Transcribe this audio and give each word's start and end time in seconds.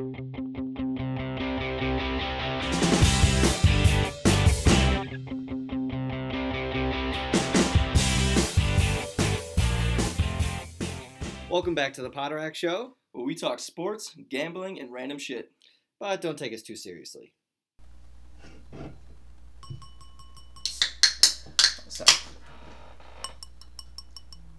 Welcome 0.00 0.14
back 11.74 11.92
to 11.94 12.00
the 12.00 12.08
Potterack 12.08 12.54
Show, 12.54 12.96
where 13.12 13.26
we 13.26 13.34
talk 13.34 13.58
sports, 13.58 14.16
gambling, 14.30 14.80
and 14.80 14.90
random 14.90 15.18
shit. 15.18 15.52
but 15.98 16.22
don't 16.22 16.38
take 16.38 16.54
us 16.54 16.62
too 16.62 16.76
seriously. 16.76 17.34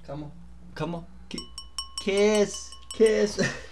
Come 0.05 0.23
on. 0.25 0.31
come 0.75 0.95
on, 0.95 1.05
kiss, 1.99 2.69
kiss. 2.93 3.41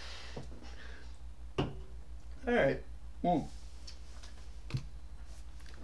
All 2.49 2.55
right. 2.55 2.81
Mm. 3.23 3.45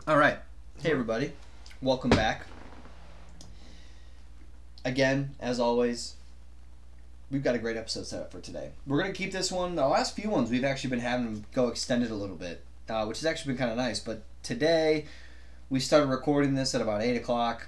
All 0.07 0.17
right. 0.17 0.39
Hey, 0.81 0.89
everybody. 0.89 1.31
Welcome 1.79 2.09
back. 2.09 2.47
Again, 4.83 5.35
as 5.39 5.59
always, 5.59 6.15
we've 7.29 7.43
got 7.43 7.53
a 7.53 7.59
great 7.59 7.77
episode 7.77 8.07
set 8.07 8.19
up 8.19 8.31
for 8.31 8.39
today. 8.39 8.71
We're 8.87 8.99
going 8.99 9.13
to 9.13 9.15
keep 9.15 9.31
this 9.31 9.51
one, 9.51 9.75
the 9.75 9.85
last 9.85 10.15
few 10.15 10.31
ones, 10.31 10.49
we've 10.49 10.63
actually 10.63 10.89
been 10.89 11.01
having 11.01 11.25
them 11.25 11.45
go 11.53 11.67
extended 11.67 12.09
a 12.09 12.15
little 12.15 12.35
bit, 12.35 12.63
uh, 12.89 13.05
which 13.05 13.19
has 13.19 13.27
actually 13.27 13.53
been 13.53 13.59
kind 13.59 13.69
of 13.69 13.77
nice. 13.77 13.99
But 13.99 14.23
today, 14.41 15.05
we 15.69 15.79
started 15.79 16.07
recording 16.07 16.55
this 16.55 16.73
at 16.73 16.81
about 16.81 17.03
8 17.03 17.15
o'clock. 17.15 17.67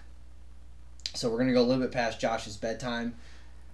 So 1.13 1.29
we're 1.29 1.37
going 1.37 1.49
to 1.49 1.53
go 1.53 1.61
a 1.61 1.67
little 1.67 1.83
bit 1.83 1.91
past 1.91 2.19
Josh's 2.19 2.57
bedtime. 2.57 3.13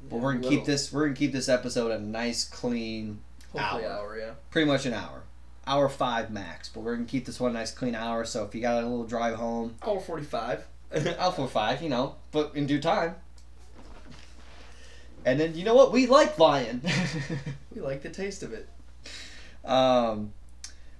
But 0.09 0.17
we're 0.17 0.33
going 0.33 0.43
to 0.43 0.49
keep 0.49 0.65
this, 0.65 0.91
we're 0.91 1.05
going 1.05 1.13
to 1.13 1.19
keep 1.19 1.31
this 1.31 1.47
episode 1.47 1.91
a 1.91 1.99
nice, 1.99 2.43
clean 2.43 3.21
Hopefully 3.53 3.85
hour 3.85 3.91
hour, 3.91 4.17
yeah. 4.19 4.31
pretty 4.51 4.67
much 4.67 4.85
an 4.85 4.93
hour. 4.93 5.23
Hour 5.65 5.87
five 5.87 6.29
max, 6.29 6.69
but 6.69 6.81
we're 6.81 6.95
gonna 6.95 7.07
keep 7.07 7.25
this 7.25 7.39
one 7.39 7.53
nice 7.53 7.71
clean 7.71 7.95
hour. 7.95 8.25
So 8.25 8.43
if 8.43 8.53
you 8.53 8.61
got 8.61 8.83
a 8.83 8.87
little 8.87 9.05
drive 9.05 9.35
home, 9.35 9.75
Hour 9.85 9.99
45. 9.99 10.65
I'll 11.19 11.31
for 11.31 11.47
five, 11.47 11.81
you 11.81 11.89
know, 11.89 12.15
but 12.31 12.51
in 12.55 12.67
due 12.67 12.79
time. 12.79 13.15
And 15.25 15.39
then 15.39 15.55
you 15.55 15.63
know 15.63 15.73
what? 15.73 15.91
We 15.91 16.07
like 16.07 16.37
lying. 16.37 16.81
we 17.73 17.81
like 17.81 18.01
the 18.01 18.09
taste 18.09 18.43
of 18.43 18.53
it. 18.53 18.67
um, 19.65 20.33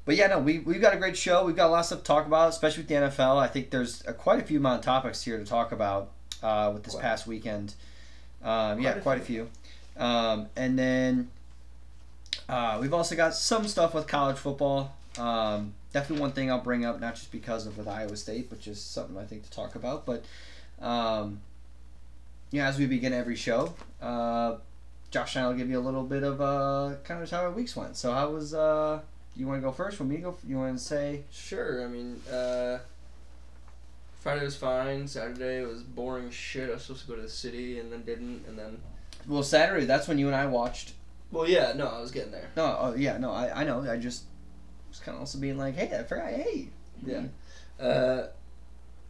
but 0.05 0.15
yeah, 0.15 0.27
no, 0.27 0.39
we 0.39 0.59
we've 0.59 0.81
got 0.81 0.93
a 0.93 0.97
great 0.97 1.17
show. 1.17 1.45
We've 1.45 1.55
got 1.55 1.67
a 1.67 1.71
lot 1.71 1.79
of 1.79 1.85
stuff 1.85 1.99
to 1.99 2.05
talk 2.05 2.25
about, 2.25 2.49
especially 2.49 2.83
with 2.83 2.89
the 2.89 2.95
NFL. 2.95 3.38
I 3.38 3.47
think 3.47 3.69
there's 3.69 4.03
a, 4.07 4.13
quite 4.13 4.39
a 4.39 4.43
few 4.43 4.59
amount 4.59 4.79
of 4.79 4.85
topics 4.85 5.21
here 5.23 5.38
to 5.38 5.45
talk 5.45 5.71
about 5.71 6.11
uh, 6.41 6.71
with 6.73 6.83
this 6.83 6.95
past 6.95 7.27
weekend. 7.27 7.75
Um, 8.43 8.81
yeah, 8.81 8.93
Quite 8.93 8.97
a 8.97 9.01
quite 9.01 9.17
a 9.19 9.21
few. 9.21 9.49
Um, 9.97 10.47
and 10.55 10.77
then 10.77 11.29
uh, 12.49 12.77
we've 12.81 12.94
also 12.94 13.16
got 13.16 13.33
some 13.33 13.67
stuff 13.67 13.94
with 13.94 14.08
college 14.08 14.38
football. 14.38 14.95
Um, 15.17 15.73
definitely 15.94 16.22
one 16.22 16.31
thing 16.31 16.52
I'll 16.52 16.61
bring 16.61 16.85
up, 16.85 17.00
not 17.00 17.16
just 17.16 17.31
because 17.31 17.66
of 17.66 17.77
with 17.77 17.88
Iowa 17.88 18.16
State, 18.17 18.50
but 18.50 18.59
just 18.59 18.94
something 18.94 19.17
I 19.17 19.23
think 19.23 19.44
to 19.44 19.52
talk 19.52 19.75
about. 19.75 20.05
But 20.05 20.25
um, 20.81 21.39
yeah, 22.52 22.67
as 22.67 22.77
we 22.77 22.85
begin 22.85 23.13
every 23.13 23.35
show, 23.35 23.73
uh, 24.02 24.55
Josh 25.11 25.35
and 25.35 25.45
I 25.45 25.47
will 25.47 25.55
give 25.55 25.69
you 25.69 25.80
a 25.80 25.81
little 25.81 26.03
bit 26.03 26.23
of 26.23 26.41
uh, 26.41 26.95
kind 27.03 27.22
of 27.22 27.30
how 27.30 27.41
our 27.41 27.52
weeks 27.52 27.75
went. 27.75 27.95
So 27.95 28.11
how 28.11 28.30
was? 28.30 28.53
Uh, 28.53 29.00
you 29.35 29.47
want 29.47 29.61
to 29.61 29.66
go 29.66 29.72
first? 29.72 30.00
Want 30.00 30.11
me 30.11 30.17
to 30.17 30.23
go? 30.23 30.38
You 30.47 30.57
want 30.57 30.78
to 30.78 30.83
say? 30.83 31.22
Sure. 31.31 31.83
I 31.83 31.88
mean, 31.88 32.19
uh, 32.31 32.80
Friday 34.19 34.44
was 34.44 34.55
fine. 34.55 35.07
Saturday 35.07 35.63
was 35.63 35.83
boring 35.83 36.30
shit. 36.31 36.69
I 36.69 36.73
was 36.73 36.83
supposed 36.83 37.05
to 37.05 37.07
go 37.07 37.16
to 37.16 37.22
the 37.22 37.30
city 37.30 37.80
and 37.80 37.91
then 37.91 38.03
didn't. 38.03 38.45
And 38.47 38.57
then. 38.57 38.81
Well, 39.28 39.44
Saturday. 39.44 39.85
That's 39.85 40.07
when 40.07 40.17
you 40.17 40.28
and 40.28 40.35
I 40.35 40.45
watched. 40.47 40.94
Well, 41.33 41.49
yeah, 41.49 41.73
no, 41.75 41.87
I 41.87 41.99
was 41.99 42.11
getting 42.11 42.31
there. 42.31 42.47
No, 42.55 42.77
oh 42.79 42.95
yeah, 42.95 43.17
no, 43.17 43.31
I, 43.31 43.61
I 43.61 43.63
know. 43.63 43.81
I 43.89 43.97
just 43.97 44.25
was 44.87 44.99
kind 44.99 45.15
of 45.15 45.21
also 45.21 45.39
being 45.39 45.57
like, 45.57 45.75
hey, 45.75 45.97
I 45.97 46.03
forgot. 46.03 46.29
Hey. 46.29 46.69
Yeah. 47.03 47.23
Uh, 47.79 48.27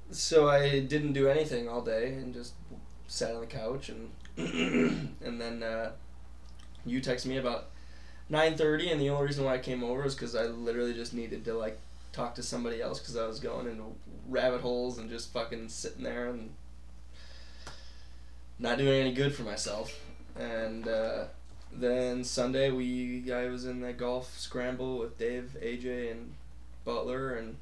so 0.10 0.50
I 0.50 0.80
didn't 0.80 1.12
do 1.12 1.28
anything 1.28 1.68
all 1.68 1.82
day 1.82 2.14
and 2.14 2.34
just 2.34 2.54
sat 3.08 3.36
on 3.36 3.42
the 3.42 3.48
couch 3.48 3.90
and 3.90 4.10
and 5.22 5.40
then 5.40 5.64
uh, 5.64 5.92
you 6.86 7.02
texted 7.02 7.26
me 7.26 7.38
about 7.38 7.66
nine 8.30 8.56
thirty 8.56 8.90
and 8.90 9.02
the 9.02 9.10
only 9.10 9.26
reason 9.26 9.44
why 9.44 9.56
I 9.56 9.58
came 9.58 9.84
over 9.84 10.06
is 10.06 10.16
because 10.16 10.34
I 10.34 10.44
literally 10.46 10.94
just 10.94 11.14
needed 11.14 11.44
to 11.46 11.54
like 11.54 11.78
talk 12.14 12.36
to 12.36 12.44
somebody 12.44 12.82
else 12.82 13.00
because 13.00 13.18
I 13.18 13.28
was 13.28 13.42
going 13.42 13.68
into 13.68 13.84
rabbit 14.30 14.62
holes 14.62 14.98
and 14.98 15.10
just 15.10 15.34
fucking 15.34 15.68
sitting 15.68 16.04
there 16.04 16.30
and 16.30 16.52
not 18.60 18.78
doing 18.78 19.02
any 19.02 19.12
good 19.14 19.36
for 19.36 19.44
myself 19.44 20.00
and. 20.38 20.88
Uh, 20.88 21.26
then 21.76 22.24
Sunday 22.24 22.70
we 22.72 23.32
I 23.32 23.48
was 23.48 23.66
in 23.66 23.82
that 23.82 23.98
golf 23.98 24.38
scramble 24.38 25.00
with 25.00 25.18
Dave, 25.18 25.56
AJ, 25.62 26.12
and 26.12 26.34
Butler, 26.86 27.34
and 27.36 27.58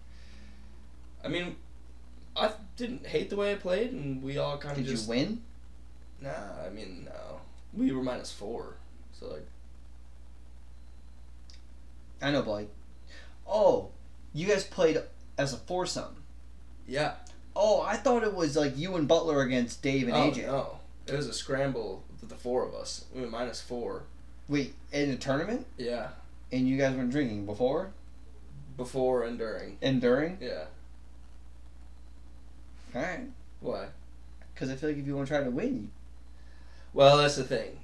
I 1.24 1.28
mean, 1.28 1.56
I 2.36 2.52
didn't 2.78 3.08
hate 3.08 3.30
the 3.30 3.36
way 3.36 3.52
I 3.52 3.56
played, 3.56 3.92
and 3.92 4.22
we 4.24 4.38
all 4.38 4.58
kind 4.58 4.78
of 4.78 4.84
Did 4.84 4.92
just 4.92 5.06
you 5.08 5.10
win? 5.12 5.42
nah. 6.22 6.30
I 6.66 6.70
mean, 6.70 7.06
no, 7.06 7.42
we 7.74 7.92
were 7.92 8.04
minus 8.04 8.32
four, 8.32 8.76
so 9.14 9.28
like 9.28 9.48
I 12.22 12.32
know, 12.32 12.42
but 12.44 12.52
like, 12.52 12.70
oh, 13.48 13.90
you 14.34 14.48
guys 14.48 14.64
played 14.64 15.02
as 15.38 15.54
a 15.54 15.58
foursome. 15.58 16.24
yeah. 16.88 17.14
Oh, 17.54 17.82
I 17.82 17.98
thought 17.98 18.24
it 18.24 18.34
was 18.34 18.56
like 18.56 18.78
you 18.78 18.96
and 18.96 19.10
Butler 19.10 19.42
against 19.42 19.82
Dave 19.82 20.08
and 20.08 20.16
oh, 20.16 20.32
AJ. 20.32 20.46
no, 20.46 20.80
it 21.06 21.14
was 21.18 21.28
a 21.28 21.34
scramble 21.34 22.02
the 22.28 22.36
four 22.36 22.66
of 22.68 22.74
us. 22.74 23.06
We 23.14 23.22
were 23.22 23.28
minus 23.28 23.62
four. 23.62 24.04
Wait, 24.48 24.74
in 24.92 25.10
a 25.12 25.16
tournament, 25.16 25.66
Yeah, 25.78 26.10
and 26.52 26.68
you 26.68 26.78
guys 26.78 26.96
weren't 26.96 27.12
drinking 27.12 27.46
before 27.46 27.92
before 28.78 29.24
and 29.24 29.38
during. 29.38 29.78
and 29.82 30.02
during. 30.02 30.38
Yeah. 30.42 30.66
All 32.96 33.02
right, 33.02 33.22
Why? 33.62 33.88
because 34.54 34.70
I 34.70 34.76
feel 34.76 34.90
like 34.90 34.98
if 35.00 35.08
you 35.08 35.16
want 35.16 35.28
to 35.28 35.34
try 35.34 35.44
to 35.44 35.50
win, 35.50 35.92
Well, 36.94 37.18
that's 37.18 37.36
the 37.38 37.44
thing. 37.44 37.80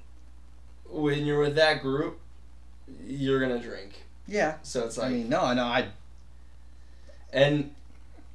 When 0.90 1.26
you're 1.26 1.40
with 1.40 1.56
that 1.56 1.82
group, 1.82 2.20
you're 3.06 3.40
gonna 3.40 3.60
drink. 3.62 4.04
yeah. 4.28 4.56
So 4.64 4.86
it's 4.86 4.98
like. 4.98 5.08
I 5.08 5.14
mean, 5.14 5.30
no, 5.30 5.54
no, 5.54 5.64
I 5.64 5.90
And 7.32 7.74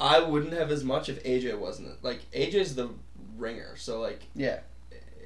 I 0.01 0.19
wouldn't 0.21 0.53
have 0.55 0.71
as 0.71 0.83
much 0.85 1.09
if 1.09 1.23
AJ 1.25 1.59
wasn't. 1.59 2.03
Like 2.03 2.21
AJ's 2.33 2.75
the 2.75 2.91
ringer, 3.37 3.77
so 3.77 4.01
like 4.01 4.23
yeah. 4.35 4.61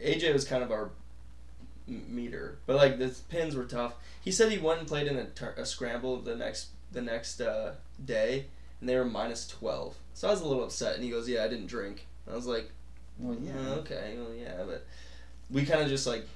AJ 0.03 0.33
was 0.33 0.45
kind 0.45 0.63
of 0.63 0.71
our 0.71 0.91
meter, 1.87 2.59
but 2.67 2.77
like 2.77 2.99
the 2.99 3.15
pins 3.29 3.55
were 3.55 3.65
tough. 3.65 3.95
He 4.23 4.33
said 4.33 4.51
he 4.51 4.59
went 4.59 4.81
and 4.81 4.89
played 4.89 5.07
in 5.07 5.17
a, 5.17 5.25
tur- 5.27 5.55
a 5.57 5.65
scramble 5.67 6.21
the 6.21 6.35
next 6.37 6.69
the 6.93 7.01
next 7.03 7.41
uh, 7.41 7.75
day, 8.05 8.47
and 8.81 8.89
they 8.89 8.97
were 8.97 9.05
minus 9.05 9.47
twelve. 9.47 9.97
So 10.15 10.29
I 10.29 10.31
was 10.31 10.41
a 10.41 10.47
little 10.47 10.65
upset, 10.65 10.95
and 10.97 11.05
he 11.05 11.11
goes, 11.11 11.29
"Yeah, 11.29 11.45
I 11.45 11.49
didn't 11.49 11.67
drink." 11.67 12.07
I 12.31 12.35
was 12.35 12.47
like, 12.47 12.71
Well, 13.19 13.37
yeah. 13.41 13.53
"Uh, 13.57 13.75
"Okay, 13.77 14.15
well, 14.19 14.35
yeah," 14.35 14.63
but 14.67 14.85
we 15.51 15.65
kind 15.65 15.81
of 15.81 15.89
just 15.89 16.07
like 16.07 16.27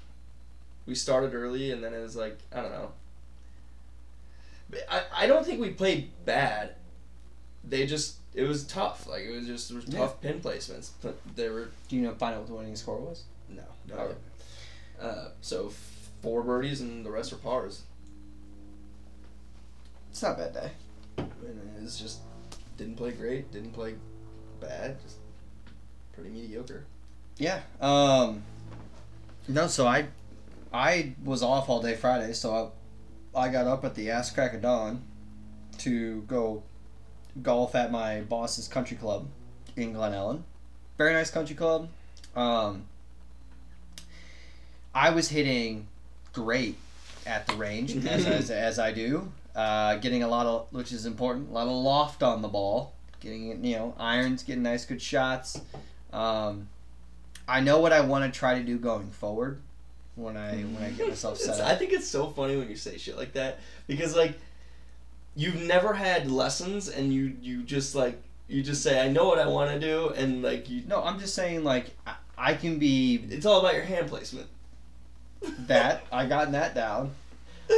we 0.86 0.94
started 0.94 1.34
early, 1.34 1.72
and 1.72 1.82
then 1.82 1.92
it 1.94 2.00
was 2.00 2.14
like 2.16 2.38
I 2.52 2.60
don't 2.62 2.72
know. 2.72 2.92
I 4.88 5.02
I 5.14 5.26
don't 5.26 5.44
think 5.44 5.60
we 5.60 5.70
played 5.70 6.10
bad. 6.24 6.74
They 7.64 7.86
just 7.86 8.16
it 8.34 8.44
was 8.44 8.64
tough. 8.64 9.06
Like 9.08 9.22
it 9.22 9.32
was 9.32 9.46
just 9.46 9.68
there 9.68 9.76
was 9.76 9.86
Yeah. 9.86 9.98
tough 10.00 10.20
pin 10.20 10.40
placements, 10.40 10.90
but 11.02 11.18
they 11.34 11.48
were 11.48 11.70
Do 11.88 11.96
you 11.96 12.02
know 12.02 12.10
out 12.10 12.20
what 12.20 12.46
the 12.46 12.54
winning 12.54 12.76
score 12.76 12.98
was? 12.98 13.24
No 13.50 13.62
no. 13.88 13.94
Okay. 13.94 14.14
Uh, 15.00 15.28
so 15.40 15.72
four 16.22 16.42
birdies 16.42 16.80
and 16.80 17.04
the 17.04 17.10
rest 17.10 17.32
are 17.32 17.36
pars. 17.36 17.82
It's 20.10 20.22
not 20.22 20.34
a 20.34 20.42
bad 20.42 20.54
day. 20.54 20.70
And 21.16 21.76
it 21.76 21.82
was 21.82 21.98
just 21.98 22.20
didn't 22.76 22.96
play 22.96 23.12
great, 23.12 23.50
didn't 23.52 23.72
play 23.72 23.94
bad, 24.60 25.00
just 25.02 25.16
pretty 26.12 26.30
mediocre. 26.30 26.84
Yeah. 27.38 27.60
Um. 27.80 28.42
No, 29.48 29.66
so 29.66 29.86
I, 29.86 30.06
I 30.72 31.14
was 31.24 31.42
off 31.42 31.68
all 31.68 31.80
day 31.80 31.96
Friday, 31.96 32.32
so 32.34 32.72
I, 33.34 33.46
I 33.46 33.48
got 33.48 33.66
up 33.66 33.84
at 33.84 33.94
the 33.94 34.10
ass 34.10 34.30
crack 34.30 34.54
of 34.54 34.62
dawn, 34.62 35.02
to 35.78 36.22
go, 36.22 36.62
golf 37.42 37.74
at 37.74 37.90
my 37.90 38.20
boss's 38.20 38.68
country 38.68 38.96
club, 38.96 39.28
in 39.76 39.92
Glen 39.92 40.12
Ellyn. 40.12 40.42
Very 40.98 41.14
nice 41.14 41.30
country 41.30 41.56
club. 41.56 41.88
Um. 42.36 42.84
I 44.94 45.10
was 45.10 45.28
hitting 45.28 45.86
great 46.32 46.76
at 47.26 47.46
the 47.46 47.54
range 47.54 47.96
as, 48.06 48.26
as, 48.26 48.50
as 48.50 48.78
I 48.78 48.92
do. 48.92 49.30
Uh, 49.54 49.96
getting 49.96 50.22
a 50.22 50.28
lot 50.28 50.46
of, 50.46 50.66
which 50.70 50.92
is 50.92 51.06
important, 51.06 51.50
a 51.50 51.52
lot 51.52 51.66
of 51.66 51.72
loft 51.72 52.22
on 52.22 52.42
the 52.42 52.48
ball. 52.48 52.94
Getting 53.20 53.48
it, 53.48 53.58
you 53.58 53.76
know, 53.76 53.94
irons, 53.98 54.42
getting 54.42 54.62
nice, 54.62 54.84
good 54.86 55.02
shots. 55.02 55.60
Um, 56.12 56.68
I 57.46 57.60
know 57.60 57.80
what 57.80 57.92
I 57.92 58.00
want 58.00 58.32
to 58.32 58.38
try 58.38 58.54
to 58.54 58.64
do 58.64 58.78
going 58.78 59.10
forward 59.10 59.60
when 60.14 60.36
I 60.36 60.52
when 60.62 60.82
I 60.82 60.90
get 60.90 61.08
myself 61.08 61.38
set 61.38 61.60
up. 61.60 61.66
I 61.66 61.74
think 61.74 61.92
it's 61.92 62.08
so 62.08 62.28
funny 62.28 62.56
when 62.56 62.68
you 62.68 62.76
say 62.76 62.96
shit 62.96 63.16
like 63.16 63.32
that 63.32 63.58
because 63.86 64.16
like 64.16 64.38
you've 65.34 65.60
never 65.60 65.92
had 65.92 66.30
lessons 66.30 66.88
and 66.88 67.12
you 67.12 67.36
you 67.42 67.62
just 67.62 67.94
like 67.94 68.20
you 68.48 68.62
just 68.62 68.82
say 68.82 69.00
I 69.04 69.08
know 69.08 69.26
what 69.26 69.38
I 69.38 69.46
want 69.46 69.70
to 69.70 69.80
do 69.80 70.10
and 70.10 70.42
like 70.42 70.70
you 70.70 70.82
No, 70.86 71.02
I'm 71.02 71.18
just 71.18 71.34
saying 71.34 71.64
like 71.64 71.90
I, 72.06 72.14
I 72.38 72.54
can 72.54 72.78
be 72.78 73.24
it's 73.30 73.46
all 73.46 73.60
about 73.60 73.74
your 73.74 73.84
hand 73.84 74.08
placement. 74.08 74.48
That. 75.66 76.04
I 76.12 76.26
gotten 76.26 76.52
that 76.52 76.74
down. 76.74 77.12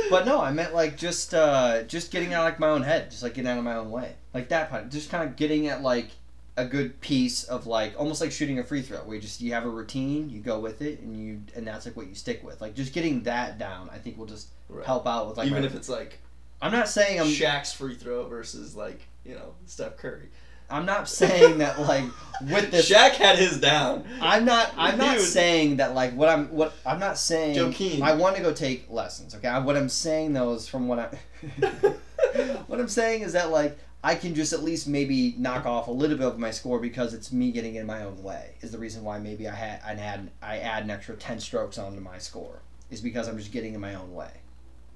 But 0.09 0.25
no, 0.25 0.41
I 0.41 0.53
meant 0.53 0.75
like 0.75 0.97
just 0.97 1.35
uh 1.35 1.83
just 1.83 2.11
getting 2.11 2.33
out 2.33 2.47
of 2.47 2.53
like 2.53 2.59
my 2.59 2.69
own 2.69 2.83
head, 2.83 3.11
just 3.11 3.23
like 3.23 3.35
getting 3.35 3.51
out 3.51 3.59
of 3.59 3.65
my 3.65 3.75
own 3.77 3.91
way, 3.91 4.15
like 4.33 4.49
that 4.49 4.71
part. 4.71 4.89
Just 4.91 5.11
kind 5.11 5.29
of 5.29 5.37
getting 5.37 5.67
at 5.67 5.83
like 5.83 6.09
a 6.57 6.65
good 6.65 6.99
piece 7.03 7.45
of 7.45 7.67
like 7.67 7.95
almost 7.99 8.21
like 8.21 8.33
shooting 8.33 8.59
a 8.59 8.65
free 8.65 8.81
throw, 8.81 8.99
where 9.01 9.17
you 9.17 9.21
just 9.21 9.41
you 9.43 9.53
have 9.53 9.65
a 9.67 9.69
routine, 9.69 10.31
you 10.31 10.41
go 10.41 10.59
with 10.61 10.81
it, 10.81 11.01
and 11.01 11.15
you 11.17 11.43
and 11.55 11.67
that's 11.67 11.85
like 11.85 11.95
what 11.95 12.07
you 12.07 12.15
stick 12.15 12.43
with. 12.43 12.61
Like 12.63 12.75
just 12.75 12.95
getting 12.95 13.23
that 13.25 13.59
down, 13.59 13.91
I 13.93 13.99
think 13.99 14.17
will 14.19 14.27
just 14.27 14.49
Right. 14.71 14.87
help 14.87 15.07
out 15.07 15.29
with 15.29 15.37
like. 15.37 15.49
Even 15.49 15.65
if 15.65 15.75
it's 15.75 15.91
like 15.91 16.19
I'm 16.63 16.73
not 16.73 16.89
saying 16.89 17.21
I'm 17.21 17.27
Shaq's 17.27 17.75
free 17.75 17.95
throw 17.95 18.27
versus 18.29 18.75
like 18.75 19.01
you 19.27 19.35
know 19.35 19.55
Steph 19.67 19.99
Curry. 19.99 20.29
I'm 20.73 20.87
not 20.87 21.09
saying 21.09 21.59
that 21.59 21.79
like 21.81 22.05
with 22.51 22.71
this. 22.71 22.91
Shaq 22.91 23.13
had 23.13 23.39
his 23.39 23.61
down. 23.61 24.05
I'm 24.21 24.45
not. 24.45 24.73
I'm 24.77 24.99
not 24.99 25.19
Dude. 25.19 25.27
saying 25.27 25.77
that 25.77 25.95
like 25.95 26.15
what 26.15 26.29
I'm. 26.29 26.47
What 26.49 26.73
I'm 26.87 26.99
not 26.99 27.19
saying. 27.19 27.57
Joaquin. 27.57 28.03
I 28.03 28.15
want 28.15 28.37
to 28.37 28.43
go 28.43 28.53
take 28.53 28.91
lessons. 28.91 29.35
Okay. 29.35 29.51
What 29.61 29.77
I'm 29.77 29.89
saying 29.89 30.33
though 30.33 30.55
is 30.55 30.67
from 30.67 30.89
what 30.89 30.99
I. 30.99 31.19
what 32.67 32.81
I'm 32.81 32.89
saying 32.89 33.23
is 33.23 33.35
that 33.35 33.51
like 33.51 33.79
I 34.03 34.15
can 34.15 34.35
just 34.35 34.53
at 34.53 34.63
least 34.63 34.89
maybe 34.89 35.35
knock 35.39 35.67
off 35.67 35.89
a 35.89 35.93
little 35.93 36.17
bit 36.17 36.27
of 36.27 36.39
my 36.39 36.51
score 36.51 36.81
because 36.81 37.15
it's 37.15 37.33
me 37.33 37.53
getting 37.53 37.75
in 37.75 37.87
my 37.87 38.05
own 38.05 38.23
way. 38.23 38.55
Is 38.63 38.73
the 38.73 38.79
reason 38.79 39.05
why 39.05 39.19
maybe 39.19 39.49
I 39.49 39.55
had 39.55 39.81
I 39.85 39.95
had 39.95 40.31
I 40.41 40.59
add 40.59 40.85
an 40.85 40.91
extra 40.91 41.17
ten 41.17 41.39
strokes 41.39 41.79
onto 41.79 42.01
my 42.01 42.19
score 42.19 42.63
is 42.91 43.01
because 43.01 43.29
I'm 43.29 43.39
just 43.39 43.53
getting 43.53 43.75
in 43.75 43.81
my 43.81 43.95
own 43.95 44.13
way. 44.15 44.31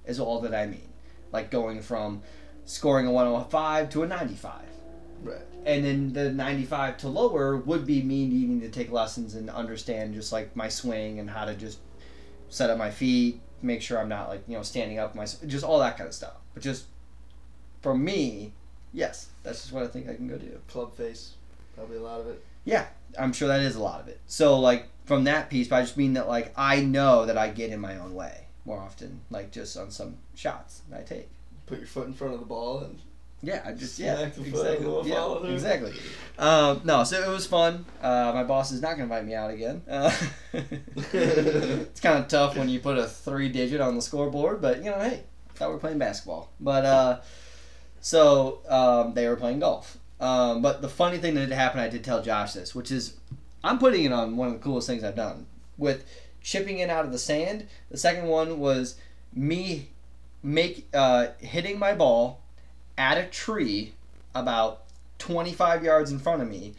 Is 0.06 0.18
all 0.18 0.40
that 0.40 0.54
I 0.54 0.66
mean. 0.66 0.88
Like 1.32 1.50
going 1.50 1.82
from 1.82 2.22
scoring 2.64 3.06
a 3.06 3.12
105 3.12 3.90
to 3.90 4.02
a 4.02 4.06
95 4.06 4.62
Right. 5.22 5.38
And 5.66 5.84
then 5.84 6.12
the 6.12 6.30
95 6.30 6.96
to 6.98 7.08
lower 7.08 7.56
would 7.56 7.84
be 7.84 8.00
me 8.00 8.26
needing 8.26 8.60
to 8.60 8.68
take 8.68 8.92
lessons 8.92 9.34
and 9.34 9.50
understand 9.50 10.14
just 10.14 10.32
like 10.32 10.54
my 10.54 10.68
swing 10.68 11.18
and 11.18 11.28
how 11.28 11.44
to 11.44 11.54
just 11.54 11.80
set 12.48 12.70
up 12.70 12.78
my 12.78 12.90
feet 12.90 13.40
make 13.60 13.82
sure 13.82 13.98
i'm 13.98 14.08
not 14.08 14.28
like 14.28 14.42
you 14.46 14.56
know 14.56 14.62
standing 14.62 14.98
up 14.98 15.14
my 15.14 15.26
just 15.46 15.64
all 15.64 15.80
that 15.80 15.98
kind 15.98 16.06
of 16.06 16.14
stuff 16.14 16.36
but 16.54 16.62
just 16.62 16.84
for 17.82 17.94
me 17.94 18.52
yes 18.92 19.28
that's 19.42 19.62
just 19.62 19.72
what 19.72 19.82
i 19.82 19.86
think 19.88 20.08
i 20.08 20.14
can 20.14 20.28
go 20.28 20.38
do 20.38 20.58
Club 20.68 20.96
face. 20.96 21.32
Probably 21.74 21.98
a 21.98 22.02
lot 22.02 22.20
of 22.20 22.28
it. 22.28 22.42
Yeah. 22.64 22.86
I'm 23.18 23.34
sure 23.34 23.48
that 23.48 23.60
is 23.60 23.76
a 23.76 23.82
lot 23.82 24.00
of 24.00 24.08
it 24.08 24.20
so 24.26 24.58
like 24.58 24.88
from 25.04 25.24
that 25.24 25.50
piece 25.50 25.68
but 25.68 25.76
i 25.76 25.80
just 25.82 25.96
mean 25.96 26.14
that 26.14 26.28
like 26.28 26.52
i 26.56 26.80
know 26.80 27.26
that 27.26 27.36
i 27.36 27.48
get 27.48 27.70
in 27.70 27.80
my 27.80 27.98
own 27.98 28.14
way 28.14 28.46
more 28.64 28.78
often 28.78 29.20
like 29.30 29.50
just 29.52 29.76
on 29.76 29.90
some 29.90 30.16
shots 30.34 30.82
that 30.90 31.00
i 31.00 31.02
take 31.02 31.28
Put 31.66 31.78
your 31.78 31.86
foot 31.86 32.06
in 32.06 32.12
front 32.12 32.34
of 32.34 32.40
the 32.40 32.46
ball 32.46 32.78
and 32.80 32.98
Yeah, 33.46 33.62
I 33.64 33.72
just 33.74 33.96
yeah, 34.00 34.16
Smack 34.16 34.34
the 34.34 34.44
foot 34.44 34.74
exactly. 34.74 35.08
Yeah, 35.08 35.52
exactly. 35.54 35.92
Um, 36.36 36.80
no, 36.82 37.04
so 37.04 37.22
it 37.22 37.32
was 37.32 37.46
fun. 37.46 37.84
Uh, 38.02 38.32
my 38.34 38.42
boss 38.42 38.72
is 38.72 38.82
not 38.82 38.92
gonna 38.92 39.04
invite 39.04 39.24
me 39.24 39.34
out 39.34 39.52
again. 39.52 39.82
Uh, 39.88 40.12
it's 40.52 42.00
kind 42.00 42.18
of 42.18 42.26
tough 42.26 42.56
when 42.56 42.68
you 42.68 42.80
put 42.80 42.98
a 42.98 43.06
three 43.06 43.48
digit 43.48 43.80
on 43.80 43.94
the 43.94 44.02
scoreboard, 44.02 44.60
but 44.60 44.78
you 44.78 44.90
know, 44.90 44.98
hey, 44.98 45.22
thought 45.54 45.68
we 45.68 45.74
were 45.74 45.80
playing 45.80 45.98
basketball. 45.98 46.50
But 46.58 46.84
uh, 46.84 47.20
so 48.00 48.62
um, 48.68 49.14
they 49.14 49.28
were 49.28 49.36
playing 49.36 49.60
golf. 49.60 49.96
Um, 50.18 50.60
but 50.60 50.82
the 50.82 50.88
funny 50.88 51.18
thing 51.18 51.34
that 51.34 51.52
happened, 51.52 51.82
I 51.82 51.88
did 51.88 52.02
tell 52.02 52.22
Josh 52.22 52.54
this, 52.54 52.74
which 52.74 52.90
is 52.90 53.14
I'm 53.62 53.78
putting 53.78 54.02
it 54.02 54.12
on 54.12 54.36
one 54.36 54.48
of 54.48 54.54
the 54.54 54.60
coolest 54.60 54.88
things 54.88 55.04
I've 55.04 55.14
done 55.14 55.46
with 55.78 56.04
chipping 56.42 56.80
in 56.80 56.90
out 56.90 57.04
of 57.04 57.12
the 57.12 57.18
sand. 57.18 57.68
The 57.92 57.98
second 57.98 58.26
one 58.26 58.58
was 58.58 58.96
me 59.32 59.90
make 60.42 60.88
uh, 60.92 61.28
hitting 61.38 61.78
my 61.78 61.94
ball 61.94 62.42
at 62.98 63.18
a 63.18 63.26
tree 63.26 63.94
about 64.34 64.82
25 65.18 65.84
yards 65.84 66.10
in 66.10 66.18
front 66.18 66.42
of 66.42 66.48
me. 66.48 66.74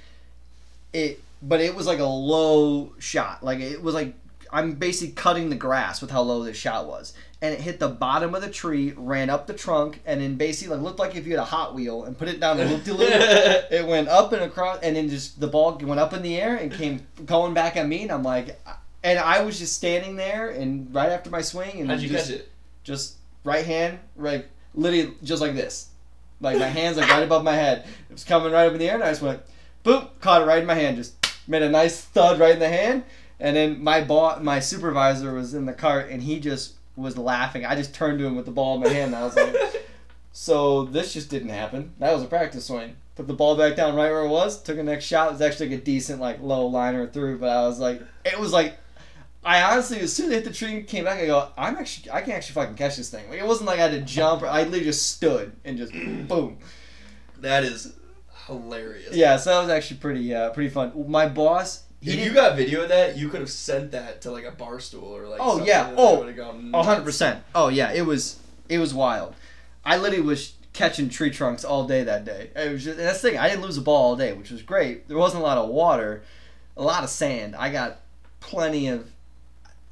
It, 0.94 1.22
but 1.42 1.60
it 1.60 1.76
was 1.76 1.86
like 1.86 2.00
a 2.00 2.06
low 2.06 2.94
shot. 3.00 3.44
Like 3.44 3.60
it 3.60 3.82
was 3.82 3.94
like 3.94 4.14
I'm 4.52 4.74
basically 4.74 5.14
cutting 5.14 5.50
the 5.50 5.56
grass 5.56 6.02
with 6.02 6.12
how 6.12 6.22
low 6.22 6.44
this 6.44 6.58
shot 6.58 6.88
was, 6.88 7.14
and 7.42 7.54
it 7.54 7.62
hit 7.62 7.80
the 7.80 7.90
bottom 7.90 8.34
of 8.34 8.42
the 8.42 8.50
tree, 8.50 8.94
ran 8.96 9.30
up 9.30 9.48
the 9.48 9.54
trunk, 9.54 10.02
and 10.06 10.22
then 10.22 10.36
basically 10.36 10.76
like 10.76 10.84
looked 10.84 11.00
like 11.00 11.16
if 11.16 11.26
you 11.26 11.34
had 11.34 11.42
a 11.42 11.46
Hot 11.46 11.76
Wheel 11.76 12.06
and 12.06 12.18
put 12.18 12.28
it 12.28 12.40
down 12.40 12.58
loop 12.58 12.84
de 12.84 12.94
loop. 12.94 13.10
It 13.10 13.86
went 13.86 14.08
up 14.08 14.34
and 14.34 14.44
across, 14.44 14.80
and 14.82 14.96
then 14.96 15.10
just 15.10 15.40
the 15.40 15.48
ball 15.48 15.78
went 15.82 16.00
up 16.00 16.14
in 16.14 16.22
the 16.22 16.40
air 16.40 16.56
and 16.56 16.72
came 16.72 17.06
going 17.26 17.54
back 17.54 17.76
at 17.76 17.88
me, 17.88 18.04
and 18.04 18.12
I'm 18.12 18.24
like, 18.24 18.60
and 19.04 19.20
I 19.20 19.42
was 19.44 19.60
just 19.60 19.74
standing 19.74 20.16
there, 20.16 20.50
and 20.50 20.94
right 20.94 21.10
after 21.10 21.30
my 21.30 21.42
swing, 21.42 21.82
and 21.82 21.90
How'd 21.90 22.00
you 22.00 22.10
just, 22.10 22.30
catch 22.30 22.40
it? 22.40 22.52
just 22.84 23.18
right 23.44 23.66
hand, 23.66 24.00
right, 24.16 24.46
literally 24.74 25.14
just 25.24 25.42
like 25.42 25.56
this. 25.56 25.90
Like 26.40 26.60
my 26.60 26.68
hands 26.68 26.98
like 26.98 27.10
right 27.10 27.24
above 27.24 27.44
my 27.44 27.54
head. 27.54 27.86
It 28.10 28.14
was 28.14 28.24
coming 28.24 28.52
right 28.52 28.68
up 28.68 28.74
in 28.74 28.80
the 28.80 28.90
air, 28.90 28.96
and 28.96 29.04
I 29.04 29.10
just 29.10 29.22
went, 29.22 29.42
boom, 29.84 30.08
caught 30.22 30.42
it 30.42 30.46
right 30.46 30.60
in 30.60 30.68
my 30.68 30.76
hand. 30.76 30.98
Just 30.98 31.16
made 31.48 31.64
a 31.64 31.70
nice 31.70 32.02
thud 32.02 32.40
right 32.40 32.54
in 32.54 32.60
the 32.60 32.70
hand. 32.70 33.04
And 33.40 33.56
then 33.56 33.84
my 33.84 34.02
ball, 34.02 34.40
my 34.40 34.60
supervisor 34.60 35.34
was 35.34 35.54
in 35.54 35.66
the 35.66 35.74
cart, 35.74 36.10
and 36.10 36.22
he 36.22 36.40
just 36.40 36.74
was 36.96 37.18
laughing. 37.18 37.66
I 37.66 37.76
just 37.76 37.94
turned 37.94 38.20
to 38.20 38.26
him 38.26 38.36
with 38.36 38.46
the 38.46 38.52
ball 38.52 38.76
in 38.76 38.82
my 38.82 38.90
hand, 38.90 39.14
and 39.14 39.16
I 39.16 39.24
was 39.24 39.36
like, 39.36 39.56
"So 40.32 40.86
this 40.86 41.14
just 41.14 41.30
didn't 41.30 41.50
happen. 41.50 41.94
That 42.00 42.14
was 42.14 42.24
a 42.24 42.28
practice 42.28 42.66
swing." 42.66 42.96
Put 43.16 43.28
the 43.28 43.34
ball 43.34 43.58
back 43.58 43.76
down 43.76 43.96
right 43.96 44.12
where 44.12 44.26
it 44.26 44.30
was. 44.30 44.62
Took 44.62 44.78
a 44.78 44.84
next 44.84 45.06
shot. 45.06 45.30
It 45.30 45.32
was 45.34 45.42
actually 45.42 45.70
like 45.70 45.80
a 45.80 45.84
decent 45.84 46.22
like 46.22 46.42
low 46.42 46.68
liner 46.68 47.08
through, 47.08 47.40
but 47.40 47.50
I 47.50 47.66
was 47.66 47.80
like, 47.80 48.02
it 48.24 48.40
was 48.40 48.54
like 48.54 48.78
I 49.48 49.64
honestly, 49.64 50.02
as 50.02 50.14
soon 50.14 50.26
as 50.26 50.32
I 50.34 50.36
hit 50.36 50.44
the 50.44 50.52
tree 50.52 50.74
and 50.74 50.86
came 50.86 51.06
back, 51.06 51.22
I 51.22 51.26
go, 51.26 51.48
I'm 51.58 51.78
actually, 51.78 52.12
I 52.12 52.22
can 52.22 52.34
actually 52.34 52.56
fucking 52.56 52.76
catch 52.76 52.98
this 52.98 53.10
thing. 53.10 53.30
Like, 53.30 53.40
it 53.40 53.48
wasn't 53.48 53.68
like 53.68 53.80
I 53.80 53.84
had 53.84 53.92
to 53.92 54.02
jump. 54.02 54.42
Or, 54.42 54.48
I 54.48 54.64
literally 54.64 54.84
just 54.84 55.14
stood 55.14 55.54
and 55.64 55.78
just 55.78 55.94
boom. 56.28 56.58
That 57.40 57.64
is 57.64 57.94
hilarious. 58.48 59.16
Yeah, 59.16 59.38
so 59.38 59.52
that 59.52 59.62
was 59.62 59.70
actually 59.70 59.98
pretty, 60.02 60.36
uh, 60.36 60.50
pretty 60.50 60.70
fun. 60.70 60.92
My 61.10 61.30
boss, 61.30 61.84
he 62.02 62.12
If 62.12 62.26
you 62.26 62.34
got 62.34 62.58
video 62.58 62.84
of 62.84 62.90
that, 62.90 63.18
you 63.18 63.30
could 63.30 63.40
have 63.40 63.50
sent 63.50 63.92
that 63.92 64.22
to 64.24 64.32
like 64.32 64.44
a 64.44 64.52
bar 64.52 64.82
stool 64.82 65.16
or 65.16 65.28
like. 65.28 65.40
Oh, 65.42 65.64
yeah. 65.64 65.94
Oh, 65.96 66.12
they 66.12 66.20
would've 66.20 66.36
gone 66.36 66.72
a 66.74 66.84
hundred 66.84 67.06
percent. 67.06 67.42
Oh 67.56 67.70
yeah, 67.70 67.94
it 67.94 68.06
was, 68.06 68.40
it 68.68 68.80
was 68.80 68.94
wild. 68.94 69.34
I 69.86 69.96
literally 69.96 70.26
was 70.26 70.56
catching 70.74 71.08
tree 71.08 71.32
trunks 71.32 71.64
all 71.64 71.88
day 71.88 72.04
that 72.04 72.26
day. 72.26 72.52
It 72.54 72.72
was 72.72 72.84
just, 72.84 72.98
that's 72.98 73.22
the 73.22 73.30
thing. 73.30 73.40
I 73.40 73.48
didn't 73.50 73.64
lose 73.64 73.78
a 73.78 73.82
ball 73.82 74.10
all 74.10 74.16
day, 74.18 74.34
which 74.34 74.52
was 74.52 74.62
great. 74.62 75.08
There 75.08 75.18
wasn't 75.18 75.42
a 75.42 75.46
lot 75.46 75.58
of 75.58 75.70
water, 75.70 76.24
a 76.76 76.84
lot 76.84 77.04
of 77.04 77.10
sand. 77.10 77.56
I 77.56 77.72
got 77.72 78.02
plenty 78.42 78.90
of. 78.90 79.10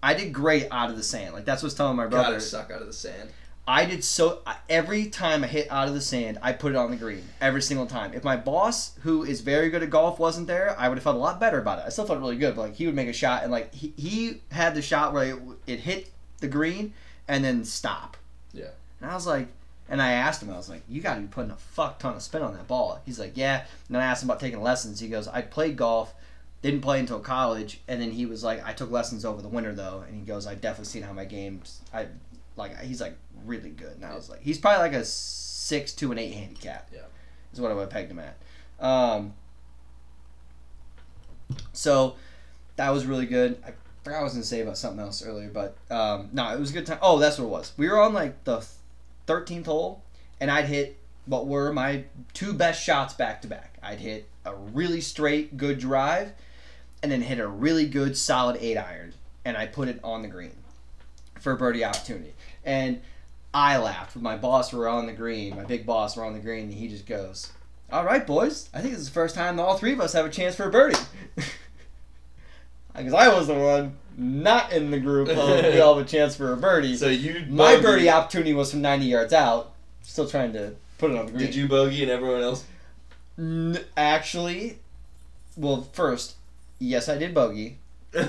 I 0.06 0.14
did 0.14 0.32
great 0.32 0.68
out 0.70 0.92
of 0.92 0.98
the 0.98 1.04
sand. 1.04 1.34
Like 1.34 1.46
that's 1.46 1.64
what's 1.64 1.74
telling 1.74 1.98
my 1.98 2.06
brother. 2.06 2.34
Gotta 2.34 2.42
suck 2.42 2.72
out 2.72 2.82
of 2.82 2.88
the 2.88 2.94
sand. 2.94 3.30
I 3.68 3.86
did 3.86 4.04
so 4.04 4.42
every 4.70 5.08
time 5.08 5.44
I 5.44 5.48
hit 5.48 5.68
out 5.72 5.88
of 5.88 5.96
the 5.96 6.02
sand, 6.02 6.38
I 6.44 6.54
put 6.54 6.74
it 6.74 6.76
on 6.76 6.92
the 6.92 6.98
green 6.98 7.24
every 7.42 7.64
single 7.64 7.88
time. 7.88 8.14
If 8.14 8.24
my 8.24 8.38
boss, 8.38 8.96
who 9.02 9.24
is 9.24 9.42
very 9.42 9.72
good 9.72 9.82
at 9.82 9.90
golf, 9.90 10.20
wasn't 10.20 10.46
there, 10.46 10.76
I 10.78 10.88
would 10.88 11.00
have 11.00 11.04
felt 11.04 11.16
a 11.16 11.20
lot 11.20 11.40
better 11.40 11.58
about 11.58 11.80
it. 11.80 11.86
I 11.88 11.90
still 11.90 12.06
felt 12.06 12.20
really 12.20 12.38
good, 12.38 12.56
but 12.56 12.62
like 12.62 12.76
he 12.76 12.86
would 12.86 12.94
make 12.94 13.08
a 13.08 13.14
shot 13.14 13.42
and 13.42 13.52
like 13.52 13.74
he, 13.74 13.94
he 13.98 14.42
had 14.52 14.76
the 14.76 14.84
shot 14.84 15.12
where 15.12 15.36
it, 15.36 15.40
it 15.66 15.80
hit 15.80 16.12
the 16.40 16.48
green 16.48 16.94
and 17.28 17.44
then 17.44 17.66
stop. 17.66 18.16
Yeah. 18.54 18.70
And 19.02 19.10
I 19.10 19.16
was 19.16 19.26
like, 19.26 19.48
and 19.90 20.00
I 20.00 20.12
asked 20.12 20.44
him, 20.44 20.52
I 20.52 20.58
was 20.58 20.70
like, 20.70 20.84
you 20.88 21.02
got 21.02 21.16
to 21.16 21.22
be 21.22 21.28
putting 21.28 21.52
a 21.52 21.56
fuck 21.56 21.98
ton 21.98 22.16
of 22.16 22.22
spin 22.22 22.44
on 22.44 22.54
that 22.54 22.68
ball. 22.68 23.02
He's 23.08 23.20
like, 23.20 23.36
yeah. 23.36 23.62
And 23.88 23.96
then 23.96 24.02
I 24.04 24.06
asked 24.06 24.22
him 24.22 24.30
about 24.30 24.40
taking 24.40 24.62
lessons. 24.62 25.00
He 25.00 25.08
goes, 25.08 25.28
I 25.28 25.42
played 25.42 25.78
golf, 25.78 26.14
didn't 26.66 26.82
play 26.82 27.00
until 27.00 27.20
college, 27.20 27.80
and 27.88 28.02
then 28.02 28.12
he 28.12 28.26
was 28.26 28.44
like, 28.44 28.66
I 28.66 28.74
took 28.74 28.90
lessons 28.90 29.24
over 29.24 29.42
the 29.42 29.48
winter 29.48 29.74
though, 29.74 30.04
and 30.08 30.16
he 30.16 30.22
goes, 30.22 30.48
I've 30.48 30.62
definitely 30.62 30.86
seen 30.86 31.04
how 31.04 31.14
my 31.14 31.26
games, 31.26 31.82
I 31.94 32.08
like, 32.56 32.80
he's 32.82 33.00
like 33.00 33.16
really 33.46 33.70
good. 33.70 33.96
And 33.96 34.06
I 34.06 34.16
was 34.16 34.30
like, 34.30 34.42
he's 34.42 34.58
probably 34.58 34.80
like 34.80 34.94
a 34.94 35.06
six 35.06 35.94
to 35.94 36.12
an 36.12 36.18
eight 36.18 36.34
handicap. 36.34 36.90
Yeah. 36.94 37.02
is 37.54 37.62
what 37.62 37.72
I 37.72 37.76
would 37.76 37.82
have 37.82 37.90
pegged 37.92 38.12
him 38.12 38.20
at. 38.20 38.38
Um, 38.84 39.34
so 41.72 42.16
that 42.78 42.90
was 42.90 43.06
really 43.06 43.28
good. 43.28 43.62
I 43.66 43.74
forgot 44.04 44.22
I 44.22 44.24
was 44.24 44.34
gonna 44.34 44.44
say 44.44 44.62
about 44.62 44.78
something 44.78 45.00
else 45.00 45.24
earlier, 45.24 45.50
but 45.50 45.78
um, 45.92 46.30
no, 46.34 46.52
it 46.52 46.60
was 46.60 46.72
a 46.72 46.74
good 46.74 46.86
time. 46.88 47.00
Oh, 47.02 47.20
that's 47.20 47.38
what 47.38 47.46
it 47.46 47.50
was. 47.50 47.74
We 47.78 47.88
were 47.88 48.02
on 48.02 48.14
like 48.14 48.44
the 48.44 48.66
thirteenth 49.28 49.68
hole, 49.68 50.04
and 50.40 50.50
I'd 50.50 50.66
hit 50.66 50.98
what 51.28 51.48
were 51.48 51.72
my 51.72 52.06
two 52.34 52.54
best 52.54 52.84
shots 52.84 53.14
back 53.14 53.42
to 53.44 53.48
back. 53.48 53.78
I'd 53.84 54.00
hit 54.00 54.28
a 54.46 54.56
really 54.56 55.02
straight, 55.02 55.58
good 55.58 55.80
drive, 55.80 56.34
and 57.06 57.12
then 57.12 57.22
hit 57.22 57.38
a 57.38 57.48
really 57.48 57.86
good, 57.86 58.18
solid 58.18 58.58
eight 58.60 58.78
iron, 58.78 59.14
and 59.46 59.56
I 59.56 59.68
put 59.68 59.88
it 59.88 60.00
on 60.04 60.24
the 60.24 60.28
green 60.28 60.56
for 61.40 61.52
a 61.52 61.56
birdie 61.56 61.86
opportunity. 61.86 62.34
And 62.64 63.00
I 63.54 63.78
laughed 63.78 64.16
with 64.16 64.24
my 64.24 64.36
boss. 64.36 64.74
Were 64.74 64.88
on 64.88 65.06
the 65.06 65.14
green. 65.14 65.56
My 65.56 65.66
big 65.66 65.86
boss 65.86 66.18
were 66.18 66.26
on 66.26 66.34
the 66.34 66.40
green, 66.40 66.64
and 66.64 66.74
he 66.74 66.88
just 66.88 67.06
goes, 67.06 67.52
"All 67.92 68.04
right, 68.04 68.26
boys. 68.26 68.70
I 68.74 68.82
think 68.82 68.94
this 68.94 69.02
is 69.02 69.10
the 69.10 69.14
first 69.14 69.36
time 69.36 69.60
all 69.60 69.78
three 69.78 69.94
of 69.94 70.02
us 70.02 70.14
have 70.14 70.26
a 70.26 70.32
chance 70.32 70.56
for 70.56 70.64
a 70.64 70.72
birdie." 70.72 70.98
Because 72.98 73.14
I 73.14 73.28
was 73.28 73.48
the 73.48 73.56
one 73.56 73.98
not 74.16 74.72
in 74.72 74.90
the 74.90 74.98
group 74.98 75.28
of 75.28 75.36
we 75.36 75.82
all 75.82 75.98
have 75.98 76.06
a 76.06 76.08
chance 76.08 76.34
for 76.34 76.54
a 76.54 76.56
birdie. 76.56 76.96
So 76.96 77.10
you 77.10 77.46
My 77.50 77.78
birdie 77.78 78.10
opportunity 78.10 78.54
was 78.54 78.72
from 78.72 78.82
90 78.82 79.06
yards 79.06 79.34
out. 79.34 79.74
Still 80.02 80.30
trying 80.30 80.54
to 80.54 80.76
put 80.98 81.12
it 81.12 81.18
on 81.18 81.26
the 81.26 81.34
green. 81.34 81.46
Did 81.46 81.56
you 81.56 81.68
bogey 81.68 82.04
and 82.04 82.10
everyone 82.12 82.42
else? 82.42 82.64
N- 83.38 83.80
actually, 83.98 84.80
well, 85.58 85.90
first, 85.92 86.36
yes, 86.80 87.10
I 87.10 87.18
did 87.18 87.34
bogey, 87.34 87.78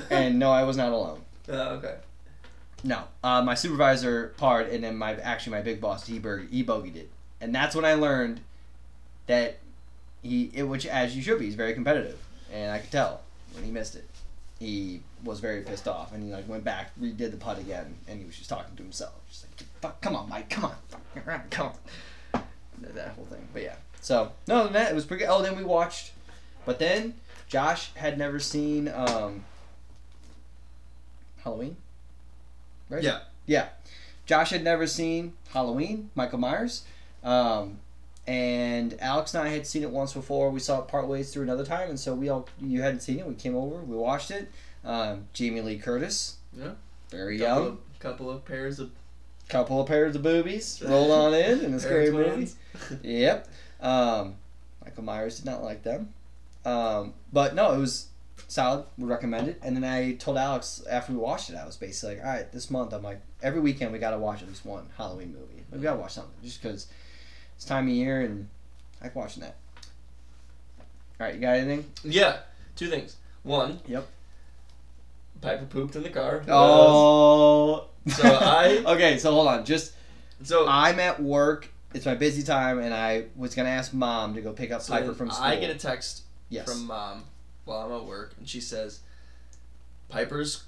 and 0.09 0.39
no, 0.39 0.51
I 0.51 0.63
was 0.63 0.77
not 0.77 0.91
alone. 0.91 1.21
oh, 1.49 1.69
okay. 1.75 1.95
No, 2.83 3.03
uh, 3.23 3.41
my 3.41 3.55
supervisor 3.55 4.33
parred, 4.37 4.69
and 4.69 4.83
then 4.83 4.97
my 4.97 5.15
actually 5.15 5.53
my 5.53 5.61
big 5.61 5.81
boss 5.81 6.05
he 6.05 6.19
bogeyed 6.19 6.95
it, 6.95 7.09
and 7.41 7.53
that's 7.53 7.75
when 7.75 7.85
I 7.85 7.95
learned 7.95 8.41
that 9.25 9.57
he 10.21 10.51
it, 10.53 10.63
which 10.63 10.85
as 10.85 11.15
you 11.15 11.21
should 11.21 11.39
be, 11.39 11.45
he's 11.45 11.55
very 11.55 11.73
competitive, 11.73 12.19
and 12.53 12.71
I 12.71 12.79
could 12.79 12.91
tell 12.91 13.21
when 13.53 13.63
he 13.63 13.71
missed 13.71 13.95
it, 13.95 14.07
he 14.59 15.01
was 15.23 15.39
very 15.39 15.61
pissed 15.61 15.87
off, 15.87 16.13
and 16.13 16.23
he 16.23 16.31
like 16.31 16.47
went 16.47 16.63
back, 16.63 16.91
redid 17.01 17.31
the 17.31 17.37
putt 17.37 17.57
again, 17.57 17.95
and 18.07 18.19
he 18.19 18.25
was 18.25 18.37
just 18.37 18.49
talking 18.49 18.75
to 18.75 18.83
himself, 18.83 19.13
just 19.29 19.45
like 19.45 19.67
fuck, 19.81 20.01
come 20.01 20.15
on, 20.15 20.29
Mike, 20.29 20.49
come 20.49 20.65
on, 20.65 20.75
fuck, 20.89 21.49
come 21.49 21.67
on. 21.67 22.43
That 22.93 23.09
whole 23.09 23.25
thing, 23.25 23.47
but 23.53 23.63
yeah. 23.63 23.75
So 24.01 24.31
no, 24.47 24.57
other 24.57 24.63
than 24.65 24.73
that 24.73 24.91
it 24.91 24.95
was 24.95 25.05
pretty. 25.05 25.25
good. 25.25 25.31
Oh, 25.31 25.41
then 25.41 25.57
we 25.57 25.63
watched, 25.63 26.11
but 26.65 26.77
then 26.79 27.15
Josh 27.47 27.93
had 27.95 28.17
never 28.17 28.39
seen 28.39 28.87
um, 28.89 29.43
Halloween. 31.43 31.77
Right. 32.89 33.03
Yeah. 33.03 33.19
Yeah. 33.45 33.69
Josh 34.25 34.49
had 34.49 34.63
never 34.63 34.87
seen 34.87 35.33
Halloween, 35.51 36.09
Michael 36.15 36.39
Myers. 36.39 36.83
Um, 37.23 37.79
and 38.25 38.97
Alex 38.99 39.33
and 39.33 39.43
I 39.47 39.49
had 39.49 39.65
seen 39.65 39.83
it 39.83 39.89
once 39.91 40.13
before. 40.13 40.49
We 40.51 40.59
saw 40.59 40.81
it 40.81 40.87
part 40.89 41.07
ways 41.07 41.33
through 41.33 41.43
another 41.43 41.65
time, 41.65 41.89
and 41.89 41.97
so 41.99 42.13
we 42.13 42.27
all 42.27 42.47
you 42.61 42.81
hadn't 42.81 42.99
seen 42.99 43.19
it. 43.19 43.25
We 43.27 43.35
came 43.35 43.55
over, 43.55 43.77
we 43.81 43.95
watched 43.95 44.31
it. 44.31 44.51
Um, 44.83 45.27
Jamie 45.33 45.61
Lee 45.61 45.77
Curtis, 45.77 46.35
Yeah. 46.53 46.71
very 47.09 47.37
Couple 47.37 47.55
young, 47.63 47.67
of, 47.67 47.77
couple 47.99 48.29
of 48.29 48.43
pairs 48.45 48.79
of 48.79 48.91
couple 49.47 49.79
of 49.79 49.87
pairs 49.87 50.13
of 50.15 50.23
boobies 50.23 50.83
rolled 50.85 51.09
on 51.11 51.33
in 51.33 51.61
in 51.63 51.73
a 51.73 51.79
scary 51.79 52.11
movie. 52.11 52.51
Yep. 53.01 53.47
Um, 53.79 54.35
Michael 54.83 55.03
Myers 55.03 55.37
did 55.37 55.45
not 55.45 55.63
like 55.63 55.83
them. 55.83 56.13
Um, 56.67 57.13
but 57.31 57.55
no, 57.55 57.73
it 57.73 57.77
was 57.79 58.07
solid. 58.49 58.85
Would 58.97 59.09
recommend 59.09 59.47
it. 59.47 59.59
And 59.63 59.75
then 59.75 59.83
I 59.85 60.13
told 60.13 60.37
Alex 60.37 60.83
after 60.89 61.13
we 61.13 61.17
watched 61.17 61.49
it, 61.49 61.55
I 61.55 61.65
was 61.65 61.77
basically 61.77 62.15
like, 62.17 62.25
all 62.25 62.31
right, 62.31 62.51
this 62.51 62.69
month 62.69 62.93
I'm 62.93 63.03
like, 63.03 63.21
every 63.41 63.61
weekend 63.61 63.93
we 63.93 63.99
got 63.99 64.11
to 64.11 64.17
watch 64.17 64.41
at 64.41 64.49
least 64.49 64.65
one 64.65 64.87
Halloween 64.97 65.33
movie. 65.33 65.63
We 65.71 65.79
got 65.79 65.93
to 65.93 65.99
watch 65.99 66.13
something 66.13 66.33
just 66.43 66.61
because 66.61 66.87
it's 67.55 67.65
time 67.65 67.87
of 67.87 67.93
year 67.93 68.21
and 68.21 68.49
I 69.01 69.05
like 69.05 69.15
watching 69.15 69.43
that. 69.43 69.55
All 71.19 71.25
right, 71.25 71.35
you 71.35 71.41
got 71.41 71.55
anything? 71.55 71.85
Yeah. 72.03 72.39
Two 72.75 72.87
things. 72.89 73.15
One. 73.43 73.79
Yep. 73.87 74.07
Piper 75.41 75.65
pooped 75.65 75.95
in 75.95 76.03
the 76.03 76.09
car. 76.09 76.43
Oh. 76.49 77.85
So 78.07 78.23
I- 78.41 78.83
okay, 78.85 79.17
so 79.17 79.31
hold 79.31 79.47
on. 79.47 79.63
Just 79.65 79.93
So 80.43 80.67
I'm 80.67 80.99
at 80.99 81.21
work. 81.21 81.69
It's 81.93 82.05
my 82.05 82.15
busy 82.15 82.43
time, 82.43 82.79
and 82.79 82.93
I 82.93 83.25
was 83.35 83.55
gonna 83.55 83.69
ask 83.69 83.93
mom 83.93 84.33
to 84.35 84.41
go 84.41 84.51
pick 84.51 84.71
up 84.71 84.81
So 84.81 84.93
Piper 84.93 85.13
from 85.13 85.31
school. 85.31 85.45
I 85.45 85.55
get 85.55 85.69
a 85.69 85.75
text 85.75 86.23
yes. 86.49 86.65
from 86.71 86.87
mom 86.87 87.23
while 87.65 87.81
I'm 87.85 87.91
at 87.91 88.05
work, 88.05 88.33
and 88.37 88.47
she 88.47 88.61
says, 88.61 88.99
"Piper's 90.09 90.63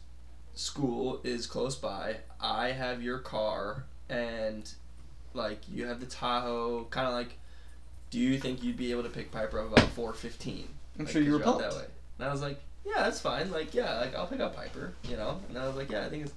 school 0.55 1.21
is 1.23 1.47
close 1.47 1.75
by. 1.75 2.17
I 2.41 2.71
have 2.71 3.01
your 3.01 3.19
car, 3.19 3.85
and 4.09 4.69
like 5.33 5.59
you 5.71 5.85
have 5.87 5.99
the 5.99 6.05
Tahoe. 6.05 6.85
Kind 6.85 7.07
of 7.07 7.13
like, 7.13 7.37
do 8.09 8.19
you 8.19 8.37
think 8.39 8.63
you'd 8.63 8.77
be 8.77 8.91
able 8.91 9.03
to 9.03 9.09
pick 9.09 9.31
Piper 9.31 9.59
up 9.59 9.71
about 9.71 9.89
four 9.91 10.13
fifteen? 10.13 10.67
I'm 10.97 11.05
Like, 11.05 11.13
sure 11.13 11.21
you 11.21 11.33
were 11.33 11.39
pumped. 11.39 11.61
that 11.61 11.73
way." 11.73 11.85
And 12.17 12.27
I 12.27 12.31
was 12.31 12.41
like, 12.41 12.59
"Yeah, 12.85 13.03
that's 13.03 13.21
fine. 13.21 13.51
Like, 13.51 13.73
yeah, 13.73 13.99
like 13.99 14.15
I'll 14.15 14.27
pick 14.27 14.39
up 14.41 14.55
Piper, 14.55 14.93
you 15.07 15.15
know." 15.15 15.39
And 15.49 15.57
I 15.57 15.65
was 15.67 15.75
like, 15.75 15.91
"Yeah, 15.91 16.05
I 16.05 16.09
think 16.09 16.25
it's." 16.25 16.33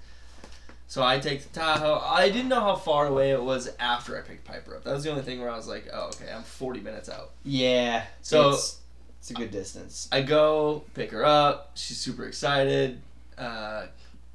So 0.86 1.02
I 1.02 1.18
take 1.18 1.42
the 1.42 1.48
Tahoe. 1.58 2.00
I 2.04 2.28
didn't 2.28 2.48
know 2.50 2.60
how 2.60 2.76
far 2.76 3.06
away 3.06 3.30
it 3.30 3.42
was 3.42 3.70
after 3.80 4.16
I 4.18 4.20
picked 4.20 4.44
Piper 4.44 4.76
up. 4.76 4.84
That 4.84 4.92
was 4.92 5.02
the 5.04 5.10
only 5.10 5.22
thing 5.22 5.40
where 5.40 5.48
I 5.50 5.56
was 5.56 5.66
like, 5.66 5.88
"Oh, 5.92 6.08
okay, 6.08 6.30
I'm 6.30 6.42
40 6.42 6.80
minutes 6.80 7.08
out." 7.08 7.30
Yeah. 7.44 8.04
So- 8.20 8.50
it's, 8.50 8.76
it's 9.22 9.30
a 9.30 9.34
good 9.34 9.52
distance. 9.52 10.08
I 10.10 10.22
go 10.22 10.82
pick 10.94 11.12
her 11.12 11.24
up. 11.24 11.70
She's 11.76 11.96
super 11.96 12.24
excited. 12.26 13.00
Uh, 13.38 13.86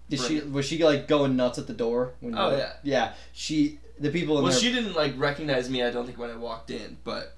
Did 0.10 0.22
she 0.22 0.40
was 0.40 0.66
she 0.66 0.82
like 0.82 1.10
going 1.10 1.36
nuts 1.36 1.60
at 1.60 1.68
the 1.68 1.74
door? 1.74 2.14
When 2.22 2.34
you 2.34 2.40
Oh, 2.40 2.52
were- 2.52 2.58
yeah. 2.58 2.74
Yeah. 2.84 3.14
She 3.34 3.80
the 4.00 4.10
people 4.12 4.38
in 4.38 4.44
well, 4.46 4.52
there. 4.54 4.62
she 4.62 4.72
didn't 4.72 4.96
like 4.96 5.14
recognize 5.18 5.70
me. 5.70 5.84
I 5.84 5.92
don't 5.92 6.06
think 6.06 6.18
when 6.18 6.30
I 6.32 6.38
walked 6.38 6.72
in, 6.72 6.96
but 7.04 7.36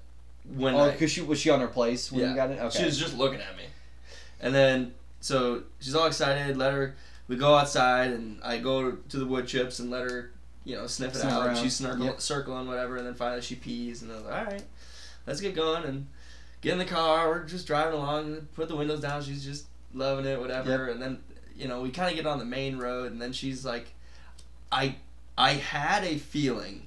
when 0.54 0.74
oh, 0.76 0.80
I, 0.82 0.90
because 0.92 1.10
she 1.10 1.22
was 1.22 1.40
she 1.40 1.50
on 1.50 1.58
her 1.58 1.66
place 1.66 2.12
when 2.12 2.20
Yeah. 2.22 2.30
you 2.30 2.36
got 2.36 2.50
it. 2.52 2.60
Okay. 2.60 2.78
she 2.78 2.84
was 2.84 2.96
just 2.96 3.16
looking 3.18 3.40
at 3.40 3.56
me, 3.56 3.64
and 4.40 4.54
then 4.54 4.94
so 5.20 5.64
she's 5.80 5.96
all 5.96 6.06
excited. 6.06 6.56
Let 6.56 6.72
her. 6.72 6.94
We 7.26 7.34
go 7.36 7.54
outside, 7.56 8.12
and 8.12 8.40
I 8.44 8.58
go 8.58 8.92
to 8.92 9.16
the 9.16 9.26
wood 9.26 9.46
chips 9.48 9.78
and 9.80 9.90
let 9.90 10.02
her, 10.10 10.30
you 10.64 10.74
know, 10.76 10.86
sniff 10.86 11.14
it 11.14 11.18
Sniff 11.18 11.32
out. 11.32 11.46
around. 11.46 11.56
She's 11.58 11.80
snarkle, 11.80 12.04
Yep. 12.04 12.20
circling 12.20 12.66
whatever, 12.68 12.96
and 12.96 13.06
then 13.06 13.14
finally 13.14 13.40
she 13.42 13.54
pees, 13.56 14.02
and 14.02 14.10
I 14.12 14.14
was 14.16 14.24
like, 14.24 14.34
all 14.34 14.44
right, 14.46 14.62
let's 15.26 15.40
get 15.40 15.54
going 15.54 15.84
and 15.84 16.06
get 16.60 16.72
in 16.72 16.78
the 16.78 16.84
car. 16.84 17.28
We're 17.28 17.44
just 17.44 17.66
driving 17.66 17.94
along. 17.94 18.48
Put 18.54 18.68
the 18.68 18.76
windows 18.76 19.00
down. 19.00 19.22
She's 19.22 19.44
just 19.44 19.66
loving 19.94 20.26
it, 20.26 20.40
whatever. 20.40 20.88
And 20.88 21.00
then 21.00 21.18
you 21.56 21.68
know 21.68 21.80
we 21.80 21.90
kind 21.90 22.10
of 22.10 22.16
get 22.16 22.26
on 22.26 22.38
the 22.38 22.44
main 22.44 22.78
road, 22.78 23.12
and 23.12 23.20
then 23.20 23.32
she's 23.32 23.64
like, 23.64 23.92
I 24.70 24.96
I 25.36 25.54
had 25.54 26.04
a 26.04 26.18
feeling. 26.18 26.86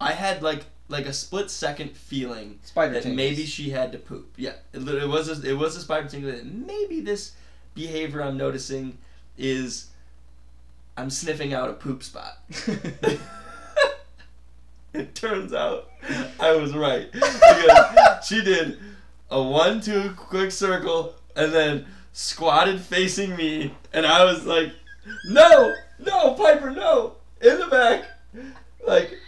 I 0.00 0.12
had 0.12 0.42
like 0.42 0.64
like 0.88 1.06
a 1.06 1.12
split 1.12 1.50
second 1.50 1.96
feeling 1.96 2.58
Spider 2.64 2.94
that 2.94 3.02
tingles. 3.04 3.16
maybe 3.16 3.46
she 3.46 3.70
had 3.70 3.92
to 3.92 3.98
poop. 3.98 4.32
Yeah, 4.36 4.54
it, 4.72 4.86
it 4.86 5.08
was 5.08 5.28
a, 5.28 5.48
it 5.48 5.56
was 5.56 5.76
a 5.76 5.80
spider 5.80 6.08
tingle. 6.08 6.32
That 6.32 6.46
maybe 6.46 7.00
this 7.00 7.32
behavior 7.74 8.22
I'm 8.22 8.36
noticing 8.36 8.98
is 9.38 9.86
I'm 10.96 11.10
sniffing 11.10 11.54
out 11.54 11.70
a 11.70 11.74
poop 11.74 12.02
spot. 12.02 12.38
it 14.92 15.14
turns 15.14 15.52
out 15.52 15.89
I 16.40 16.52
was 16.52 16.74
right 16.74 17.10
because 17.10 18.26
she 18.26 18.42
did 18.42 18.78
a 19.30 19.42
one-two 19.42 20.14
quick 20.16 20.50
circle 20.50 21.14
and 21.36 21.52
then 21.52 21.86
squatted 22.12 22.80
facing 22.80 23.36
me, 23.36 23.74
and 23.92 24.06
I 24.06 24.24
was 24.24 24.44
like, 24.44 24.72
"No, 25.26 25.74
no, 25.98 26.34
Piper, 26.34 26.70
no, 26.70 27.16
in 27.40 27.58
the 27.58 27.66
back." 27.66 28.04
Like, 28.86 29.18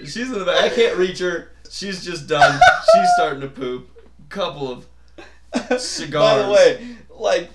she's 0.00 0.30
in 0.30 0.38
the 0.38 0.44
back. 0.44 0.64
I 0.64 0.68
can't 0.68 0.96
reach 0.96 1.18
her. 1.18 1.50
She's 1.70 2.04
just 2.04 2.26
done. 2.26 2.60
She's 2.94 3.08
starting 3.16 3.40
to 3.40 3.48
poop. 3.48 3.90
Couple 4.28 4.70
of 4.70 4.86
cigars. 5.80 6.12
By 6.12 6.42
the 6.42 6.50
way, 6.50 6.96
like 7.10 7.50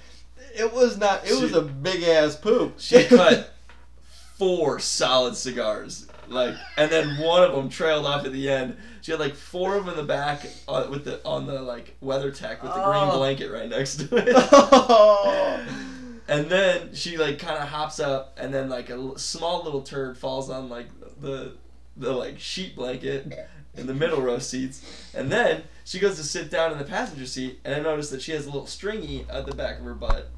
it 0.55 0.71
was 0.71 0.97
not. 0.97 1.27
It 1.27 1.39
was 1.39 1.53
a 1.53 1.61
big 1.61 2.03
ass 2.03 2.35
poop. 2.35 2.75
She 2.79 3.05
cut 3.05 3.53
four 4.37 4.79
solid 4.79 5.35
cigars, 5.35 6.07
like, 6.29 6.55
and 6.77 6.91
then 6.91 7.17
one 7.17 7.43
of 7.43 7.51
them 7.53 7.69
trailed 7.69 8.05
off 8.05 8.25
at 8.25 8.31
the 8.31 8.49
end. 8.49 8.77
She 9.01 9.11
had 9.11 9.19
like 9.19 9.35
four 9.35 9.75
of 9.75 9.85
them 9.85 9.93
in 9.93 9.97
the 9.99 10.07
back 10.07 10.45
uh, 10.67 10.87
with 10.89 11.05
the 11.05 11.23
on 11.25 11.45
the 11.45 11.61
like 11.61 11.95
WeatherTech 12.03 12.61
with 12.63 12.73
the 12.73 12.83
green 12.83 13.09
Oh. 13.09 13.17
blanket 13.17 13.51
right 13.51 13.69
next 13.69 13.97
to 13.97 14.07
it. 14.17 15.69
And 16.25 16.49
then 16.49 16.95
she 16.95 17.17
like 17.17 17.37
kind 17.37 17.57
of 17.61 17.67
hops 17.67 17.99
up, 17.99 18.33
and 18.37 18.53
then 18.53 18.69
like 18.69 18.89
a 18.89 18.93
l- 18.93 19.17
small 19.17 19.61
little 19.65 19.81
turd 19.81 20.17
falls 20.17 20.49
on 20.49 20.69
like 20.69 20.87
the 21.19 21.51
the 21.97 22.13
like 22.13 22.39
sheet 22.39 22.77
blanket 22.77 23.31
in 23.75 23.87
the 23.87 23.93
middle 23.93 24.21
row 24.21 24.39
seats, 24.39 25.11
and 25.13 25.29
then 25.29 25.63
she 25.83 25.99
goes 25.99 26.15
to 26.15 26.23
sit 26.23 26.49
down 26.49 26.71
in 26.71 26.77
the 26.77 26.85
passenger 26.85 27.25
seat, 27.25 27.59
and 27.65 27.75
I 27.75 27.79
notice 27.79 28.09
that 28.11 28.21
she 28.21 28.31
has 28.31 28.45
a 28.45 28.49
little 28.49 28.67
stringy 28.67 29.25
at 29.29 29.45
the 29.45 29.53
back 29.53 29.79
of 29.79 29.83
her 29.85 29.93
butt, 29.93 30.29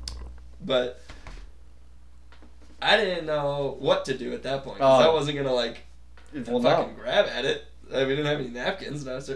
but 0.60 1.02
I 2.86 2.98
didn't 2.98 3.26
know 3.26 3.76
what 3.80 4.06
to 4.06 4.18
do 4.18 4.34
at 4.34 4.44
that 4.44 4.64
point 4.64 4.80
'cause 4.80 5.02
I 5.04 5.08
Oh. 5.08 5.14
wasn't 5.14 5.38
gonna 5.38 5.54
like 5.54 5.80
Well, 6.34 6.62
fucking 6.62 6.96
no. 6.96 7.02
grab 7.02 7.26
at 7.28 7.46
it. 7.46 7.66
I 7.92 7.98
mean, 8.00 8.08
we 8.10 8.16
didn't 8.16 8.26
have 8.28 8.40
any 8.40 8.50
napkins, 8.50 9.02
and 9.02 9.12
I 9.12 9.16
was 9.16 9.32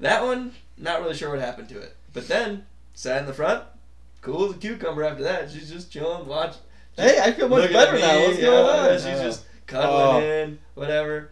that 0.00 0.22
one 0.22 0.54
not 0.76 1.00
really 1.02 1.14
sure 1.14 1.30
what 1.30 1.38
happened 1.38 1.68
to 1.70 1.78
it. 1.80 1.94
But 2.12 2.28
then 2.28 2.66
sat 2.94 3.18
in 3.20 3.26
the 3.26 3.34
front, 3.34 3.64
cool 4.22 4.46
as 4.50 4.56
a 4.56 4.58
cucumber. 4.58 5.04
After 5.04 5.22
that, 5.24 5.50
she's 5.50 5.70
just 5.70 5.90
chilling, 5.92 6.26
watch. 6.26 6.54
Hey, 6.96 7.20
I 7.20 7.32
feel 7.32 7.48
much 7.48 7.72
better 7.72 7.98
now. 7.98 8.20
What's 8.20 8.38
yeah, 8.38 8.44
going 8.46 8.66
on? 8.92 8.92
She's 8.98 9.06
Uh, 9.06 9.22
just 9.22 9.44
cuddling 9.66 10.00
Oh. 10.16 10.20
in, 10.20 10.58
whatever. 10.74 11.30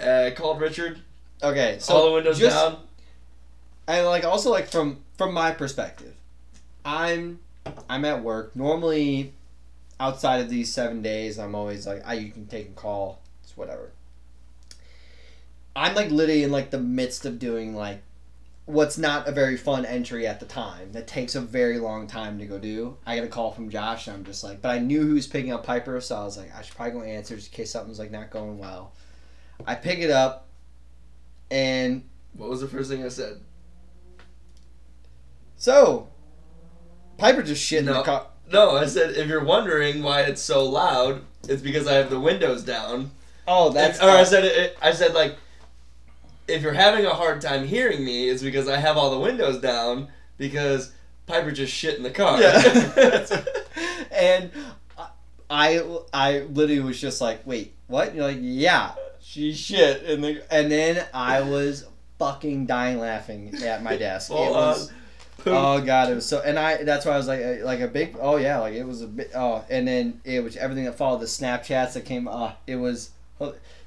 Uh, 0.00 0.30
called 0.34 0.60
Richard. 0.60 1.00
okay. 1.42 1.76
So 1.80 1.94
all 1.94 2.04
the 2.06 2.12
windows 2.12 2.38
just, 2.38 2.54
down. 2.56 2.78
and 3.86 4.06
like 4.06 4.24
also 4.24 4.50
like 4.50 4.68
from 4.68 5.02
from 5.18 5.32
my 5.34 5.50
perspective, 5.52 6.14
I'm 6.84 7.40
I'm 7.88 8.04
at 8.04 8.22
work 8.22 8.54
normally. 8.56 9.34
Outside 10.00 10.40
of 10.40 10.48
these 10.48 10.72
seven 10.72 11.02
days, 11.02 11.38
I'm 11.38 11.54
always 11.54 11.86
like, 11.86 12.02
I 12.04 12.14
you 12.14 12.32
can 12.32 12.46
take 12.46 12.68
a 12.70 12.72
call, 12.72 13.20
it's 13.44 13.56
whatever. 13.56 13.92
I'm 15.76 15.94
like 15.94 16.10
literally 16.10 16.42
in 16.42 16.50
like 16.50 16.70
the 16.70 16.80
midst 16.80 17.24
of 17.26 17.38
doing 17.38 17.74
like 17.76 18.02
what's 18.64 18.98
not 18.98 19.28
a 19.28 19.32
very 19.32 19.56
fun 19.56 19.84
entry 19.84 20.26
at 20.26 20.38
the 20.40 20.46
time 20.46 20.92
that 20.92 21.06
takes 21.06 21.34
a 21.34 21.40
very 21.40 21.78
long 21.78 22.06
time 22.06 22.38
to 22.38 22.46
go 22.46 22.58
do. 22.58 22.96
I 23.04 23.14
get 23.16 23.24
a 23.24 23.28
call 23.28 23.50
from 23.52 23.68
Josh 23.68 24.06
and 24.06 24.16
I'm 24.16 24.24
just 24.24 24.42
like, 24.44 24.62
but 24.62 24.70
I 24.70 24.78
knew 24.78 25.02
who 25.02 25.14
was 25.14 25.26
picking 25.26 25.52
up 25.52 25.64
Piper, 25.64 26.00
so 26.00 26.16
I 26.16 26.24
was 26.24 26.38
like, 26.38 26.54
I 26.54 26.62
should 26.62 26.74
probably 26.74 26.92
go 26.92 27.02
answer 27.02 27.36
just 27.36 27.52
in 27.52 27.56
case 27.56 27.70
something's 27.70 27.98
like 27.98 28.10
not 28.10 28.30
going 28.30 28.58
well. 28.58 28.92
I 29.66 29.74
pick 29.74 29.98
it 29.98 30.10
up 30.10 30.48
and 31.50 32.04
What 32.34 32.48
was 32.48 32.60
the 32.60 32.68
first 32.68 32.90
thing 32.90 33.04
I 33.04 33.08
said? 33.08 33.40
so 35.56 36.08
Piper 37.18 37.42
just 37.42 37.62
shit 37.62 37.80
in 37.80 37.84
the 37.86 38.02
car. 38.02 38.28
No, 38.52 38.76
I 38.76 38.86
said 38.86 39.16
if 39.16 39.28
you're 39.28 39.44
wondering 39.44 40.02
why 40.02 40.22
it's 40.22 40.42
so 40.42 40.64
loud, 40.64 41.22
it's 41.48 41.62
because 41.62 41.86
I 41.86 41.94
have 41.94 42.10
the 42.10 42.20
windows 42.20 42.62
down. 42.62 43.10
Oh, 43.46 43.70
that's 43.70 44.00
or 44.00 44.08
I 44.08 44.24
said 44.24 44.44
it, 44.44 44.76
I 44.82 44.92
said 44.92 45.14
like 45.14 45.36
if 46.50 46.62
you're 46.62 46.72
having 46.72 47.06
a 47.06 47.14
hard 47.14 47.40
time 47.40 47.66
hearing 47.66 48.04
me, 48.04 48.28
it's 48.28 48.42
because 48.42 48.68
I 48.68 48.76
have 48.76 48.96
all 48.96 49.10
the 49.10 49.20
windows 49.20 49.60
down 49.60 50.08
because 50.36 50.92
Piper 51.26 51.52
just 51.52 51.72
shit 51.72 51.96
in 51.96 52.02
the 52.02 52.10
car. 52.10 52.40
Yeah. 52.40 53.26
and 54.12 54.50
I, 55.48 55.82
I 56.12 56.40
literally 56.40 56.80
was 56.80 57.00
just 57.00 57.20
like, 57.20 57.46
wait, 57.46 57.74
what? 57.86 58.08
And 58.08 58.16
you're 58.16 58.26
like, 58.26 58.38
yeah, 58.40 58.94
she 59.20 59.52
shit. 59.52 60.04
And, 60.04 60.22
the, 60.22 60.42
and 60.52 60.70
then 60.70 61.06
I 61.14 61.42
was 61.42 61.86
fucking 62.18 62.66
dying 62.66 62.98
laughing 62.98 63.54
at 63.62 63.82
my 63.82 63.96
desk. 63.96 64.30
It 64.30 64.34
was. 64.34 64.92
Oh 65.46 65.80
god, 65.80 66.10
it 66.10 66.14
was 66.14 66.26
so. 66.26 66.40
And 66.40 66.58
I, 66.58 66.82
that's 66.84 67.04
why 67.06 67.12
I 67.12 67.16
was 67.16 67.28
like, 67.28 67.40
uh, 67.40 67.64
like 67.64 67.80
a 67.80 67.88
big, 67.88 68.16
oh 68.20 68.36
yeah, 68.36 68.58
like 68.58 68.74
it 68.74 68.84
was 68.86 69.02
a 69.02 69.06
bit, 69.06 69.30
oh, 69.34 69.64
and 69.70 69.86
then 69.86 70.20
it 70.24 70.42
was 70.42 70.56
everything 70.56 70.84
that 70.84 70.96
followed 70.96 71.20
the 71.20 71.26
Snapchats 71.26 71.94
that 71.94 72.04
came, 72.04 72.26
uh, 72.28 72.52
it 72.66 72.76
was 72.76 73.10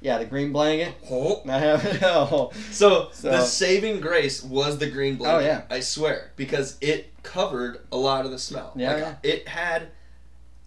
Yeah, 0.00 0.18
the 0.18 0.24
green 0.26 0.52
blanket. 0.52 0.94
Oh. 1.10 1.40
I 1.48 1.58
have. 1.58 1.82
So, 2.72 3.08
So- 3.12 3.30
the 3.30 3.44
saving 3.44 4.00
grace 4.00 4.42
was 4.42 4.78
the 4.78 4.90
green 4.90 5.16
blanket. 5.16 5.36
Oh, 5.44 5.46
yeah. 5.46 5.62
I 5.70 5.80
swear, 5.80 6.32
because 6.36 6.76
it 6.80 7.12
covered 7.22 7.80
a 7.92 7.96
lot 7.96 8.24
of 8.26 8.30
the 8.32 8.38
smell. 8.38 8.72
Yeah, 8.76 8.92
Like, 8.92 8.98
yeah. 9.02 9.14
it 9.22 9.48
had 9.48 9.88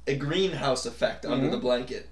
a 0.07 0.15
greenhouse 0.15 0.85
effect 0.85 1.25
under 1.25 1.47
Mhm. 1.47 1.51
the 1.51 1.57
blanket. 1.57 2.07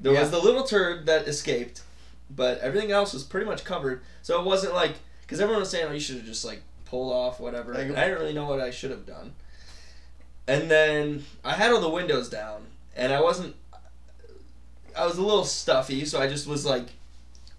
There 0.00 0.12
Yeah. 0.14 0.20
was 0.20 0.30
the 0.30 0.38
little 0.40 0.64
turd 0.64 1.06
that 1.06 1.28
escaped, 1.28 1.82
but 2.30 2.58
everything 2.60 2.90
else 2.90 3.12
was 3.12 3.22
pretty 3.22 3.46
much 3.46 3.62
covered. 3.62 4.00
So 4.22 4.40
it 4.40 4.44
wasn't 4.46 4.74
like 4.74 4.94
because 5.20 5.38
everyone 5.40 5.60
was 5.60 5.70
saying, 5.70 5.86
"Oh, 5.88 5.92
you 5.92 6.00
should 6.00 6.16
have 6.16 6.24
just 6.26 6.44
like 6.44 6.62
pulled 6.92 7.12
off 7.12 7.40
whatever." 7.40 7.72
And 7.72 7.96
I 7.96 8.04
didn't 8.04 8.20
really 8.20 8.34
know 8.34 8.44
what 8.44 8.60
I 8.60 8.70
should 8.70 8.90
have 8.90 9.06
done. 9.06 9.32
And 10.46 10.70
then 10.70 11.24
I 11.42 11.52
had 11.54 11.72
all 11.72 11.80
the 11.80 11.88
windows 11.88 12.28
down, 12.28 12.66
and 12.94 13.12
I 13.12 13.20
wasn't. 13.22 13.56
I 14.94 15.06
was 15.06 15.16
a 15.16 15.22
little 15.22 15.44
stuffy, 15.44 16.04
so 16.04 16.20
I 16.20 16.28
just 16.28 16.46
was 16.46 16.66
like 16.66 16.88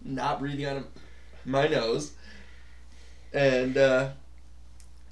not 0.05 0.39
breathing 0.39 0.67
on 0.67 0.85
my 1.45 1.67
nose. 1.67 2.11
And 3.33 3.75
uh, 3.75 4.09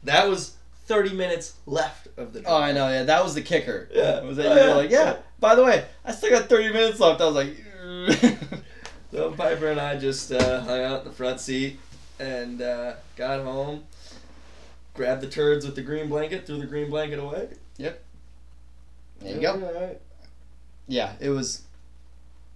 that 0.03 0.27
was 0.27 0.55
30 0.85 1.15
minutes 1.15 1.55
left 1.65 2.07
of 2.17 2.33
the 2.33 2.43
Oh, 2.45 2.57
I 2.57 2.71
know. 2.73 2.87
Yeah, 2.87 3.03
that 3.03 3.23
was 3.23 3.33
the 3.33 3.41
kicker. 3.41 3.89
Yeah. 3.91 4.21
Was 4.21 4.37
that 4.37 4.43
you 4.43 4.69
were 4.69 4.75
like, 4.75 4.91
yeah. 4.91 5.17
By 5.39 5.55
the 5.55 5.63
way, 5.63 5.85
I 6.05 6.11
still 6.11 6.29
got 6.29 6.47
thirty 6.47 6.71
minutes 6.71 6.99
left. 6.99 7.19
I 7.19 7.25
was 7.25 7.35
like, 7.35 8.37
So 9.11 9.31
Piper 9.31 9.67
and 9.67 9.79
I 9.79 9.97
just 9.97 10.31
uh, 10.31 10.61
hung 10.61 10.79
out 10.81 10.99
in 10.99 11.05
the 11.05 11.11
front 11.11 11.39
seat 11.39 11.79
and 12.19 12.61
uh, 12.61 12.93
got 13.15 13.43
home, 13.43 13.83
grabbed 14.93 15.21
the 15.21 15.27
turds 15.27 15.65
with 15.65 15.75
the 15.75 15.81
green 15.81 16.09
blanket, 16.09 16.45
threw 16.45 16.59
the 16.59 16.65
green 16.65 16.89
blanket 16.89 17.19
away. 17.19 17.49
Yep. 17.77 18.03
There 19.19 19.35
you 19.35 19.41
go. 19.41 19.53
Alright. 19.53 20.01
Yeah, 20.87 21.13
it 21.19 21.29
was. 21.29 21.63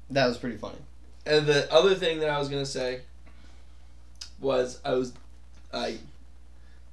That 0.10 0.28
was 0.28 0.38
pretty 0.38 0.58
funny. 0.58 0.78
And 1.26 1.46
the 1.48 1.72
other 1.74 1.96
thing 1.96 2.20
that 2.20 2.30
I 2.30 2.38
was 2.38 2.50
gonna 2.50 2.66
say 2.66 3.02
was 4.40 4.80
I 4.84 4.94
was 4.94 5.14
I 5.74 5.98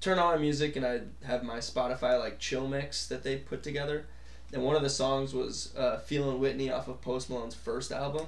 turn 0.00 0.18
on 0.18 0.40
music 0.40 0.76
and 0.76 0.84
I 0.86 1.00
have 1.24 1.42
my 1.42 1.58
Spotify 1.58 2.18
like 2.18 2.38
chill 2.38 2.68
mix 2.68 3.06
that 3.08 3.22
they 3.22 3.36
put 3.36 3.62
together, 3.62 4.06
and 4.52 4.62
one 4.62 4.76
of 4.76 4.82
the 4.82 4.90
songs 4.90 5.34
was 5.34 5.74
uh, 5.76 5.98
"Feeling 5.98 6.38
Whitney" 6.38 6.70
off 6.70 6.88
of 6.88 7.00
Post 7.00 7.28
Malone's 7.30 7.54
first 7.54 7.92
album. 7.92 8.26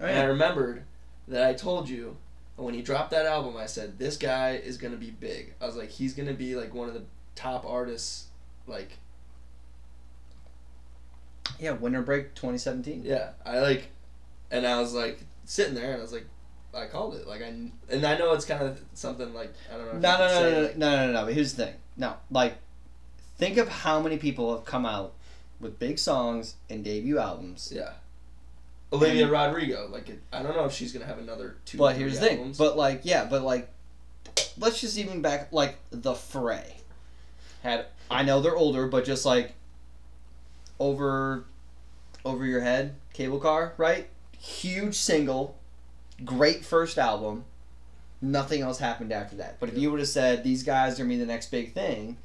Oh, 0.00 0.06
And 0.06 0.18
I 0.18 0.24
remembered 0.24 0.82
that 1.26 1.44
I 1.46 1.54
told 1.54 1.88
you 1.88 2.16
when 2.64 2.74
he 2.74 2.82
dropped 2.82 3.10
that 3.12 3.26
album, 3.26 3.56
I 3.56 3.66
said 3.66 3.98
this 3.98 4.16
guy 4.16 4.52
is 4.56 4.76
gonna 4.78 4.96
be 4.96 5.10
big. 5.10 5.54
I 5.60 5.66
was 5.66 5.76
like, 5.76 5.90
he's 5.90 6.14
gonna 6.14 6.34
be 6.34 6.54
like 6.56 6.74
one 6.74 6.88
of 6.88 6.94
the 6.94 7.04
top 7.34 7.64
artists. 7.66 8.26
Like, 8.66 8.98
Yeah, 11.58 11.72
Winter 11.72 12.02
Break 12.02 12.34
2017. 12.34 13.02
yeah, 13.04 13.30
I 13.44 13.60
like, 13.60 13.88
and 14.50 14.66
I 14.66 14.80
was 14.80 14.92
like 14.94 15.20
sitting 15.44 15.74
there, 15.74 15.92
and 15.92 15.98
I 15.98 16.02
was 16.02 16.12
like, 16.12 16.26
I 16.74 16.86
called 16.86 17.14
it. 17.14 17.26
Like 17.26 17.42
I, 17.42 17.46
and 17.46 18.04
I 18.04 18.18
know 18.18 18.32
it's 18.34 18.44
kind 18.44 18.62
of 18.62 18.80
something 18.94 19.32
like 19.34 19.52
I 19.72 19.76
don't 19.76 19.86
know. 19.86 19.98
No, 19.98 20.18
no, 20.18 20.28
no, 20.28 20.50
no, 20.50 20.62
no, 20.62 20.72
no, 20.76 21.06
no, 21.06 21.12
no. 21.12 21.24
But 21.24 21.34
here's 21.34 21.54
the 21.54 21.64
thing. 21.66 21.74
No, 21.96 22.14
like, 22.30 22.58
think 23.38 23.56
of 23.56 23.68
how 23.68 24.00
many 24.00 24.18
people 24.18 24.54
have 24.54 24.64
come 24.64 24.84
out 24.86 25.14
with 25.60 25.78
big 25.78 25.98
songs 25.98 26.56
and 26.70 26.84
debut 26.84 27.18
albums. 27.18 27.72
Yeah. 27.74 27.92
Olivia 28.92 29.24
And- 29.24 29.32
Rodrigo, 29.32 29.88
like 29.90 30.08
it, 30.08 30.22
I 30.32 30.42
don't 30.42 30.56
know 30.56 30.64
if 30.64 30.72
she's 30.72 30.92
gonna 30.92 31.06
have 31.06 31.18
another 31.18 31.56
two. 31.64 31.78
But 31.78 31.96
here's 31.96 32.18
the 32.18 32.26
thing. 32.26 32.54
But 32.56 32.76
like, 32.76 33.02
yeah, 33.04 33.24
but 33.26 33.42
like, 33.42 33.68
let's 34.58 34.80
just 34.80 34.96
even 34.98 35.20
back 35.22 35.52
like 35.52 35.78
the 35.90 36.14
Fray 36.14 36.76
had. 37.62 37.86
I 38.10 38.22
know 38.22 38.40
they're 38.40 38.56
older, 38.56 38.86
but 38.86 39.04
just 39.04 39.26
like 39.26 39.52
over, 40.78 41.44
over 42.24 42.46
your 42.46 42.60
head, 42.60 42.94
cable 43.12 43.38
car, 43.38 43.74
right? 43.76 44.08
Huge 44.38 44.94
single, 44.94 45.58
great 46.24 46.64
first 46.64 46.96
album. 46.98 47.44
Nothing 48.22 48.62
else 48.62 48.78
happened 48.78 49.12
after 49.12 49.36
that. 49.36 49.60
But 49.60 49.68
if 49.68 49.76
you 49.76 49.90
would 49.90 50.00
have 50.00 50.08
said 50.08 50.42
these 50.42 50.62
guys 50.62 50.94
are 50.94 51.02
gonna 51.02 51.10
be 51.10 51.18
the 51.18 51.26
next 51.26 51.50
big 51.50 51.74
thing, 51.74 52.16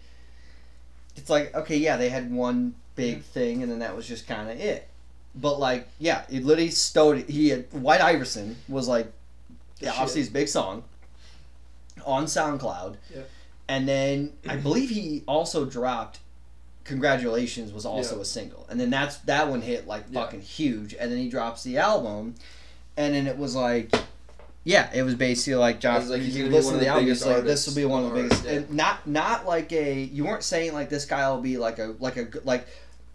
it's 1.15 1.29
like 1.29 1.53
okay, 1.53 1.77
yeah, 1.77 1.97
they 1.97 2.09
had 2.09 2.31
one 2.31 2.75
big 2.95 3.21
thing, 3.23 3.61
and 3.61 3.71
then 3.71 3.79
that 3.79 3.95
was 3.95 4.07
just 4.07 4.25
kind 4.27 4.49
of 4.49 4.57
it. 4.59 4.87
But 5.35 5.59
like, 5.59 5.87
yeah, 5.99 6.23
he 6.29 6.39
literally 6.39 6.69
stowed. 6.69 7.27
He 7.29 7.49
had 7.49 7.71
White 7.73 8.01
Iverson 8.01 8.55
was 8.67 8.87
like, 8.87 9.11
The 9.79 9.85
yeah, 9.87 9.91
obviously 9.93 10.21
his 10.21 10.29
big 10.29 10.47
song 10.47 10.83
on 12.05 12.25
SoundCloud, 12.25 12.97
Yep. 13.13 13.29
and 13.67 13.87
then 13.87 14.33
I 14.47 14.57
believe 14.57 14.89
he 14.89 15.23
also 15.27 15.65
dropped. 15.65 16.19
Congratulations 16.83 17.71
was 17.71 17.85
also 17.85 18.17
Yeah. 18.17 18.21
a 18.23 18.25
single, 18.25 18.65
and 18.69 18.77
then 18.79 18.89
that's 18.89 19.17
that 19.19 19.47
one 19.47 19.61
hit 19.61 19.87
like 19.87 20.03
Yeah. 20.11 20.21
fucking 20.23 20.41
huge, 20.41 20.93
and 20.93 21.09
then 21.11 21.17
he 21.17 21.29
drops 21.29 21.63
the 21.63 21.77
album, 21.77 22.35
and 22.97 23.15
then 23.15 23.25
it 23.25 23.37
was 23.37 23.55
like, 23.55 23.89
yeah, 24.65 24.89
it 24.93 25.03
was 25.03 25.15
basically 25.15 25.55
like 25.55 25.81
was 25.81 26.09
like, 26.09 26.21
you 26.21 26.47
listen 26.49 26.73
to 26.73 26.79
the 26.79 26.85
the 26.85 26.87
album, 26.89 27.09
it's 27.09 27.25
like 27.25 27.43
this 27.45 27.65
will 27.67 27.75
be 27.75 27.85
one 27.85 28.03
of 28.03 28.11
the 28.13 28.21
biggest, 28.23 28.43
yeah. 28.43 28.51
and 28.51 28.69
not 28.71 29.07
not 29.07 29.45
like 29.47 29.71
a. 29.71 30.03
You 30.03 30.25
weren't 30.25 30.43
saying 30.43 30.73
like 30.73 30.89
this 30.89 31.05
guy 31.05 31.29
will 31.29 31.41
be 31.41 31.57
like 31.57 31.79
a 31.79 31.95
like 31.99 32.17
a 32.17 32.25
good- 32.25 32.45
like, 32.45 32.67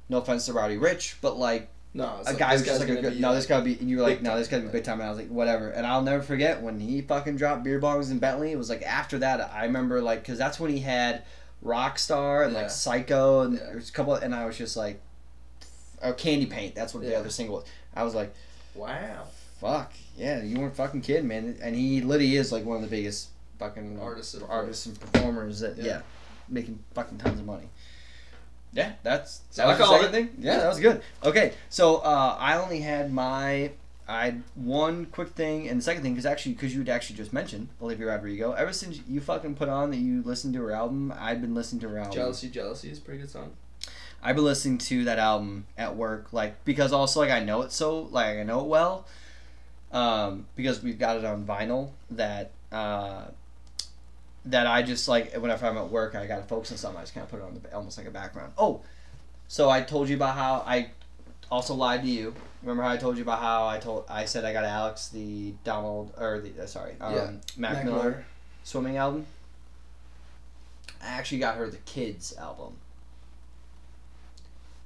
no 0.09 0.17
offense 0.19 0.47
to 0.47 0.55
Roddy 0.55 0.79
Ricch, 0.79 1.17
but 1.21 1.37
like 1.39 1.69
no, 1.95 2.05
a 2.05 2.23
like, 2.25 2.39
guy 2.39 2.53
who's 2.53 2.65
just 2.67 2.81
like 2.81 2.89
a 2.91 3.01
good. 3.01 3.15
be, 3.15 3.21
No, 3.21 3.29
like, 3.29 3.39
this 3.39 3.47
gotta 3.47 3.65
be. 3.65 3.79
And 3.79 3.89
you 3.89 3.97
were 3.97 4.03
like, 4.03 4.23
no, 4.23 4.37
this 4.37 4.47
gotta 4.49 4.63
be 4.63 4.69
a 4.69 4.73
big 4.73 4.85
time. 4.85 5.01
And 5.01 5.05
I 5.09 5.11
was 5.11 5.19
like, 5.19 5.29
whatever. 5.29 5.71
And 5.71 5.87
I'll 5.87 6.03
never 6.03 6.23
forget 6.23 6.63
when 6.63 6.79
he 6.81 7.01
fucking 7.03 7.37
dropped 7.37 7.65
beer 7.65 7.81
bongs 7.81 8.11
in 8.11 8.19
Bentley. 8.19 8.53
It 8.53 8.59
was 8.59 8.69
like 8.69 8.83
after 8.83 9.19
that, 9.19 9.51
I 9.53 9.65
remember 9.65 10.01
like 10.03 10.21
because 10.21 10.39
that's 10.39 10.61
when 10.61 10.71
he 10.71 10.81
had 10.81 11.23
Rockstar 11.65 12.45
and 12.45 12.53
Yeah. 12.53 12.63
like 12.63 12.71
Psycho 12.71 13.41
and 13.43 13.55
Yeah. 13.55 13.65
there 13.67 13.77
was 13.77 13.89
a 13.89 13.93
couple. 13.93 14.15
And 14.15 14.35
I 14.35 14.45
was 14.47 14.57
just 14.57 14.77
like, 14.77 15.01
oh, 16.03 16.13
Candy 16.13 16.47
Paint. 16.47 16.75
That's 16.75 16.95
what 16.95 17.03
the 17.03 17.17
other 17.19 17.31
single 17.31 17.57
was. 17.57 17.65
I 17.95 18.05
was 18.05 18.15
like, 18.15 18.35
Wow. 18.75 19.25
fuck 19.61 19.93
yeah, 20.17 20.43
you 20.43 20.59
weren't 20.61 20.77
fucking 20.77 21.01
kidding, 21.01 21.29
man. 21.29 21.57
And 21.63 21.75
he 21.75 22.01
literally 22.01 22.37
is 22.37 22.53
like 22.53 22.65
one 22.65 22.77
of 22.77 22.83
the 22.83 22.89
biggest 22.89 23.29
fucking 23.59 23.99
Artists 24.01 24.37
artists 24.49 24.87
and 24.87 24.99
performers 25.01 25.61
that 25.61 25.77
yeah, 25.77 25.85
Yeah. 25.85 26.01
making 26.49 26.79
fucking 26.95 27.19
tons 27.19 27.41
of 27.41 27.47
money. 27.47 27.69
Yeah, 28.73 28.93
that's 29.03 29.39
that 29.55 29.67
I 29.67 29.69
was 29.69 29.79
the 29.79 29.85
called 29.85 30.01
second 30.01 30.15
it. 30.15 30.19
thing. 30.19 30.45
Yeah, 30.45 30.59
that 30.59 30.69
was 30.69 30.81
good. 30.81 31.03
Okay, 31.25 31.55
so 31.69 31.97
uh, 31.97 32.37
I 32.39 32.59
only 32.59 32.81
had 32.81 33.13
my 33.13 33.73
I 34.09 34.25
had 34.27 34.43
one 34.55 35.07
quick 35.07 35.31
thing 35.31 35.69
and 35.69 35.81
the 35.81 35.85
second 35.85 36.03
thing 36.03 36.15
because 36.15 36.27
actually 36.27 36.53
because 36.53 36.73
you 36.73 36.81
had 36.81 36.89
actually 36.89 37.17
just 37.17 37.33
mentioned 37.33 37.69
Olivia 37.81 38.07
Rodrigo. 38.07 38.53
Ever 38.53 38.73
since 38.73 39.01
you 39.07 39.21
fucking 39.21 39.55
put 39.55 39.69
on 39.69 39.91
that 39.91 39.99
you 39.99 40.23
listened 40.23 40.55
to 40.55 40.63
her 40.63 40.73
album, 40.73 41.13
I've 41.19 41.41
been 41.41 41.55
listening 41.55 41.81
to 41.81 41.89
her 41.91 41.99
album. 41.99 42.13
Jealousy, 42.13 42.49
jealousy 42.49 42.91
is 42.91 42.99
a 42.99 43.01
pretty 43.03 43.21
good 43.21 43.31
song. 43.31 43.53
I've 44.23 44.35
been 44.35 44.45
listening 44.45 44.79
to 44.79 45.05
that 45.05 45.19
album 45.19 45.67
at 45.77 45.95
work, 45.95 46.33
like 46.33 46.65
because 46.65 46.93
also 46.93 47.21
like 47.21 47.31
I 47.31 47.45
know 47.45 47.63
it 47.63 47.73
so 47.73 48.09
like 48.11 48.39
I 48.39 48.43
know 48.43 48.61
it 48.61 48.67
well, 48.67 49.07
um, 49.93 50.47
because 50.57 50.83
we've 50.83 50.99
got 50.99 51.17
it 51.19 51.25
on 51.25 51.45
vinyl 51.45 51.91
that 52.11 52.51
uh, 52.73 53.27
that 54.51 54.67
I 54.67 54.83
just 54.83 55.09
like 55.09 55.35
whenever 55.35 55.67
I'm 55.67 55.77
at 55.79 55.91
work 55.91 56.15
I 56.15 56.27
gotta 56.27 56.43
focus 56.43 56.73
on 56.73 56.79
something 56.79 56.99
I 56.99 57.03
just 57.03 57.15
kind 57.15 57.25
of 57.25 57.31
put 57.31 57.41
it 57.41 57.45
on 57.45 57.61
the 57.61 57.75
almost 57.75 57.99
like 57.99 58.07
a 58.07 58.11
background. 58.11 58.53
Oh, 58.59 58.83
so 59.47 59.71
I 59.71 59.83
told 59.83 60.09
you 60.09 60.17
about 60.17 60.35
how 60.35 60.65
I 60.67 60.91
also 61.51 61.75
lied 61.75 62.03
to 62.03 62.09
you. 62.09 62.35
Remember 62.63 62.83
how 62.83 62.91
I 62.91 62.97
told 62.97 63.17
you 63.17 63.23
about 63.23 63.41
how 63.41 63.67
I 63.67 63.79
told 63.79 64.05
I 64.09 64.25
said 64.25 64.45
I 64.45 64.53
got 64.53 64.65
Alex 64.65 65.09
the 65.09 65.55
Donald 65.65 66.13
or 66.19 66.41
the 66.41 66.63
uh, 66.63 66.67
sorry 66.67 66.95
um, 67.01 67.15
Yeah, 67.15 67.31
Mac, 67.57 67.73
Mac 67.73 67.85
Miller 67.85 67.97
Miller. 67.97 68.25
swimming 68.65 68.97
album. 68.97 69.27
I 71.03 71.07
actually 71.07 71.39
got 71.39 71.57
her 71.57 71.69
the 71.71 71.77
Kids 71.79 72.35
album, 72.37 72.75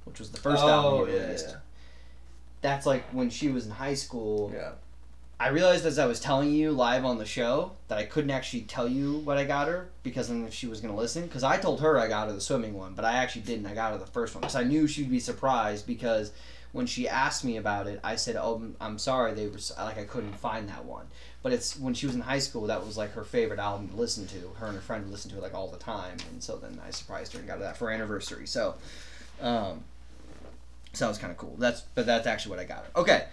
which 0.05 0.19
was 0.19 0.31
the 0.31 0.39
first 0.39 0.61
album 0.61 1.01
oh, 1.01 1.05
he 1.05 1.13
yeah, 1.13 1.23
released. 1.23 1.47
yeah. 1.49 1.55
That's 2.61 2.85
like 2.85 3.03
when 3.11 3.29
she 3.29 3.49
was 3.49 3.65
in 3.65 3.71
high 3.71 3.95
school. 3.95 4.51
Yeah. 4.53 4.73
I 5.39 5.49
realized 5.49 5.85
as 5.85 5.99
I 5.99 6.05
was 6.05 6.19
telling 6.19 6.51
you 6.51 6.71
live 6.71 7.03
on 7.03 7.17
the 7.17 7.25
show 7.25 7.71
that 7.89 7.97
I 7.97 8.03
couldn't 8.03 8.31
actually 8.31 8.61
tell 8.61 8.87
you 8.87 9.17
what 9.19 9.37
I 9.37 9.43
got 9.43 9.67
her 9.67 9.89
because 10.01 10.29
then 10.29 10.45
if 10.45 10.53
she 10.53 10.67
was 10.67 10.79
going 10.79 10.93
to 10.93 10.99
listen. 10.99 11.23
Because 11.23 11.43
I 11.43 11.57
told 11.57 11.81
her 11.81 11.97
I 11.99 12.07
got 12.07 12.27
her 12.27 12.33
the 12.33 12.39
swimming 12.41 12.73
one, 12.73 12.93
but 12.93 13.03
I 13.03 13.13
actually 13.13 13.41
didn't. 13.41 13.65
I 13.65 13.73
got 13.73 13.91
her 13.91 13.97
the 13.97 14.05
first 14.05 14.33
one 14.35 14.41
because 14.41 14.55
I 14.55 14.63
knew 14.63 14.87
she'd 14.87 15.11
be 15.11 15.19
surprised 15.19 15.85
because 15.85 16.31
when 16.71 16.85
she 16.87 17.07
asked 17.09 17.43
me 17.43 17.57
about 17.57 17.87
it, 17.87 17.99
I 18.03 18.15
said, 18.15 18.35
"Oh, 18.35 18.53
I'm- 18.55 18.75
I'm 18.81 18.97
sorry, 18.99 19.33
they 19.33 19.47
were 19.47 19.59
like 19.77 19.97
I 19.97 20.05
couldn't 20.05 20.33
find 20.33 20.69
that 20.69 20.85
one." 20.85 21.07
But 21.43 21.51
it's 21.51 21.77
when 21.77 21.93
she 21.93 22.05
was 22.07 22.15
in 22.15 22.21
high 22.21 22.39
school 22.39 22.67
that 22.67 22.85
was 22.85 22.95
like 22.97 23.11
her 23.13 23.23
favorite 23.23 23.59
album 23.59 23.89
to 23.89 23.95
listen 23.95 24.25
to. 24.27 24.53
Her 24.59 24.67
and 24.67 24.75
her 24.75 24.81
friend 24.81 25.03
would 25.03 25.11
listen 25.11 25.29
to 25.31 25.37
it 25.37 25.41
like 25.43 25.53
all 25.53 25.67
the 25.67 25.77
time, 25.77 26.17
and 26.31 26.41
so 26.41 26.55
then 26.57 26.79
I 26.87 26.91
surprised 26.91 27.33
her 27.33 27.39
and 27.39 27.47
got 27.47 27.57
her 27.57 27.63
that 27.65 27.77
for 27.77 27.87
her 27.87 27.91
anniversary. 27.91 28.47
So, 28.47 28.75
um, 29.41 29.83
so 30.93 31.05
that 31.05 31.09
was 31.09 31.17
kind 31.17 31.31
of 31.31 31.37
cool. 31.37 31.55
That's 31.59 31.81
but 31.95 32.05
that's 32.05 32.25
actually 32.27 32.51
what 32.51 32.59
I 32.59 32.63
got 32.63 32.85
her. 32.85 32.91
Okay. 32.95 33.25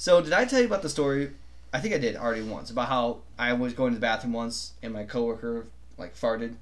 So 0.00 0.22
did 0.22 0.32
I 0.32 0.46
tell 0.46 0.60
you 0.60 0.64
about 0.64 0.80
the 0.80 0.88
story? 0.88 1.32
I 1.74 1.80
think 1.80 1.92
I 1.94 1.98
did 1.98 2.16
already 2.16 2.40
once 2.40 2.70
about 2.70 2.88
how 2.88 3.18
I 3.38 3.52
was 3.52 3.74
going 3.74 3.90
to 3.90 3.96
the 3.96 4.00
bathroom 4.00 4.32
once 4.32 4.72
and 4.82 4.94
my 4.94 5.04
coworker 5.04 5.66
like 5.98 6.16
farted 6.16 6.54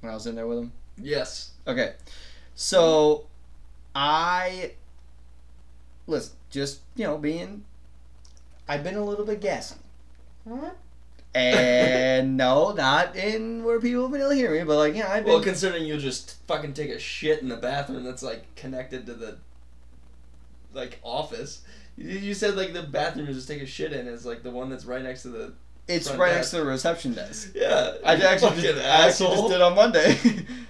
when 0.00 0.10
I 0.10 0.14
was 0.14 0.26
in 0.26 0.34
there 0.34 0.46
with 0.46 0.60
him. 0.60 0.72
Yes. 0.96 1.50
Okay, 1.66 1.92
so 2.54 3.26
I 3.94 4.72
listen. 6.06 6.32
Just 6.48 6.80
you 6.96 7.04
know, 7.04 7.18
being 7.18 7.66
I've 8.66 8.82
been 8.82 8.96
a 8.96 9.04
little 9.04 9.26
bit 9.26 9.42
gassy. 9.42 9.74
Huh? 10.48 10.70
And 11.34 12.34
no, 12.38 12.72
not 12.72 13.14
in 13.14 13.62
where 13.62 13.78
people 13.78 14.04
have 14.04 14.12
been 14.12 14.22
able 14.22 14.30
to 14.30 14.36
hear 14.36 14.52
me, 14.52 14.64
but 14.64 14.78
like 14.78 14.94
yeah, 14.94 15.12
I've 15.12 15.26
been. 15.26 15.34
Well, 15.34 15.42
considering 15.42 15.84
you 15.84 15.98
just 15.98 16.36
fucking 16.46 16.72
take 16.72 16.88
a 16.88 16.98
shit 16.98 17.42
in 17.42 17.50
the 17.50 17.58
bathroom 17.58 18.04
that's 18.04 18.22
like 18.22 18.54
connected 18.54 19.04
to 19.04 19.12
the 19.12 19.36
like 20.72 20.98
office, 21.02 21.60
You 21.96 22.18
you 22.18 22.34
said 22.34 22.56
like 22.56 22.72
the 22.72 22.82
bathroom 22.82 23.26
you 23.26 23.34
just 23.34 23.48
take 23.48 23.62
a 23.62 23.66
shit 23.66 23.92
in 23.92 24.06
is 24.06 24.24
like 24.24 24.42
the 24.42 24.50
one 24.50 24.70
that's 24.70 24.84
right 24.84 25.02
next 25.02 25.22
to 25.22 25.28
the. 25.28 25.52
It's 25.88 26.08
right 26.10 26.28
desk. 26.28 26.36
next 26.36 26.50
to 26.50 26.56
the 26.58 26.64
reception 26.64 27.14
desk. 27.14 27.52
Yeah. 27.54 27.94
I 28.04 28.14
actually, 28.14 28.62
just, 28.62 28.78
I 28.78 29.08
actually 29.08 29.36
just 29.36 29.48
did 29.48 29.60
on 29.60 29.74
Monday. 29.74 30.18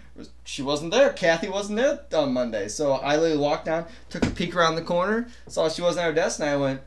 she 0.45 0.63
wasn't 0.63 0.93
there. 0.93 1.13
Kathy 1.13 1.49
wasn't 1.49 1.79
there 1.79 2.01
on 2.15 2.33
Monday. 2.33 2.69
So 2.69 2.95
I 2.95 3.17
literally 3.17 3.37
walked 3.37 3.67
down, 3.67 3.87
took 4.09 4.25
a 4.27 4.31
peek 4.31 4.57
around 4.57 4.77
the 4.77 4.83
corner, 4.83 5.29
saw 5.47 5.69
she 5.69 5.83
wasn't 5.83 6.05
at 6.05 6.09
her 6.09 6.15
desk, 6.15 6.41
and 6.41 6.49
I 6.49 6.57
went, 6.57 6.81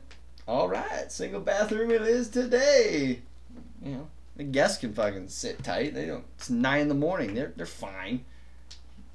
all 0.46 0.68
right, 0.68 1.10
single 1.10 1.40
bathroom 1.40 1.90
it 1.90 2.02
is 2.02 2.28
today. 2.28 3.22
You 3.82 3.92
know, 3.92 4.08
the 4.36 4.44
guests 4.44 4.78
can 4.78 4.92
fucking 4.92 5.28
sit 5.28 5.62
tight. 5.62 5.94
They 5.94 6.06
don't. 6.06 6.24
It's 6.36 6.50
nine 6.50 6.82
in 6.82 6.88
the 6.88 6.94
morning. 6.94 7.34
They're 7.34 7.52
they're 7.56 7.66
fine. 7.66 8.24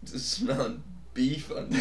Just 0.04 0.32
smelling 0.32 0.84
beef 1.14 1.52
on 1.52 1.70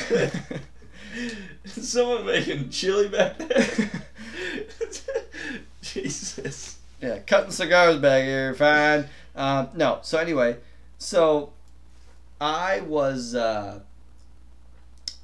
Someone 1.64 2.26
making 2.26 2.70
chili 2.70 3.08
back 3.08 3.38
there. 3.38 3.90
Jesus. 5.82 6.78
Yeah, 7.00 7.18
cutting 7.20 7.52
cigars 7.52 7.98
back 7.98 8.24
here, 8.24 8.54
fine. 8.54 9.06
Um, 9.36 9.68
no, 9.74 10.00
so 10.02 10.18
anyway, 10.18 10.56
so 10.98 11.52
I 12.40 12.80
was, 12.80 13.34
uh, 13.34 13.80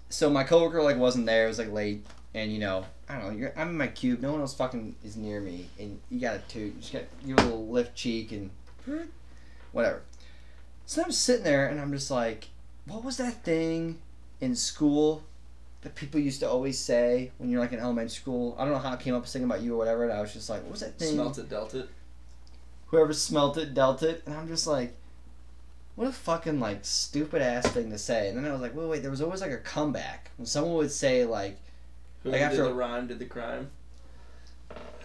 so 0.08 0.30
my 0.30 0.44
coworker 0.44 0.82
like 0.82 0.96
wasn't 0.96 1.26
there. 1.26 1.46
It 1.46 1.48
was 1.48 1.58
like 1.58 1.72
late, 1.72 2.06
and 2.32 2.52
you 2.52 2.60
know, 2.60 2.86
I 3.08 3.18
don't 3.18 3.32
know. 3.32 3.38
You're, 3.38 3.52
I'm 3.56 3.70
in 3.70 3.76
my 3.76 3.88
cube. 3.88 4.20
No 4.20 4.32
one 4.32 4.40
else 4.40 4.54
fucking 4.54 4.94
is 5.04 5.16
near 5.16 5.40
me, 5.40 5.68
and 5.78 6.00
you 6.10 6.20
got 6.20 6.36
a 6.36 6.38
toot. 6.48 6.74
You 6.74 6.80
just 6.80 6.92
got 6.92 7.02
your 7.24 7.36
little 7.38 7.66
lift 7.66 7.96
cheek 7.96 8.30
and 8.30 8.50
whatever. 9.72 10.02
So 10.86 11.02
I'm 11.02 11.12
sitting 11.12 11.44
there, 11.44 11.66
and 11.66 11.80
I'm 11.80 11.92
just 11.92 12.10
like, 12.10 12.48
what 12.86 13.02
was 13.02 13.16
that 13.16 13.42
thing 13.44 13.98
in 14.40 14.54
school? 14.54 15.24
That 15.84 15.94
people 15.94 16.18
used 16.18 16.40
to 16.40 16.48
always 16.48 16.78
say 16.78 17.30
when 17.38 17.48
you're 17.50 17.60
like 17.60 17.72
in 17.72 17.78
elementary 17.78 18.10
school. 18.10 18.56
I 18.58 18.64
don't 18.64 18.72
know 18.72 18.78
how 18.80 18.94
it 18.94 19.00
came 19.00 19.14
up 19.14 19.24
thinking 19.26 19.48
about 19.48 19.60
you 19.62 19.74
or 19.74 19.78
whatever, 19.78 20.02
and 20.04 20.12
I 20.12 20.20
was 20.20 20.32
just 20.32 20.50
like, 20.50 20.62
what 20.62 20.72
was 20.72 20.80
that 20.80 20.98
thing? 20.98 21.14
Smelt 21.14 21.38
it, 21.38 21.48
dealt 21.48 21.74
it. 21.74 21.88
whoever 22.86 23.12
smelt 23.12 23.56
it 23.58 23.74
dealt 23.74 24.02
it 24.02 24.22
and 24.26 24.34
i'm 24.36 24.46
just 24.48 24.66
like 24.66 24.94
what 25.96 26.06
a 26.06 26.12
fucking 26.12 26.60
like 26.60 26.78
stupid 26.82 27.42
ass 27.42 27.66
thing 27.68 27.90
to 27.90 27.98
say 27.98 28.28
and 28.28 28.36
then 28.38 28.44
i 28.48 28.52
was 28.52 28.60
like 28.60 28.74
wait 28.76 28.88
wait 28.88 29.02
there 29.02 29.10
was 29.10 29.20
always 29.20 29.40
like 29.40 29.50
a 29.50 29.56
comeback 29.58 30.30
when 30.36 30.46
someone 30.46 30.74
would 30.74 30.90
say 30.92 31.24
like 31.24 31.58
Whoever 32.22 32.36
Like, 32.38 32.46
after- 32.46 32.56
did 32.62 32.66
the 32.70 32.74
rhyme 32.74 33.06
did 33.08 33.18
the 33.18 33.24
crime. 33.26 33.70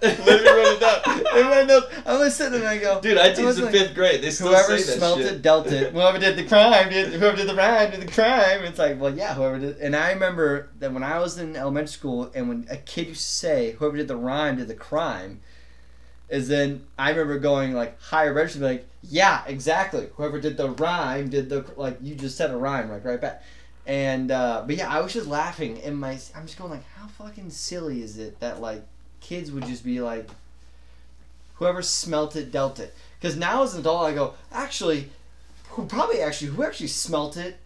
Let 0.02 0.20
me 0.20 0.34
write 0.34 0.74
it 0.74 0.80
down. 0.80 1.50
My 1.50 1.64
notes 1.64 1.88
i 2.06 2.18
was 2.18 2.36
sitting 2.36 2.54
there 2.54 2.62
and 2.62 2.70
i 2.70 2.78
go 2.78 3.02
Dude, 3.02 3.18
I 3.18 3.34
teach 3.34 3.56
the 3.56 3.64
like, 3.64 3.72
fifth 3.72 3.96
grade. 3.96 4.22
They 4.22 4.30
still 4.32 4.50
whoever 4.50 4.78
say 4.78 4.92
that 4.92 4.98
smelt 4.98 5.18
shit. 5.20 5.34
it 5.34 5.42
dealt 5.42 5.68
it. 5.68 5.94
Whoever 5.94 6.20
did 6.20 6.36
the 6.38 6.44
crime 6.46 6.90
did 6.90 7.14
whoever 7.14 7.38
did 7.38 7.48
the 7.48 7.56
rhyme 7.56 7.92
did 7.92 8.02
the 8.02 8.12
crime. 8.12 8.64
It's 8.64 8.80
like 8.80 9.00
well 9.00 9.16
yeah 9.16 9.34
whoever 9.34 9.60
did 9.60 9.78
and 9.78 9.96
i 9.96 10.12
remember 10.12 10.70
that 10.80 10.92
when 10.94 11.04
i 11.04 11.20
was 11.20 11.38
in 11.38 11.56
elementary 11.56 11.88
school 11.90 12.32
and 12.34 12.50
when 12.50 12.68
a 12.70 12.78
kid 12.78 13.08
used 13.08 13.22
to 13.22 13.28
say 13.28 13.72
whoever 13.74 13.98
did 13.98 14.08
the 14.08 14.16
rhyme 14.16 14.58
did 14.58 14.68
the 14.68 14.76
crime 14.76 15.42
is 16.30 16.48
then 16.48 16.86
i 16.98 17.10
remember 17.10 17.40
going 17.40 17.74
like 17.74 18.00
higher 18.02 18.34
register 18.34 18.60
like 18.60 18.88
yeah 19.02 19.44
exactly. 19.48 20.10
Whoever 20.16 20.40
did 20.40 20.58
the 20.58 20.70
rhyme 20.72 21.30
did 21.30 21.50
the 21.50 21.66
like 21.78 21.98
you 22.02 22.16
just 22.16 22.38
said 22.38 22.52
a 22.52 22.58
rhyme 22.58 22.90
like 22.90 23.06
right 23.06 23.20
back. 23.20 23.44
And 23.86 24.30
uh 24.30 24.64
but 24.68 24.76
yeah 24.76 24.90
i 24.90 25.00
was 25.00 25.14
just 25.14 25.28
laughing 25.28 25.78
in 25.78 25.96
my 25.96 26.20
i'm 26.36 26.46
just 26.46 26.58
going 26.58 26.72
like 26.72 26.86
how 26.96 27.08
fucking 27.08 27.50
silly 27.50 28.02
is 28.04 28.18
it 28.18 28.40
that 28.40 28.62
like 28.62 28.86
kids 29.22 29.52
would 29.52 29.66
just 29.66 29.84
be 29.84 30.02
like 30.02 30.30
whoever 31.56 31.82
smelt 31.82 32.36
it 32.36 32.52
dealt 32.52 32.80
it 32.80 32.96
because 33.20 33.36
now 33.36 33.64
as 33.64 33.74
an 33.74 33.82
adult, 33.82 34.06
I 34.06 34.14
go, 34.14 34.34
actually, 34.52 35.10
who 35.72 35.86
probably 35.86 36.22
actually 36.22 36.52
who 36.52 36.64
actually 36.64 36.88
smelt 36.88 37.36
it, 37.36 37.58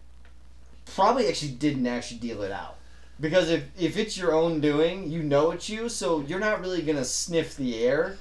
probably 0.94 1.28
actually 1.28 1.52
didn't 1.52 1.86
actually 1.86 2.18
deal 2.18 2.42
it 2.42 2.50
out. 2.50 2.76
Because 3.20 3.48
if 3.50 3.64
if 3.78 3.96
it's 3.96 4.18
your 4.18 4.34
own 4.34 4.60
doing, 4.60 5.08
you 5.08 5.22
know 5.22 5.52
it's 5.52 5.68
you, 5.68 5.88
so 5.88 6.20
you're 6.22 6.40
not 6.40 6.60
really 6.60 6.82
gonna 6.82 7.04
sniff 7.04 7.56
the 7.56 7.84
air. 7.84 8.16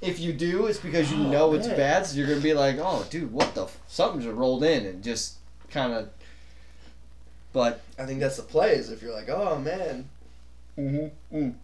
If 0.00 0.20
you 0.20 0.32
do, 0.32 0.66
it's 0.66 0.78
because 0.78 1.10
you 1.10 1.18
Oh, 1.18 1.30
know 1.30 1.54
it's 1.54 1.66
man. 1.66 1.76
bad, 1.76 2.06
so 2.06 2.16
you're 2.16 2.28
gonna 2.28 2.40
be 2.40 2.54
like, 2.54 2.76
oh, 2.78 3.04
dude, 3.10 3.32
what 3.32 3.52
the 3.56 3.64
f-? 3.64 3.76
something 3.88 4.20
just 4.20 4.36
rolled 4.36 4.62
in 4.62 4.86
and 4.86 5.02
just 5.02 5.34
kind 5.70 5.92
of. 5.92 6.10
But 7.52 7.80
I 7.98 8.06
think 8.06 8.20
that's 8.20 8.36
the 8.36 8.44
play. 8.44 8.74
Is 8.74 8.90
if 8.92 9.02
you're 9.02 9.12
like, 9.14 9.28
oh 9.28 9.58
man, 9.58 10.08
Mm-hmm. 10.78 11.36
Mm. 11.36 11.54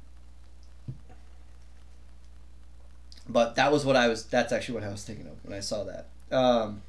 But 3.29 3.55
that 3.57 3.73
was 3.73 3.85
what 3.85 3.97
I 3.97 4.09
was. 4.09 4.25
That's 4.27 4.53
actually 4.53 4.77
what 4.77 4.85
I 4.85 4.91
was 4.91 5.05
thinking 5.05 5.27
of 5.27 5.43
when 5.45 5.57
I 5.57 5.61
saw 5.61 5.85
that. 5.85 6.09
Um, 6.31 6.83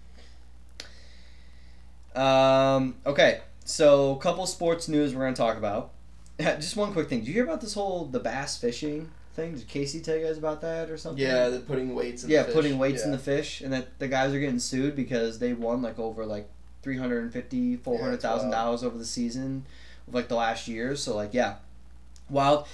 um, 2.16 2.96
okay, 3.06 3.42
so 3.64 4.16
couple 4.16 4.46
sports 4.46 4.88
news 4.88 5.14
we're 5.14 5.24
gonna 5.24 5.36
talk 5.36 5.58
about. 5.58 5.92
Just 6.40 6.76
one 6.76 6.94
quick 6.94 7.08
thing. 7.08 7.20
Did 7.20 7.28
you 7.28 7.34
hear 7.34 7.44
about 7.44 7.62
this 7.62 7.74
whole 7.74 8.06
the 8.06 8.20
bass 8.20 8.58
fishing 8.58 9.12
thing? 9.34 9.56
Did 9.56 9.68
Casey 9.68 10.02
tell 10.02 10.18
you 10.18 10.26
guys 10.26 10.38
about 10.38 10.62
that 10.62 10.90
or 10.90 10.98
something? 10.98 11.24
yeah, 11.24 11.50
they're 11.50 11.60
putting 11.60 11.96
weights. 11.96 12.24
in 12.24 12.30
yeah, 12.30 12.40
the 12.40 12.46
fish. 12.46 12.56
putting 12.56 12.78
weights 12.78 13.04
in 13.04 13.12
the 13.12 13.18
fish, 13.18 13.62
and 13.62 13.72
that 13.72 14.00
the 14.00 14.08
guys 14.08 14.34
are 14.34 14.40
getting 14.40 14.60
sued 14.60 14.96
because 14.96 15.40
they 15.40 15.54
won 15.54 15.82
like 15.82 16.00
over 16.00 16.26
like 16.26 16.50
three 16.82 16.98
hundred 16.98 17.24
and 17.24 17.34
fifty, 17.34 17.76
four 17.78 18.00
hundred 18.00 18.22
thousand 18.22 18.50
dollars 18.52 18.84
over 18.84 18.98
the 18.98 19.06
season 19.06 19.66
of 20.08 20.14
like 20.14 20.28
the 20.28 20.36
last 20.36 20.68
year. 20.68 20.96
So 20.96 21.16
like, 21.16 21.34
yeah, 21.34 21.56
well, 22.30 22.68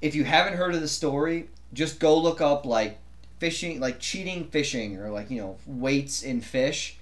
if 0.00 0.14
you 0.14 0.24
haven't 0.24 0.54
heard 0.54 0.74
of 0.74 0.80
the 0.80 0.88
story, 0.88 1.48
just 1.72 2.00
go 2.00 2.18
look 2.18 2.40
up 2.40 2.64
like 2.64 2.98
fishing, 3.38 3.80
like 3.80 4.00
cheating 4.00 4.44
fishing, 4.44 4.96
or 4.98 5.10
like 5.10 5.30
you 5.30 5.40
know 5.40 5.56
weights 5.66 6.22
in 6.22 6.40
fish. 6.40 6.98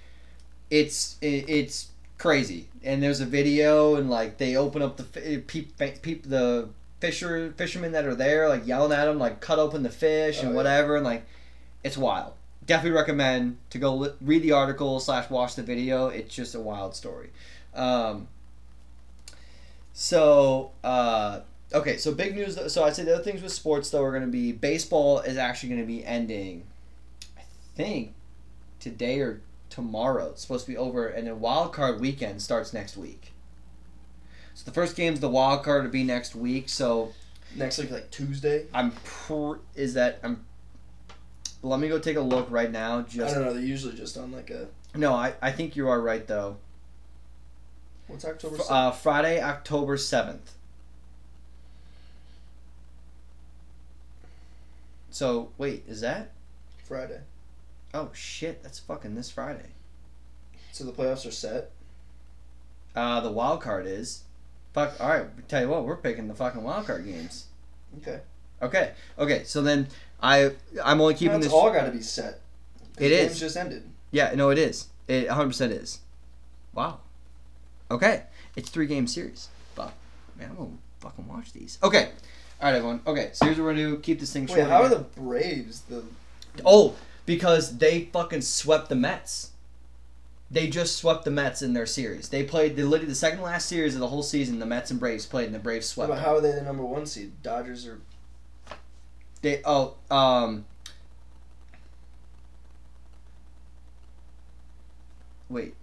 It's 0.70 1.16
it, 1.20 1.48
it's 1.48 1.88
crazy, 2.18 2.68
and 2.82 3.02
there's 3.02 3.20
a 3.20 3.26
video, 3.26 3.96
and 3.96 4.10
like 4.10 4.38
they 4.38 4.56
open 4.56 4.82
up 4.82 4.96
the 4.96 5.38
peep, 5.46 5.76
peep 5.78 6.22
the 6.28 6.68
fisher 7.00 7.52
fishermen 7.56 7.92
that 7.92 8.04
are 8.06 8.14
there, 8.14 8.48
like 8.48 8.66
yelling 8.66 8.92
at 8.92 9.04
them, 9.04 9.18
like 9.18 9.40
cut 9.40 9.58
open 9.58 9.82
the 9.82 9.90
fish 9.90 10.38
Oh, 10.38 10.42
and 10.42 10.50
yeah. 10.50 10.56
whatever, 10.56 10.96
and 10.96 11.04
like 11.04 11.26
it's 11.82 11.96
wild. 11.98 12.32
Definitely 12.66 12.96
recommend 12.96 13.58
to 13.70 13.78
go 13.78 13.94
li- 13.94 14.12
read 14.22 14.42
the 14.42 14.52
article 14.52 14.98
slash 15.00 15.28
watch 15.28 15.54
the 15.54 15.62
video. 15.62 16.08
It's 16.08 16.34
just 16.34 16.54
a 16.54 16.60
wild 16.60 16.96
story. 16.96 17.28
Um, 17.74 18.28
so 19.92 20.72
uh, 20.82 21.40
okay, 21.74 21.96
so 21.96 22.12
big 22.12 22.34
news. 22.34 22.58
So 22.72 22.84
I'd 22.84 22.96
say 22.96 23.04
the 23.04 23.14
other 23.14 23.24
things 23.24 23.42
with 23.42 23.52
sports 23.52 23.90
though 23.90 24.02
are 24.02 24.10
going 24.10 24.22
to 24.22 24.28
be 24.28 24.52
baseball 24.52 25.20
is 25.20 25.36
actually 25.36 25.70
going 25.70 25.80
to 25.80 25.86
be 25.86 26.04
ending. 26.04 26.64
I 27.36 27.42
think 27.76 28.14
today 28.80 29.20
or 29.20 29.40
tomorrow. 29.70 30.30
It's 30.30 30.42
supposed 30.42 30.66
to 30.66 30.72
be 30.72 30.76
over, 30.76 31.06
and 31.08 31.26
then 31.26 31.40
wild 31.40 31.72
card 31.72 32.00
weekend 32.00 32.40
starts 32.40 32.72
next 32.72 32.96
week. 32.96 33.32
So 34.54 34.64
the 34.64 34.70
first 34.70 34.94
game's 34.94 35.20
the 35.20 35.28
wild 35.28 35.64
card 35.64 35.82
to 35.82 35.88
be 35.88 36.04
next 36.04 36.34
week. 36.36 36.68
So 36.68 37.12
next 37.56 37.78
week, 37.78 37.90
like 37.90 38.10
Tuesday. 38.10 38.66
I'm 38.72 38.92
pr- 38.92 39.56
is 39.74 39.94
that 39.94 40.20
I'm. 40.22 40.44
Let 41.62 41.80
me 41.80 41.88
go 41.88 41.98
take 41.98 42.16
a 42.16 42.20
look 42.20 42.50
right 42.50 42.70
now. 42.70 43.02
Just 43.02 43.34
I 43.34 43.38
don't 43.38 43.46
know. 43.46 43.54
They're 43.54 43.62
usually 43.62 43.96
just 43.96 44.16
on 44.16 44.32
like 44.32 44.50
a 44.50 44.68
no, 44.94 45.12
I, 45.12 45.34
I 45.42 45.50
think 45.50 45.76
you 45.76 45.88
are 45.88 46.00
right 46.00 46.26
though. 46.26 46.56
what's 48.06 48.24
October. 48.24 48.56
Fr- 48.56 48.62
uh, 48.72 48.90
Friday, 48.92 49.42
October 49.42 49.96
seventh. 49.96 50.52
So 55.14 55.50
wait, 55.58 55.84
is 55.86 56.00
that? 56.00 56.32
Friday. 56.82 57.20
Oh 57.94 58.10
shit, 58.12 58.64
that's 58.64 58.80
fucking 58.80 59.14
this 59.14 59.30
Friday. 59.30 59.68
So 60.72 60.82
the 60.82 60.90
playoffs 60.90 61.24
are 61.24 61.30
set. 61.30 61.70
Uh, 62.96 63.20
the 63.20 63.30
wild 63.30 63.60
card 63.60 63.86
is. 63.86 64.24
Fuck. 64.72 65.00
All 65.00 65.08
right. 65.08 65.48
Tell 65.48 65.62
you 65.62 65.68
what, 65.68 65.84
we're 65.84 65.98
picking 65.98 66.26
the 66.26 66.34
fucking 66.34 66.64
wild 66.64 66.86
card 66.88 67.04
games. 67.04 67.46
Okay. 67.98 68.22
Okay. 68.60 68.90
Okay. 69.16 69.44
So 69.44 69.62
then 69.62 69.86
I 70.20 70.50
I'm 70.84 71.00
only 71.00 71.14
keeping 71.14 71.34
That's 71.34 71.44
this. 71.44 71.52
all 71.52 71.72
got 71.72 71.84
to 71.84 71.92
be 71.92 72.02
set. 72.02 72.40
It 72.98 73.10
the 73.10 73.14
is. 73.14 73.28
Games 73.28 73.40
just 73.40 73.56
ended. 73.56 73.88
Yeah. 74.10 74.34
No, 74.34 74.50
it 74.50 74.58
is. 74.58 74.88
It 75.06 75.28
100 75.28 75.46
percent 75.46 75.72
is. 75.72 76.00
Wow. 76.72 76.98
Okay. 77.88 78.24
It's 78.56 78.68
three 78.68 78.88
game 78.88 79.06
series. 79.06 79.48
Fuck. 79.76 79.94
Man, 80.36 80.50
I'm 80.50 80.56
gonna 80.56 80.70
fucking 80.98 81.28
watch 81.28 81.52
these. 81.52 81.78
Okay. 81.84 82.10
All 82.60 82.70
right, 82.70 82.76
everyone. 82.76 83.00
Okay. 83.06 83.30
So 83.32 83.46
here's 83.46 83.58
what 83.58 83.64
we're 83.64 83.74
gonna 83.74 83.90
do. 83.90 83.98
Keep 83.98 84.20
this 84.20 84.32
thing 84.32 84.46
short. 84.46 84.60
Wait, 84.60 84.68
how 84.68 84.82
are 84.82 84.86
again. 84.86 85.06
the 85.14 85.20
Braves 85.20 85.80
the? 85.82 86.04
Oh, 86.64 86.94
because 87.26 87.78
they 87.78 88.06
fucking 88.12 88.42
swept 88.42 88.88
the 88.88 88.94
Mets. 88.94 89.50
They 90.50 90.68
just 90.68 90.96
swept 90.96 91.24
the 91.24 91.30
Mets 91.30 91.62
in 91.62 91.72
their 91.72 91.86
series. 91.86 92.28
They 92.28 92.44
played 92.44 92.76
the 92.76 92.84
the 92.84 93.14
second 93.14 93.42
last 93.42 93.68
series 93.68 93.94
of 93.94 94.00
the 94.00 94.08
whole 94.08 94.22
season. 94.22 94.60
The 94.60 94.66
Mets 94.66 94.90
and 94.90 95.00
Braves 95.00 95.26
played, 95.26 95.46
and 95.46 95.54
the 95.54 95.58
Braves 95.58 95.86
swept. 95.88 96.10
them. 96.10 96.18
how 96.18 96.36
are 96.36 96.40
they 96.40 96.52
the 96.52 96.62
number 96.62 96.84
one 96.84 97.06
seed? 97.06 97.32
Dodgers 97.42 97.86
are. 97.86 98.00
They 99.42 99.60
oh 99.64 99.94
um. 100.10 100.64
Wait. 105.48 105.74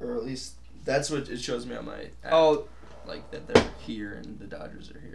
Or 0.00 0.16
at 0.16 0.24
least 0.24 0.54
that's 0.84 1.10
what 1.10 1.28
it 1.28 1.40
shows 1.40 1.66
me 1.66 1.76
on 1.76 1.86
my. 1.86 2.04
App. 2.24 2.32
Oh 2.32 2.68
like 3.06 3.30
that 3.30 3.46
they're 3.46 3.70
here 3.78 4.14
and 4.14 4.38
the 4.38 4.46
Dodgers 4.46 4.90
are 4.90 5.00
here. 5.00 5.05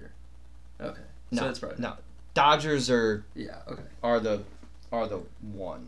Okay. 0.81 1.01
no, 1.31 1.39
So 1.39 1.45
that's 1.47 1.59
probably 1.59 1.77
no. 1.81 1.93
Dodgers 2.33 2.89
are 2.89 3.25
Yeah. 3.35 3.57
Okay. 3.69 3.83
are 4.03 4.19
the 4.19 4.43
are 4.91 5.07
the 5.07 5.21
one. 5.41 5.87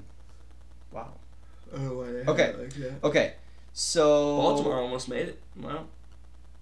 Wow. 0.92 1.14
Oh, 1.76 2.02
Okay. 2.28 2.54
Okay. 3.04 3.34
So 3.74 4.38
Baltimore 4.38 4.76
almost 4.80 5.10
made 5.10 5.30
it. 5.30 5.42
Wow. 5.60 5.86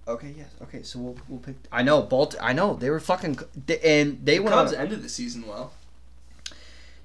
Okay, 0.08 0.34
yes. 0.36 0.48
Okay, 0.64 0.82
so 0.84 1.00
we'll 1.00 1.18
we'll 1.30 1.40
pick. 1.40 1.56
I 1.72 1.84
know 1.84 2.02
Bolt. 2.02 2.36
I 2.42 2.54
know 2.54 2.74
they 2.76 2.90
were 2.90 3.00
fucking, 3.00 3.38
they, 3.68 3.80
and 3.80 4.20
they 4.26 4.38
The 4.38 4.44
went 4.44 4.56
Cubs 4.56 4.74
on. 4.74 4.80
ended 4.80 5.04
the 5.04 5.10
season 5.10 5.46
well. 5.48 5.74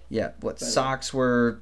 Yeah, 0.08 0.30
what 0.40 0.58
Better. 0.58 0.70
Sox 0.70 1.12
were. 1.12 1.60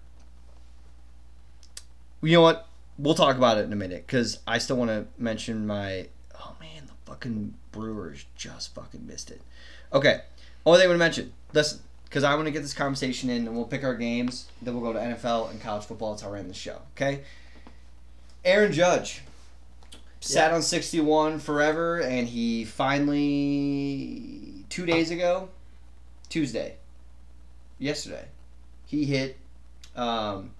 You 2.22 2.32
know 2.34 2.42
what? 2.42 2.68
We'll 2.98 3.14
talk 3.14 3.36
about 3.36 3.58
it 3.58 3.64
in 3.64 3.72
a 3.72 3.76
minute 3.76 4.06
because 4.06 4.38
I 4.46 4.58
still 4.58 4.76
want 4.76 4.90
to 4.90 5.06
mention 5.18 5.66
my. 5.66 6.08
Oh 6.38 6.54
man, 6.60 6.73
the 6.73 6.73
fucking 7.04 7.54
Brewers 7.72 8.26
just 8.36 8.74
fucking 8.74 9.06
missed 9.06 9.30
it. 9.30 9.40
Okay, 9.92 10.20
only 10.66 10.80
thing 10.80 10.86
I 10.86 10.88
want 10.88 10.96
to 10.96 11.04
mention. 11.04 11.32
Listen, 11.52 11.80
because 12.04 12.24
I 12.24 12.34
want 12.34 12.46
to 12.46 12.52
get 12.52 12.62
this 12.62 12.74
conversation 12.74 13.30
in, 13.30 13.46
and 13.46 13.56
we'll 13.56 13.64
pick 13.64 13.84
our 13.84 13.94
games. 13.94 14.48
Then 14.62 14.74
we'll 14.74 14.92
go 14.92 14.98
to 14.98 15.04
NFL 15.04 15.50
and 15.50 15.60
college 15.60 15.84
football. 15.84 16.12
That's 16.12 16.22
how 16.22 16.30
we're 16.30 16.36
in 16.36 16.48
the 16.48 16.54
show. 16.54 16.80
Okay. 16.96 17.22
Aaron 18.44 18.72
Judge 18.72 19.22
sat 20.20 20.52
on 20.52 20.62
61 20.62 21.38
forever, 21.38 22.00
and 22.00 22.28
he 22.28 22.64
finally 22.64 24.64
two 24.68 24.86
days 24.86 25.10
ago, 25.10 25.48
Tuesday, 26.28 26.76
yesterday, 27.78 28.26
he 28.86 29.04
hit 29.04 29.38
um, 29.96 30.50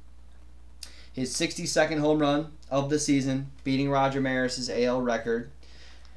his 1.12 1.34
62nd 1.34 1.98
home 1.98 2.18
run 2.18 2.52
of 2.70 2.90
the 2.90 2.98
season, 2.98 3.50
beating 3.62 3.90
Roger 3.90 4.20
Maris's 4.20 4.70
AL 4.70 5.00
record, 5.00 5.50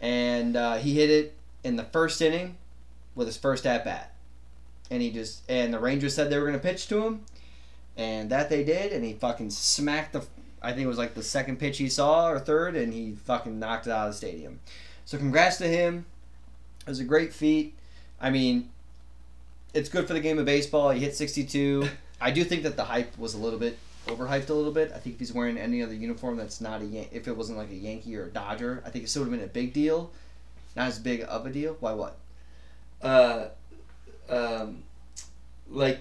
and 0.02 0.56
uh, 0.56 0.76
he 0.76 0.96
hit 0.96 1.10
it 1.10 1.36
in 1.64 1.76
the 1.76 1.84
first 1.84 2.22
inning 2.22 2.58
with 3.16 3.28
his 3.28 3.38
first 3.38 3.66
at 3.66 3.84
bat, 3.84 4.14
and 4.92 5.02
he 5.02 5.12
just 5.12 5.44
and 5.50 5.74
the 5.74 5.80
Rangers 5.80 6.16
said 6.16 6.30
they 6.30 6.38
were 6.38 6.46
going 6.46 6.60
to 6.60 6.60
pitch 6.60 6.88
to 6.88 7.04
him, 7.04 7.26
and 7.96 8.30
that 8.30 8.50
they 8.50 8.64
did, 8.64 8.92
and 8.94 9.04
he 9.04 9.14
fucking 9.14 9.50
smacked 9.50 10.14
the. 10.14 10.26
I 10.62 10.72
think 10.72 10.86
it 10.86 10.88
was 10.88 10.98
like 10.98 11.14
the 11.14 11.24
second 11.24 11.60
pitch 11.60 11.78
he 11.78 11.90
saw 11.90 12.30
or 12.30 12.40
third, 12.40 12.76
and 12.76 12.94
he 12.94 13.14
fucking 13.14 13.60
knocked 13.60 13.88
it 13.88 13.92
out 13.92 14.08
of 14.08 14.14
the 14.14 14.18
stadium. 14.18 14.60
So 15.06 15.18
congrats 15.18 15.58
to 15.58 15.68
him. 15.68 16.06
It 16.82 16.90
was 16.90 17.00
a 17.00 17.06
great 17.06 17.34
feat. 17.34 17.76
I 18.20 18.30
mean, 18.30 18.70
it's 19.74 19.90
good 19.90 20.08
for 20.08 20.14
the 20.14 20.20
game 20.20 20.40
of 20.40 20.46
baseball. 20.46 20.90
He 20.90 21.00
hit 21.00 21.16
62. 21.16 21.88
I 22.22 22.32
do 22.32 22.44
think 22.44 22.64
that 22.64 22.76
the 22.76 22.86
hype 22.86 23.18
was 23.18 23.36
a 23.36 23.38
little 23.38 23.60
bit 23.60 23.78
overhyped 24.08 24.50
a 24.50 24.54
little 24.54 24.72
bit. 24.72 24.92
I 24.94 25.00
think 25.00 25.16
if 25.16 25.20
he's 25.20 25.34
wearing 25.34 25.58
any 25.58 25.84
other 25.84 25.94
uniform 25.94 26.38
that's 26.38 26.62
not 26.62 26.82
a 26.82 26.86
Yan- 26.86 27.08
if 27.12 27.28
it 27.28 27.36
wasn't 27.36 27.58
like 27.58 27.72
a 27.72 27.76
Yankee 27.76 28.16
or 28.16 28.26
a 28.26 28.30
Dodger, 28.30 28.84
I 28.86 28.90
think 28.90 29.06
it 29.06 29.10
still 29.10 29.24
would 29.24 29.32
have 29.32 29.40
been 29.40 29.48
a 29.48 29.52
big 29.52 29.74
deal. 29.74 30.12
Not 30.76 30.88
as 30.88 31.00
big 31.00 31.26
of 31.28 31.46
a 31.46 31.50
deal. 31.50 31.78
Why 31.80 31.94
what? 31.94 32.18
Uh, 33.02 33.48
um, 34.30 34.84
like 35.70 36.00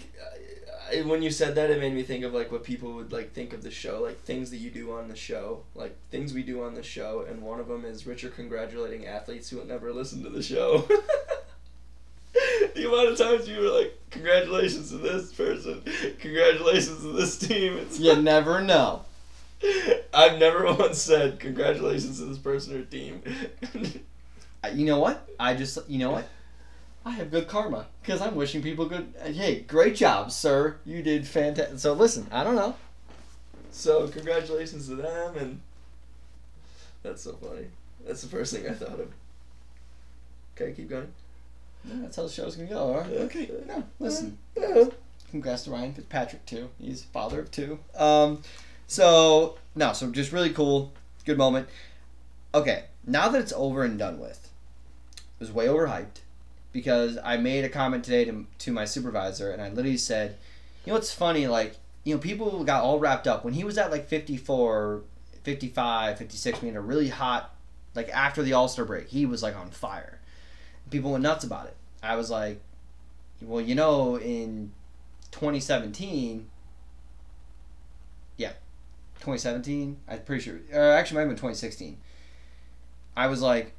I, 0.93 1.03
when 1.03 1.23
you 1.23 1.31
said 1.31 1.55
that, 1.57 1.71
it 1.71 1.81
made 1.81 1.95
me 1.95 2.03
think 2.03 2.25
of 2.25 2.33
like 2.33 2.53
what 2.53 2.65
people 2.65 2.93
would 2.95 3.13
like 3.13 3.33
think 3.33 3.53
of 3.53 3.63
the 3.63 3.71
show, 3.71 4.03
like 4.03 4.23
things 4.23 4.51
that 4.51 4.59
you 4.59 4.71
do 4.71 4.93
on 4.93 5.09
the 5.09 5.17
show, 5.17 5.63
like 5.75 5.97
things 6.11 6.33
we 6.33 6.43
do 6.43 6.63
on 6.63 6.75
the 6.75 6.83
show, 6.83 7.25
and 7.29 7.43
one 7.43 7.61
of 7.61 7.69
them 7.69 7.85
is 7.85 8.07
Richard 8.07 8.35
congratulating 8.35 9.07
athletes 9.07 9.51
who 9.51 9.59
would 9.59 9.69
never 9.69 9.93
listen 9.93 10.23
to 10.23 10.31
the 10.31 10.43
show. 10.43 10.79
the 12.75 12.87
amount 12.87 13.09
of 13.09 13.19
times 13.19 13.49
you 13.49 13.61
were 13.61 13.69
like, 13.69 13.99
"Congratulations 14.17 14.91
to 14.91 14.99
this 14.99 15.33
person, 15.33 15.83
congratulations 16.19 17.01
to 17.03 17.13
this 17.13 17.39
team." 17.39 17.77
It's 17.79 17.99
You 17.99 18.17
never 18.17 18.61
know. 18.61 19.05
I've 20.13 20.39
never 20.39 20.73
once 20.75 20.99
said 20.99 21.39
congratulations 21.39 22.19
to 22.19 22.27
this 22.27 22.39
person 22.39 22.77
or 22.77 22.85
team. 22.85 23.23
You 24.75 24.85
know 24.85 24.99
what? 24.99 25.29
I 25.39 25.55
just 25.55 25.79
you 25.89 25.99
know 25.99 26.11
what? 26.11 26.29
I 27.05 27.11
have 27.11 27.31
good 27.31 27.47
karma 27.47 27.87
because 28.03 28.21
I'm 28.21 28.35
wishing 28.35 28.63
people 28.63 28.87
good. 28.87 29.15
Hey, 29.23 29.61
great 29.61 29.95
job, 29.95 30.33
sir. 30.33 30.79
You 30.85 31.03
did 31.03 31.27
fantastic. 31.27 31.79
So 31.79 31.93
listen, 31.93 32.27
I 32.33 32.43
don't 32.43 32.57
know. 32.57 32.75
So 33.71 34.09
congratulations 34.09 34.89
to 34.89 34.97
them, 34.97 35.37
and 35.37 35.61
that's 37.03 37.23
so 37.23 37.35
funny. 37.35 37.67
That's 38.05 38.23
the 38.23 38.29
first 38.29 38.53
thing 38.53 38.69
I 38.69 38.73
thought 38.73 38.99
of. 38.99 39.13
Okay, 40.57 40.73
keep 40.73 40.89
going. 40.89 41.13
Yeah, 41.87 41.95
that's 42.03 42.17
how 42.17 42.25
the 42.25 42.29
show's 42.29 42.57
gonna 42.57 42.69
go. 42.69 42.79
All 42.79 43.01
right. 43.01 43.13
Okay. 43.13 43.51
No, 43.67 43.85
listen. 43.99 44.39
Congrats 45.31 45.65
to 45.65 45.71
Ryan 45.71 45.93
Fitzpatrick 45.93 46.47
too. 46.47 46.71
He's 46.81 47.03
father 47.05 47.41
of 47.41 47.51
two. 47.51 47.79
Um, 47.97 48.43
so 48.87 49.59
no, 49.75 49.93
so 49.93 50.11
just 50.11 50.33
really 50.33 50.51
cool, 50.51 50.93
good 51.25 51.39
moment. 51.39 51.69
Okay, 52.55 52.85
now 53.07 53.29
that 53.29 53.41
it's 53.41 53.53
over 53.53 53.83
and 53.83 53.99
done 53.99 54.19
with, 54.19 54.51
it 55.17 55.41
was 55.41 55.53
way 55.53 55.67
overhyped 55.67 56.21
because 56.73 57.19
I 57.23 57.37
made 57.37 57.65
a 57.65 57.69
comment 57.69 58.05
today 58.05 58.25
to, 58.27 58.47
to 58.59 58.73
my 58.73 58.85
supervisor 58.85 59.51
and 59.51 59.61
I 59.61 59.69
literally 59.69 59.97
said, 59.97 60.37
you 60.85 60.91
know 60.91 60.95
what's 60.95 61.13
funny, 61.13 61.47
like 61.47 61.77
you 62.05 62.15
know 62.15 62.21
people 62.21 62.65
got 62.65 62.83
all 62.83 62.99
wrapped 62.99 63.27
up 63.27 63.45
when 63.45 63.55
he 63.55 63.65
was 63.65 63.77
at 63.77 63.91
like 63.91 64.09
54, 64.09 65.03
55, 65.43 66.19
56, 66.19 66.59
I 66.59 66.63
mean 66.63 66.77
a 66.77 66.81
really 66.81 67.09
hot, 67.09 67.55
like 67.95 68.09
after 68.11 68.43
the 68.43 68.53
All 68.53 68.69
Star 68.69 68.85
break, 68.85 69.09
he 69.09 69.27
was 69.27 69.43
like 69.43 69.57
on 69.57 69.71
fire. 69.71 70.16
People 70.91 71.13
went 71.13 71.23
nuts 71.23 71.45
about 71.45 71.67
it. 71.67 71.77
I 72.03 72.17
was 72.17 72.31
like, 72.31 72.61
well, 73.43 73.61
you 73.61 73.75
know, 73.75 74.17
in 74.19 74.73
2017, 75.33 76.49
yeah, 78.37 78.51
2017, 79.17 79.97
I'm 80.09 80.21
pretty 80.21 80.43
sure, 80.43 80.59
or 80.73 80.93
actually, 80.93 81.17
might 81.17 81.21
have 81.23 81.29
been 81.31 81.37
2016. 81.37 81.99
I 83.17 83.27
was 83.27 83.43
like, 83.43 83.73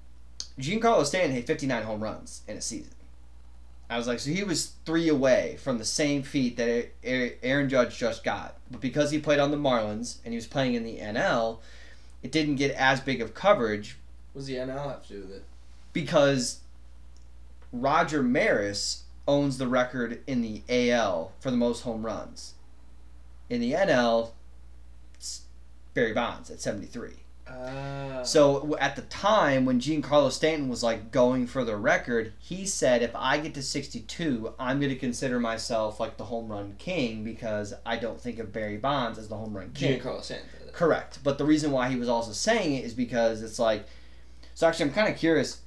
Giancarlo 0.60 1.06
Stanton 1.06 1.32
hit 1.32 1.46
59 1.48 1.84
home 1.84 2.02
runs 2.04 2.42
in 2.48 2.58
a 2.58 2.62
season. 2.62 2.94
I 3.90 3.98
was 3.98 4.08
like, 4.08 4.20
so 4.20 4.32
he 4.32 4.44
was 4.44 4.74
three 4.86 5.08
away 5.08 5.58
from 5.64 5.78
the 5.78 5.86
same 5.86 6.22
feat 6.22 6.58
that 6.58 6.90
Aaron 7.04 7.70
Judge 7.70 7.98
just 7.98 8.24
got. 8.24 8.58
But 8.70 8.82
because 8.82 9.12
he 9.12 9.20
played 9.20 9.40
on 9.40 9.52
the 9.52 9.58
Marlins 9.58 10.18
and 10.26 10.34
he 10.34 10.36
was 10.36 10.48
playing 10.48 10.74
in 10.74 10.84
the 10.84 10.98
NL, 10.98 11.60
it 12.22 12.32
didn't 12.32 12.56
get 12.56 12.72
as 12.72 13.00
big 13.00 13.22
of 13.22 13.34
coverage 13.34 13.98
What 14.34 14.40
does 14.40 14.48
the 14.48 14.56
NL 14.56 14.90
have 14.90 15.08
to 15.08 15.14
do 15.14 15.22
with 15.22 15.32
it? 15.38 15.44
because 15.94 16.60
Roger 17.72 18.24
Maris 18.24 19.04
owns 19.28 19.58
the 19.58 19.68
record 19.68 20.22
in 20.26 20.42
the 20.42 20.62
AL 20.70 21.34
for 21.40 21.52
the 21.52 21.58
most 21.58 21.82
home 21.82 22.06
runs. 22.06 22.54
In 23.50 23.62
the 23.62 23.74
NL, 23.74 24.32
Barry 25.94 26.14
Bonds 26.14 26.50
at 26.50 26.62
73. 26.62 27.12
Uh, 27.48 28.24
So 28.24 28.78
at 28.80 28.96
the 28.96 29.04
time 29.04 29.66
when 29.66 29.80
Giancarlo 29.80 30.32
Stanton 30.32 30.68
was 30.68 30.84
like 30.84 31.12
going 31.12 31.48
for 31.48 31.64
the 31.64 31.78
record, 31.78 32.34
he 32.40 32.66
said, 32.66 33.02
if 33.02 33.16
I 33.16 33.38
get 33.38 33.54
to 33.56 33.64
62, 33.64 34.54
I'm 34.60 34.80
going 34.80 34.92
to 34.92 35.00
consider 35.00 35.40
myself 35.40 36.00
like 36.00 36.18
the 36.18 36.26
home 36.26 36.50
run 36.50 36.76
king 36.78 37.24
because 37.24 37.74
I 37.86 37.98
don't 37.98 38.20
think 38.20 38.40
of 38.40 38.52
Barry 38.52 38.78
Bonds 38.78 39.18
as 39.18 39.30
the 39.30 39.36
home 39.36 39.56
run 39.56 39.72
king. 39.74 40.00
Giancarlo 40.00 40.22
Stanton. 40.24 40.48
Correct. 40.74 41.20
But 41.24 41.38
the 41.38 41.46
reason 41.46 41.72
why 41.72 41.90
he 41.90 41.96
was 41.96 42.10
also 42.10 42.34
saying 42.34 42.76
it 42.76 42.86
is 42.86 42.94
because 42.94 43.42
it's 43.42 43.60
like. 43.60 43.88
So 44.54 44.68
actually, 44.68 44.86
I'm 44.90 44.94
kind 44.94 45.12
of 45.12 45.18
curious. 45.18 45.62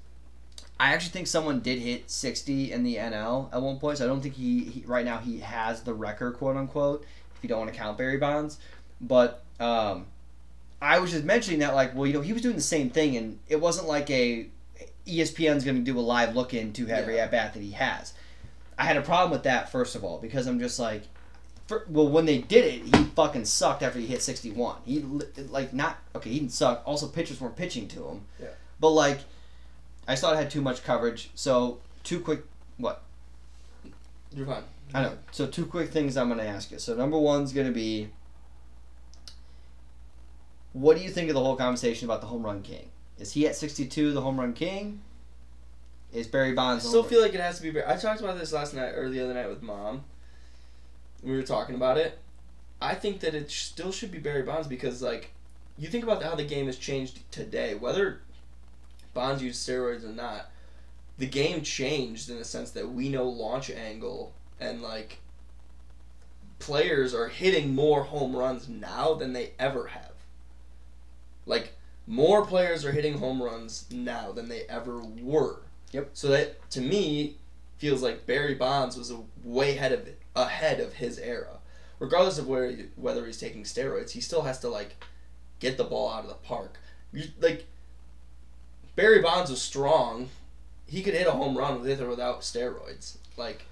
I 0.81 0.95
actually 0.95 1.11
think 1.11 1.27
someone 1.27 1.61
did 1.61 1.79
hit 1.79 2.11
60 2.11 2.73
in 2.73 2.83
the 2.85 2.97
NL 2.97 3.53
at 3.53 3.61
one 3.61 3.79
point. 3.79 3.99
So 3.99 4.05
I 4.05 4.09
don't 4.09 4.23
think 4.23 4.35
he, 4.35 4.65
he 4.65 4.85
right 4.87 5.05
now 5.05 5.19
he 5.19 5.41
has 5.41 5.83
the 5.83 5.93
record, 5.93 6.37
quote 6.39 6.57
unquote, 6.57 7.05
if 7.37 7.43
you 7.43 7.49
don't 7.51 7.59
want 7.61 7.73
to 7.73 7.79
count 7.79 7.99
Barry 7.99 8.17
Bonds. 8.17 8.59
But 9.01 9.45
um, 9.61 10.07
I 10.81 10.99
was 10.99 11.11
just 11.11 11.25
mentioning 11.25 11.61
that, 11.61 11.75
like, 11.75 11.95
well, 11.95 12.07
you 12.07 12.15
know, 12.15 12.23
he 12.23 12.33
was 12.33 12.41
doing 12.41 12.57
the 12.57 12.63
same 12.63 12.89
thing, 12.89 13.17
and 13.19 13.39
it 13.49 13.61
wasn't 13.61 13.89
like 13.89 14.09
a 14.11 14.47
ESPN's 15.07 15.65
going 15.65 15.77
to 15.77 15.83
do 15.83 15.99
a 15.99 16.01
live 16.01 16.35
look 16.35 16.55
into 16.55 16.89
every 16.89 17.17
Yeah. 17.17 17.25
at 17.25 17.31
bat 17.31 17.53
that 17.55 17.63
he 17.63 17.73
has. 17.73 18.15
I 18.79 18.85
had 18.85 18.97
a 18.97 19.03
problem 19.03 19.31
with 19.31 19.43
that 19.43 19.71
first 19.71 19.95
of 19.95 20.03
all 20.05 20.19
because 20.19 20.47
I'm 20.47 20.59
just 20.59 20.79
like, 20.79 21.03
for, 21.67 21.85
well, 21.89 22.09
when 22.09 22.25
they 22.25 22.39
did 22.39 22.65
it, 22.65 22.97
he 22.97 23.05
fucking 23.15 23.45
sucked 23.45 23.83
after 23.83 23.99
he 23.99 24.07
hit 24.07 24.23
61. 24.23 24.77
He 24.87 25.01
like 25.51 25.75
not 25.75 25.99
okay. 26.17 26.31
He 26.31 26.39
didn't 26.41 26.53
suck. 26.53 26.83
Also, 26.87 27.07
pitchers 27.07 27.39
weren't 27.41 27.57
pitching 27.57 27.87
to 27.89 28.09
him. 28.09 28.23
Yeah. 28.41 28.49
But 28.81 28.91
like, 28.91 29.21
I 30.11 30.15
just 30.15 30.23
thought 30.23 30.35
it 30.35 30.39
had 30.39 30.51
too 30.51 30.61
much 30.61 30.83
coverage. 30.83 31.31
So 31.37 31.79
two 32.03 32.19
quick 32.19 32.43
what 32.79 33.05
You're 34.35 34.45
fine. 34.45 34.65
I 34.93 35.03
know. 35.03 35.17
So 35.31 35.47
two 35.47 35.65
quick 35.65 35.91
things 35.91 36.17
I'm 36.17 36.29
gonna 36.29 36.43
ask 36.43 36.73
you. 36.73 36.81
So 36.81 36.97
number 36.97 37.17
one's 37.17 37.53
gonna 37.53 37.71
be, 37.71 38.09
what 40.73 40.97
do 40.97 41.05
you 41.05 41.11
think 41.11 41.29
of 41.29 41.35
the 41.35 41.41
whole 41.41 41.55
conversation 41.55 42.09
about 42.09 42.23
the 42.23 42.27
home 42.27 42.43
run 42.43 42.61
king? 42.61 42.89
Is 43.21 43.35
he 43.35 43.47
at 43.47 43.55
62 43.55 44.13
the 44.13 44.21
home 44.21 44.41
run 44.41 44.53
king? 44.53 45.01
Is 46.13 46.27
Barry 46.27 46.55
Bonds? 46.55 46.85
I 46.85 46.89
still 46.89 47.05
feel 47.05 47.23
like 47.23 47.35
it 47.35 47.41
has 47.41 47.59
to 47.59 47.63
be. 47.63 47.71
Barry. 47.71 47.87
I 47.87 47.97
talked 47.97 48.21
about 48.21 48.37
this 48.37 48.53
last 48.53 48.75
night 48.75 48.97
or 48.97 49.11
the 49.11 49.21
other 49.21 49.35
night 49.35 49.49
with 49.49 49.63
mom. 49.63 50.03
We 51.23 51.37
were 51.37 51.45
talking 51.45 51.77
about 51.77 51.99
it. 51.99 52.19
I 52.83 52.97
think 52.97 53.21
that 53.21 53.37
it 53.37 53.49
still 53.49 53.93
should 53.93 54.11
be 54.11 54.19
Barry 54.19 54.43
Bonds 54.43 54.67
because, 54.67 55.03
like, 55.03 55.31
you 55.79 55.87
think 55.87 56.03
about 56.03 56.21
how 56.21 56.35
the 56.35 56.43
game 56.43 56.67
has 56.67 56.79
changed 56.79 57.31
today. 57.31 57.77
Whether 57.77 58.23
Bonds 59.15 59.43
used 59.43 59.67
steroids 59.67 60.05
or 60.05 60.13
not, 60.13 60.51
the 61.19 61.27
game 61.27 61.63
changed 61.63 62.31
in 62.31 62.39
the 62.39 62.45
sense 62.45 62.71
that 62.71 62.91
we 62.91 63.09
know 63.09 63.25
launch 63.25 63.71
angle 63.71 64.33
and 64.59 64.83
like 64.83 65.19
players 66.59 67.15
are 67.15 67.29
hitting 67.29 67.75
more 67.75 68.05
home 68.05 68.37
runs 68.37 68.69
now 68.69 69.15
than 69.15 69.33
they 69.33 69.53
ever 69.59 69.89
have. 69.89 70.13
Like 71.47 71.75
more 72.07 72.45
players 72.47 72.85
are 72.85 72.93
hitting 72.93 73.19
home 73.19 73.43
runs 73.43 73.87
now 73.91 74.33
than 74.33 74.49
they 74.49 74.63
ever 74.69 75.01
were. 75.01 75.63
Yep. 75.93 76.11
So 76.13 76.29
that 76.29 76.71
to 76.71 76.81
me 76.81 77.37
feels 77.79 78.03
like 78.03 78.27
Barry 78.27 78.55
Bonds 78.55 78.97
was 78.97 79.11
a 79.11 79.21
way 79.43 79.77
ahead 79.77 79.93
of 79.93 80.09
ahead 80.37 80.81
of 80.81 80.95
his 80.95 81.19
era. 81.19 81.59
Regardless 81.99 82.39
of 82.39 82.47
where 82.47 82.73
whether 82.97 83.27
he's 83.27 83.39
taking 83.39 83.65
steroids, 83.65 84.11
he 84.11 84.21
still 84.21 84.43
has 84.43 84.59
to 84.61 84.69
like 84.69 85.03
get 85.59 85.77
the 85.77 85.85
ball 85.85 86.11
out 86.11 86.25
of 86.25 86.29
the 86.29 86.35
park. 86.35 86.79
You, 87.13 87.25
like 87.41 87.67
Barry 89.01 89.23
Bonds 89.23 89.51
was 89.51 89.63
strong. 89.63 90.29
He 90.87 91.03
could 91.03 91.15
hit 91.15 91.27
a 91.27 91.31
home 91.33 91.57
run 91.57 91.81
with 91.81 92.01
or 92.01 92.09
without 92.09 92.41
steroids. 92.43 93.17
Like 93.37 93.65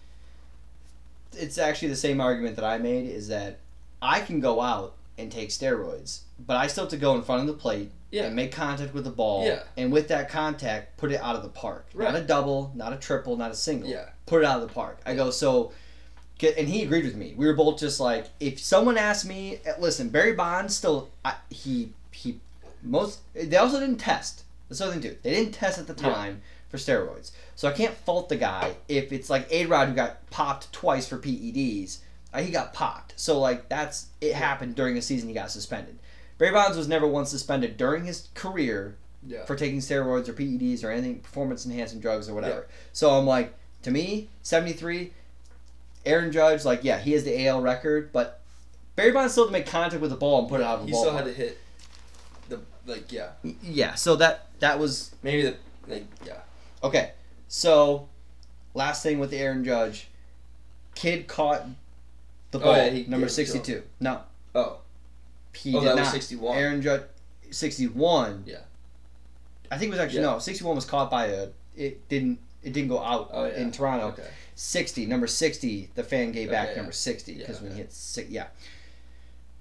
it's 1.36 1.58
actually 1.58 1.88
the 1.88 1.96
same 1.96 2.20
argument 2.20 2.56
that 2.56 2.64
I 2.64 2.78
made 2.78 3.06
is 3.10 3.28
that 3.28 3.58
I 4.00 4.20
can 4.20 4.40
go 4.40 4.60
out 4.60 4.94
and 5.18 5.30
take 5.30 5.50
steroids, 5.50 6.20
but 6.46 6.56
I 6.56 6.66
still 6.68 6.84
have 6.84 6.90
to 6.92 6.96
go 6.96 7.14
in 7.16 7.22
front 7.22 7.42
of 7.42 7.46
the 7.48 7.52
plate 7.52 7.90
Yeah. 8.10 8.24
and 8.24 8.36
make 8.36 8.52
contact 8.52 8.94
with 8.94 9.04
the 9.04 9.10
ball. 9.10 9.44
Yeah. 9.44 9.64
And 9.76 9.92
with 9.92 10.08
that 10.08 10.30
contact, 10.30 10.96
put 10.96 11.10
it 11.12 11.20
out 11.20 11.36
of 11.36 11.42
the 11.42 11.48
park. 11.48 11.86
Not 11.94 12.14
a 12.14 12.20
double, 12.22 12.72
not 12.74 12.92
a 12.92 12.96
triple, 12.96 13.36
not 13.36 13.50
a 13.50 13.54
single. 13.56 13.90
Yeah. 13.90 14.06
Put 14.26 14.42
it 14.42 14.46
out 14.46 14.62
of 14.62 14.68
the 14.68 14.72
park. 14.74 15.00
I 15.04 15.14
go, 15.14 15.30
so. 15.30 15.72
And 16.40 16.68
he 16.68 16.84
agreed 16.84 17.04
with 17.04 17.16
me. 17.16 17.34
We 17.36 17.46
were 17.46 17.54
both 17.54 17.80
just 17.80 17.98
like, 17.98 18.26
if 18.38 18.60
someone 18.60 18.96
asked 18.96 19.26
me, 19.26 19.58
eh, 19.66 19.72
listen, 19.80 20.08
Barry 20.08 20.34
Bonds 20.34 20.74
still, 20.76 21.08
I, 21.24 21.34
he 21.50 21.90
he 22.12 22.38
most. 22.82 23.18
They 23.34 23.56
also 23.56 23.80
didn't 23.80 23.96
test. 23.98 24.44
That's 24.68 24.78
the 24.80 24.84
other 24.86 24.92
thing 24.94 25.02
too. 25.02 25.16
They 25.22 25.30
didn't 25.32 25.52
test 25.54 25.78
at 25.78 25.86
the 25.86 25.94
Yeah. 26.02 26.12
time 26.12 26.42
for 26.68 26.76
steroids. 26.76 27.30
So 27.56 27.68
I 27.68 27.72
can't 27.72 27.94
fault 27.94 28.28
the 28.28 28.36
guy 28.36 28.76
if 28.88 29.12
it's 29.12 29.30
like 29.30 29.50
A 29.50 29.66
Rod 29.66 29.88
who 29.88 29.94
got 29.94 30.28
popped 30.30 30.72
twice 30.72 31.06
for 31.08 31.16
PEDs. 31.18 31.98
Uh, 32.32 32.40
he 32.42 32.50
got 32.50 32.74
popped. 32.74 33.14
So 33.16 33.38
like 33.40 33.68
that's 33.68 34.06
it 34.20 34.34
happened 34.34 34.74
during 34.74 34.96
a 34.98 35.02
season 35.02 35.28
he 35.28 35.34
got 35.34 35.50
suspended. 35.50 35.98
Barry 36.36 36.52
Bonds 36.52 36.76
was 36.76 36.86
never 36.86 37.06
once 37.06 37.30
suspended 37.30 37.76
during 37.76 38.04
his 38.04 38.28
career 38.34 38.96
Yeah. 39.26 39.44
for 39.46 39.56
taking 39.56 39.78
steroids 39.80 40.28
or 40.28 40.32
PEDs 40.34 40.84
or 40.84 40.90
anything 40.90 41.20
performance 41.20 41.64
enhancing 41.66 42.00
drugs 42.00 42.28
or 42.28 42.34
whatever. 42.34 42.66
So 42.92 43.10
I'm 43.10 43.26
like, 43.26 43.54
to 43.82 43.90
me, 43.90 44.28
73, 44.42 45.12
Aaron 46.06 46.30
Judge, 46.30 46.64
like 46.64 46.84
yeah, 46.84 46.98
he 46.98 47.12
has 47.12 47.24
the 47.24 47.46
AL 47.46 47.60
record, 47.62 48.12
but 48.12 48.40
Barry 48.94 49.12
Bonds 49.12 49.32
still 49.32 49.44
had 49.44 49.48
to 49.48 49.52
make 49.52 49.66
contact 49.66 50.00
with 50.02 50.10
the 50.10 50.16
ball 50.16 50.40
and 50.40 50.48
put 50.48 50.60
it 50.60 50.64
out 50.66 50.74
of 50.76 50.80
the 50.82 50.86
he 50.86 50.92
ball. 50.92 51.02
still 51.02 51.16
had 51.16 51.24
to 51.24 51.32
hit 51.32 51.58
the 52.48 52.60
like 52.86 53.10
yeah. 53.10 53.30
Yeah, 53.62 53.94
so 53.94 54.14
that 54.16 54.47
that 54.60 54.78
was 54.78 55.14
Maybe 55.22 55.42
the 55.42 55.56
like 55.86 56.06
yeah. 56.26 56.38
Okay, 56.82 57.12
so 57.48 58.08
last 58.74 59.02
thing 59.02 59.18
with 59.18 59.32
Aaron 59.32 59.64
Judge, 59.64 60.08
kid 60.94 61.26
caught 61.26 61.64
the 62.50 62.58
Oh, 62.58 62.62
ball, 62.62 62.76
yeah, 62.76 62.90
he 62.90 63.04
number 63.06 63.26
to 63.26 63.32
sixty-two. 63.32 63.82
No, 64.00 64.20
Oh. 64.54 64.78
he 65.54 65.74
oh, 65.76 65.80
did 65.80 65.88
that 65.88 65.96
not. 65.96 66.00
was 66.02 66.10
sixty 66.10 66.36
one. 66.36 66.56
Aaron 66.56 66.80
Judge, 66.82 67.02
sixty-one. 67.50 68.44
Yeah. 68.46 68.58
I 69.70 69.76
think 69.78 69.88
it 69.88 69.92
was 69.92 70.00
actually 70.00 70.20
Yeah. 70.20 70.32
no, 70.32 70.38
sixty-one 70.38 70.74
was 70.76 70.84
caught 70.84 71.10
by 71.10 71.26
a. 71.26 71.48
It 71.76 72.08
didn't. 72.08 72.38
It 72.62 72.72
didn't 72.72 72.88
go 72.88 73.00
out 73.02 73.30
Oh, 73.32 73.44
yeah. 73.44 73.56
in 73.56 73.70
Toronto. 73.70 74.08
Okay. 74.08 74.26
Sixty, 74.54 75.06
number 75.06 75.26
sixty. 75.26 75.90
The 75.94 76.02
fan 76.02 76.32
gave 76.32 76.50
back 76.50 76.68
Okay, 76.70 76.76
number 76.76 76.92
sixty 76.92 77.34
because 77.34 77.56
Yeah, 77.58 77.62
when 77.62 77.72
he 77.72 77.78
hit 77.78 77.92
six, 77.92 78.28
yeah. 78.30 78.46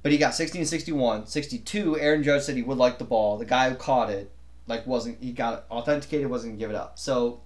But 0.04 0.12
he 0.12 0.18
got 0.20 0.36
60 0.36 0.60
and 0.60 0.68
61. 0.68 1.26
62, 1.26 2.00
Aaron 2.00 2.24
Judge 2.24 2.44
said 2.44 2.56
he 2.56 2.62
would 2.62 2.78
like 2.78 2.98
the 2.98 3.04
ball. 3.04 3.38
The 3.38 3.46
guy 3.46 3.70
who 3.70 3.76
caught 3.76 4.10
it, 4.10 4.32
like, 4.68 4.86
wasn't, 4.86 5.22
he 5.22 5.32
got 5.32 5.66
authenticated, 5.72 6.30
wasn't 6.30 6.60
give 6.60 6.70
it 6.70 6.76
up. 6.76 7.00
So, 7.00 7.42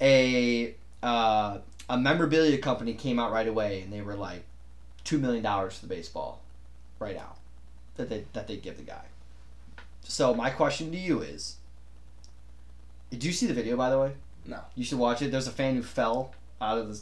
a, 0.00 0.74
uh, 1.02 1.58
a 1.88 1.98
memorabilia 1.98 2.58
company 2.58 2.94
came 2.94 3.18
out 3.18 3.32
right 3.32 3.48
away 3.48 3.82
and 3.82 3.92
they 3.92 4.02
were 4.02 4.16
like, 4.16 4.44
$2 5.04 5.20
million 5.20 5.42
for 5.70 5.80
the 5.80 5.86
baseball 5.86 6.40
right 6.98 7.14
now 7.14 7.36
that 7.96 8.08
they, 8.08 8.24
that 8.32 8.48
they 8.48 8.56
give 8.56 8.76
the 8.76 8.82
guy. 8.82 9.04
So, 10.02 10.34
my 10.34 10.50
question 10.50 10.90
to 10.92 10.96
you 10.96 11.20
is 11.20 11.56
Did 13.10 13.24
you 13.24 13.32
see 13.32 13.46
the 13.46 13.54
video, 13.54 13.76
by 13.76 13.90
the 13.90 13.98
way? 13.98 14.12
No. 14.44 14.60
You 14.74 14.84
should 14.84 14.98
watch 14.98 15.22
it. 15.22 15.30
There's 15.30 15.48
a 15.48 15.52
fan 15.52 15.74
who 15.74 15.82
fell 15.82 16.34
out 16.60 16.78
of 16.78 16.88
the. 16.88 17.00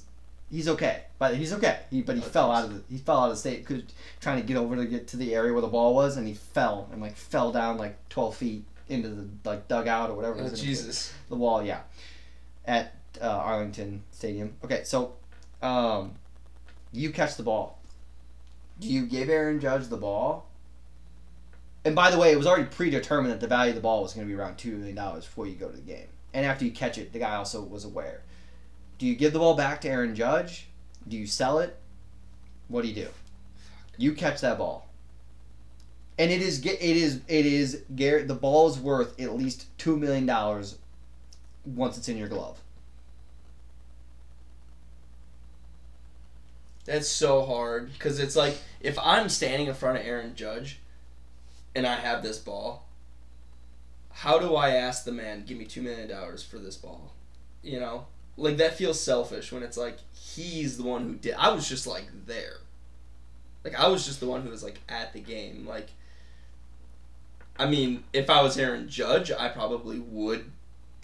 He's 0.54 0.68
okay, 0.68 1.02
but 1.18 1.34
he's 1.34 1.52
okay. 1.54 1.80
He 1.90 2.00
but 2.02 2.14
he 2.14 2.22
Oh, 2.22 2.24
fell 2.26 2.52
out 2.52 2.64
of 2.64 2.74
the. 2.74 2.82
He 2.88 2.98
fell 2.98 3.18
out 3.20 3.24
of 3.24 3.30
the 3.30 3.36
state, 3.36 3.66
cause 3.66 3.82
trying 4.20 4.40
to 4.40 4.46
get 4.46 4.56
over 4.56 4.76
to 4.76 4.84
get 4.86 5.08
to 5.08 5.16
the 5.16 5.34
area 5.34 5.52
where 5.52 5.62
the 5.62 5.66
ball 5.68 5.94
was, 5.96 6.16
and 6.16 6.28
he 6.28 6.34
fell 6.34 6.88
and 6.92 7.00
like 7.02 7.16
fell 7.16 7.50
down 7.50 7.76
like 7.76 8.08
twelve 8.08 8.36
feet 8.36 8.64
into 8.88 9.08
the 9.08 9.28
like 9.44 9.66
dugout 9.66 10.10
or 10.10 10.14
whatever. 10.14 10.36
Oh, 10.38 10.42
was 10.44 10.52
in 10.52 10.58
the- 10.58 10.62
Jesus. 10.64 11.12
the 11.28 11.34
wall, 11.34 11.64
yeah, 11.64 11.80
at 12.64 12.94
uh, 13.20 13.26
Arlington 13.26 14.04
Stadium. 14.12 14.54
Okay, 14.64 14.84
so 14.84 15.14
um, 15.60 16.12
you 16.92 17.10
catch 17.10 17.34
the 17.36 17.42
ball. 17.42 17.80
Do 18.78 18.86
you 18.86 19.06
give 19.06 19.28
Aaron 19.28 19.58
Judge 19.58 19.88
the 19.88 19.96
ball? 19.96 20.48
And 21.84 21.94
by 21.94 22.10
the 22.10 22.18
way, 22.18 22.32
it 22.32 22.36
was 22.38 22.46
already 22.46 22.64
predetermined 22.66 23.32
that 23.32 23.40
the 23.40 23.46
value 23.48 23.70
of 23.70 23.74
the 23.76 23.82
ball 23.82 24.02
was 24.02 24.14
going 24.14 24.26
to 24.26 24.32
be 24.32 24.38
around 24.38 24.56
two 24.56 24.76
million 24.76 24.96
dollars 24.96 25.24
before 25.24 25.46
you 25.46 25.54
go 25.56 25.68
to 25.68 25.76
the 25.76 25.82
game. 25.82 26.06
And 26.32 26.46
after 26.46 26.64
you 26.64 26.70
catch 26.70 26.96
it, 26.98 27.12
the 27.12 27.18
guy 27.18 27.34
also 27.36 27.62
was 27.62 27.84
aware. 27.84 28.22
Do 28.98 29.06
you 29.06 29.14
give 29.14 29.32
the 29.32 29.38
ball 29.38 29.54
back 29.54 29.80
to 29.82 29.88
Aaron 29.88 30.14
Judge? 30.14 30.68
Do 31.06 31.16
you 31.16 31.26
sell 31.26 31.58
it? 31.58 31.76
What 32.68 32.82
do 32.82 32.88
you 32.88 32.94
do? 32.94 33.08
You 33.96 34.12
catch 34.12 34.40
that 34.40 34.58
ball. 34.58 34.88
And 36.18 36.30
it 36.30 36.40
is 36.40 36.64
it 36.64 36.80
is 36.80 37.20
it 37.26 37.46
is 37.46 37.82
Garrett 37.94 38.28
the 38.28 38.34
ball 38.34 38.68
is 38.68 38.78
worth 38.78 39.18
at 39.20 39.34
least 39.34 39.66
two 39.78 39.96
million 39.96 40.26
dollars 40.26 40.78
once 41.64 41.98
it's 41.98 42.08
in 42.08 42.16
your 42.16 42.28
glove. 42.28 42.60
That's 46.84 47.08
so 47.08 47.44
hard 47.44 47.92
because 47.92 48.20
it's 48.20 48.36
like 48.36 48.58
if 48.80 48.98
I'm 48.98 49.28
standing 49.28 49.66
in 49.68 49.74
front 49.74 49.98
of 49.98 50.06
Aaron 50.06 50.36
Judge, 50.36 50.78
and 51.74 51.86
I 51.86 51.96
have 51.96 52.22
this 52.22 52.38
ball. 52.38 52.86
How 54.10 54.38
do 54.38 54.54
I 54.54 54.70
ask 54.70 55.04
the 55.04 55.12
man, 55.12 55.44
give 55.44 55.58
me 55.58 55.64
two 55.64 55.82
million 55.82 56.08
dollars 56.08 56.42
for 56.42 56.58
this 56.58 56.76
ball? 56.76 57.12
You 57.62 57.80
know, 57.80 58.06
like 58.36 58.56
that 58.58 58.74
feels 58.74 59.00
selfish 59.00 59.52
when 59.52 59.62
it's 59.62 59.76
like 59.76 59.98
he's 60.12 60.76
the 60.76 60.82
one 60.84 61.02
who 61.04 61.14
did. 61.14 61.34
I 61.34 61.52
was 61.52 61.68
just 61.68 61.86
like 61.86 62.06
there, 62.26 62.56
like 63.64 63.74
I 63.78 63.88
was 63.88 64.04
just 64.04 64.20
the 64.20 64.26
one 64.26 64.42
who 64.42 64.50
was 64.50 64.62
like 64.64 64.80
at 64.88 65.12
the 65.12 65.20
game. 65.20 65.66
Like, 65.66 65.88
I 67.58 67.66
mean, 67.66 68.04
if 68.12 68.28
I 68.30 68.42
was 68.42 68.58
Aaron 68.58 68.88
Judge, 68.88 69.30
I 69.30 69.48
probably 69.48 69.98
would 70.00 70.50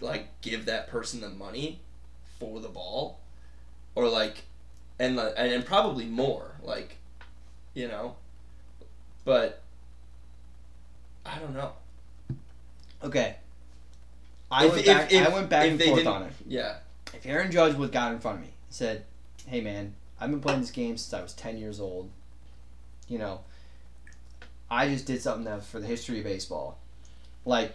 like 0.01 0.41
give 0.41 0.65
that 0.67 0.89
person 0.89 1.21
the 1.21 1.29
money 1.29 1.81
for 2.39 2.59
the 2.61 2.69
ball, 2.69 3.21
or 3.95 4.09
like 4.09 4.43
and 4.99 5.19
and, 5.19 5.53
and 5.53 5.65
probably 5.65 6.05
more 6.07 6.53
like 6.63 6.97
you 7.75 7.87
know 7.89 8.17
but 9.25 9.63
i 11.25 11.39
don't 11.39 11.55
know 11.55 11.73
Okay. 13.03 13.37
I 14.51 14.67
If- 14.67 14.73
went 14.73 14.81
if- 14.81 14.87
back. 14.87 15.13
if- 15.13 15.27
I 15.27 15.31
went 15.33 15.49
back 15.49 15.67
and 15.69 15.83
forth 15.83 16.07
on 16.07 16.23
it. 16.25 16.33
yeah 16.47 16.77
If 17.15 17.27
Aaron 17.27 17.51
Judge 17.51 17.75
would 17.75 17.93
got 17.93 18.13
in 18.13 18.21
front 18.21 18.39
of 18.39 18.45
me, 18.45 18.53
said, 18.71 19.05
"Hey 19.47 19.61
man, 19.61 19.95
I've 20.21 20.31
been 20.31 20.41
playing 20.41 20.61
this 20.61 20.71
game 20.71 20.97
since 20.97 21.13
I 21.13 21.23
was 21.23 21.33
ten 21.33 21.59
years 21.59 21.81
old. 21.81 22.11
You 23.09 23.19
know, 23.19 23.41
I 24.71 24.89
just 24.89 25.07
did 25.07 25.21
something 25.21 25.45
that 25.45 25.57
was 25.57 25.67
for 25.67 25.81
the 25.81 25.87
history 25.87 26.19
of 26.19 26.25
baseball. 26.25 26.79
Like, 27.45 27.75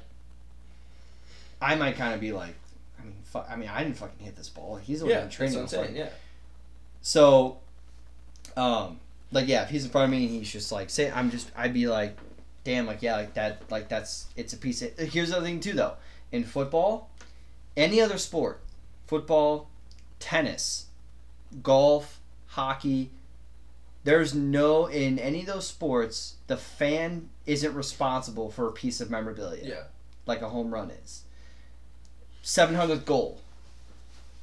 I 1.61 1.75
might 1.75 1.95
kind 1.97 2.13
of 2.13 2.21
be 2.21 2.31
like, 2.31 2.55
I 2.99 3.03
mean, 3.03 3.15
fu- 3.23 3.39
I 3.39 3.55
mean, 3.55 3.67
I 3.69 3.83
didn't 3.83 3.97
fucking 3.97 4.23
hit 4.23 4.35
this 4.35 4.47
ball. 4.49 4.77
He's 4.77 4.99
the 4.99 5.05
one 5.05 5.11
yeah 5.11 5.17
who 5.17 5.23
that's 5.23 5.35
training 5.35 5.55
what 5.55 5.61
i'm 5.63 5.67
saying 5.67 5.95
yeah 5.95 6.09
So, 7.01 7.57
um, 8.55 8.99
like 9.31 9.47
yeah, 9.47 9.63
if 9.63 9.69
he's 9.69 9.83
in 9.85 9.91
front 9.91 10.05
of 10.05 10.11
me 10.11 10.25
and 10.25 10.33
he's 10.35 10.51
just 10.51 10.71
like, 10.71 10.89
say, 10.89 11.11
I'm 11.11 11.31
just, 11.31 11.51
I'd 11.55 11.73
be 11.73 11.87
like, 11.87 12.17
damn, 12.63 12.85
like 12.85 13.01
yeah, 13.01 13.17
like 13.17 13.33
that, 13.33 13.63
like 13.69 13.89
that's, 13.89 14.27
it's 14.35 14.53
a 14.53 14.57
piece. 14.57 14.81
of... 14.81 14.97
Here's 14.97 15.29
the 15.29 15.37
other 15.37 15.45
thing 15.45 15.59
too, 15.59 15.73
though. 15.73 15.95
In 16.31 16.43
football, 16.43 17.09
any 17.75 17.99
other 18.01 18.17
sport, 18.17 18.61
football, 19.07 19.69
tennis, 20.19 20.87
golf, 21.63 22.19
hockey, 22.47 23.11
there's 24.03 24.33
no 24.33 24.85
in 24.85 25.17
any 25.19 25.41
of 25.41 25.47
those 25.47 25.67
sports 25.67 26.35
the 26.47 26.57
fan 26.57 27.29
isn't 27.45 27.73
responsible 27.73 28.51
for 28.51 28.67
a 28.67 28.71
piece 28.71 29.01
of 29.01 29.09
memorabilia 29.09 29.63
yeah 29.63 29.83
like 30.25 30.41
a 30.41 30.49
home 30.49 30.73
run 30.73 30.91
is. 30.91 31.23
700th 32.43 33.05
goal 33.05 33.41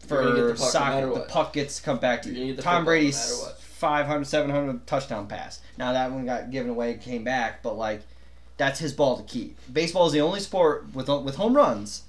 for 0.06 0.24
the 0.24 0.32
no 0.32 0.54
soccer. 0.54 0.94
matter 0.94 1.14
the 1.14 1.20
puck 1.20 1.52
gets 1.52 1.78
to 1.78 1.82
come 1.82 1.98
back 1.98 2.22
to 2.22 2.28
you. 2.28 2.34
gonna 2.34 2.46
get 2.46 2.56
the 2.56 2.62
Tom 2.62 2.82
no 2.82 2.86
Brady's 2.86 3.42
matter 3.42 3.54
500, 3.58 4.24
700 4.24 4.86
touchdown 4.86 5.26
pass. 5.26 5.60
Now 5.76 5.92
that 5.92 6.10
one 6.10 6.24
got 6.26 6.50
given 6.50 6.70
away, 6.70 6.94
came 6.94 7.24
back, 7.24 7.62
but 7.62 7.76
like 7.76 8.02
that's 8.56 8.78
his 8.78 8.92
ball 8.92 9.16
to 9.16 9.22
keep. 9.24 9.56
Baseball 9.72 10.06
is 10.06 10.12
the 10.12 10.20
only 10.20 10.40
sport 10.40 10.94
with 10.94 11.08
with 11.08 11.36
home 11.36 11.56
runs 11.56 12.02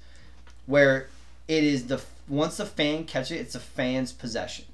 where 0.66 1.08
it 1.46 1.64
is 1.64 1.86
the 1.86 2.00
once 2.28 2.56
the 2.56 2.66
fan 2.66 3.04
catch 3.04 3.30
it, 3.30 3.36
it's 3.36 3.54
a 3.54 3.60
fan's 3.60 4.12
possession. 4.12 4.64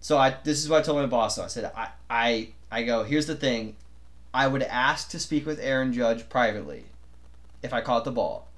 So 0.00 0.18
I 0.18 0.36
this 0.44 0.58
is 0.58 0.68
what 0.68 0.80
I 0.80 0.82
told 0.82 0.98
my 0.98 1.06
boss. 1.06 1.36
So 1.36 1.44
I 1.44 1.46
said 1.48 1.70
I 1.76 1.88
I 2.08 2.48
I 2.70 2.82
go 2.82 3.04
here's 3.04 3.26
the 3.26 3.36
thing, 3.36 3.76
I 4.32 4.46
would 4.46 4.62
ask 4.62 5.10
to 5.10 5.18
speak 5.18 5.46
with 5.46 5.60
Aaron 5.60 5.92
Judge 5.92 6.28
privately, 6.28 6.84
if 7.62 7.72
I 7.72 7.80
caught 7.80 8.04
the 8.04 8.12
ball, 8.12 8.48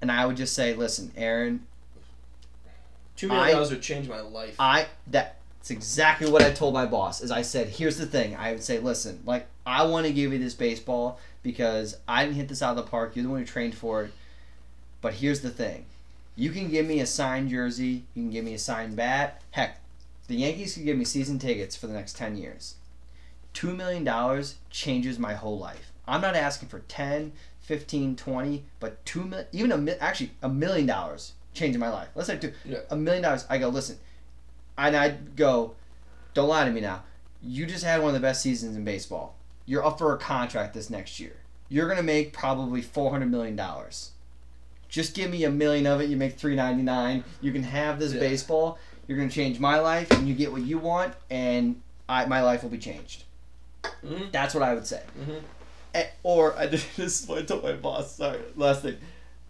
and 0.00 0.10
I 0.10 0.26
would 0.26 0.36
just 0.36 0.54
say, 0.54 0.74
listen, 0.74 1.12
Aaron, 1.16 1.66
two 3.16 3.28
million 3.28 3.52
dollars 3.52 3.70
would 3.70 3.82
change 3.82 4.08
my 4.08 4.20
life 4.20 4.56
I 4.58 4.86
that 5.08 5.36
that's 5.60 5.70
exactly 5.70 6.30
what 6.30 6.42
I 6.42 6.50
told 6.52 6.72
my 6.72 6.86
boss. 6.86 7.20
Is 7.20 7.30
I 7.30 7.42
said, 7.42 7.68
here's 7.68 7.98
the 7.98 8.06
thing. 8.06 8.34
I 8.34 8.52
would 8.52 8.62
say, 8.62 8.78
listen, 8.78 9.20
like 9.26 9.46
I 9.66 9.84
want 9.84 10.06
to 10.06 10.12
give 10.12 10.32
you 10.32 10.38
this 10.38 10.54
baseball 10.54 11.20
because 11.42 11.98
I 12.08 12.24
didn't 12.24 12.36
hit 12.36 12.48
this 12.48 12.62
out 12.62 12.78
of 12.78 12.84
the 12.84 12.90
park. 12.90 13.14
You're 13.14 13.24
the 13.24 13.28
one 13.28 13.40
who 13.40 13.44
trained 13.44 13.74
for 13.74 14.04
it. 14.04 14.12
But 15.02 15.14
here's 15.14 15.42
the 15.42 15.50
thing. 15.50 15.84
You 16.40 16.50
can 16.50 16.70
give 16.70 16.86
me 16.86 17.00
a 17.00 17.06
signed 17.06 17.50
jersey. 17.50 18.04
You 18.14 18.22
can 18.22 18.30
give 18.30 18.46
me 18.46 18.54
a 18.54 18.58
signed 18.58 18.96
bat. 18.96 19.42
Heck, 19.50 19.78
the 20.26 20.36
Yankees 20.36 20.72
can 20.72 20.86
give 20.86 20.96
me 20.96 21.04
season 21.04 21.38
tickets 21.38 21.76
for 21.76 21.86
the 21.86 21.92
next 21.92 22.16
ten 22.16 22.34
years. 22.34 22.76
Two 23.52 23.74
million 23.76 24.04
dollars 24.04 24.54
changes 24.70 25.18
my 25.18 25.34
whole 25.34 25.58
life. 25.58 25.92
I'm 26.08 26.22
not 26.22 26.34
asking 26.36 26.70
for 26.70 26.78
10, 26.80 27.32
15, 27.60 28.16
20, 28.16 28.64
but 28.80 29.04
two 29.04 29.24
mil, 29.24 29.44
even 29.52 29.70
a 29.88 29.92
actually 30.02 30.30
a 30.40 30.48
million 30.48 30.86
dollars 30.86 31.32
changing 31.52 31.78
my 31.78 31.90
life. 31.90 32.08
Let's 32.14 32.28
say 32.28 32.38
two, 32.38 32.52
Yeah. 32.64 32.78
a 32.90 32.96
million 32.96 33.22
dollars. 33.22 33.44
I 33.50 33.58
go 33.58 33.68
listen, 33.68 33.98
and 34.78 34.96
I 34.96 35.10
go, 35.36 35.74
don't 36.32 36.48
lie 36.48 36.64
to 36.64 36.70
me 36.70 36.80
now. 36.80 37.02
You 37.42 37.66
just 37.66 37.84
had 37.84 38.00
one 38.00 38.08
of 38.08 38.14
the 38.14 38.20
best 38.20 38.40
seasons 38.40 38.76
in 38.76 38.84
baseball. 38.84 39.34
You're 39.66 39.84
up 39.84 39.98
for 39.98 40.14
a 40.14 40.18
contract 40.18 40.72
this 40.72 40.88
next 40.88 41.20
year. 41.20 41.36
You're 41.68 41.86
gonna 41.88 42.02
make 42.02 42.32
probably 42.32 42.80
four 42.80 43.10
hundred 43.10 43.30
million 43.30 43.56
dollars. 43.56 44.12
Just 44.90 45.14
give 45.14 45.30
me 45.30 45.44
a 45.44 45.50
million 45.50 45.86
of 45.86 46.00
it. 46.00 46.10
You 46.10 46.16
make 46.16 46.36
three 46.36 46.54
ninety 46.56 46.82
nine. 46.82 47.24
You 47.40 47.52
can 47.52 47.62
have 47.62 47.98
this 47.98 48.12
Yeah. 48.12 48.20
baseball. 48.20 48.78
You're 49.06 49.16
gonna 49.18 49.30
change 49.30 49.58
my 49.58 49.78
life, 49.80 50.10
and 50.10 50.28
you 50.28 50.34
get 50.34 50.52
what 50.52 50.62
you 50.62 50.78
want, 50.78 51.14
and 51.30 51.80
I, 52.08 52.26
my 52.26 52.42
life 52.42 52.62
will 52.62 52.70
be 52.70 52.78
changed. 52.78 53.24
Mhm. 54.04 54.30
That's 54.32 54.52
what 54.54 54.62
I 54.62 54.74
would 54.74 54.86
say. 54.86 55.02
Mhm. 55.18 55.40
Eh, 55.94 56.06
or 56.22 56.54
I 56.58 56.66
did 56.66 56.82
this 56.96 57.22
is 57.22 57.26
what 57.28 57.38
I 57.38 57.42
told 57.42 57.62
my 57.62 57.72
boss. 57.72 58.16
Sorry, 58.16 58.38
last 58.56 58.82
thing. 58.82 58.96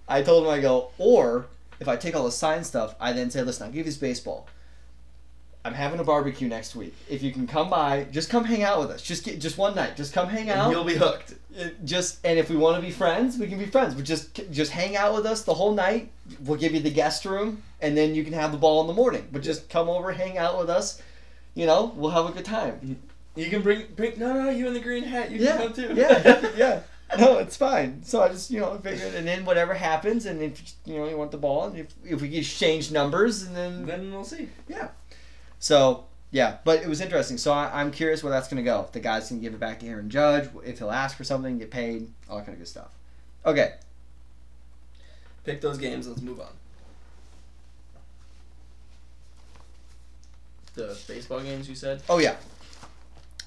I 0.09 0.23
told 0.23 0.45
him 0.45 0.51
I 0.51 0.61
go, 0.61 0.91
or 0.99 1.47
if 1.79 1.89
I 1.89 1.97
take 1.97 2.15
all 2.15 2.25
the 2.25 2.33
sign 2.33 2.65
stuff, 2.65 2.95
I 3.01 3.13
then 3.13 3.31
say, 3.31 3.43
listen, 3.43 3.65
I'll 3.67 3.71
give 3.73 3.79
you 3.79 3.85
this 3.85 3.97
baseball. 3.97 4.47
I'm 5.65 5.75
having 5.75 6.01
a 6.01 6.05
barbecue 6.05 6.49
next 6.49 6.75
week. 6.75 6.95
If 7.09 7.23
you 7.23 7.33
can 7.33 7.47
come 7.47 7.69
by, 7.69 8.05
just 8.11 8.31
come 8.31 8.45
hang 8.45 8.63
out 8.63 8.81
with 8.81 8.91
us. 8.91 9.03
Just 9.03 9.25
get 9.25 9.39
just 9.41 9.59
one 9.59 9.75
night. 9.75 9.95
Just 9.95 10.15
come 10.15 10.29
hang 10.29 10.49
out. 10.49 10.65
And 10.65 10.73
you'll 10.73 10.85
be 10.85 10.95
hooked. 10.95 11.35
It 11.55 11.85
just 11.85 12.25
and 12.25 12.39
if 12.39 12.49
we 12.49 12.57
want 12.57 12.77
to 12.77 12.83
be 12.83 12.91
friends, 12.91 13.37
we 13.37 13.47
can 13.47 13.59
be 13.59 13.67
friends. 13.67 13.95
But 13.95 14.05
just 14.05 14.41
just 14.51 14.73
hang 14.73 14.97
out 14.97 15.15
with 15.15 15.27
us 15.27 15.43
the 15.43 15.53
whole 15.53 15.75
night. 15.75 16.11
We'll 16.45 16.59
give 16.59 16.73
you 16.73 16.81
the 16.81 16.91
guest 16.91 17.27
room, 17.27 17.63
and 17.81 17.97
then 17.97 18.15
you 18.15 18.25
can 18.25 18.33
have 18.33 18.53
the 18.53 18.59
ball 18.59 18.81
in 18.81 18.87
the 18.87 18.95
morning. 18.95 19.29
But 19.31 19.43
just 19.43 19.69
come 19.69 19.89
over, 19.91 20.13
hang 20.13 20.39
out 20.39 20.59
with 20.59 20.71
us. 20.71 21.03
You 21.55 21.67
know, 21.67 21.93
we'll 21.95 22.13
have 22.13 22.27
a 22.27 22.33
good 22.33 22.45
time. 22.45 22.99
You 23.37 23.51
can 23.51 23.61
bring 23.61 23.87
bring 23.95 24.19
no 24.19 24.33
no 24.33 24.51
you 24.51 24.67
in 24.67 24.73
the 24.73 24.81
green 24.81 25.03
hat. 25.03 25.31
You 25.31 25.41
yeah, 25.41 25.57
can 25.59 25.67
come 25.67 25.73
too. 25.75 25.95
yeah, 25.95 26.51
yeah. 26.57 26.81
No, 27.19 27.39
it's 27.39 27.57
fine. 27.57 28.03
So 28.03 28.23
I 28.23 28.29
just 28.29 28.51
you 28.51 28.61
know 28.61 28.79
figured, 28.79 29.15
and 29.15 29.27
then 29.27 29.45
whatever 29.45 29.75
happens, 29.75 30.25
and 30.25 30.41
if 30.41 30.75
you 30.87 30.97
know 30.97 31.09
you 31.09 31.19
want 31.19 31.33
the 31.33 31.39
ball, 31.39 31.65
and 31.65 31.77
if 31.77 31.95
if 32.05 32.23
we 32.23 32.35
exchange 32.37 32.91
numbers, 32.91 33.43
and 33.43 33.55
then 33.55 33.85
then 33.85 34.13
we'll 34.13 34.25
see. 34.25 34.49
So 35.61 36.07
yeah. 36.33 36.59
But 36.65 36.83
it 36.83 36.89
was 36.89 37.01
interesting. 37.01 37.39
So 37.39 37.53
I, 37.53 37.81
I'm 37.81 37.93
curious 37.93 38.25
where 38.25 38.33
that's 38.33 38.49
gonna 38.49 38.65
go. 38.65 38.81
If 38.81 38.91
the 38.91 39.01
guys 39.01 39.29
can 39.29 39.41
give 39.41 39.55
it 39.55 39.61
back 39.61 39.79
to 39.81 39.87
Aaron 39.87 40.11
Judge, 40.11 40.49
if 40.65 40.79
he'll 40.79 40.91
ask 40.91 41.17
for 41.17 41.23
something, 41.23 41.59
get 41.59 41.71
paid, 41.71 42.11
all 42.29 42.39
that 42.39 42.47
kind 42.47 42.55
of 42.55 42.59
good 42.59 42.69
stuff. 42.69 42.89
Okay, 43.47 43.75
Pick 45.45 45.61
those 45.61 45.79
games. 45.79 46.07
Let's 46.07 46.21
move 46.21 46.41
on. 46.41 46.53
The 50.75 50.97
baseball 51.09 51.41
games 51.41 51.69
you 51.69 51.75
said. 51.75 52.03
Oh 52.09 52.19
yeah. 52.19 52.37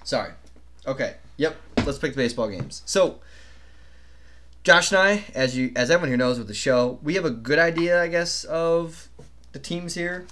Sorry. 0.03 0.31
Okay. 0.85 1.15
Yep. 1.37 1.55
Let's 1.85 1.97
pick 1.97 2.11
the 2.11 2.17
baseball 2.17 2.49
games. 2.49 2.81
So 2.85 3.19
Josh 4.63 4.91
and 4.91 4.99
I, 4.99 5.23
as 5.33 5.55
you 5.55 5.71
as 5.75 5.91
everyone 5.91 6.09
here 6.09 6.17
knows 6.17 6.37
with 6.37 6.47
the 6.47 6.53
show, 6.53 6.99
we 7.03 7.15
have 7.15 7.25
a 7.25 7.31
good 7.31 7.59
idea, 7.59 8.01
I 8.01 8.07
guess, 8.07 8.43
of 8.43 9.07
the 9.51 9.59
teams 9.59 9.93
here. 9.93 10.25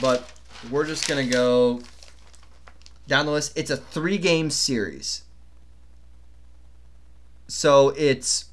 But 0.00 0.30
we're 0.70 0.86
just 0.86 1.08
gonna 1.08 1.26
go 1.26 1.80
down 3.06 3.26
the 3.26 3.32
list. 3.32 3.56
It's 3.56 3.70
a 3.70 3.76
three 3.76 4.18
game 4.18 4.50
series. 4.50 5.22
So 7.48 7.90
it's 7.90 8.46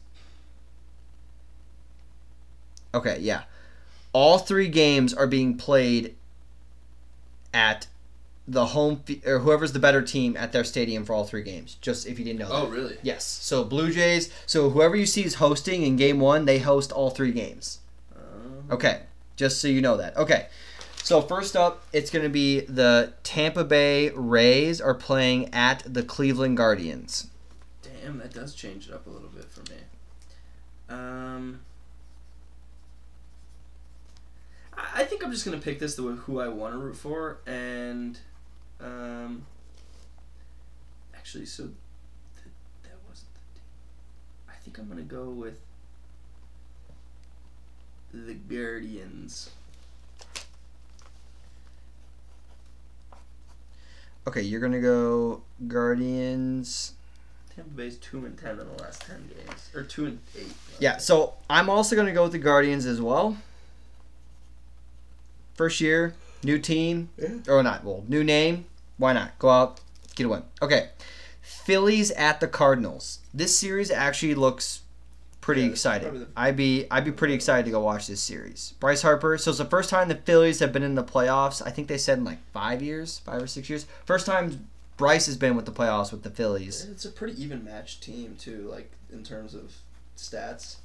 Okay, 2.93 3.19
yeah. 3.19 3.43
All 4.13 4.39
three 4.39 4.69
games 4.69 5.13
are 5.13 5.27
being 5.27 5.57
played 5.57 6.15
at 7.53 7.87
the 8.47 8.67
home 8.67 9.03
or 9.25 9.39
whoever's 9.39 9.73
the 9.73 9.79
better 9.79 10.01
team 10.01 10.37
at 10.37 10.53
their 10.53 10.63
stadium 10.63 11.03
for 11.03 11.13
all 11.13 11.25
three 11.25 11.43
games. 11.43 11.75
Just 11.81 12.07
if 12.07 12.17
you 12.17 12.25
didn't 12.25 12.39
know. 12.39 12.47
Oh 12.49 12.65
that. 12.65 12.71
really? 12.71 12.97
Yes. 13.03 13.23
So 13.25 13.63
Blue 13.63 13.91
Jays. 13.91 14.31
So 14.45 14.69
whoever 14.69 14.95
you 14.95 15.05
see 15.05 15.23
is 15.25 15.35
hosting 15.35 15.83
in 15.83 15.97
game 15.97 16.19
one, 16.19 16.45
they 16.45 16.59
host 16.59 16.91
all 16.91 17.09
three 17.09 17.31
games. 17.31 17.79
Um, 18.15 18.63
Okay. 18.71 19.01
Just 19.35 19.61
so 19.61 19.67
you 19.67 19.81
know 19.81 19.97
that. 19.97 20.17
Okay. 20.17 20.47
So 21.07 21.21
first 21.21 21.55
up, 21.55 21.85
it's 21.93 22.09
going 22.09 22.23
to 22.23 22.29
be 22.29 22.59
the 22.59 23.13
Tampa 23.23 23.63
Bay 23.63 24.09
Rays 24.09 24.81
are 24.81 24.93
playing 24.93 25.53
at 25.53 25.81
the 25.85 26.03
Cleveland 26.03 26.57
Guardians. 26.57 27.29
Damn, 27.81 28.17
that 28.17 28.33
does 28.33 28.53
change 28.53 28.89
it 28.89 28.93
up 28.93 29.07
a 29.07 29.09
little 29.09 29.29
bit 29.29 29.45
for 29.45 29.61
me. 29.71 29.77
Um, 30.89 31.61
I 34.75 35.05
think 35.05 35.23
I'm 35.23 35.31
just 35.31 35.45
gonna 35.45 35.59
pick 35.59 35.79
this 35.79 35.95
the 35.95 36.01
who 36.01 36.41
I 36.41 36.49
want 36.49 36.73
to 36.73 36.77
root 36.77 36.97
for, 36.97 37.39
and 37.47 38.19
um, 38.81 39.45
actually, 41.15 41.45
so 41.45 41.63
th- 41.63 42.53
that 42.83 42.97
wasn't 43.07 43.29
the 43.33 43.59
team. 43.59 43.63
I 44.49 44.55
think 44.61 44.77
I'm 44.77 44.89
gonna 44.89 45.03
go 45.03 45.29
with 45.29 45.61
the 48.13 48.33
Guardians. 48.33 49.51
Okay, 54.27 54.41
you're 54.41 54.59
going 54.59 54.73
to 54.73 54.81
go 54.81 55.41
Guardians. 55.67 56.93
Tampa 57.55 57.71
Bay's 57.71 57.95
two 57.97 58.25
and 58.25 58.37
ten 58.37 58.59
in 58.59 58.67
the 58.67 58.83
last 58.83 59.01
ten 59.07 59.27
games, 59.29 59.69
or 59.73 59.83
two 59.83 60.05
and 60.05 60.19
eight. 60.37 60.51
Yeah, 60.79 60.97
so 60.97 61.33
I'm 61.49 61.69
also 61.69 61.95
going 61.95 62.07
to 62.07 62.13
go 62.13 62.23
with 62.23 62.33
the 62.33 62.37
Guardians 62.37 62.85
as 62.85 62.99
well. 63.01 63.37
First 65.55 65.79
year, 65.81 66.13
new 66.43 66.59
team, 66.59 67.09
Yeah. 67.17 67.29
or 67.47 67.63
not, 67.63 67.83
well, 67.83 68.03
new 68.07 68.23
name. 68.23 68.65
Why 68.97 69.13
not? 69.13 69.39
Go 69.39 69.49
out, 69.49 69.79
get 70.15 70.25
a 70.25 70.29
win. 70.29 70.43
Okay, 70.61 70.89
Phillies 71.41 72.11
at 72.11 72.39
the 72.41 72.47
Cardinals. 72.47 73.19
This 73.33 73.57
series 73.57 73.89
actually 73.89 74.35
looks 74.35 74.81
pretty 75.47 75.61
Yeah, 75.61 75.67
this 75.69 75.79
is 75.79 75.85
exciting. 75.85 76.09
probably 76.09 76.25
the- 76.25 76.31
I'd 76.39 76.55
be 76.57 76.85
I'd 76.91 77.05
be 77.05 77.11
pretty 77.13 77.33
excited 77.33 77.63
to 77.65 77.71
go 77.71 77.79
watch 77.79 78.05
this 78.07 78.19
series. 78.19 78.73
Bryce 78.81 79.01
Harper. 79.01 79.37
So 79.37 79.51
it's 79.51 79.57
the 79.59 79.65
first 79.65 79.89
time 79.89 80.09
the 80.09 80.15
Phillies 80.15 80.59
have 80.59 80.73
been 80.73 80.83
in 80.83 80.95
the 80.95 81.03
playoffs. 81.05 81.65
I 81.65 81.71
think 81.71 81.87
they 81.87 81.97
said 81.97 82.17
in 82.17 82.25
like 82.25 82.39
five 82.51 82.81
years, 82.81 83.19
five 83.19 83.41
or 83.41 83.47
six 83.47 83.69
years. 83.69 83.85
First 84.05 84.25
time 84.25 84.67
Bryce 84.97 85.25
has 85.27 85.37
been 85.37 85.55
with 85.55 85.65
the 85.65 85.71
playoffs 85.71 86.11
with 86.11 86.23
the 86.23 86.29
Phillies. 86.29 86.83
It's 86.85 87.05
a 87.05 87.09
pretty 87.11 87.41
even 87.41 87.63
matched 87.63 88.03
team 88.03 88.35
too, 88.37 88.67
like 88.69 88.91
in 89.11 89.23
terms 89.23 89.53
of 89.53 89.71
stats. 90.17 90.75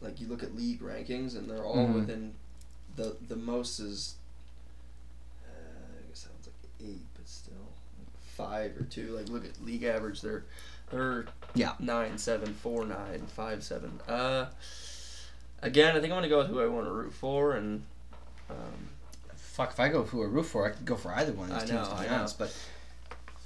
Like 0.00 0.20
you 0.20 0.28
look 0.28 0.42
at 0.44 0.54
league 0.54 0.80
rankings, 0.80 1.36
and 1.36 1.50
they're 1.50 1.64
all 1.64 1.88
Mhm. 1.88 1.94
within 1.94 2.34
the 2.96 3.16
the 3.28 3.36
most 3.36 3.80
is. 3.80 4.14
Uh, 5.44 5.50
I 5.50 6.08
guess 6.08 6.22
that 6.22 6.30
like 6.46 6.90
eight, 6.90 7.06
but 7.16 7.28
still 7.28 7.54
like 7.98 8.08
five 8.36 8.76
or 8.80 8.84
two. 8.84 9.08
Like 9.16 9.28
look 9.28 9.44
at 9.44 9.64
league 9.64 9.82
average, 9.82 10.20
they're 10.20 10.44
they're 10.90 11.24
Yeah. 11.54 11.72
nine 11.78 12.18
seven 12.18 12.52
four 12.54 12.84
nine 12.84 13.22
five 13.28 13.62
seven. 13.62 14.00
Uh, 14.08 14.46
again, 15.62 15.96
I 15.96 16.00
think 16.00 16.12
I'm 16.12 16.16
gonna 16.18 16.28
go 16.28 16.38
with 16.38 16.48
who 16.48 16.60
I 16.60 16.66
want 16.66 16.86
to 16.86 16.92
root 16.92 17.12
for, 17.12 17.52
and 17.52 17.82
um, 18.50 18.88
Fuck, 19.36 19.70
if 19.70 19.80
I 19.80 19.88
go 19.88 20.02
who 20.02 20.22
I 20.22 20.26
root 20.26 20.44
for, 20.46 20.66
I 20.66 20.70
could 20.70 20.84
go 20.84 20.96
for 20.96 21.12
either 21.14 21.32
one 21.32 21.50
of 21.50 21.54
these 21.60 21.70
I 21.70 21.74
teams. 21.76 21.88
know, 21.88 21.94
to 21.96 22.02
be 22.02 22.08
I 22.08 22.10
know. 22.10 22.18
honest, 22.18 22.38
but 22.38 22.56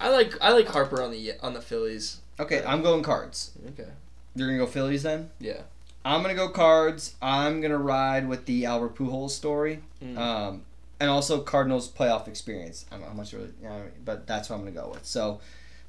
I 0.00 0.08
like 0.08 0.32
I 0.40 0.52
like 0.52 0.66
Harper 0.68 1.02
on 1.02 1.10
the 1.10 1.32
on 1.42 1.52
the 1.52 1.60
Phillies. 1.60 2.20
okay, 2.40 2.62
I'm 2.64 2.82
going 2.82 3.02
Cards. 3.02 3.52
Okay. 3.70 3.88
You're 4.34 4.48
gonna 4.48 4.58
go 4.58 4.66
Phillies 4.66 5.02
then. 5.02 5.30
Yeah. 5.38 5.60
I'm 6.04 6.22
gonna 6.22 6.34
go 6.34 6.48
Cards. 6.48 7.14
I'm 7.20 7.60
gonna 7.60 7.76
ride 7.78 8.26
with 8.28 8.46
the 8.46 8.64
Albert 8.64 8.94
Pujols 8.94 9.30
story, 9.30 9.80
Mm. 10.02 10.16
um, 10.16 10.62
and 11.00 11.10
also 11.10 11.40
Cardinals 11.42 11.90
playoff 11.90 12.26
experience. 12.26 12.86
I 12.90 12.94
don't 12.94 13.02
know 13.02 13.08
how 13.08 13.14
much 13.14 13.32
really, 13.34 13.50
you 13.60 13.68
know, 13.68 13.82
but 14.04 14.26
that's 14.26 14.48
what 14.48 14.56
I'm 14.56 14.62
gonna 14.62 14.70
go 14.80 14.90
with. 14.94 15.04
So, 15.04 15.40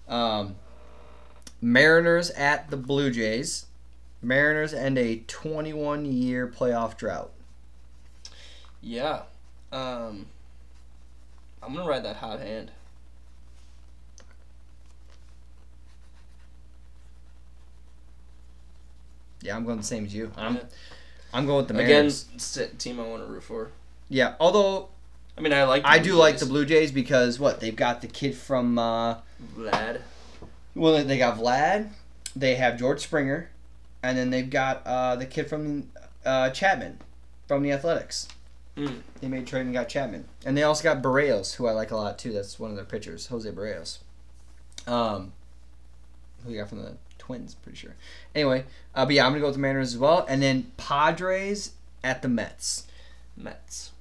um, 0.10 0.56
Mariners 1.62 2.30
at 2.32 2.70
the 2.70 2.78
Blue 2.78 3.12
Jays. 3.12 3.66
Mariners 4.22 4.74
end 4.74 4.98
a 4.98 5.18
21 5.28 6.06
year 6.06 6.48
playoff 6.48 6.98
drought. 6.98 7.32
Yeah. 8.82 9.24
Um, 9.72 10.28
I'm 11.62 11.74
gonna 11.74 11.88
ride 11.88 12.04
that 12.04 12.18
hot 12.18 12.40
hand. 12.40 12.72
Yeah, 19.42 19.56
I'm 19.56 19.66
going 19.66 19.78
the 19.78 19.84
same 19.84 20.06
as 20.06 20.14
you. 20.14 20.32
I'm 20.36 20.56
Yeah. 20.56 20.62
I'm 21.34 21.46
going 21.46 21.58
with 21.60 21.68
the 21.68 21.74
Mariners. 21.76 22.26
it's 22.34 22.58
a 22.58 22.68
team 22.68 23.00
I 23.00 23.08
want 23.08 23.24
to 23.24 23.32
root 23.32 23.44
for. 23.44 23.72
Yeah, 24.10 24.34
although 24.40 24.90
I 25.38 25.42
mean, 25.42 25.54
I 25.54 25.64
like. 25.64 25.84
I 25.86 26.00
do 26.00 26.16
like 26.16 26.38
the 26.38 26.46
Blue 26.46 26.66
Jays 26.66 26.92
because 26.92 27.40
what 27.40 27.62
they've 27.62 27.76
got 27.76 28.02
the 28.02 28.08
kid 28.08 28.36
from 28.36 28.78
uh, 28.78 29.20
Vlad. 29.56 30.02
Well 30.80 31.04
they 31.04 31.18
got 31.18 31.38
Vlad, 31.38 31.90
they 32.36 32.56
have 32.56 32.80
George 32.80 33.02
Springer, 33.02 33.50
and 34.02 34.18
then 34.18 34.30
they've 34.30 34.50
got 34.50 34.82
uh, 34.86 35.18
the 35.18 35.26
kid 35.26 35.50
from 35.50 35.92
uh, 36.26 36.52
Chapman 36.52 37.00
from 37.48 37.64
the 37.64 37.72
Athletics. 37.74 38.30
Mm. 38.78 39.02
They 39.20 39.28
made 39.28 39.46
trade 39.46 39.66
and 39.66 39.74
got 39.74 39.90
Chapman, 39.90 40.24
and 40.46 40.56
they 40.56 40.64
also 40.64 40.84
got 40.84 41.04
Berrios, 41.04 41.56
who 41.56 41.68
I 41.68 41.72
like 41.72 41.92
a 41.92 41.98
lot 41.98 42.18
too. 42.18 42.32
That's 42.32 42.58
one 42.58 42.70
of 42.70 42.78
their 42.78 42.86
pitchers, 42.86 43.28
Jose 43.28 43.50
Berrios. 43.52 43.98
Um, 44.88 45.34
who 46.46 46.54
you 46.54 46.60
got 46.60 46.70
from 46.70 46.82
the 46.82 46.94
Twins? 47.18 47.56
Pretty 47.56 47.78
sure. 47.78 47.96
Anyway, 48.34 48.64
uh, 48.96 49.06
but 49.06 49.14
yeah, 49.16 49.26
I'm 49.26 49.34
gonna 49.34 49.42
go 49.42 49.48
with 49.48 49.56
the 49.56 49.62
Mariners 49.62 49.96
as 49.96 50.00
well, 50.00 50.26
and 50.30 50.42
then 50.42 50.72
Padres 50.78 51.74
at 52.06 52.22
the 52.22 52.30
Mets. 52.30 52.88
Mets. 53.36 53.92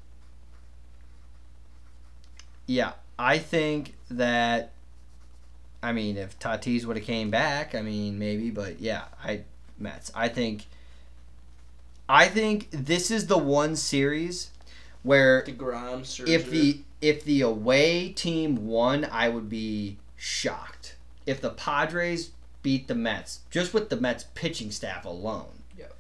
Yeah, 2.66 2.92
I 3.18 3.38
think 3.38 3.94
that 4.08 4.70
I 5.82 5.92
mean, 5.92 6.16
if 6.16 6.38
Tatis 6.38 6.84
would 6.84 6.96
have 6.96 7.06
came 7.06 7.30
back, 7.30 7.74
I 7.74 7.82
mean, 7.82 8.18
maybe, 8.18 8.50
but 8.50 8.80
yeah, 8.80 9.04
I 9.22 9.42
Mets. 9.78 10.10
I 10.14 10.28
think. 10.28 10.66
I 12.08 12.26
think 12.26 12.68
this 12.70 13.10
is 13.10 13.26
the 13.26 13.36
one 13.36 13.76
series 13.76 14.50
where 15.02 15.44
if 16.26 16.50
the 16.50 16.80
if 17.00 17.24
the 17.24 17.42
away 17.42 18.08
team 18.10 18.66
won, 18.66 19.06
I 19.10 19.28
would 19.28 19.48
be 19.48 19.98
shocked. 20.16 20.96
If 21.26 21.40
the 21.40 21.50
Padres 21.50 22.30
beat 22.62 22.88
the 22.88 22.94
Mets, 22.94 23.40
just 23.50 23.74
with 23.74 23.90
the 23.90 23.96
Mets 23.96 24.24
pitching 24.34 24.70
staff 24.70 25.04
alone, 25.04 25.62
Yep. 25.78 25.94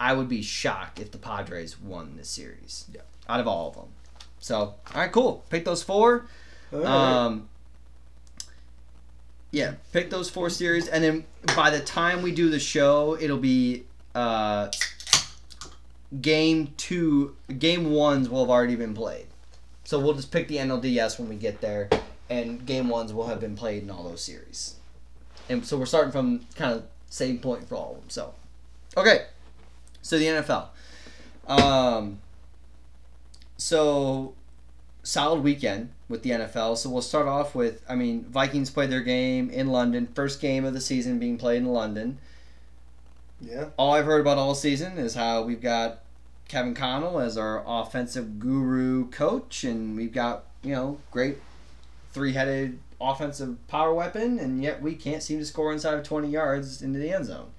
I 0.00 0.14
would 0.14 0.28
be 0.28 0.42
shocked 0.42 0.98
if 0.98 1.10
the 1.10 1.18
Padres 1.18 1.78
won 1.78 2.16
this 2.16 2.28
series. 2.28 2.86
Yep. 2.92 3.06
Out 3.28 3.40
of 3.40 3.46
all 3.46 3.68
of 3.68 3.74
them. 3.74 3.88
So, 4.40 4.56
all 4.56 4.76
right, 4.94 5.12
cool. 5.12 5.44
Pick 5.50 5.64
those 5.64 5.82
four. 5.82 6.26
Um, 6.72 7.48
yeah, 9.52 9.74
pick 9.92 10.08
those 10.08 10.30
four 10.30 10.50
series, 10.50 10.88
and 10.88 11.04
then 11.04 11.24
by 11.54 11.70
the 11.70 11.80
time 11.80 12.22
we 12.22 12.32
do 12.32 12.48
the 12.48 12.58
show, 12.58 13.16
it'll 13.20 13.36
be 13.36 13.84
uh, 14.14 14.70
game 16.20 16.72
two. 16.78 17.36
Game 17.58 17.90
ones 17.90 18.30
will 18.30 18.40
have 18.40 18.50
already 18.50 18.76
been 18.76 18.94
played, 18.94 19.26
so 19.84 20.00
we'll 20.00 20.14
just 20.14 20.32
pick 20.32 20.48
the 20.48 20.56
NLDS 20.56 21.18
when 21.18 21.28
we 21.28 21.36
get 21.36 21.60
there, 21.60 21.90
and 22.30 22.64
game 22.64 22.88
ones 22.88 23.12
will 23.12 23.26
have 23.26 23.40
been 23.40 23.54
played 23.54 23.82
in 23.82 23.90
all 23.90 24.04
those 24.04 24.24
series. 24.24 24.76
And 25.50 25.66
so 25.66 25.76
we're 25.76 25.86
starting 25.86 26.12
from 26.12 26.46
kind 26.54 26.72
of 26.72 26.84
same 27.10 27.38
point 27.38 27.68
for 27.68 27.74
all 27.74 27.90
of 27.90 27.96
them. 27.98 28.08
So, 28.10 28.34
okay, 28.96 29.26
so 30.00 30.18
the 30.18 30.24
NFL. 30.24 30.68
Um, 31.46 32.20
so 33.58 34.34
solid 35.02 35.42
weekend 35.42 35.90
with 36.12 36.22
the 36.22 36.30
NFL. 36.30 36.76
So 36.76 36.90
we'll 36.90 37.02
start 37.02 37.26
off 37.26 37.54
with 37.56 37.82
I 37.88 37.96
mean, 37.96 38.24
Vikings 38.26 38.70
played 38.70 38.90
their 38.90 39.00
game 39.00 39.50
in 39.50 39.68
London, 39.68 40.06
first 40.14 40.40
game 40.40 40.64
of 40.64 40.74
the 40.74 40.80
season 40.80 41.18
being 41.18 41.38
played 41.38 41.56
in 41.56 41.66
London. 41.66 42.18
yeah. 43.40 43.70
All 43.76 43.94
I've 43.94 44.04
heard 44.04 44.20
about 44.20 44.38
all 44.38 44.54
season 44.54 44.98
is 44.98 45.14
how 45.14 45.42
we've 45.42 45.60
got 45.60 46.02
Kevin 46.46 46.72
O'Connell 46.72 47.18
as 47.18 47.38
our 47.38 47.64
offensive 47.66 48.38
guru 48.38 49.08
coach, 49.08 49.64
and 49.64 49.96
we've 49.96 50.12
got, 50.12 50.44
you 50.62 50.74
know, 50.74 50.98
great 51.10 51.38
three 52.12 52.34
headed 52.34 52.78
offensive 53.00 53.66
power 53.66 53.94
weapon, 53.94 54.38
and 54.38 54.62
yet 54.62 54.82
we 54.82 54.94
can't 54.94 55.22
seem 55.22 55.38
to 55.38 55.46
score 55.46 55.72
inside 55.72 55.94
of 55.94 56.04
20 56.04 56.28
yards 56.28 56.82
into 56.82 56.98
the 56.98 57.10
end 57.10 57.24
zone. 57.24 57.50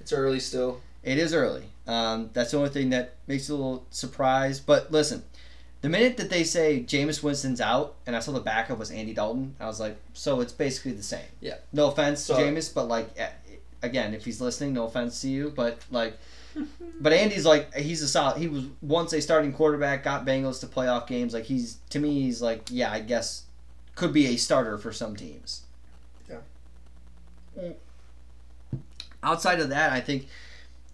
It's 0.00 0.12
early 0.12 0.38
still. 0.38 0.82
It 1.02 1.16
is 1.16 1.32
early. 1.32 1.64
Um, 1.86 2.28
that's 2.34 2.50
the 2.50 2.58
only 2.58 2.68
thing 2.68 2.90
that 2.90 3.14
makes 3.26 3.48
it 3.48 3.52
a 3.52 3.56
little 3.56 3.86
surprised. 3.90 4.66
But 4.66 4.92
listen, 4.92 5.24
the 5.82 5.88
minute 5.88 6.16
that 6.16 6.30
they 6.30 6.44
say 6.44 6.82
Jameis 6.86 7.22
Winston's 7.22 7.60
out, 7.60 7.96
and 8.06 8.16
I 8.16 8.20
saw 8.20 8.32
the 8.32 8.40
backup 8.40 8.78
was 8.78 8.90
Andy 8.90 9.12
Dalton, 9.12 9.56
I 9.60 9.66
was 9.66 9.80
like, 9.80 9.96
so 10.14 10.40
it's 10.40 10.52
basically 10.52 10.92
the 10.92 11.02
same. 11.02 11.26
Yeah. 11.40 11.56
No 11.72 11.88
offense, 11.88 12.20
So- 12.20 12.36
Jameis, 12.36 12.72
but 12.72 12.86
like, 12.88 13.08
again, 13.82 14.14
if 14.14 14.24
he's 14.24 14.40
listening, 14.40 14.74
no 14.74 14.86
offense 14.86 15.20
to 15.22 15.28
you, 15.28 15.52
but 15.54 15.78
like, 15.90 16.16
but 17.00 17.12
Andy's 17.12 17.44
like, 17.44 17.74
he's 17.74 18.02
a 18.02 18.08
solid. 18.08 18.38
He 18.38 18.46
was 18.46 18.64
once 18.80 19.12
a 19.12 19.20
starting 19.20 19.52
quarterback, 19.52 20.04
got 20.04 20.24
Bengals 20.24 20.60
to 20.60 20.66
playoff 20.66 21.06
games. 21.06 21.32
Like 21.34 21.44
he's 21.44 21.78
to 21.90 21.98
me, 21.98 22.22
he's 22.22 22.40
like, 22.42 22.68
yeah, 22.70 22.92
I 22.92 23.00
guess 23.00 23.44
could 23.94 24.12
be 24.12 24.26
a 24.26 24.36
starter 24.36 24.78
for 24.78 24.92
some 24.92 25.16
teams. 25.16 25.62
Yeah. 26.28 26.36
Mm. 27.58 27.74
Outside 29.22 29.60
of 29.60 29.68
that, 29.70 29.92
I 29.92 30.00
think 30.00 30.26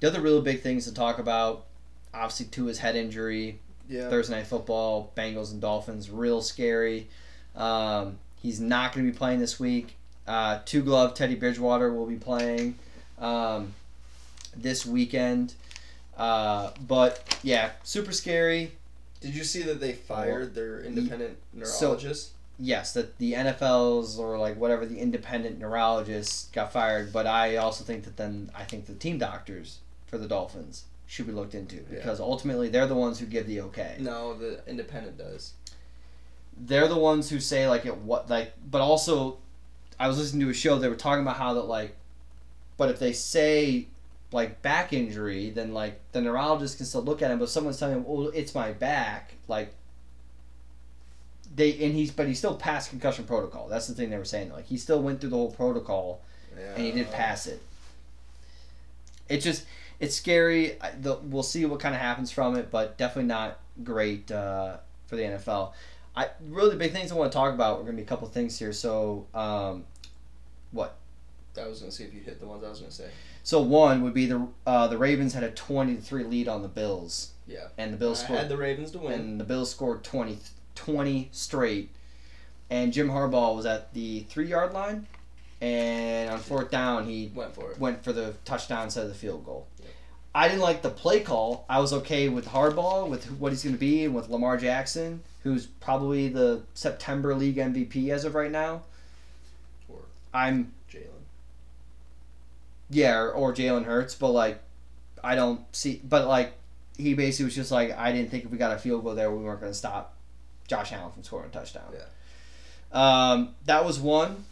the 0.01 0.07
other 0.07 0.21
really 0.21 0.41
big 0.41 0.63
things 0.63 0.85
to 0.87 0.95
talk 0.95 1.19
about, 1.19 1.67
obviously, 2.15 2.47
Tua's 2.47 2.79
head 2.79 2.95
injury, 2.95 3.59
Yeah. 3.89 4.09
Thursday 4.11 4.37
night 4.37 4.47
football, 4.47 5.13
Bengals 5.17 5.53
and 5.53 5.61
Dolphins, 5.61 6.11
real 6.11 6.43
scary. 6.43 7.09
Um, 7.57 8.19
he's 8.43 8.61
not 8.61 8.93
going 8.93 9.07
to 9.07 9.13
be 9.13 9.17
playing 9.17 9.41
this 9.41 9.59
week. 9.59 9.97
Uh, 10.27 10.61
two 10.67 10.83
glove 10.83 11.15
Teddy 11.15 11.35
Bridgewater 11.35 11.93
will 11.93 12.07
be 12.07 12.17
playing 12.17 12.79
um, 13.19 13.73
this 14.57 14.85
weekend. 14.85 15.55
Uh, 16.17 16.71
but 16.87 17.39
yeah, 17.43 17.71
super 17.83 18.13
scary. 18.13 18.73
Did 19.21 19.35
you 19.35 19.43
see 19.45 19.63
that 19.63 19.81
they 19.81 19.93
fired 19.93 20.55
their 20.55 20.81
independent 20.81 21.39
So- 21.65 21.87
neurologist? 21.89 22.31
Yes, 22.61 22.93
that 22.95 23.19
the 23.19 23.35
NFLs 23.35 24.19
or 24.19 24.37
like 24.37 24.57
whatever 24.57 24.85
the 24.85 24.99
independent 24.99 25.61
neurologists 25.61 26.49
got 26.53 26.73
fired. 26.73 27.13
But 27.13 27.25
I 27.29 27.55
also 27.57 27.85
think 27.85 28.03
that 28.03 28.17
then 28.17 28.51
I 28.53 28.65
think 28.65 28.87
the 28.87 28.95
team 28.95 29.17
doctors 29.17 29.79
for 30.09 30.19
the 30.19 30.27
Dolphins 30.27 30.83
should 31.09 31.27
be 31.27 31.33
looked 31.33 31.55
into 31.57 31.77
Yeah. 31.77 31.97
because 31.97 32.21
ultimately 32.21 32.69
they're 32.69 32.87
the 32.87 32.95
ones 32.95 33.19
who 33.19 33.27
give 33.27 33.47
the 33.49 33.63
okay. 33.63 33.97
no, 33.99 34.35
the 34.35 34.61
independent 34.69 35.19
does. 35.19 35.55
they're 36.57 36.87
the 36.89 36.99
ones 36.99 37.29
who 37.31 37.41
say 37.41 37.67
like 37.69 37.85
it 37.87 37.97
what 37.97 38.29
like 38.31 38.53
but 38.71 38.81
also 38.81 39.39
I 39.99 40.07
was 40.07 40.19
listening 40.19 40.47
to 40.47 40.51
a 40.51 40.55
show 40.55 40.79
they 40.79 40.89
were 40.89 40.95
talking 40.95 41.23
about 41.23 41.37
how 41.37 41.55
that 41.55 41.63
like 41.63 41.97
but 42.77 42.91
if 42.91 42.99
they 43.01 43.13
say 43.13 43.89
like 44.33 44.61
back 44.63 44.93
injury 44.93 45.51
then 45.51 45.73
like 45.73 45.99
the 46.13 46.21
neurologist 46.21 46.77
can 46.77 46.87
still 46.87 47.03
look 47.03 47.23
at 47.23 47.31
him 47.31 47.39
but 47.39 47.49
someone's 47.49 47.79
telling 47.79 47.97
him 47.97 48.05
well 48.05 48.29
it's 48.35 48.55
my 48.55 48.73
back 48.73 49.35
like 49.49 49.73
they 51.55 51.73
and 51.85 51.95
he's 51.95 52.11
but 52.11 52.27
he 52.29 52.35
still 52.35 52.55
passed 52.55 52.91
concussion 52.91 53.25
protocol 53.25 53.67
that's 53.69 53.87
the 53.87 53.95
thing 53.95 54.11
they 54.11 54.19
were 54.19 54.25
saying 54.25 54.53
like 54.53 54.67
he 54.67 54.77
still 54.77 55.01
went 55.01 55.21
through 55.21 55.31
the 55.31 55.37
whole 55.37 55.51
protocol 55.51 56.21
Yeah. 56.59 56.75
and 56.75 56.85
he 56.85 56.93
did 56.93 57.11
pass 57.11 57.47
it. 57.47 57.63
It 59.29 59.39
just 59.39 59.65
it's 60.01 60.15
scary. 60.15 60.81
I- 60.81 60.93
The, 60.93 61.17
we'll 61.17 61.43
see 61.43 61.65
what 61.67 61.81
kind 61.81 61.95
of 61.95 62.01
happens 62.01 62.31
from 62.31 62.57
it, 62.57 62.71
but 62.71 62.97
definitely 62.99 63.29
not 63.29 63.59
great 63.85 64.31
uh, 64.31 64.77
for 65.07 65.17
the 65.17 65.23
NFL. 65.23 65.73
I 66.17 66.29
really 66.49 66.71
the 66.71 66.77
big 66.77 66.93
things 66.93 67.13
I 67.13 67.15
want 67.15 67.31
to 67.33 67.37
talk 67.37 67.55
about. 67.55 67.79
We're 67.79 67.85
gonna 67.85 67.97
be 67.99 68.03
a 68.03 68.07
couple 68.07 68.27
things 68.29 68.59
here. 68.59 68.73
So, 68.73 69.27
um, 69.35 69.85
what? 70.73 70.97
I 71.61 71.67
was 71.67 71.81
gonna 71.81 71.93
see 71.93 72.05
if 72.05 72.15
you 72.15 72.21
hit 72.21 72.41
the 72.41 72.47
ones 72.47 72.63
I 72.65 72.69
was 72.69 72.81
gonna 72.81 72.91
say. 72.93 73.09
So 73.43 73.61
one 73.61 74.03
would 74.03 74.15
be 74.15 74.27
the 74.27 74.47
uh, 74.67 74.87
the 74.89 74.99
Ravens 74.99 75.35
had 75.35 75.43
a 75.45 75.51
twenty 75.53 75.97
to 75.97 76.03
three 76.03 76.25
lead 76.25 76.49
on 76.49 76.63
the 76.63 76.69
Bills, 76.69 77.31
Yeah. 77.47 77.69
and 77.79 77.93
the 77.93 77.97
Bills 77.97 78.21
I 78.21 78.25
scored 78.25 78.39
had 78.41 78.49
the 78.49 78.57
Ravens 78.57 78.91
to 78.93 78.99
win. 78.99 79.13
and 79.13 79.41
the 79.41 79.45
Bills 79.45 79.71
scored 79.71 80.05
20, 80.05 80.39
20 80.75 81.29
straight. 81.33 81.91
And 82.71 82.93
Jim 82.93 83.09
Harbaugh 83.09 83.57
was 83.57 83.65
at 83.65 83.95
the 83.95 84.21
three 84.29 84.49
yard 84.49 84.73
line, 84.73 85.07
and 85.61 86.31
on 86.31 86.39
fourth 86.39 86.71
down 86.71 87.05
he 87.07 87.31
Went 87.35 87.55
for 87.55 87.73
it. 87.73 87.79
went 87.79 88.05
for 88.05 88.13
the 88.13 88.35
touchdown 88.45 88.85
instead 88.85 89.05
of 89.05 89.09
the 89.09 89.15
field 89.15 89.45
goal. 89.45 89.67
Yep. 89.81 89.89
I 90.35 90.49
didn't 90.49 90.61
like 90.63 90.83
the 90.83 90.91
play 90.91 91.21
call. 91.21 91.65
I 91.69 91.81
was 91.81 91.93
okay 91.93 92.29
with 92.29 92.47
Harbaugh, 92.49 93.09
with 93.09 93.25
what 93.33 93.51
he's 93.51 93.65
going 93.65 93.75
to 93.75 93.79
be, 93.81 94.05
and 94.05 94.15
with 94.15 94.29
Lamar 94.29 94.57
Jackson, 94.57 95.23
who's 95.43 95.67
probably 95.67 96.29
the 96.29 96.63
September 96.75 97.35
league 97.35 97.57
MVP 97.57 98.11
as 98.11 98.25
of 98.25 98.35
right 98.35 98.51
now. 98.51 98.83
Or 99.89 99.99
I'm 100.33 100.73
Jalen. 100.93 101.25
yeah, 102.91 103.17
or, 103.19 103.33
or 103.33 103.53
Jalen 103.55 103.85
Hurts, 103.85 104.15
but 104.15 104.31
like 104.31 104.61
I 105.25 105.35
don't 105.35 105.61
see. 105.75 106.01
But 106.09 106.29
like 106.29 106.53
he 106.97 107.15
basically 107.15 107.47
was 107.47 107.55
just 107.57 107.73
like 107.73 107.97
I 107.99 108.13
didn't 108.13 108.31
think 108.31 108.45
if 108.45 108.51
we 108.51 108.59
got 108.59 108.73
a 108.73 108.79
field 108.79 109.03
goal 109.05 109.15
there, 109.15 109.31
we 109.31 109.43
weren't 109.43 109.61
going 109.61 109.73
to 109.73 109.77
stop 109.79 110.15
Josh 110.69 110.93
Allen 110.93 111.11
from 111.11 111.25
scoring 111.25 111.49
a 111.49 111.53
touchdown. 111.53 111.93
Yeah. 111.93 113.31
Um, 113.33 113.55
that 113.65 113.85
was 113.85 113.99
one. 113.99 114.45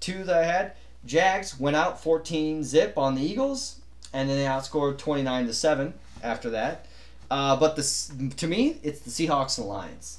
Two 0.00 0.24
that 0.24 0.36
I 0.36 0.44
had. 0.44 0.72
Jags 1.04 1.58
went 1.58 1.76
out 1.76 2.02
14 2.02 2.62
zip 2.64 2.98
on 2.98 3.14
the 3.14 3.22
Eagles, 3.22 3.80
and 4.12 4.28
then 4.28 4.36
they 4.36 4.44
outscored 4.44 4.98
29 4.98 5.46
to 5.46 5.54
seven 5.54 5.94
after 6.22 6.50
that. 6.50 6.86
Uh, 7.30 7.56
but 7.56 7.76
the 7.76 8.32
to 8.36 8.46
me, 8.46 8.78
it's 8.82 9.00
the 9.00 9.10
Seahawks 9.10 9.56
and 9.56 9.66
the 9.66 9.70
Lions. 9.70 10.18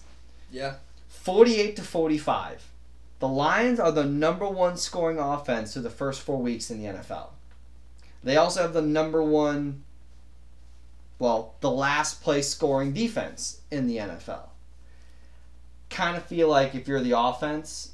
Yeah. 0.51 0.75
48 1.09 1.75
to 1.75 1.81
45. 1.83 2.71
The 3.19 3.27
Lions 3.27 3.79
are 3.79 3.91
the 3.91 4.05
number 4.05 4.47
one 4.47 4.77
scoring 4.77 5.19
offense 5.19 5.73
through 5.73 5.83
the 5.83 5.89
first 5.89 6.21
four 6.21 6.41
weeks 6.41 6.71
in 6.71 6.81
the 6.81 6.89
NFL. 6.89 7.27
They 8.23 8.37
also 8.37 8.61
have 8.61 8.73
the 8.73 8.81
number 8.81 9.21
one, 9.21 9.83
well, 11.19 11.55
the 11.59 11.69
last 11.69 12.23
place 12.23 12.49
scoring 12.49 12.93
defense 12.93 13.61
in 13.69 13.87
the 13.87 13.97
NFL. 13.97 14.49
Kind 15.89 16.17
of 16.17 16.25
feel 16.25 16.47
like 16.47 16.73
if 16.73 16.87
you're 16.87 17.01
the 17.01 17.17
offense, 17.17 17.90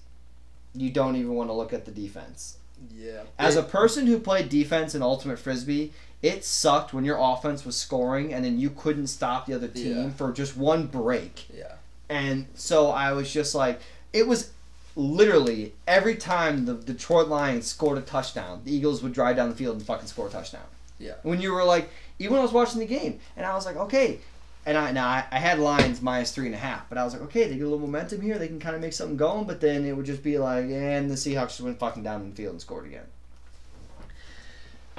you 0.75 0.89
don't 0.91 1.15
even 1.15 1.33
want 1.33 1.49
to 1.49 1.53
look 1.53 1.73
at 1.73 1.85
the 1.85 1.91
defense. 1.91 2.57
Yeah. 2.95 3.23
As 3.39 3.55
a 3.55 3.63
person 3.63 4.05
who 4.07 4.19
played 4.19 4.49
defense 4.49 4.93
in 4.93 5.01
Ultimate 5.01 5.39
Frisbee, 5.39 5.91
it 6.21 6.43
sucked 6.45 6.93
when 6.93 7.05
your 7.05 7.17
offense 7.19 7.65
was 7.65 7.75
scoring 7.75 8.33
and 8.33 8.43
then 8.45 8.59
you 8.59 8.69
couldn't 8.69 9.07
stop 9.07 9.45
the 9.45 9.53
other 9.53 9.67
team 9.67 9.97
Yeah. 9.97 10.09
for 10.11 10.31
just 10.31 10.55
one 10.57 10.87
break. 10.87 11.47
Yeah. 11.55 11.73
And 12.09 12.47
so 12.55 12.89
I 12.91 13.13
was 13.13 13.31
just 13.31 13.53
like, 13.55 13.79
it 14.13 14.27
was 14.27 14.51
literally 14.95 15.73
every 15.87 16.15
time 16.15 16.65
the 16.65 16.73
Detroit 16.73 17.27
Lions 17.27 17.67
scored 17.67 17.97
a 17.97 18.01
touchdown, 18.01 18.61
the 18.63 18.73
Eagles 18.73 19.03
would 19.03 19.13
drive 19.13 19.35
down 19.35 19.49
the 19.49 19.55
field 19.55 19.77
and 19.77 19.85
fucking 19.85 20.07
score 20.07 20.27
a 20.27 20.29
touchdown. 20.29 20.63
Yeah. 20.99 21.13
When 21.23 21.41
you 21.41 21.53
were 21.53 21.63
like, 21.63 21.89
even 22.19 22.33
when 22.33 22.39
I 22.41 22.43
was 22.43 22.53
watching 22.53 22.79
the 22.79 22.87
game, 22.87 23.19
and 23.35 23.45
I 23.45 23.53
was 23.53 23.65
like, 23.65 23.75
okay. 23.75 24.19
And 24.67 24.77
I 24.77 24.91
now 24.91 25.07
I, 25.07 25.23
I 25.31 25.39
had 25.39 25.59
lines 25.59 26.01
minus 26.01 26.33
three 26.33 26.45
and 26.45 26.53
a 26.53 26.57
half, 26.57 26.89
but 26.89 26.97
I 26.97 27.05
was 27.05 27.13
like, 27.13 27.21
okay, 27.23 27.47
they 27.47 27.55
get 27.55 27.61
a 27.61 27.69
little 27.69 27.79
momentum 27.79 28.19
here, 28.19 28.37
they 28.37 28.49
can 28.49 28.59
kind 28.59 28.75
of 28.75 28.81
make 28.81 28.91
something 28.91 29.15
going, 29.15 29.45
but 29.45 29.61
then 29.61 29.85
it 29.85 29.95
would 29.95 30.05
just 30.05 30.21
be 30.21 30.37
like, 30.37 30.65
and 30.65 31.09
the 31.09 31.15
Seahawks 31.15 31.51
just 31.51 31.61
went 31.61 31.79
fucking 31.79 32.03
down 32.03 32.19
in 32.19 32.31
the 32.31 32.35
field 32.35 32.51
and 32.51 32.61
scored 32.61 32.85
again. 32.85 33.05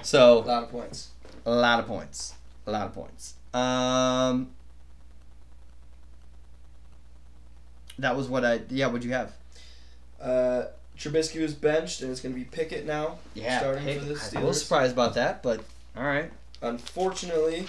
So 0.00 0.38
a 0.38 0.40
lot 0.40 0.62
of 0.62 0.70
points. 0.70 1.10
a 1.44 1.50
lot 1.50 1.80
of 1.80 1.86
points, 1.86 2.34
a 2.66 2.70
lot 2.70 2.86
of 2.86 2.94
points. 2.94 3.34
Um, 3.52 4.48
that 7.98 8.16
was 8.16 8.26
what 8.26 8.46
I 8.46 8.60
yeah. 8.70 8.86
What'd 8.86 9.04
you 9.04 9.12
have? 9.12 9.34
Uh, 10.18 10.64
Trubisky 10.96 11.42
was 11.42 11.52
benched, 11.52 12.00
and 12.00 12.10
it's 12.10 12.22
going 12.22 12.34
to 12.34 12.38
be 12.38 12.46
Pickett 12.46 12.86
now. 12.86 13.18
Yeah, 13.34 13.58
starting 13.58 13.84
Pick- 13.84 13.98
for 13.98 14.06
the 14.06 14.14
I'm 14.14 14.36
a 14.36 14.40
little 14.40 14.54
surprised 14.54 14.94
about 14.94 15.12
that, 15.14 15.42
but 15.42 15.62
all 15.94 16.04
right. 16.04 16.30
Unfortunately, 16.62 17.66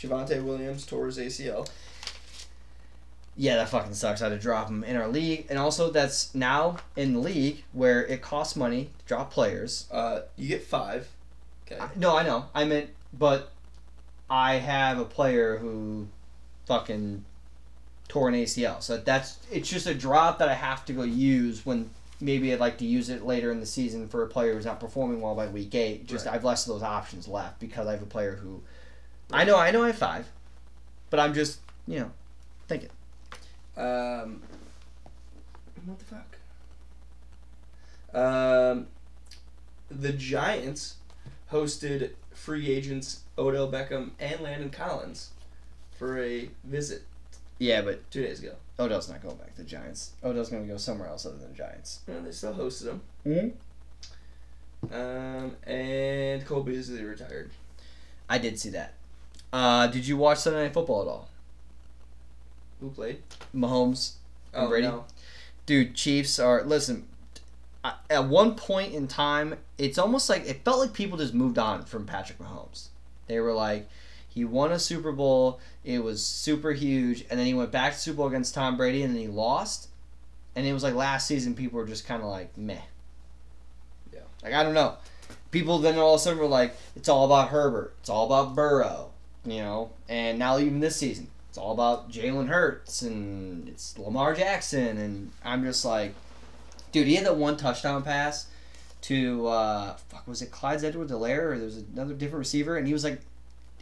Javonte 0.00 0.42
Williams 0.42 0.86
tore 0.86 1.06
his 1.06 1.18
ACL. 1.18 1.68
Yeah, 3.36 3.56
that 3.56 3.68
fucking 3.68 3.94
sucks. 3.94 4.20
I 4.20 4.28
had 4.28 4.30
to 4.30 4.38
drop 4.38 4.68
him 4.68 4.84
in 4.84 4.96
our 4.96 5.08
league, 5.08 5.46
and 5.48 5.58
also 5.58 5.90
that's 5.90 6.34
now 6.34 6.78
in 6.96 7.14
the 7.14 7.20
league 7.20 7.62
where 7.72 8.04
it 8.06 8.20
costs 8.20 8.56
money 8.56 8.90
to 8.98 9.04
drop 9.06 9.30
players. 9.32 9.86
Uh, 9.90 10.22
you 10.36 10.48
get 10.48 10.62
five. 10.64 11.08
Okay. 11.66 11.80
I- 11.80 11.88
No, 11.96 12.16
I 12.16 12.22
know. 12.22 12.46
I 12.54 12.64
meant, 12.64 12.90
but 13.12 13.52
I 14.28 14.54
have 14.54 14.98
a 14.98 15.04
player 15.04 15.58
who 15.58 16.08
fucking 16.66 17.24
tore 18.08 18.28
an 18.28 18.34
ACL. 18.34 18.82
So 18.82 18.96
that's 18.98 19.38
it's 19.50 19.68
just 19.68 19.86
a 19.86 19.94
drop 19.94 20.38
that 20.40 20.48
I 20.48 20.54
have 20.54 20.84
to 20.86 20.92
go 20.92 21.02
use 21.02 21.64
when 21.64 21.90
maybe 22.20 22.52
I'd 22.52 22.60
like 22.60 22.76
to 22.78 22.84
use 22.84 23.08
it 23.08 23.24
later 23.24 23.50
in 23.52 23.60
the 23.60 23.66
season 23.66 24.08
for 24.08 24.22
a 24.22 24.26
player 24.28 24.52
who's 24.54 24.66
not 24.66 24.80
performing 24.80 25.20
well 25.20 25.34
by 25.34 25.46
week 25.46 25.74
eight. 25.74 26.06
Just 26.06 26.26
Right. 26.26 26.34
I've 26.34 26.44
less 26.44 26.66
of 26.66 26.74
those 26.74 26.82
options 26.82 27.26
left 27.28 27.58
because 27.60 27.86
I 27.86 27.92
have 27.92 28.02
a 28.02 28.06
player 28.06 28.34
who 28.34 28.62
I 29.32 29.44
know 29.44 29.56
I 29.56 29.70
know 29.70 29.82
I 29.82 29.88
have 29.88 29.96
five, 29.98 30.26
but 31.10 31.20
I'm 31.20 31.34
just 31.34 31.60
you 31.86 32.00
know 32.00 32.10
thinking. 32.68 32.90
Um, 33.76 34.42
what 35.86 35.98
the 35.98 36.04
fuck? 36.04 36.36
Um, 38.12 38.86
the 39.90 40.12
Giants 40.12 40.96
hosted 41.50 42.10
free 42.32 42.70
agents 42.70 43.20
Odell 43.38 43.70
Beckham 43.70 44.10
and 44.18 44.40
Landon 44.40 44.70
Collins 44.70 45.30
for 45.98 46.22
a 46.22 46.48
visit 46.64 47.02
Yeah, 47.58 47.82
but 47.82 48.10
two 48.10 48.22
days 48.22 48.40
ago. 48.40 48.54
Odell's 48.78 49.08
not 49.08 49.22
going 49.22 49.36
back 49.36 49.54
to 49.56 49.62
the 49.62 49.68
Giants. 49.68 50.12
Odell's 50.24 50.48
going 50.48 50.66
to 50.66 50.68
go 50.68 50.78
somewhere 50.78 51.08
else 51.08 51.26
other 51.26 51.36
than 51.36 51.50
the 51.50 51.56
Giants. 51.56 52.00
And 52.06 52.26
they 52.26 52.32
still 52.32 52.54
hosted 52.54 52.86
him. 52.86 53.02
Mm-hmm. 53.26 54.94
Um, 54.94 55.56
and 55.64 56.46
Cole 56.46 56.62
Beasley 56.62 57.04
retired. 57.04 57.50
I 58.28 58.38
did 58.38 58.58
see 58.58 58.70
that. 58.70 58.94
Uh, 59.52 59.86
did 59.88 60.06
you 60.06 60.16
watch 60.16 60.38
Sunday 60.38 60.64
Night 60.64 60.74
Football 60.74 61.02
at 61.02 61.08
all? 61.08 61.28
Who 62.80 62.90
played? 62.90 63.22
Mahomes 63.54 64.14
And 64.52 64.64
Oh, 64.66 64.68
Brady? 64.68 64.86
no. 64.86 65.04
dude 65.66 65.94
chiefs 65.94 66.38
are 66.38 66.62
listen 66.64 67.06
at 68.10 68.24
one 68.26 68.54
point 68.54 68.92
in 68.94 69.06
time 69.08 69.56
it's 69.78 69.98
almost 69.98 70.28
like 70.28 70.46
it 70.46 70.64
felt 70.64 70.78
like 70.80 70.92
people 70.92 71.16
just 71.18 71.32
moved 71.34 71.58
on 71.58 71.84
from 71.84 72.04
patrick 72.06 72.38
mahomes 72.38 72.88
they 73.26 73.38
were 73.40 73.52
like 73.52 73.88
he 74.28 74.44
won 74.44 74.70
a 74.72 74.78
super 74.78 75.12
bowl 75.12 75.60
it 75.84 76.02
was 76.02 76.24
super 76.24 76.72
huge 76.72 77.24
and 77.30 77.38
then 77.38 77.46
he 77.46 77.54
went 77.54 77.70
back 77.70 77.92
to 77.92 77.98
super 77.98 78.16
bowl 78.18 78.26
against 78.26 78.54
tom 78.54 78.76
brady 78.76 79.02
and 79.02 79.14
then 79.14 79.20
he 79.20 79.28
lost 79.28 79.88
and 80.56 80.66
it 80.66 80.72
was 80.72 80.82
like 80.82 80.94
last 80.94 81.26
season 81.26 81.54
people 81.54 81.78
were 81.78 81.86
just 81.86 82.06
kind 82.06 82.20
of 82.22 82.28
like 82.28 82.56
meh 82.58 82.76
Yeah. 84.12 84.20
like 84.42 84.52
i 84.54 84.62
don't 84.62 84.74
know 84.74 84.96
people 85.50 85.78
then 85.78 85.98
all 85.98 86.14
of 86.14 86.20
a 86.20 86.22
sudden 86.22 86.38
were 86.38 86.46
like 86.46 86.74
it's 86.96 87.08
all 87.08 87.24
about 87.26 87.48
herbert 87.50 87.94
it's 88.00 88.08
all 88.10 88.26
about 88.26 88.54
burrow 88.54 89.09
you 89.44 89.58
know 89.58 89.90
and 90.08 90.38
now 90.38 90.58
even 90.58 90.80
this 90.80 90.96
season 90.96 91.26
it's 91.48 91.58
all 91.58 91.72
about 91.72 92.10
Jalen 92.10 92.46
Hurts 92.48 93.02
and 93.02 93.68
it's 93.68 93.98
Lamar 93.98 94.34
Jackson 94.34 94.98
and 94.98 95.32
I'm 95.44 95.64
just 95.64 95.84
like, 95.84 96.14
dude, 96.92 97.08
he 97.08 97.16
had 97.16 97.26
that 97.26 97.36
one 97.36 97.56
touchdown 97.56 98.04
pass 98.04 98.46
to 99.02 99.48
uh, 99.48 99.96
fuck 100.08 100.28
was 100.28 100.42
it 100.42 100.52
Clyde 100.52 100.84
Edwards-Helaire 100.84 101.52
or 101.52 101.56
there 101.58 101.64
was 101.64 101.78
another 101.92 102.14
different 102.14 102.38
receiver 102.40 102.76
and 102.76 102.86
he 102.86 102.92
was 102.92 103.02
like, 103.02 103.20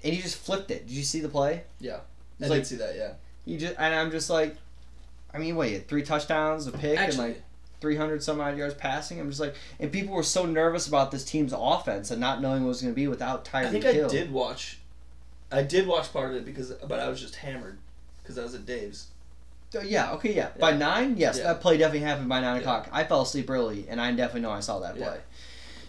and 0.03 0.15
he 0.15 0.23
just 0.23 0.37
flipped 0.39 0.71
it. 0.71 0.87
Did 0.87 0.95
you 0.97 1.03
see 1.03 1.21
the 1.21 1.29
play? 1.29 1.65
Yeah. 1.79 1.97
I 1.97 1.99
It's 2.41 2.49
like- 2.49 2.61
did 2.61 2.67
see 2.69 2.77
that, 2.77 2.97
yeah. 2.97 3.13
He 3.45 3.59
just 3.59 3.75
and 3.79 3.95
I'm 3.95 4.11
just 4.11 4.31
like, 4.31 4.57
I 5.35 5.37
mean, 5.39 5.55
wait, 5.57 5.89
three 5.89 6.03
touchdowns, 6.03 6.67
a 6.67 6.73
pick, 6.73 6.99
and 6.99 7.19
like 7.19 7.43
300 7.83 8.23
some 8.23 8.41
odd 8.41 8.57
yards 8.57 8.75
passing. 8.75 9.21
I'm 9.21 9.29
just 9.29 9.41
like, 9.41 9.55
and 9.79 9.93
people 9.93 10.15
were 10.15 10.23
so 10.23 10.47
nervous 10.47 10.89
about 10.89 11.11
this 11.11 11.25
team's 11.25 11.53
offense 11.55 12.11
and 12.11 12.19
not 12.21 12.41
knowing 12.41 12.63
what 12.63 12.67
it 12.67 12.69
was 12.69 12.83
going 12.83 12.95
to 12.95 12.97
be 12.97 13.09
without 13.09 13.45
Tyreek 13.45 13.67
I 13.67 13.71
think 13.71 13.85
Hill. 13.85 14.07
I 14.07 14.09
did 14.09 14.33
watch. 14.33 14.79
I 15.51 15.63
did 15.63 15.87
watch 15.87 16.13
part 16.13 16.31
of 16.31 16.37
it 16.37 16.45
because, 16.45 16.73
but 16.73 17.01
I 17.01 17.09
was 17.09 17.21
just 17.21 17.37
hammered 17.37 17.79
because 18.23 18.39
I 18.39 18.43
was 18.43 18.55
at 18.55 18.67
Dave's. 18.67 19.07
Uh, 19.75 19.81
Yeah, 19.81 20.13
okay, 20.13 20.35
yeah. 20.35 20.49
By 20.59 20.73
nine, 20.73 21.17
yes, 21.17 21.39
Yeah. 21.39 21.45
that 21.45 21.61
play 21.61 21.77
definitely 21.77 22.07
happened 22.07 22.29
by 22.29 22.41
nine 22.41 22.57
Yeah. 22.57 22.61
o'clock. 22.61 22.89
I 22.93 23.05
fell 23.05 23.23
asleep 23.23 23.49
early, 23.51 23.87
and 23.89 24.01
I 24.01 24.11
definitely 24.13 24.43
know 24.43 24.51
I 24.51 24.61
saw 24.61 24.79
that 24.81 24.97
Yeah. 24.97 25.09
play. 25.09 25.21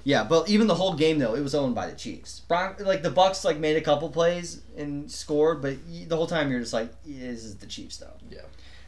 Yeah, 0.06 0.24
but 0.24 0.50
even 0.50 0.68
the 0.68 0.76
whole 0.76 0.94
game 0.94 1.20
though, 1.20 1.36
it 1.36 1.42
was 1.42 1.54
owned 1.54 1.76
by 1.76 1.88
the 1.88 1.96
Chiefs. 1.96 2.42
Bron- 2.48 2.76
like 2.80 3.04
the 3.04 3.12
Bucs, 3.12 3.44
like 3.44 3.58
made 3.58 3.76
a 3.76 3.82
couple 3.82 4.10
plays 4.10 4.62
and 4.78 5.12
scored, 5.12 5.62
but 5.62 5.76
y- 5.90 6.06
the 6.08 6.16
whole 6.16 6.28
time 6.28 6.50
you're 6.50 6.62
just 6.62 6.74
like, 6.74 6.90
"Yeah, 7.06 7.28
this 7.32 7.44
is 7.44 7.56
the 7.58 7.66
Chiefs 7.68 7.98
though. 7.98 8.14
Yeah. 8.32 8.40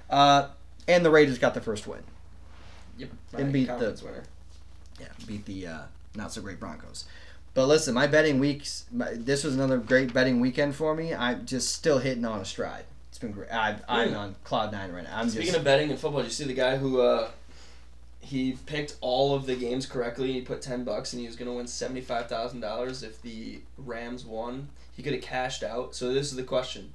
Uh, 0.10 0.50
and 0.88 1.06
the 1.06 1.12
Raiders 1.12 1.38
got 1.38 1.54
the 1.54 1.62
first 1.62 1.86
win. 1.86 2.04
Yep. 2.98 3.10
And 3.34 3.52
beat 3.54 3.64
the- 3.66 3.74
conference 3.74 4.02
winner. 4.04 4.24
Yeah, 5.00 5.08
beat 5.28 5.46
the 5.46 5.68
uh, 5.68 5.80
not 6.16 6.32
so 6.32 6.42
great 6.42 6.60
Broncos. 6.60 7.06
But 7.54 7.68
listen, 7.68 7.94
my 7.94 8.08
betting 8.08 8.40
weeks. 8.40 8.86
My, 8.92 9.10
this 9.14 9.44
was 9.44 9.56
another 9.56 9.78
great 9.78 10.14
betting 10.14 10.40
weekend 10.40 10.76
for 10.76 10.96
me. 10.96 11.14
I'm 11.14 11.46
just 11.46 11.76
still 11.76 12.00
hitting 12.00 12.24
on 12.26 12.40
a 12.40 12.46
stride. 12.46 12.86
It's 13.10 13.18
been 13.20 13.32
great. 13.34 13.52
I, 13.52 13.76
I'm 13.90 14.10
Mm. 14.14 14.18
on 14.18 14.36
cloud 14.46 14.72
nine 14.72 14.92
right 14.92 15.04
now. 15.04 15.18
I'm 15.18 15.30
Speaking 15.30 15.48
just 15.48 15.58
of 15.58 15.64
betting 15.66 15.90
in 15.92 15.98
football, 15.98 16.22
did 16.22 16.28
you 16.28 16.34
see 16.34 16.46
the 16.46 16.54
guy 16.54 16.78
who 16.78 17.02
uh, 17.02 17.30
he 18.22 18.54
picked 18.66 18.96
all 19.02 19.36
of 19.36 19.46
the 19.46 19.56
games 19.56 19.86
correctly? 19.86 20.32
He 20.32 20.42
put 20.42 20.62
ten 20.62 20.86
bucks, 20.86 21.12
and 21.12 21.20
he 21.20 21.28
was 21.28 21.36
going 21.36 21.50
to 21.52 21.58
win 21.58 21.68
seventy 21.68 22.02
five 22.02 22.30
thousand 22.30 22.62
dollars 22.62 23.04
if 23.04 23.22
the 23.22 23.60
Rams 23.78 24.26
won. 24.26 24.70
He 24.96 25.04
could 25.04 25.14
have 25.14 25.22
cashed 25.22 25.62
out. 25.64 25.94
So 25.94 26.14
this 26.14 26.28
is 26.32 26.38
the 26.38 26.44
question: 26.44 26.94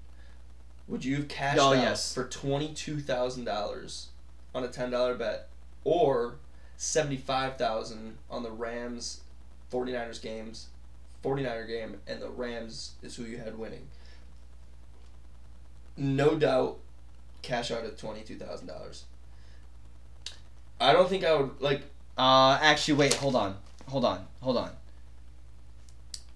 Would 0.89 1.05
you 1.05 1.17
have 1.17 1.29
cashed 1.29 1.59
Oh, 1.61 1.75
out 1.75 1.83
yes. 1.83 2.15
for 2.15 2.25
twenty 2.25 2.73
two 2.73 3.01
thousand 3.01 3.45
dollars 3.45 4.09
on 4.55 4.65
a 4.65 4.69
ten 4.69 4.91
dollar 4.91 5.15
bet, 5.17 5.49
or 5.85 6.37
seventy 6.79 7.19
five 7.19 7.59
thousand 7.59 8.17
on 8.31 8.43
the 8.43 8.51
Rams 8.51 9.21
49ers 9.73 10.21
games, 10.23 10.67
49er 11.25 11.67
game, 11.67 12.01
and 12.07 12.21
the 12.23 12.29
Rams 12.31 12.93
is 13.03 13.17
who 13.17 13.25
you 13.25 13.39
had 13.39 13.59
winning? 13.59 13.89
No 15.97 16.37
doubt 16.37 16.79
cash 17.43 17.71
out 17.71 17.85
at 17.85 17.97
twenty 17.97 18.23
two 18.23 18.37
thousand 18.37 18.67
dollars. 18.67 19.05
I 20.81 20.93
don't 20.93 21.09
think 21.09 21.25
I 21.25 21.35
would 21.35 21.61
like. 21.61 21.83
Uh, 22.19 22.59
actually, 22.61 22.95
wait, 22.99 23.15
hold 23.15 23.35
on, 23.35 23.57
hold 23.89 24.05
on, 24.05 24.27
hold 24.43 24.57
on. 24.59 24.71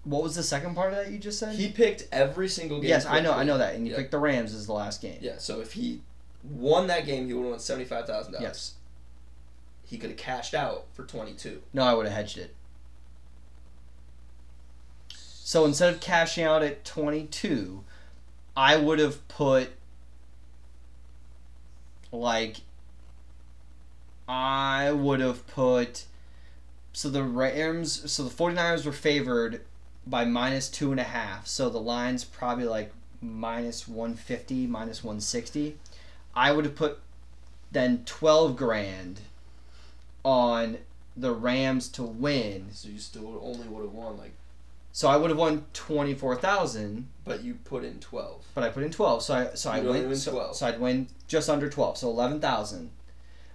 What 0.03 0.23
was 0.23 0.35
the 0.35 0.41
second 0.43 0.73
part 0.73 0.93
of 0.93 0.97
that 0.97 1.11
you 1.11 1.19
just 1.19 1.37
said? 1.37 1.55
He 1.55 1.69
picked 1.71 2.07
every 2.11 2.49
single 2.49 2.79
game. 2.79 2.89
yes, 2.89 3.05
I 3.05 3.19
know, 3.19 3.33
I 3.33 3.43
know 3.43 3.59
that, 3.59 3.75
and 3.75 3.85
you 3.85 3.91
Yeah. 3.91 3.99
picked 3.99 4.11
the 4.11 4.17
Rams 4.17 4.55
as 4.55 4.65
the 4.65 4.73
last 4.73 4.99
game. 4.99 5.19
Yeah, 5.21 5.37
so 5.37 5.61
if 5.61 5.73
he 5.73 6.01
won 6.43 6.87
that 6.87 7.05
game, 7.05 7.27
he 7.27 7.33
would 7.33 7.43
have 7.43 7.51
won 7.51 7.59
seventy 7.59 7.85
five 7.85 8.07
thousand 8.07 8.33
dollars. 8.33 8.43
Yes. 8.47 8.73
He 9.85 9.97
could 9.99 10.09
have 10.11 10.17
cashed 10.17 10.55
out 10.55 10.85
for 10.93 11.03
twenty 11.03 11.33
two. 11.33 11.61
No, 11.71 11.83
I 11.83 11.93
would 11.93 12.07
have 12.07 12.15
hedged 12.15 12.39
it. 12.39 12.55
So 15.51 15.65
instead 15.65 15.93
of 15.93 15.99
cashing 15.99 16.45
out 16.45 16.63
at 16.63 16.85
twenty 16.85 17.25
two, 17.25 17.83
I 18.55 18.77
would 18.77 18.99
have 18.99 19.27
put 19.27 19.71
like 22.09 22.61
I 24.29 24.93
would 24.93 25.19
have 25.19 25.45
put 25.47 26.05
so 26.93 27.09
the 27.09 27.23
Rams 27.23 28.09
so 28.09 28.23
the 28.23 28.29
49ers 28.29 28.85
were 28.85 28.93
favored 28.93 29.59
by 30.07 30.23
minus 30.23 30.69
two 30.69 30.91
and 30.91 31.01
a 31.01 31.03
half. 31.03 31.47
So 31.47 31.69
the 31.69 31.81
line's 31.81 32.23
probably 32.23 32.63
like 32.63 32.93
minus 33.21 33.89
one 33.89 34.15
fifty, 34.15 34.65
minus 34.65 35.03
one 35.03 35.19
sixty. 35.19 35.75
I 36.33 36.53
would 36.53 36.63
have 36.63 36.75
put 36.75 36.99
then 37.73 38.03
twelve 38.05 38.55
grand 38.55 39.19
on 40.23 40.77
the 41.17 41.33
Rams 41.33 41.89
to 41.89 42.03
win. 42.03 42.67
So 42.71 42.87
you 42.87 42.99
still 42.99 43.37
only 43.43 43.67
would 43.67 43.83
have 43.83 43.93
won 43.93 44.17
like, 44.17 44.31
So 44.93 45.07
I 45.07 45.15
would 45.15 45.29
have 45.29 45.39
won 45.39 45.65
twenty 45.73 46.13
four 46.13 46.35
thousand, 46.35 47.07
but 47.23 47.43
you 47.43 47.55
put 47.63 47.83
in 47.83 47.99
twelve. 47.99 48.45
but 48.53 48.63
I 48.63 48.69
put 48.69 48.83
in 48.83 48.91
twelve. 48.91 49.23
So 49.23 49.33
I 49.33 49.53
so 49.55 49.71
I 49.71 49.77
You'd 49.77 49.87
only 49.87 49.99
win 50.01 50.09
win 50.09 50.17
so, 50.17 50.31
12. 50.31 50.55
so 50.57 50.67
I'd 50.67 50.79
win 50.79 51.07
just 51.27 51.49
under 51.49 51.69
twelve, 51.69 51.97
so 51.97 52.09
eleven 52.09 52.39
thousand. 52.41 52.91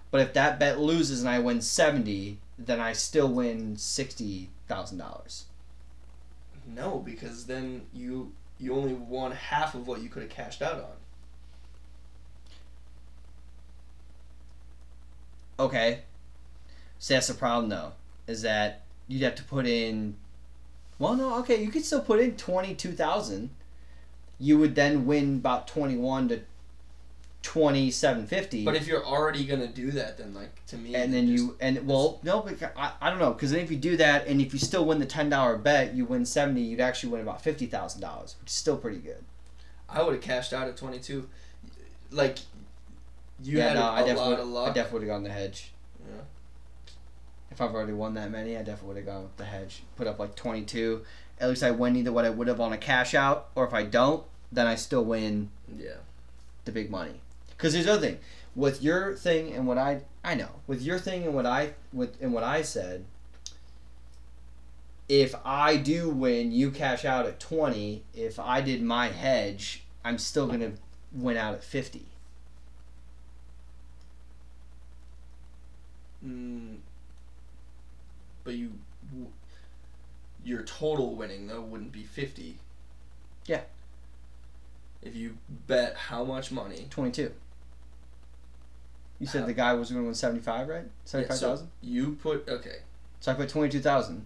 But 0.09 0.21
if 0.21 0.33
that 0.33 0.57
bet 0.59 0.79
loses 0.79 1.19
and 1.21 1.29
I 1.29 1.39
win 1.39 1.61
seventy, 1.61 2.39
then 2.57 2.79
I 2.79 2.93
still 2.93 3.27
win 3.27 3.77
sixty 3.77 4.49
thousand 4.67 4.97
dollars. 4.97 5.45
No, 6.65 6.97
because 6.99 7.45
then 7.45 7.83
you 7.93 8.33
you 8.57 8.73
only 8.73 8.93
won 8.93 9.31
half 9.31 9.75
of 9.75 9.87
what 9.87 10.01
you 10.01 10.09
could 10.09 10.23
have 10.23 10.31
cashed 10.31 10.61
out 10.63 10.75
on. 10.79 10.85
Okay. 15.59 15.99
So 16.99 17.13
that's 17.13 17.27
the 17.27 17.33
problem 17.35 17.69
though, 17.69 17.93
is 18.25 18.41
that 18.41 18.83
you'd 19.07 19.21
have 19.23 19.35
to 19.35 19.43
put 19.43 19.67
in. 19.67 20.15
Well, 20.99 21.15
no, 21.15 21.35
okay, 21.39 21.61
you 21.61 21.69
could 21.69 21.85
still 21.85 22.01
put 22.01 22.19
in 22.19 22.35
twenty 22.37 22.73
two 22.73 22.91
thousand. 22.91 23.49
You 24.39 24.57
would 24.59 24.75
then 24.75 25.05
win 25.05 25.35
about 25.37 25.67
twenty 25.67 25.95
one 25.97 26.27
to 26.29 26.41
twenty 27.43 27.91
seven 27.91 28.25
fifty. 28.27 28.65
But 28.65 28.75
if 28.75 28.87
you're 28.87 29.05
already 29.05 29.45
gonna 29.45 29.67
do 29.67 29.91
that, 29.91 30.17
then 30.17 30.33
like 30.33 30.65
to 30.67 30.77
me, 30.77 30.95
and 30.95 31.13
then 31.13 31.27
just- 31.27 31.43
you 31.43 31.55
and 31.59 31.87
well 31.87 32.19
no 32.23 32.41
because 32.41 32.71
I, 32.75 32.91
I 32.99 33.09
don't 33.09 33.19
know 33.19 33.31
because 33.33 33.51
then 33.51 33.61
if 33.61 33.71
you 33.71 33.77
do 33.77 33.95
that 33.97 34.27
and 34.27 34.41
if 34.41 34.53
you 34.53 34.59
still 34.59 34.85
win 34.85 34.99
the 34.99 35.05
ten 35.05 35.29
dollar 35.29 35.55
bet 35.57 35.93
you 35.93 36.05
win 36.05 36.25
seventy 36.25 36.61
you'd 36.61 36.81
actually 36.81 37.11
win 37.13 37.21
about 37.21 37.41
fifty 37.41 37.65
thousand 37.67 38.01
dollars 38.01 38.35
which 38.41 38.49
is 38.49 38.55
still 38.55 38.77
pretty 38.77 38.99
good. 38.99 39.23
I 39.89 40.03
would 40.03 40.13
have 40.15 40.21
cashed 40.23 40.51
out 40.53 40.67
at 40.67 40.77
twenty 40.77 40.99
two. 40.99 41.29
Like 42.11 42.39
you 43.43 43.57
yeah, 43.59 43.69
had 43.69 43.75
no, 43.75 43.81
a 43.83 43.91
I 43.91 43.99
definitely 43.99 44.31
lot 44.31 44.39
of 44.39 44.47
luck. 44.47 44.71
I 44.71 44.73
definitely 44.73 44.99
would 44.99 45.07
have 45.07 45.15
gone 45.17 45.23
the 45.23 45.29
hedge. 45.29 45.71
If 47.57 47.61
I've 47.61 47.73
already 47.73 47.93
won 47.93 48.13
that 48.13 48.29
many, 48.29 48.55
I 48.55 48.59
definitely 48.59 48.89
would 48.89 48.97
have 48.97 49.05
gone 49.07 49.23
with 49.23 49.37
the 49.37 49.45
hedge. 49.45 49.81
Put 49.95 50.05
up 50.05 50.19
like 50.19 50.35
22. 50.35 51.01
At 51.39 51.49
least 51.49 51.63
I 51.63 51.71
win 51.71 51.95
either 51.95 52.11
what 52.11 52.23
I 52.23 52.29
would 52.29 52.47
have 52.47 52.61
on 52.61 52.71
a 52.71 52.77
cash 52.77 53.15
out, 53.15 53.49
or 53.55 53.65
if 53.65 53.73
I 53.73 53.81
don't, 53.81 54.23
then 54.51 54.67
I 54.67 54.75
still 54.75 55.03
win 55.03 55.49
Yeah. 55.75 55.95
the 56.65 56.71
big 56.71 56.91
money. 56.91 57.19
Because 57.49 57.73
there's 57.73 57.85
the 57.87 57.93
other 57.93 58.01
thing 58.09 58.19
with 58.55 58.83
your 58.83 59.15
thing 59.15 59.53
and 59.53 59.65
what 59.65 59.79
I 59.79 60.03
I 60.23 60.35
know 60.35 60.49
with 60.67 60.83
your 60.83 60.99
thing 60.99 61.23
and 61.23 61.33
what 61.33 61.47
I 61.47 61.73
with 61.91 62.21
and 62.21 62.31
what 62.31 62.43
I 62.43 62.61
said. 62.61 63.05
If 65.09 65.33
I 65.43 65.77
do 65.77 66.11
win, 66.11 66.51
you 66.51 66.69
cash 66.69 67.05
out 67.05 67.25
at 67.25 67.39
twenty. 67.39 68.03
If 68.13 68.39
I 68.39 68.61
did 68.61 68.83
my 68.83 69.07
hedge, 69.07 69.81
I'm 70.05 70.19
still 70.19 70.45
gonna 70.45 70.73
win 71.11 71.37
out 71.37 71.55
at 71.55 71.63
fifty. 71.63 72.05
Mm, 76.23 76.77
but 78.47 78.55
you, 78.55 78.71
your 80.45 80.63
total 80.63 81.15
winning 81.15 81.47
though 81.47 81.59
wouldn't 81.59 81.91
be 81.91 82.03
fifty. 82.03 82.59
Yeah. 83.45 83.59
If 85.01 85.17
you 85.17 85.37
bet 85.67 85.95
how 85.97 86.23
much 86.23 86.49
money? 86.49 86.87
Twenty 86.89 87.11
two. 87.11 87.33
You 89.19 89.27
said 89.27 89.41
How- 89.41 89.47
the 89.47 89.53
guy 89.53 89.73
was 89.73 89.91
gonna 89.91 90.05
win 90.05 90.15
seventy 90.15 90.39
five, 90.39 90.69
right? 90.69 90.85
Yeah, 91.13 91.29
so. 91.33 91.67
You 91.81 92.13
put 92.13 92.47
okay. 92.47 92.77
So 93.19 93.33
I 93.33 93.35
put 93.35 93.49
twenty 93.49 93.69
two 93.69 93.81
thousand. 93.81 94.25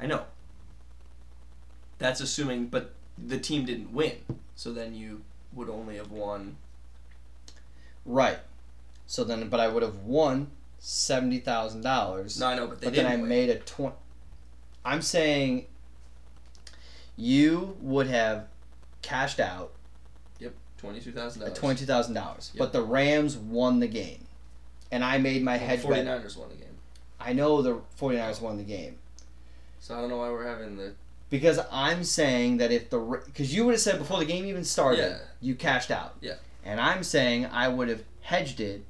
I 0.00 0.06
know. 0.06 0.24
That's 1.98 2.22
assuming, 2.22 2.68
but 2.68 2.94
the 3.18 3.38
team 3.38 3.66
didn't 3.66 3.92
win, 3.92 4.16
so 4.54 4.72
then 4.72 4.94
you 4.94 5.20
would 5.52 5.68
only 5.68 5.96
have 5.96 6.10
won. 6.10 6.56
Right. 8.06 8.38
So 9.06 9.24
then, 9.24 9.50
but 9.50 9.60
I 9.60 9.68
would 9.68 9.82
have 9.82 9.96
won 9.96 10.52
seventy 10.88 11.40
thousand 11.40 11.80
dollars. 11.82 12.38
No, 12.38 12.46
I 12.46 12.54
know, 12.54 12.68
but 12.68 12.80
they 12.80 12.86
but 12.86 12.94
then 12.94 13.06
I 13.06 13.16
win. 13.16 13.28
made 13.28 13.50
a 13.50 13.56
twenty. 13.58 13.96
I'm 14.84 15.02
saying 15.02 15.66
you 17.16 17.76
would 17.80 18.06
have 18.06 18.46
cashed 19.02 19.40
out 19.40 19.72
Yep, 20.38 20.54
twenty 20.78 21.00
two 21.00 21.12
thousand 21.12 21.40
dollars. 21.42 21.58
Twenty 21.58 21.78
two 21.80 21.86
thousand 21.86 22.14
dollars. 22.14 22.50
Yep. 22.54 22.58
but 22.58 22.72
the 22.72 22.82
Rams 22.82 23.36
won 23.36 23.80
the 23.80 23.88
game, 23.88 24.26
and 24.92 25.02
I 25.04 25.18
made 25.18 25.42
my 25.42 25.56
hedge 25.56 25.82
bet. 25.82 26.04
49ers 26.06 26.36
won 26.36 26.48
the 26.50 26.54
game. 26.56 26.66
I 27.18 27.32
know 27.32 27.62
the 27.62 27.80
49ers 27.98 28.40
won 28.42 28.58
the 28.58 28.62
game 28.62 28.98
So 29.80 29.96
I 29.96 30.00
don't 30.00 30.10
know 30.10 30.18
why 30.18 30.30
we're 30.30 30.46
having 30.46 30.76
the. 30.76 30.92
because 31.30 31.58
I'm 31.72 32.04
saying 32.04 32.58
that 32.58 32.70
if 32.70 32.90
the 32.90 32.98
because 33.24 33.52
you 33.54 33.64
would 33.64 33.72
have 33.72 33.80
said 33.80 33.98
before 33.98 34.18
the 34.18 34.24
game 34.26 34.44
even 34.46 34.62
started, 34.64 34.98
Yeah. 35.00 35.18
you 35.40 35.54
cashed 35.56 35.90
out. 35.90 36.14
Yeah. 36.20 36.34
And 36.64 36.80
I'm 36.80 37.02
saying 37.02 37.46
I 37.46 37.68
would 37.68 37.88
have 37.88 38.02
hedged 38.20 38.60
it, 38.60 38.84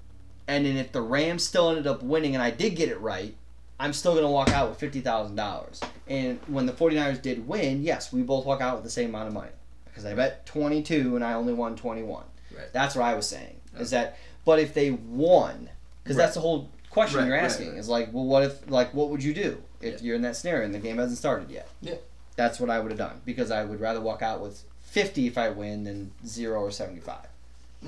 and 0.48 0.64
then 0.66 0.76
if 0.76 0.92
the 0.92 1.00
Rams 1.02 1.42
still 1.44 1.68
ended 1.70 1.86
up 1.86 2.02
winning 2.02 2.34
and 2.34 2.42
I 2.42 2.50
did 2.50 2.76
get 2.76 2.88
it 2.88 3.00
right, 3.00 3.34
I'm 3.78 3.92
still 3.92 4.14
gonna 4.14 4.30
walk 4.30 4.48
out 4.50 4.68
with 4.70 4.78
fifty 4.78 5.00
thousand 5.00 5.36
dollars. 5.36 5.80
And 6.08 6.38
when 6.46 6.66
the 6.66 6.72
49ers 6.72 7.20
did 7.20 7.46
win, 7.48 7.82
yes, 7.82 8.12
we 8.12 8.22
both 8.22 8.46
walk 8.46 8.60
out 8.60 8.76
with 8.76 8.84
the 8.84 8.90
same 8.90 9.10
amount 9.10 9.28
of 9.28 9.34
money 9.34 9.50
because 9.86 10.04
I 10.06 10.14
bet 10.14 10.46
22 10.46 11.16
and 11.16 11.24
I 11.24 11.32
only 11.34 11.52
won 11.52 11.74
21. 11.74 12.24
Right. 12.56 12.66
That's 12.72 12.94
what 12.94 13.04
I 13.04 13.14
was 13.14 13.26
saying. 13.28 13.56
Is 13.78 13.90
that 13.90 14.18
but 14.44 14.58
if 14.60 14.72
they 14.72 14.92
won, 14.92 15.68
because 16.04 16.16
Right. 16.16 16.22
that's 16.24 16.34
the 16.34 16.40
whole 16.40 16.70
question 16.90 17.18
Right, 17.20 17.26
you're 17.26 17.36
asking 17.36 17.76
is 17.76 17.88
like, 17.88 18.12
well, 18.12 18.24
what 18.24 18.44
if 18.44 18.70
like 18.70 18.94
what 18.94 19.10
would 19.10 19.22
you 19.22 19.34
do 19.34 19.60
if 19.82 19.94
Yeah. 20.00 20.06
you're 20.06 20.16
in 20.16 20.22
that 20.22 20.36
scenario 20.36 20.64
and 20.64 20.74
the 20.74 20.78
game 20.78 20.96
hasn't 20.98 21.18
started 21.18 21.50
yet? 21.50 21.68
Yeah. 21.82 21.94
That's 22.36 22.60
what 22.60 22.70
I 22.70 22.78
would 22.80 22.90
have 22.92 22.98
done 22.98 23.20
because 23.26 23.50
I 23.50 23.64
would 23.64 23.80
rather 23.80 24.00
walk 24.00 24.22
out 24.22 24.40
with 24.40 24.62
50 24.82 25.26
if 25.26 25.36
I 25.36 25.48
win 25.50 25.84
than 25.84 26.12
zero 26.26 26.60
or 26.60 26.70
75 26.70 27.16
or 27.16 27.25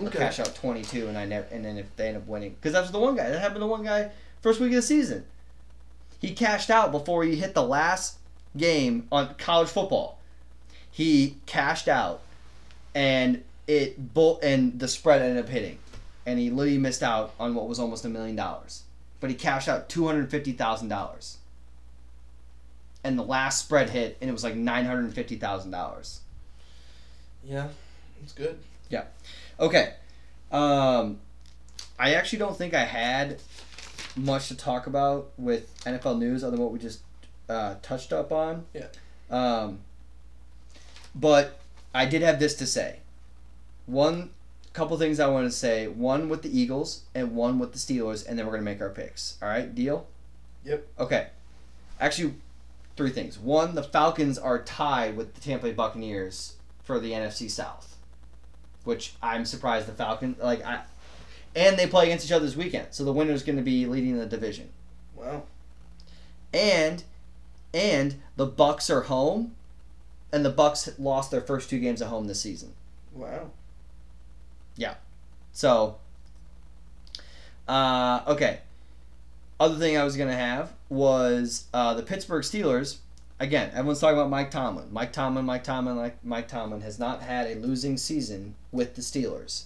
Okay. 0.06 0.18
cash 0.18 0.38
out 0.38 0.54
22 0.54 1.08
and 1.08 1.18
I 1.18 1.24
never 1.26 1.46
and 1.50 1.64
then 1.64 1.76
if 1.76 1.94
they 1.96 2.08
end 2.08 2.16
up 2.16 2.26
winning 2.26 2.54
because 2.54 2.72
that 2.72 2.82
was 2.82 2.90
the 2.90 2.98
one 2.98 3.16
guy 3.16 3.28
that 3.28 3.40
happened 3.40 3.60
to 3.60 3.66
one 3.66 3.84
guy 3.84 4.10
first 4.42 4.60
week 4.60 4.70
of 4.70 4.76
the 4.76 4.82
season. 4.82 5.24
He 6.20 6.34
cashed 6.34 6.70
out 6.70 6.90
before 6.92 7.24
he 7.24 7.36
hit 7.36 7.54
the 7.54 7.62
last 7.62 8.18
game 8.56 9.06
on 9.12 9.34
college 9.36 9.68
football. 9.68 10.18
He 10.90 11.36
cashed 11.46 11.88
out 11.88 12.20
and 12.94 13.44
it 13.66 14.14
bull 14.14 14.40
and 14.42 14.78
the 14.78 14.88
spread 14.88 15.22
ended 15.22 15.44
up 15.44 15.50
hitting. 15.50 15.78
And 16.26 16.38
he 16.38 16.50
literally 16.50 16.78
missed 16.78 17.02
out 17.02 17.32
on 17.38 17.54
what 17.54 17.68
was 17.68 17.78
almost 17.78 18.04
a 18.04 18.08
million 18.08 18.36
dollars. 18.36 18.82
But 19.20 19.30
he 19.30 19.36
cashed 19.36 19.68
out 19.68 19.88
$250,000 19.88 21.36
and 23.04 23.18
the 23.18 23.22
last 23.22 23.64
spread 23.64 23.90
hit 23.90 24.16
and 24.20 24.28
it 24.28 24.32
was 24.32 24.44
like 24.44 24.54
$950,000 24.54 26.18
Yeah, 27.44 27.68
it's 28.22 28.32
good. 28.32 28.58
Okay. 29.60 29.94
Um, 30.50 31.18
I 31.98 32.14
actually 32.14 32.38
don't 32.38 32.56
think 32.56 32.74
I 32.74 32.84
had 32.84 33.40
much 34.16 34.48
to 34.48 34.56
talk 34.56 34.86
about 34.86 35.30
with 35.36 35.78
NFL 35.84 36.18
news 36.18 36.42
other 36.42 36.52
than 36.52 36.60
what 36.60 36.72
we 36.72 36.78
just 36.78 37.00
uh, 37.48 37.76
touched 37.82 38.12
up 38.12 38.32
on. 38.32 38.64
Yeah. 38.72 38.86
Um, 39.30 39.80
but 41.14 41.60
I 41.94 42.06
did 42.06 42.22
have 42.22 42.38
this 42.38 42.54
to 42.56 42.66
say. 42.66 43.00
One 43.86 44.30
couple 44.78 44.96
things 44.96 45.18
I 45.18 45.26
want 45.26 45.46
to 45.46 45.56
say. 45.56 45.88
One 45.88 46.28
with 46.28 46.42
the 46.42 46.58
Eagles 46.58 47.02
and 47.14 47.34
one 47.34 47.58
with 47.58 47.72
the 47.72 47.78
Steelers, 47.78 48.26
and 48.26 48.38
then 48.38 48.46
we're 48.46 48.52
gonna 48.52 48.62
make 48.62 48.80
our 48.80 48.90
picks. 48.90 49.36
All 49.42 49.48
right, 49.48 49.74
deal. 49.74 50.06
Yep. 50.64 50.86
Okay. 51.00 51.26
Actually, 52.00 52.34
three 52.96 53.10
things. 53.10 53.38
One, 53.38 53.74
the 53.74 53.82
Falcons 53.82 54.38
are 54.38 54.62
tied 54.62 55.16
with 55.16 55.34
the 55.34 55.40
Tampa 55.40 55.66
Bay 55.66 55.72
Buccaneers 55.72 56.54
for 56.84 57.00
the 57.00 57.12
NFC 57.12 57.50
South, 57.50 57.87
which 58.88 59.12
I'm 59.22 59.44
surprised 59.44 59.86
the 59.86 59.92
Falcons 59.92 60.38
like 60.42 60.64
I, 60.64 60.80
and 61.54 61.78
they 61.78 61.86
play 61.86 62.06
against 62.06 62.24
each 62.24 62.32
other 62.32 62.46
this 62.46 62.56
weekend, 62.56 62.86
so 62.90 63.04
the 63.04 63.12
winner's 63.12 63.42
going 63.42 63.58
to 63.58 63.62
be 63.62 63.84
leading 63.84 64.16
the 64.16 64.24
division. 64.24 64.70
Wow. 65.14 65.42
And, 66.54 67.04
and 67.74 68.14
the 68.36 68.46
Bucs 68.46 68.88
are 68.88 69.02
home, 69.02 69.54
and 70.32 70.42
the 70.42 70.50
Bucs 70.50 70.90
lost 70.98 71.30
their 71.30 71.42
first 71.42 71.68
two 71.68 71.78
games 71.78 72.00
at 72.00 72.08
home 72.08 72.28
this 72.28 72.40
season. 72.40 72.72
Wow. 73.12 73.50
Yeah. 74.74 74.94
So, 75.52 75.98
uh, 77.68 78.22
okay. 78.26 78.60
Other 79.60 79.76
thing 79.76 79.98
I 79.98 80.04
was 80.04 80.16
gonna 80.16 80.34
have 80.34 80.72
was 80.88 81.66
uh, 81.74 81.92
the 81.92 82.02
Pittsburgh 82.02 82.42
Steelers. 82.42 82.96
Again, 83.40 83.70
everyone's 83.70 84.00
talking 84.00 84.18
about 84.18 84.30
Mike 84.30 84.50
Tomlin. 84.50 84.88
Mike 84.90 85.12
Tomlin, 85.12 85.44
Mike 85.44 85.62
Tomlin, 85.62 85.96
like 85.96 86.24
Mike 86.24 86.48
Tomlin 86.48 86.80
has 86.80 86.98
not 86.98 87.22
had 87.22 87.46
a 87.46 87.54
losing 87.54 87.96
season 87.96 88.56
with 88.72 88.96
the 88.96 89.02
Steelers. 89.02 89.64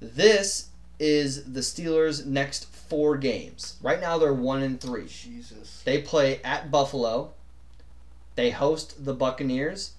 This 0.00 0.68
is 1.00 1.52
the 1.52 1.60
Steelers' 1.60 2.24
next 2.24 2.66
four 2.66 3.16
games. 3.16 3.76
Right 3.82 4.00
now, 4.00 4.16
they're 4.18 4.32
one 4.32 4.62
and 4.62 4.80
three. 4.80 5.08
Jesus. 5.08 5.82
They 5.84 6.00
play 6.02 6.40
at 6.44 6.70
Buffalo. 6.70 7.32
They 8.36 8.50
host 8.50 9.04
the 9.04 9.14
Buccaneers. 9.14 9.92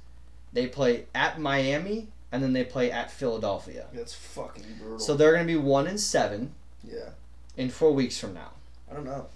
They 0.54 0.68
play 0.68 1.06
at 1.14 1.40
Miami, 1.40 2.08
and 2.32 2.42
then 2.42 2.54
they 2.54 2.64
play 2.64 2.92
at 2.92 3.12
Philadelphia. 3.12 3.88
That's 3.94 4.14
fucking 4.14 4.66
brutal. 4.80 5.00
So 5.00 5.16
they're 5.16 5.34
going 5.34 5.46
to 5.46 5.54
be 5.54 5.60
one 5.60 5.88
and 5.88 6.00
seven 6.00 6.54
yeah. 6.84 7.10
in 7.58 7.70
four 7.70 7.92
weeks 7.92 8.18
from 8.18 8.34
now. 8.34 8.52
I 8.90 8.94
don't 8.94 9.06
know. 9.06 9.28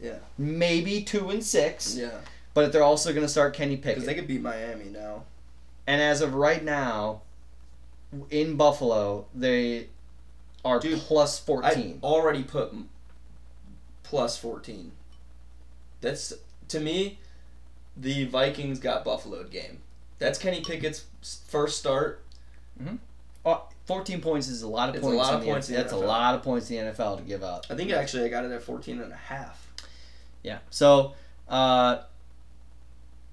Yeah. 0.00 0.18
Maybe 0.38 1.02
two 1.02 1.30
and 1.30 1.42
six, 1.44 1.94
Yeah. 1.96 2.10
but 2.54 2.72
they're 2.72 2.82
also 2.82 3.10
going 3.12 3.24
to 3.24 3.28
start 3.28 3.54
Kenny 3.54 3.76
Pickett. 3.76 3.94
Because 3.96 4.06
they 4.06 4.14
could 4.14 4.26
beat 4.26 4.42
Miami 4.42 4.86
now. 4.86 5.24
and 5.86 6.00
as 6.02 6.20
of 6.20 6.34
right 6.34 6.62
now, 6.64 7.22
in 8.30 8.56
Buffalo, 8.56 9.26
they 9.34 9.88
are 10.64 10.78
Dude, 10.80 10.98
plus 11.00 11.40
I 11.40 11.44
fourteen. 11.46 11.98
already 12.02 12.42
put 12.42 12.72
plus 14.02 14.36
14. 14.36 14.92
That's, 16.00 16.32
to 16.68 16.80
me, 16.80 17.18
the 17.96 18.24
Vikings 18.26 18.78
got 18.78 19.04
Buffaloed 19.04 19.50
game. 19.50 19.80
That's 20.18 20.38
Kenny 20.38 20.60
Pickett's 20.60 21.04
first 21.48 21.78
start. 21.78 22.22
Oh, 23.44 23.68
14 23.86 24.20
points 24.20 24.48
is 24.48 24.62
a 24.62 24.68
lot 24.68 24.88
of 24.88 24.96
It's 24.96 25.04
a 25.04 25.06
points. 25.08 25.18
lot 25.22 25.34
of 25.34 25.40
the 25.40 25.46
points 25.46 25.68
N- 25.68 25.74
in 25.74 25.78
the 25.78 25.82
That's 25.82 25.92
a 25.92 26.04
lot 26.06 26.34
of 26.34 26.42
points 26.42 26.70
in 26.70 26.84
the 26.84 26.92
NFL 26.92 27.16
to 27.18 27.22
give 27.22 27.42
up. 27.42 27.66
I 27.70 27.74
think 27.74 27.90
actually 27.92 28.24
I 28.24 28.28
got 28.28 28.44
it 28.44 28.50
at 28.52 28.62
14 28.62 29.00
and 29.00 29.12
a 29.12 29.16
half. 29.16 29.65
Yeah. 30.46 30.58
So, 30.70 31.14
uh, 31.48 32.02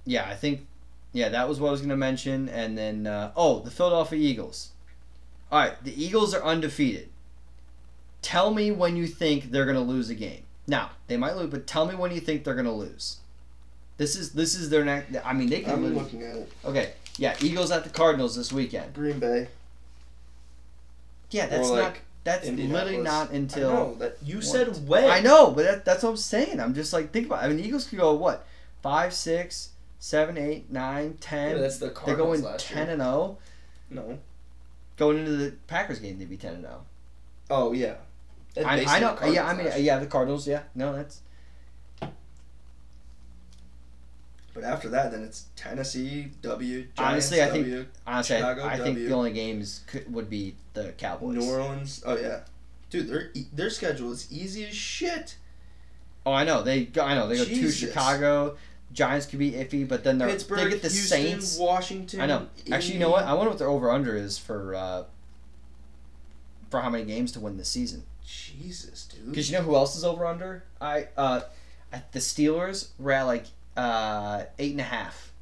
yeah, 0.04 0.26
I 0.28 0.34
think, 0.34 0.66
yeah, 1.14 1.30
that 1.30 1.48
was 1.48 1.60
what 1.60 1.68
I 1.68 1.72
was 1.72 1.82
going 1.82 1.92
to 1.92 1.96
mention. 1.96 2.50
And 2.50 2.76
then, 2.76 3.06
uh, 3.06 3.32
oh, 3.36 3.60
the 3.60 3.70
Philadelphia 3.70 4.18
Eagles. 4.18 4.70
All 5.52 5.60
right, 5.60 5.82
the 5.84 6.04
Eagles 6.04 6.34
are 6.34 6.44
undefeated. 6.44 7.10
Tell 8.24 8.52
me 8.52 8.72
when 8.72 8.96
you 8.96 9.06
think 9.06 9.52
they're 9.52 9.66
going 9.66 9.76
to 9.78 9.82
lose 9.82 10.10
a 10.10 10.16
game. 10.16 10.44
Now, 10.66 10.90
they 11.08 11.16
might 11.16 11.36
lose, 11.36 11.52
but 11.52 11.68
tell 11.68 11.86
me 11.86 11.94
when 11.94 12.12
you 12.12 12.20
think 12.20 12.44
they're 12.44 12.56
going 12.56 12.66
to 12.66 12.72
lose. 12.72 13.18
This 13.98 14.16
is 14.16 14.32
this 14.32 14.56
is 14.56 14.72
their 14.72 14.84
next. 14.84 15.16
I 15.24 15.34
mean, 15.34 15.50
they 15.50 15.62
can 15.62 15.74
I'm 15.74 15.84
lose. 15.84 15.96
looking 15.96 16.24
at 16.24 16.36
it. 16.36 16.52
Okay, 16.66 16.94
yeah, 17.18 17.36
Eagles 17.42 17.70
at 17.70 17.84
the 17.84 17.92
Cardinals 17.92 18.36
this 18.36 18.52
weekend. 18.52 18.96
Green 18.96 19.20
Bay. 19.20 19.50
Yeah, 21.30 21.46
that's 21.46 21.70
Or, 21.70 21.78
not. 21.78 21.98
That's 22.24 22.48
literally 22.48 22.98
not 22.98 23.32
until. 23.32 23.70
Know 23.70 23.96
that 23.96 24.18
you 24.24 24.42
said 24.42 24.88
when. 24.88 25.10
I 25.10 25.20
know, 25.20 25.52
but 25.52 25.64
that, 25.64 25.86
that's 25.86 26.04
what 26.04 26.12
I'm 26.12 26.18
saying. 26.18 26.60
I'm 26.60 26.74
just 26.74 26.94
like 26.94 27.12
think 27.12 27.26
about. 27.26 27.44
It. 27.44 27.46
I 27.46 27.48
mean, 27.50 27.58
the 27.58 27.66
Eagles 27.66 27.86
could 27.86 28.00
go 28.00 28.14
what 28.14 28.46
five, 28.82 29.14
six, 29.14 29.70
seven, 30.00 30.38
eight, 30.38 30.72
nine, 30.72 31.18
ten. 31.20 31.56
Yeah, 31.56 31.62
that's 31.62 31.80
the 31.80 31.90
Cardinals 31.90 32.42
They're 32.42 32.50
going 32.50 32.60
ten 32.60 32.88
year. 32.88 32.94
and 32.94 33.02
zero. 33.02 33.38
No. 33.90 34.20
Going 34.96 35.20
into 35.20 35.32
the 35.32 35.52
Packers 35.68 36.00
game, 36.00 36.18
they'd 36.18 36.30
be 36.30 36.38
ten 36.38 36.56
and 36.56 36.66
oh. 36.66 36.70
zero. 36.70 36.82
Oh 37.50 37.74
yeah. 37.74 37.96
I, 38.64 38.86
I 38.86 39.00
know. 39.00 39.18
Yeah, 39.26 39.48
I 39.48 39.56
mean, 39.56 39.68
yeah, 39.80 40.00
the 40.00 40.06
Cardinals. 40.06 40.48
Yeah, 40.48 40.64
no, 40.76 40.96
that's 40.96 41.22
But 44.54 44.64
after 44.64 44.90
that, 44.90 45.12
then 45.12 45.24
it's 45.24 45.48
Tennessee 45.56 46.32
W. 46.44 46.82
Giants, 46.82 47.00
Honestly, 47.00 47.42
I 47.42 47.50
think- 47.50 47.88
honestly. 48.06 48.36
I, 48.36 48.40
Chicago, 48.40 48.66
I 48.66 48.78
think 48.78 48.96
W. 48.98 49.08
the 49.08 49.16
only 49.16 49.32
games 49.34 49.82
could, 49.88 50.14
would 50.14 50.30
be 50.30 50.56
the 50.74 50.92
Cowboys. 50.98 51.38
New 51.38 51.50
Orleans. 51.52 52.04
Oh 52.06 52.16
yeah, 52.18 52.42
dude, 52.90 53.08
their 53.08 53.32
their 53.52 53.70
schedule 53.70 54.12
is 54.12 54.32
easy 54.32 54.66
as 54.66 54.76
shit. 54.76 55.38
Oh, 56.26 56.32
I 56.34 56.44
know. 56.44 56.62
They 56.62 56.86
go. 56.86 57.04
I 57.04 57.16
know 57.16 57.28
they 57.28 57.38
go 57.38 57.46
to 57.46 57.72
Chicago. 57.72 58.56
Giants 58.94 59.26
could 59.26 59.40
be 59.40 59.54
iffy, 59.54 59.88
but 59.88 60.04
then 60.04 60.20
they're 60.20 60.28
Pittsburgh, 60.30 60.60
they 60.60 60.70
get 60.70 60.82
the 60.84 60.88
Houston, 60.90 61.20
Saints. 61.24 61.58
Washington. 61.58 62.22
I 62.22 62.28
know. 62.28 62.48
Actually, 62.72 62.94
you 62.94 63.00
know 63.00 63.10
what? 63.10 63.24
I 63.26 63.34
wonder 63.34 63.50
what 63.50 63.58
their 63.58 63.68
over 63.68 63.90
under 63.90 64.16
is 64.16 64.38
for 64.38 64.76
uh, 64.76 65.04
for 66.70 66.80
how 66.82 66.92
many 66.92 67.04
games 67.06 67.32
to 67.32 67.40
win 67.40 67.58
this 67.58 67.70
season. 67.70 68.04
Jesus, 68.24 69.06
dude. 69.06 69.30
Because 69.30 69.50
you 69.50 69.58
know 69.58 69.64
who 69.64 69.76
else 69.76 69.96
is 69.96 70.04
over 70.04 70.26
under? 70.28 70.64
I 70.80 71.08
uh, 71.18 71.42
the 72.12 72.20
Steelers 72.20 72.90
were 73.00 73.12
at 73.12 73.24
like 73.24 73.46
uh 73.76 74.44
eight 74.60 74.72
and 74.72 74.82
a 74.82 74.86
half. 74.86 75.34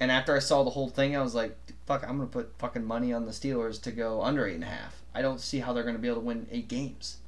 And 0.00 0.10
after 0.10 0.34
I 0.34 0.38
saw 0.38 0.64
the 0.64 0.70
whole 0.70 0.88
thing, 0.88 1.14
I 1.14 1.20
was 1.20 1.34
like, 1.34 1.56
"Fuck! 1.86 2.02
I'm 2.02 2.16
gonna 2.16 2.26
put 2.26 2.52
fucking 2.58 2.84
money 2.84 3.12
on 3.12 3.26
the 3.26 3.32
Steelers 3.32 3.80
to 3.82 3.92
go 3.92 4.22
under 4.22 4.46
eight 4.46 4.54
and 4.54 4.64
a 4.64 4.68
half. 4.68 5.02
I 5.14 5.20
don't 5.20 5.40
see 5.40 5.58
how 5.58 5.72
they're 5.72 5.84
gonna 5.84 5.98
be 5.98 6.08
able 6.08 6.20
to 6.20 6.26
win 6.26 6.46
eight 6.50 6.68
games." 6.68 7.18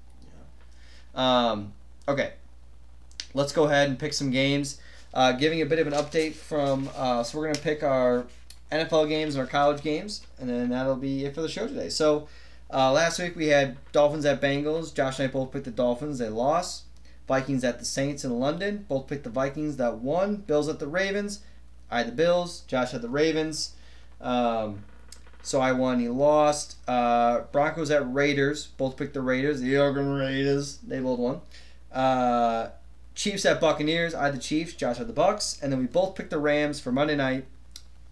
Yeah. 1.14 1.50
Um. 1.50 1.74
Okay. 2.08 2.32
Let's 3.34 3.52
go 3.52 3.64
ahead 3.64 3.88
and 3.88 3.98
pick 3.98 4.14
some 4.14 4.30
games. 4.30 4.80
Uh, 5.14 5.32
giving 5.32 5.60
a 5.60 5.66
bit 5.66 5.78
of 5.78 5.86
an 5.86 5.92
update 5.92 6.34
from. 6.34 6.88
Uh, 6.96 7.22
so 7.22 7.38
we're 7.38 7.46
gonna 7.46 7.58
pick 7.58 7.82
our 7.82 8.26
NFL 8.70 9.08
games 9.08 9.34
and 9.34 9.42
our 9.42 9.46
college 9.46 9.82
games, 9.82 10.26
and 10.38 10.48
then 10.48 10.70
that'll 10.70 10.96
be 10.96 11.26
it 11.26 11.34
for 11.34 11.42
the 11.42 11.48
show 11.48 11.66
today. 11.66 11.88
So. 11.88 12.28
Uh, 12.74 12.90
last 12.90 13.18
week 13.18 13.36
we 13.36 13.48
had 13.48 13.76
Dolphins 13.92 14.24
at 14.24 14.40
Bengals. 14.40 14.94
Josh 14.94 15.18
and 15.18 15.28
I 15.28 15.30
both 15.30 15.52
picked 15.52 15.66
the 15.66 15.70
Dolphins. 15.70 16.18
They 16.20 16.30
lost. 16.30 16.84
Vikings 17.28 17.64
at 17.64 17.78
the 17.78 17.84
Saints 17.84 18.24
in 18.24 18.38
London. 18.38 18.84
Both 18.88 19.06
picked 19.06 19.24
the 19.24 19.30
Vikings. 19.30 19.76
That 19.76 19.98
won. 19.98 20.36
Bills 20.36 20.68
at 20.68 20.78
the 20.78 20.86
Ravens. 20.86 21.40
I 21.90 21.98
had 21.98 22.08
the 22.08 22.12
Bills. 22.12 22.60
Josh 22.66 22.92
had 22.92 23.02
the 23.02 23.08
Ravens. 23.08 23.74
Um, 24.20 24.84
so 25.42 25.60
I 25.60 25.72
won. 25.72 26.00
He 26.00 26.08
lost. 26.08 26.76
Uh, 26.88 27.40
Broncos 27.52 27.90
at 27.90 28.12
Raiders. 28.12 28.68
Both 28.76 28.96
picked 28.96 29.14
the 29.14 29.20
Raiders. 29.20 29.60
The 29.60 29.76
Oregon 29.78 30.08
Raiders. 30.10 30.78
They 30.78 31.00
both 31.00 31.18
won. 31.18 31.40
Uh, 31.92 32.68
Chiefs 33.14 33.44
at 33.44 33.60
Buccaneers. 33.60 34.14
I 34.14 34.26
had 34.26 34.34
the 34.34 34.38
Chiefs. 34.38 34.74
Josh 34.74 34.98
had 34.98 35.08
the 35.08 35.12
Bucs. 35.12 35.62
And 35.62 35.72
then 35.72 35.80
we 35.80 35.86
both 35.86 36.14
picked 36.14 36.30
the 36.30 36.38
Rams 36.38 36.80
for 36.80 36.92
Monday 36.92 37.16
night. 37.16 37.46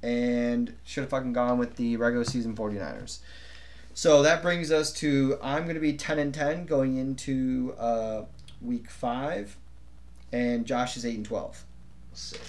And 0.03 0.75
should 0.85 1.03
have 1.03 1.11
fucking 1.11 1.33
gone 1.33 1.59
with 1.59 1.77
the 1.77 1.97
regular 1.97 2.25
season 2.25 2.57
49ers. 2.57 3.19
So 3.93 4.23
that 4.23 4.41
brings 4.41 4.71
us 4.71 4.93
to 4.95 5.39
I'm 5.43 5.65
going 5.65 5.75
to 5.75 5.81
be 5.81 5.93
10 5.93 6.19
and 6.19 6.33
10 6.33 6.67
going 6.67 6.97
into 6.97 7.75
uh, 7.79 8.23
week 8.61 8.91
five, 8.91 9.57
and 10.33 10.67
Josh 10.67 10.97
is 10.97 11.05
8 11.07 11.17
and 11.17 11.25
12 11.27 11.65
Sick. 12.13 12.41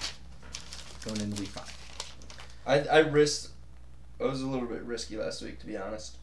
going 1.05 1.21
into 1.21 1.41
week 1.41 1.49
five. 1.49 1.77
I 2.65 2.79
I 2.81 2.99
risked. 2.99 3.49
I 4.19 4.25
was 4.25 4.41
a 4.41 4.47
little 4.47 4.67
bit 4.67 4.83
risky 4.83 5.17
last 5.17 5.41
week, 5.41 5.59
to 5.59 5.65
be 5.65 5.75
honest. 5.77 6.17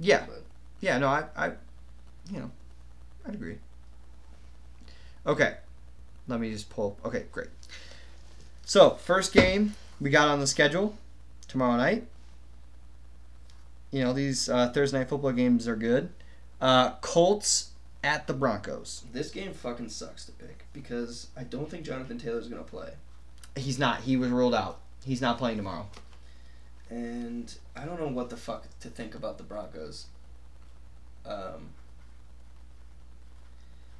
Yeah, 0.00 0.24
But 0.26 0.42
yeah, 0.80 0.98
no, 0.98 1.08
I, 1.08 1.24
I, 1.36 1.46
you 2.30 2.38
know, 2.40 2.50
I'd 3.26 3.34
agree. 3.34 3.58
Okay, 5.26 5.56
let 6.28 6.38
me 6.40 6.52
just 6.52 6.70
pull. 6.70 6.96
Okay, 7.04 7.24
great. 7.32 7.48
So 8.64 8.90
first 8.90 9.32
game 9.32 9.74
we 10.00 10.10
got 10.10 10.28
on 10.28 10.40
the 10.40 10.46
schedule 10.46 10.96
tomorrow 11.48 11.76
night. 11.76 12.06
You 13.90 14.04
know 14.04 14.12
these 14.12 14.48
uh, 14.48 14.70
Thursday 14.70 14.98
night 14.98 15.08
football 15.08 15.32
games 15.32 15.66
are 15.66 15.76
good. 15.76 16.10
Uh, 16.60 16.92
Colts 17.00 17.70
at 18.02 18.26
the 18.26 18.32
Broncos. 18.32 19.04
this 19.12 19.30
game 19.30 19.52
fucking 19.52 19.88
sucks 19.88 20.24
to 20.26 20.32
pick 20.32 20.64
because 20.72 21.28
I 21.36 21.44
don't 21.44 21.70
think 21.70 21.84
Jonathan 21.84 22.18
Taylor's 22.18 22.48
gonna 22.48 22.62
play, 22.62 22.92
He's 23.56 23.78
not. 23.78 24.02
He 24.02 24.16
was 24.16 24.30
ruled 24.30 24.54
out. 24.54 24.80
He's 25.04 25.20
not 25.20 25.36
playing 25.38 25.56
tomorrow. 25.56 25.86
and 26.90 27.52
I 27.76 27.84
don't 27.84 28.00
know 28.00 28.08
what 28.08 28.30
the 28.30 28.36
fuck 28.36 28.66
to 28.80 28.88
think 28.88 29.14
about 29.14 29.36
the 29.38 29.44
Broncos. 29.44 30.06
Um. 31.26 31.70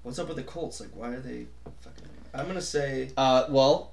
What's 0.02 0.18
up 0.18 0.28
with 0.28 0.36
the 0.36 0.42
Colts? 0.44 0.80
Like, 0.80 0.90
why 0.94 1.08
are 1.08 1.20
they 1.20 1.46
fucking? 1.80 2.04
I'm 2.32 2.46
gonna 2.46 2.60
say 2.60 3.10
Uh, 3.16 3.46
well, 3.50 3.92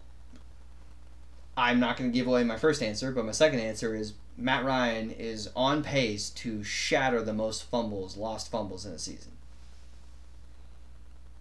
I'm 1.57 1.80
not 1.80 1.97
going 1.97 2.11
to 2.11 2.13
give 2.13 2.28
away 2.28 2.43
my 2.43 2.57
first 2.57 2.84
answer, 2.84 3.11
but 3.11 3.26
my 3.26 3.32
second 3.32 3.59
answer 3.59 3.95
is 3.95 4.13
Matt 4.38 4.65
Ryan 4.65 5.11
is 5.11 5.49
on 5.55 5.81
pace 5.83 6.29
to 6.31 6.63
shatter 6.63 7.21
the 7.21 7.33
most 7.33 7.63
fumbles, 7.63 8.17
lost 8.17 8.51
fumbles 8.51 8.86
in 8.86 8.91
a 8.91 8.99
season. 8.99 9.31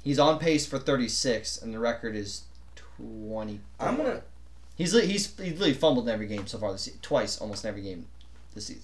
He's 0.02 0.18
on 0.18 0.38
pace 0.38 0.66
for 0.66 0.78
36, 0.78 1.60
and 1.60 1.74
the 1.74 1.78
record 1.78 2.14
is 2.14 2.44
20. 2.76 3.60
I'm 3.80 3.96
gonna 3.96 4.22
He's 4.76 4.92
he's 4.92 5.36
he's 5.38 5.38
literally 5.38 5.72
fumbled 5.72 6.08
in 6.08 6.14
every 6.14 6.26
game 6.26 6.46
so 6.46 6.58
far 6.58 6.72
this 6.72 6.82
se- 6.82 6.94
twice, 7.00 7.40
almost 7.40 7.64
in 7.64 7.68
every 7.68 7.82
game 7.82 8.06
this 8.54 8.66
season. 8.66 8.82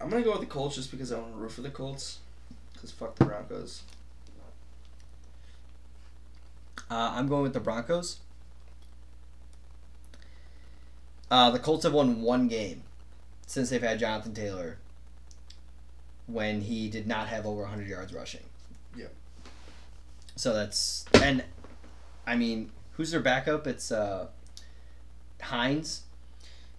I'm 0.00 0.10
gonna 0.10 0.22
go 0.22 0.32
with 0.32 0.40
the 0.40 0.46
Colts 0.46 0.74
just 0.74 0.90
because 0.90 1.12
I 1.12 1.18
want 1.18 1.32
to 1.32 1.38
root 1.38 1.52
for 1.52 1.62
the 1.62 1.70
Colts. 1.70 2.18
Cause 2.80 2.90
fuck 2.90 3.16
the 3.16 3.24
Broncos. 3.24 3.82
Uh, 6.90 7.12
I'm 7.14 7.28
going 7.28 7.42
with 7.42 7.52
the 7.52 7.60
Broncos. 7.60 8.18
Uh, 11.30 11.50
the 11.50 11.58
Colts 11.58 11.84
have 11.84 11.92
won 11.92 12.22
one 12.22 12.48
game 12.48 12.82
since 13.48 13.70
they've 13.70 13.82
had 13.82 13.98
Jonathan 13.98 14.34
Taylor 14.34 14.76
when 16.26 16.60
he 16.60 16.88
did 16.88 17.06
not 17.06 17.28
have 17.28 17.46
over 17.46 17.62
100 17.62 17.88
yards 17.88 18.12
rushing. 18.12 18.42
Yeah. 18.94 19.06
So 20.36 20.52
that's. 20.52 21.06
And, 21.14 21.42
I 22.26 22.36
mean, 22.36 22.70
who's 22.92 23.10
their 23.10 23.20
backup? 23.20 23.66
It's 23.66 23.90
uh, 23.90 24.28
Hines. 25.40 26.02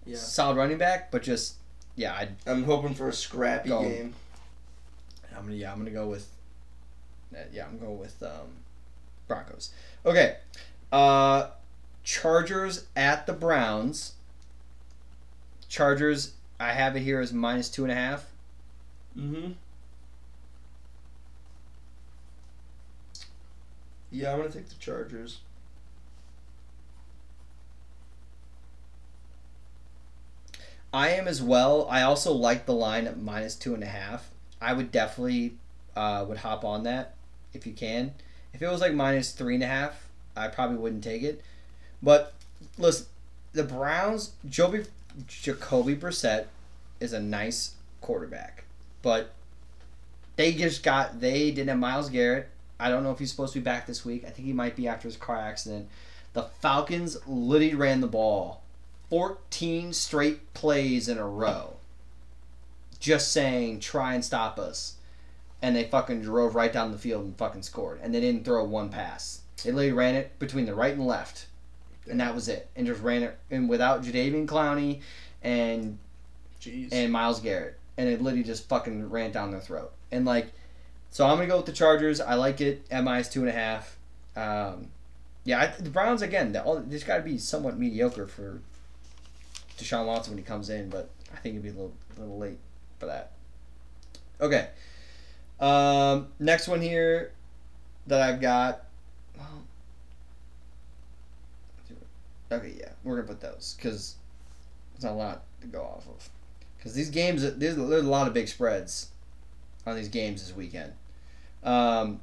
Yeah. 0.06 0.16
Solid 0.16 0.56
running 0.56 0.78
back, 0.78 1.10
but 1.10 1.22
just. 1.22 1.56
Yeah, 1.96 2.14
I'd, 2.14 2.36
I'm 2.46 2.62
hoping 2.62 2.94
for 2.94 3.08
a 3.08 3.12
scrappy 3.12 3.68
Go. 3.68 3.82
game. 3.82 4.14
I'm 5.36 5.44
gonna 5.44 5.56
yeah 5.56 5.72
I'm 5.72 5.78
gonna 5.78 5.90
go 5.90 6.06
with 6.06 6.28
uh, 7.34 7.38
yeah 7.52 7.66
I'm 7.66 7.78
going 7.78 7.98
with 7.98 8.22
um, 8.22 8.48
Broncos. 9.26 9.70
Okay, 10.06 10.36
uh, 10.92 11.48
Chargers 12.04 12.86
at 12.94 13.26
the 13.26 13.32
Browns. 13.32 14.12
Chargers 15.68 16.34
I 16.60 16.72
have 16.72 16.94
it 16.94 17.00
here 17.00 17.20
as 17.20 17.32
minus 17.32 17.70
two 17.70 17.84
and 17.84 17.90
a 17.90 17.94
half. 17.94 18.26
Mm-hmm. 19.18 19.52
Yeah, 24.10 24.32
I'm 24.32 24.38
gonna 24.38 24.50
take 24.50 24.68
the 24.68 24.74
Chargers. 24.74 25.38
I 30.92 31.10
am 31.10 31.26
as 31.26 31.40
well. 31.40 31.86
I 31.88 32.02
also 32.02 32.32
like 32.32 32.66
the 32.66 32.74
line 32.74 33.06
at 33.06 33.18
minus 33.18 33.54
two 33.54 33.74
and 33.74 33.82
a 33.82 33.86
half. 33.86 34.28
I 34.60 34.74
would 34.74 34.92
definitely 34.92 35.54
uh, 35.96 36.26
would 36.28 36.38
hop 36.38 36.64
on 36.64 36.82
that 36.82 37.14
if 37.54 37.66
you 37.66 37.72
can. 37.72 38.12
If 38.52 38.60
it 38.60 38.68
was 38.68 38.80
like 38.80 38.92
minus 38.92 39.32
three 39.32 39.54
and 39.54 39.62
a 39.62 39.68
half, 39.68 40.08
I 40.36 40.48
probably 40.48 40.76
wouldn't 40.76 41.04
take 41.04 41.22
it. 41.22 41.42
But 42.02 42.34
listen, 42.76 43.06
the 43.52 43.62
Browns, 43.62 44.32
Joby, 44.48 44.84
Jacoby 45.26 45.96
Brissett 45.96 46.46
is 47.00 47.12
a 47.12 47.20
nice 47.20 47.74
quarterback, 48.00 48.64
but 49.02 49.32
they 50.36 50.52
just 50.52 50.82
got 50.82 51.20
they 51.20 51.50
didn't 51.50 51.68
have 51.68 51.78
Myles 51.78 52.10
Garrett. 52.10 52.48
I 52.78 52.88
don't 52.88 53.02
know 53.02 53.10
if 53.10 53.18
he's 53.18 53.30
supposed 53.30 53.52
to 53.52 53.58
be 53.60 53.64
back 53.64 53.86
this 53.86 54.04
week. 54.04 54.24
I 54.26 54.30
think 54.30 54.46
he 54.46 54.52
might 54.52 54.76
be 54.76 54.88
after 54.88 55.06
his 55.06 55.16
car 55.16 55.36
accident. 55.36 55.88
The 56.32 56.44
Falcons 56.60 57.18
literally 57.26 57.74
ran 57.74 58.00
the 58.00 58.06
ball 58.06 58.62
14 59.10 59.92
straight 59.92 60.54
plays 60.54 61.08
in 61.08 61.18
a 61.18 61.28
row. 61.28 61.76
Just 63.00 63.32
saying, 63.32 63.80
try 63.80 64.14
and 64.14 64.24
stop 64.24 64.58
us. 64.58 64.94
And 65.60 65.74
they 65.74 65.84
fucking 65.84 66.22
drove 66.22 66.54
right 66.54 66.72
down 66.72 66.92
the 66.92 66.98
field 66.98 67.24
and 67.24 67.36
fucking 67.36 67.62
scored. 67.62 68.00
And 68.02 68.14
they 68.14 68.20
didn't 68.20 68.44
throw 68.44 68.64
one 68.64 68.88
pass. 68.88 69.42
They 69.62 69.72
literally 69.72 69.92
ran 69.92 70.14
it 70.14 70.38
between 70.38 70.64
the 70.64 70.74
right 70.74 70.94
and 70.94 71.06
left. 71.06 71.46
And 72.08 72.20
that 72.20 72.34
was 72.34 72.48
it. 72.48 72.68
And 72.76 72.86
just 72.86 73.02
ran 73.02 73.22
it 73.22 73.38
and 73.50 73.68
without 73.68 74.02
Jadeveon 74.02 74.46
Clowney 74.46 75.00
and 75.42 75.98
Jeez. 76.60 76.88
and 76.92 77.12
Myles 77.12 77.40
Garrett. 77.40 77.78
And 77.96 78.08
it 78.08 78.22
literally 78.22 78.44
just 78.44 78.68
fucking 78.68 79.10
ran 79.10 79.32
down 79.32 79.50
their 79.50 79.60
throat. 79.60 79.92
And 80.10 80.24
like 80.24 80.52
so 81.10 81.26
I'm 81.26 81.36
gonna 81.36 81.48
go 81.48 81.56
with 81.56 81.66
the 81.66 81.72
Chargers. 81.72 82.20
I 82.20 82.34
like 82.34 82.60
it 82.60 82.86
at 82.90 83.02
minus 83.04 83.28
two 83.28 83.40
and 83.40 83.48
a 83.48 83.52
half. 83.52 83.98
Um, 84.36 84.88
yeah, 85.44 85.60
I, 85.60 85.66
the 85.66 85.90
Browns 85.90 86.22
again. 86.22 86.52
They 86.52 86.60
all, 86.60 86.80
there's 86.80 87.04
got 87.04 87.16
to 87.16 87.22
be 87.22 87.38
somewhat 87.38 87.78
mediocre 87.78 88.26
for 88.26 88.60
Deshaun 89.76 90.06
Watson 90.06 90.32
when 90.34 90.38
he 90.38 90.44
comes 90.44 90.70
in, 90.70 90.88
but 90.88 91.10
I 91.32 91.36
think 91.36 91.54
it'd 91.54 91.62
be 91.62 91.70
a 91.70 91.72
little, 91.72 91.92
little 92.16 92.38
late 92.38 92.58
for 92.98 93.06
that. 93.06 93.32
Okay. 94.40 94.68
Um, 95.58 96.28
next 96.38 96.68
one 96.68 96.80
here 96.80 97.32
that 98.06 98.22
I've 98.22 98.40
got. 98.40 98.84
Well, 99.36 99.62
okay, 102.50 102.74
yeah, 102.78 102.90
we're 103.04 103.16
gonna 103.16 103.28
put 103.28 103.40
those 103.40 103.74
because 103.76 104.16
it's 104.94 105.04
not 105.04 105.12
a 105.12 105.14
lot 105.14 105.42
to 105.60 105.66
go 105.66 105.82
off 105.82 106.06
of. 106.08 106.28
because 106.78 106.94
these 106.94 107.10
games 107.10 107.42
there's, 107.42 107.76
there's 107.76 108.04
a 108.04 108.08
lot 108.08 108.26
of 108.26 108.34
big 108.34 108.48
spreads 108.48 109.08
on 109.86 109.96
these 109.96 110.08
games 110.08 110.46
this 110.46 110.54
weekend. 110.56 110.92
Um, 111.62 112.20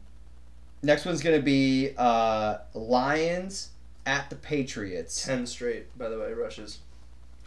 next 0.83 1.05
one's 1.05 1.21
gonna 1.21 1.41
be 1.41 1.91
uh, 1.97 2.57
Lions 2.73 3.69
at 4.05 4.29
the 4.29 4.35
Patriots. 4.35 5.25
Ten 5.25 5.45
straight, 5.45 5.95
by 5.97 6.09
the 6.09 6.17
way, 6.19 6.33
rushes. 6.33 6.79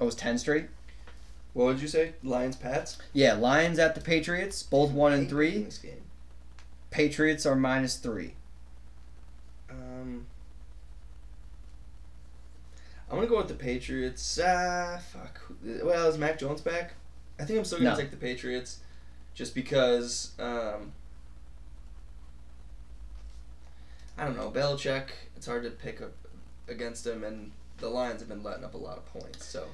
Oh, 0.01 0.05
it 0.05 0.07
was 0.07 0.15
ten 0.15 0.39
straight. 0.39 0.67
What 1.53 1.65
would 1.67 1.81
you 1.81 1.89
say? 1.89 2.13
Lions, 2.23 2.55
Pats. 2.55 2.99
Yeah, 3.13 3.35
Lions 3.35 3.79
at 3.81 3.97
the 3.97 4.01
Patriots, 4.01 4.63
both 4.63 4.93
one 4.93 5.13
and 5.13 5.29
three. 5.29 5.67
Patriots 6.93 7.45
are 7.45 7.57
minus 7.57 7.97
three. 7.97 8.35
Um, 9.69 10.27
I'm 13.11 13.17
gonna 13.17 13.27
go 13.27 13.39
with 13.39 13.49
the 13.49 13.55
Patriots. 13.55 14.39
Ah, 14.43 15.01
fuck. 15.13 15.41
Well, 15.65 16.09
is 16.09 16.17
Mac 16.17 16.39
Jones 16.39 16.61
back? 16.61 16.95
I 17.39 17.45
think 17.45 17.59
I'm 17.59 17.65
still 17.65 17.79
gonna 17.79 17.91
No. 17.91 17.97
take 17.97 18.11
the 18.11 18.17
Patriots, 18.17 18.79
just 19.35 19.55
because. 19.55 20.31
Um, 20.39 20.93
I 24.17 24.25
don't 24.25 24.37
know 24.37 24.51
Belichick. 24.51 25.09
It's 25.37 25.47
hard 25.47 25.65
to 25.65 25.71
pick 25.71 26.01
up 26.03 26.13
against 26.69 27.07
him, 27.07 27.25
and 27.25 27.53
the 27.79 27.89
Lions 27.89 28.21
have 28.21 28.29
been 28.29 28.43
letting 28.43 28.65
up 28.65 28.75
a 28.75 28.79
lot 28.79 28.99
of 28.99 29.07
points. 29.07 29.45
So 29.47 29.67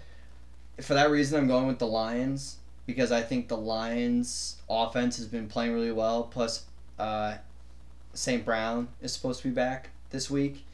For 0.80 0.95
that 0.95 1.11
reason, 1.11 1.39
I'm 1.39 1.49
going 1.49 1.66
with 1.66 1.78
the 1.78 1.87
Lions 1.87 2.57
because 2.87 3.11
I 3.11 3.22
think 3.22 3.49
the 3.49 3.57
Lions' 3.57 4.57
offense 4.68 5.16
has 5.16 5.26
been 5.26 5.49
playing 5.49 5.72
really 5.72 5.91
well. 5.93 6.24
Plus, 6.24 6.64
uh, 6.99 7.37
St. 8.14 8.45
Brown 8.45 8.89
is 9.01 9.12
supposed 9.12 9.41
to 9.43 9.49
be 9.49 9.55
back 9.55 9.89
this 10.11 10.30
week, 10.30 10.64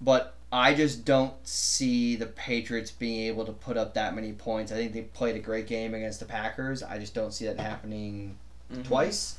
but 0.00 0.34
I 0.50 0.72
just 0.74 1.04
don't 1.04 1.34
see 1.46 2.16
the 2.16 2.26
Patriots 2.26 2.90
being 2.90 3.26
able 3.26 3.44
to 3.44 3.52
put 3.52 3.76
up 3.76 3.94
that 3.94 4.14
many 4.14 4.32
points. 4.32 4.72
I 4.72 4.76
think 4.76 4.92
they 4.94 5.02
played 5.02 5.36
a 5.36 5.40
great 5.40 5.66
game 5.66 5.92
against 5.92 6.20
the 6.20 6.26
Packers. 6.26 6.82
I 6.82 6.98
just 6.98 7.14
don't 7.14 7.32
see 7.32 7.44
that 7.46 7.60
happening 7.60 8.38
twice. 8.84 9.36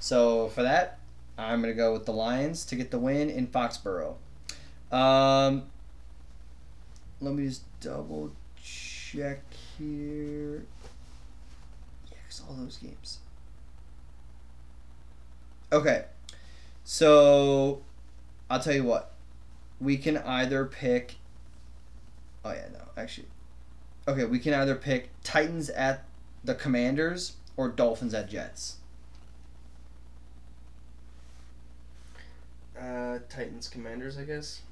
So 0.00 0.48
for 0.48 0.62
that, 0.62 0.98
I'm 1.38 1.62
gonna 1.62 1.72
go 1.72 1.92
with 1.94 2.04
the 2.04 2.12
Lions 2.12 2.66
to 2.66 2.76
get 2.76 2.90
the 2.90 2.98
win 2.98 3.30
in 3.30 3.46
Foxborough. 3.46 4.16
Um, 4.92 5.64
let 7.20 7.34
me 7.34 7.46
just 7.46 7.62
double 7.80 8.32
check 8.62 9.40
here. 9.78 10.64
Yeah, 12.10 12.18
'cause 12.28 12.42
all 12.46 12.54
those 12.56 12.76
games. 12.76 13.18
Okay, 15.72 16.04
so 16.84 17.80
I'll 18.50 18.60
tell 18.60 18.74
you 18.74 18.84
what. 18.84 19.09
We 19.80 19.96
can 19.96 20.18
either 20.18 20.64
pick. 20.66 21.16
Oh 22.44 22.52
yeah, 22.52 22.68
no, 22.72 22.80
actually. 22.96 23.28
Okay, 24.06 24.24
we 24.24 24.38
can 24.38 24.54
either 24.54 24.74
pick 24.74 25.10
Titans 25.22 25.70
at 25.70 26.04
the 26.44 26.54
Commanders 26.54 27.34
or 27.56 27.68
Dolphins 27.68 28.14
at 28.14 28.28
Jets. 28.28 28.76
Uh, 32.78 33.18
Titans, 33.28 33.68
Commanders, 33.68 34.16
I 34.16 34.24
guess. 34.24 34.62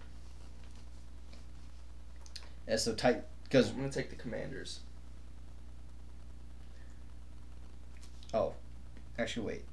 Yeah, 2.66 2.76
so 2.76 2.94
tight 2.94 3.24
because 3.44 3.70
I'm 3.70 3.76
gonna 3.76 3.90
take 3.90 4.10
the 4.10 4.16
Commanders. 4.16 4.80
Oh, 8.32 8.54
actually 9.18 9.46
wait. 9.46 9.64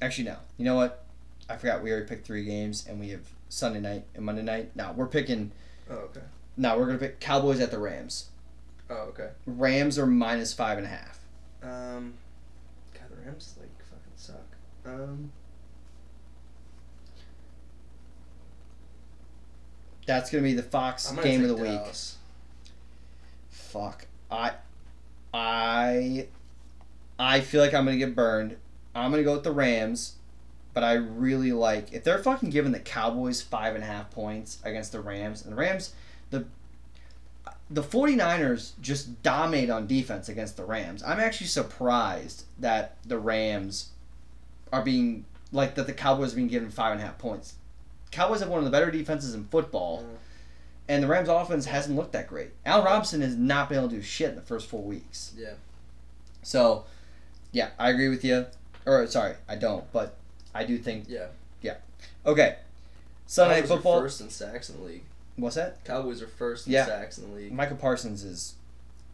Actually 0.00 0.24
no. 0.24 0.36
You 0.56 0.64
know 0.64 0.76
what? 0.76 1.03
I 1.48 1.56
forgot 1.56 1.82
we 1.82 1.90
already 1.90 2.06
picked 2.06 2.26
three 2.26 2.44
games 2.44 2.86
and 2.88 2.98
we 2.98 3.10
have 3.10 3.26
Sunday 3.48 3.80
night 3.80 4.04
and 4.14 4.24
Monday 4.24 4.42
night. 4.42 4.70
Now 4.74 4.92
we're 4.92 5.06
picking. 5.06 5.52
Oh, 5.90 5.94
okay. 5.94 6.22
Now 6.56 6.78
we're 6.78 6.86
gonna 6.86 6.98
pick 6.98 7.20
Cowboys 7.20 7.60
at 7.60 7.70
the 7.70 7.78
Rams. 7.78 8.30
Oh, 8.88 9.08
okay. 9.10 9.30
Rams 9.46 9.98
are 9.98 10.06
minus 10.06 10.52
five 10.52 10.78
and 10.78 10.86
a 10.86 10.90
half. 10.90 11.20
Um, 11.62 12.14
God, 12.92 13.10
the 13.10 13.16
Rams 13.24 13.54
like 13.58 13.70
fucking 13.82 14.12
suck. 14.16 14.56
Um, 14.86 15.32
That's 20.06 20.30
gonna 20.30 20.42
be 20.42 20.54
the 20.54 20.62
Fox 20.62 21.10
game 21.22 21.42
of 21.42 21.48
the 21.48 21.56
week. 21.56 21.80
Fuck. 23.48 24.06
I 24.30 24.52
I 25.32 26.28
I 27.18 27.40
feel 27.40 27.60
like 27.60 27.74
I'm 27.74 27.84
gonna 27.84 27.96
get 27.96 28.14
burned. 28.14 28.56
I'm 28.94 29.10
gonna 29.10 29.22
go 29.22 29.34
with 29.34 29.44
the 29.44 29.52
Rams, 29.52 30.16
but 30.74 30.84
I 30.84 30.94
really 30.94 31.52
like 31.52 31.92
if 31.92 32.04
they're 32.04 32.18
fucking 32.18 32.50
giving 32.50 32.72
the 32.72 32.80
Cowboys 32.80 33.40
five 33.40 33.74
and 33.74 33.82
a 33.82 33.86
half 33.86 34.10
points 34.10 34.58
against 34.64 34.92
the 34.92 35.00
Rams, 35.00 35.42
and 35.42 35.52
the 35.52 35.56
Rams 35.56 35.94
the 36.30 36.44
the 37.70 37.82
49ers 37.82 38.72
just 38.80 39.22
dominate 39.22 39.70
on 39.70 39.86
defense 39.86 40.28
against 40.28 40.56
the 40.56 40.64
Rams. 40.64 41.02
I'm 41.02 41.18
actually 41.18 41.46
surprised 41.46 42.44
that 42.58 42.96
the 43.06 43.18
Rams 43.18 43.90
are 44.72 44.82
being 44.82 45.24
like 45.52 45.76
that 45.76 45.86
the 45.86 45.92
Cowboys 45.92 46.32
are 46.32 46.36
being 46.36 46.48
given 46.48 46.70
five 46.70 46.92
and 46.92 47.00
a 47.00 47.04
half 47.04 47.16
points. 47.16 47.54
Cowboys 48.10 48.40
have 48.40 48.48
one 48.48 48.58
of 48.58 48.64
the 48.64 48.70
better 48.70 48.90
defenses 48.90 49.34
in 49.34 49.44
football. 49.44 50.02
Mm. 50.02 50.16
And 50.86 51.02
the 51.02 51.06
Rams 51.06 51.28
offense 51.28 51.64
hasn't 51.64 51.96
looked 51.96 52.12
that 52.12 52.28
great. 52.28 52.50
Al 52.66 52.84
Robinson 52.84 53.22
has 53.22 53.36
not 53.36 53.68
been 53.70 53.78
able 53.78 53.88
to 53.88 53.96
do 53.96 54.02
shit 54.02 54.30
in 54.30 54.36
the 54.36 54.42
first 54.42 54.68
four 54.68 54.82
weeks. 54.82 55.32
Yeah. 55.36 55.54
So, 56.42 56.84
yeah, 57.52 57.70
I 57.78 57.88
agree 57.88 58.08
with 58.08 58.22
you. 58.22 58.46
Or, 58.84 59.06
sorry, 59.06 59.36
I 59.48 59.56
don't, 59.56 59.90
but 59.92 60.16
I 60.54 60.64
do 60.64 60.78
think. 60.78 61.04
Yeah. 61.08 61.26
Yeah. 61.62 61.76
Okay. 62.24 62.56
Sunday 63.26 63.54
Night 63.56 63.60
Cowboys 63.62 63.70
are 63.70 63.74
Football. 63.76 64.00
first 64.00 64.20
in 64.20 64.30
sacks 64.30 64.70
in 64.70 64.78
the 64.78 64.84
league. 64.84 65.02
What's 65.36 65.56
that? 65.56 65.84
Cowboys 65.84 66.22
are 66.22 66.26
first 66.28 66.66
in 66.66 66.72
Yeah. 66.74 66.86
sacks 66.86 67.18
in 67.18 67.28
the 67.30 67.34
league. 67.36 67.52
Micah 67.52 67.74
Parsons 67.74 68.22
is 68.22 68.54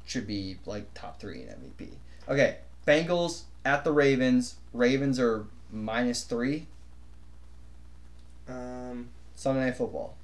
should 0.07 0.27
be 0.27 0.59
like 0.67 0.93
top 0.95 1.21
three 1.21 1.43
in 1.43 1.49
MVP. 1.49 1.91
Okay. 2.29 2.57
Bengals 2.87 3.43
at 3.65 3.85
the 3.85 3.93
Ravens. 3.93 4.57
Ravens 4.75 5.19
are 5.21 5.45
minus 5.73 6.25
three. 6.25 6.67
Um, 8.49 9.09
Sunday 9.37 9.65
Night 9.67 9.77
Football. 9.77 10.15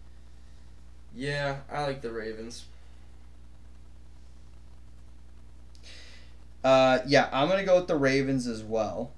yeah, 1.15 1.59
I 1.71 1.85
like 1.85 2.03
the 2.03 2.11
Ravens. 2.13 2.65
Uh, 6.65 6.99
yeah, 7.07 7.29
I'm 7.33 7.49
gonna 7.49 7.65
go 7.65 7.77
with 7.77 7.87
the 7.87 7.97
Ravens 7.97 8.47
as 8.47 8.63
well. 8.63 9.11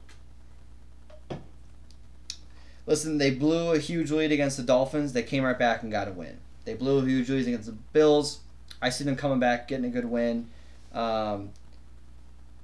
Listen, 2.88 3.18
they 3.18 3.30
blew 3.30 3.72
a 3.72 3.78
huge 3.78 4.10
lead 4.10 4.32
against 4.32 4.56
the 4.56 4.62
Dolphins. 4.62 5.12
They 5.12 5.22
came 5.22 5.44
right 5.44 5.58
back 5.58 5.82
and 5.82 5.92
got 5.92 6.08
a 6.08 6.10
win. 6.10 6.38
They 6.64 6.72
blew 6.72 7.00
a 7.00 7.04
huge 7.04 7.28
lead 7.28 7.46
against 7.46 7.66
the 7.66 7.72
Bills. 7.72 8.40
I 8.80 8.88
see 8.88 9.04
them 9.04 9.14
coming 9.14 9.38
back, 9.38 9.68
getting 9.68 9.84
a 9.84 9.90
good 9.90 10.06
win. 10.06 10.48
Um, 10.94 11.50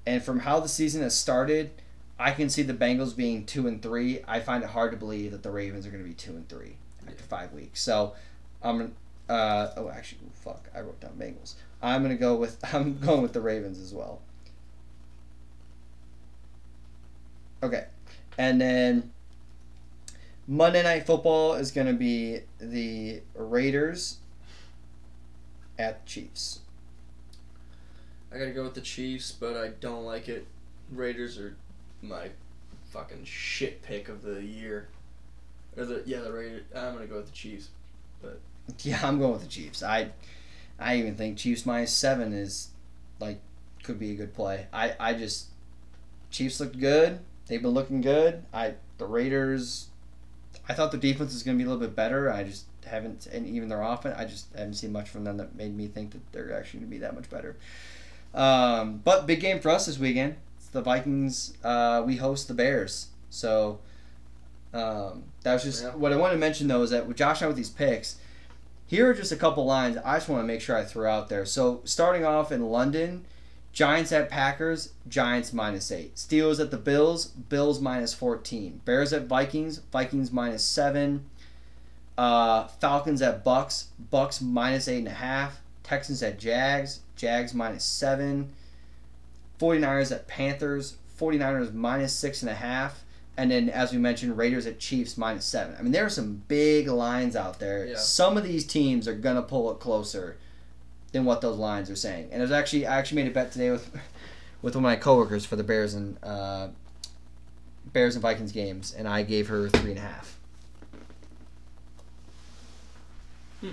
and 0.07 0.23
from 0.23 0.41
how 0.41 0.61
the 0.61 0.69
season 0.69 1.03
has 1.03 1.15
started, 1.15 1.71
I 2.19 2.31
can 2.31 2.49
see 2.49 2.63
the 2.63 2.73
Bengals 2.73 3.15
being 3.15 3.45
two 3.45 3.69
and 3.69 3.83
three. 3.83 4.23
I 4.27 4.41
find 4.41 4.65
it 4.65 4.71
hard 4.71 4.93
to 4.93 4.97
believe 4.97 5.33
that 5.33 5.43
the 5.43 5.51
Ravens 5.51 5.87
are 5.87 5.91
going 5.91 6.03
to 6.03 6.09
be 6.09 6.15
two 6.15 6.33
and 6.33 6.49
three 6.49 6.77
after 7.07 7.23
five 7.25 7.53
weeks. 7.53 7.83
So, 7.83 8.15
I'm 8.63 8.95
uh, 9.29 9.69
oh 9.77 9.91
actually 9.91 10.21
fuck, 10.33 10.71
I 10.75 10.81
wrote 10.81 11.01
down 11.01 11.13
Bengals. 11.19 11.55
I'm 11.83 12.03
gonna 12.03 12.17
go 12.17 12.35
with 12.35 12.59
I'm 12.75 12.99
going 12.99 13.21
with 13.21 13.35
the 13.35 13.43
Ravens 13.43 13.79
as 13.79 13.93
well. 13.93 14.23
Okay. 17.63 17.85
And 18.39 18.61
then 18.61 19.13
Monday 20.47 20.83
Night 20.83 21.07
Football 21.07 21.55
is 21.55 21.71
going 21.71 21.87
to 21.87 21.95
be 21.95 22.41
the 22.59 23.23
Raiders 23.35 24.19
at 25.79 26.05
Chiefs. 26.07 26.61
I 28.33 28.39
gotta 28.39 28.51
go 28.51 28.65
with 28.65 28.75
the 28.75 28.81
Chiefs, 28.81 29.31
but 29.31 29.57
I 29.57 29.69
don't 29.69 30.05
like 30.05 30.29
it. 30.29 30.47
Raiders 30.91 31.39
are 31.39 31.57
my 32.03 32.31
fucking 32.91 33.25
shit 33.25 33.81
pick 33.83 34.09
of 34.09 34.23
the 34.23 34.43
year. 34.43 34.89
Or 35.77 35.85
the 35.85 36.03
yeah, 36.05 36.21
the 36.21 36.33
Raiders. 36.33 36.65
I'm 36.75 36.95
gonna 36.95 37.07
go 37.07 37.17
with 37.17 37.27
the 37.27 37.33
Chiefs. 37.33 37.69
but 38.21 38.41
Yeah, 38.83 38.99
I'm 39.05 39.19
going 39.21 39.33
with 39.33 39.43
the 39.43 39.49
Chiefs. 39.49 39.85
I 39.85 40.11
I 40.81 40.97
even 40.97 41.15
think 41.15 41.39
Chiefs 41.39 41.65
minus 41.65 41.93
7 41.93 42.33
is 42.33 42.71
like 43.21 43.41
could 43.85 44.01
be 44.01 44.11
a 44.11 44.15
good 44.15 44.35
play. 44.35 44.67
I 44.73 44.95
I 44.99 45.15
just 45.15 45.47
Chiefs 46.33 46.59
looked 46.59 46.79
good. 46.81 47.21
They've 47.47 47.63
been 47.63 47.71
looking 47.71 48.01
good. 48.01 48.45
I 48.53 48.75
the 48.99 49.07
Raiders 49.07 49.89
I 50.69 50.75
thought 50.75 50.93
the 50.93 50.99
defense 50.99 51.33
was 51.33 51.43
going 51.43 51.59
to 51.59 51.63
be 51.63 51.69
a 51.69 51.71
little 51.73 51.87
bit 51.87 51.95
better. 51.95 52.33
I 52.33 52.45
just 52.45 52.65
haven't 52.87 53.27
and 53.27 53.47
even 53.47 53.69
their 53.69 53.83
offense, 53.83 54.17
I 54.19 54.25
just 54.25 54.47
haven't 54.55 54.75
seen 54.75 54.93
much 54.93 55.09
from 55.09 55.25
them 55.25 55.37
that 55.39 55.55
made 55.55 55.77
me 55.77 55.87
think 55.89 56.13
that 56.13 56.33
they're 56.33 56.57
actually 56.57 56.81
going 56.81 56.91
to 56.91 56.97
be 56.97 56.99
that 57.01 57.15
much 57.15 57.29
better. 57.31 57.57
Um, 58.35 59.01
but 59.05 59.27
big 59.27 59.41
game 59.41 59.61
for 59.61 59.71
us 59.71 59.87
this 59.87 59.99
weekend. 59.99 60.37
It's 60.57 60.69
the 60.69 60.83
Vikings. 60.83 61.55
Uh, 61.63 62.03
we 62.07 62.17
host 62.17 62.49
the 62.49 62.55
Bears. 62.55 63.09
So 63.31 63.79
um, 64.73 65.25
that 65.43 65.55
was 65.55 65.63
just 65.63 65.83
Yeah. 65.85 65.95
what 65.95 66.13
I 66.13 66.17
wanted 66.17 66.35
to 66.35 66.41
mention 66.41 66.69
though 66.69 66.83
is 66.83 66.91
that 66.91 67.07
with 67.07 67.17
Josh 67.17 67.41
and 67.41 67.47
I 67.47 67.49
with 67.49 67.57
these 67.57 67.71
picks, 67.71 68.17
here 68.87 69.09
are 69.11 69.15
just 69.15 69.33
a 69.33 69.37
couple 69.37 69.65
lines 69.65 69.97
I 70.05 70.17
just 70.17 70.29
want 70.29 70.43
to 70.43 70.47
make 70.47 70.61
sure 70.61 70.77
I 70.77 70.85
throw 70.85 71.11
out 71.11 71.29
there. 71.29 71.47
So 71.47 71.81
starting 71.85 72.25
off 72.25 72.51
in 72.53 72.69
London, 72.71 73.25
Giants 73.75 74.13
at 74.13 74.31
Packers, 74.31 74.93
Giants 75.09 75.53
minus 75.53 75.91
eight. 75.91 76.15
Steelers 76.15 76.61
at 76.61 76.71
the 76.71 76.77
Bills, 76.77 77.27
Bills 77.27 77.81
minus 77.81 78.15
fourteen. 78.15 78.81
Bears 78.85 79.13
at 79.13 79.27
Vikings, 79.27 79.79
Vikings 79.93 80.31
minus 80.31 80.63
seven. 80.63 81.27
Uh, 82.17 82.69
Falcons 82.69 83.21
at 83.21 83.45
Bucs, 83.45 83.87
Bucs 84.13 84.41
minus 84.41 84.87
eight 84.87 84.99
and 84.99 85.09
a 85.09 85.11
half. 85.11 85.61
Texans 85.83 86.23
at 86.23 86.39
Jags, 86.39 87.01
Jags 87.17 87.53
minus 87.53 87.85
seven. 87.85 88.53
49ers 89.59 90.13
at 90.13 90.29
Panthers. 90.29 90.97
49ers 91.19 91.75
minus 91.75 92.13
six 92.13 92.43
and 92.43 92.51
a 92.51 92.55
half. 92.55 93.05
And 93.37 93.51
then, 93.51 93.69
as 93.69 93.93
we 93.93 93.99
mentioned, 93.99 94.39
Raiders 94.39 94.67
at 94.67 94.79
Chiefs 94.79 95.19
minus 95.19 95.45
seven. 95.45 95.75
I 95.77 95.83
mean, 95.83 95.91
there 95.91 96.05
are 96.05 96.11
some 96.11 96.45
big 96.47 96.87
lines 96.87 97.35
out 97.35 97.59
there. 97.59 97.87
Yeah. 97.87 97.97
Some 97.97 98.37
of 98.37 98.45
these 98.45 98.65
teams 98.65 99.09
are 99.09 99.15
gonna 99.15 99.43
pull 99.43 99.73
it 99.73 99.81
closer 99.81 100.37
than 101.15 101.25
what 101.25 101.41
those 101.41 101.57
lines 101.57 101.89
are 101.89 101.97
saying. 101.97 102.29
And 102.33 102.41
there's 102.41 102.51
actually, 102.51 102.87
I 102.87 102.99
actually 102.99 103.23
made 103.23 103.31
a 103.31 103.35
bet 103.35 103.53
today 103.53 103.71
with 103.71 103.89
with 104.63 104.75
one 104.75 104.85
of 104.85 104.89
my 104.89 104.97
coworkers 104.97 105.47
for 105.47 105.55
the 105.55 105.63
Bears 105.63 105.95
and 105.95 106.17
uh, 106.25 106.69
Bears 107.93 108.17
and 108.17 108.23
Vikings 108.23 108.51
games, 108.51 108.93
and 108.99 109.07
I 109.07 109.23
gave 109.23 109.47
her 109.49 109.69
three 109.69 109.91
and 109.91 109.99
a 109.99 110.03
half. 110.03 110.39
Hmm. 113.61 113.71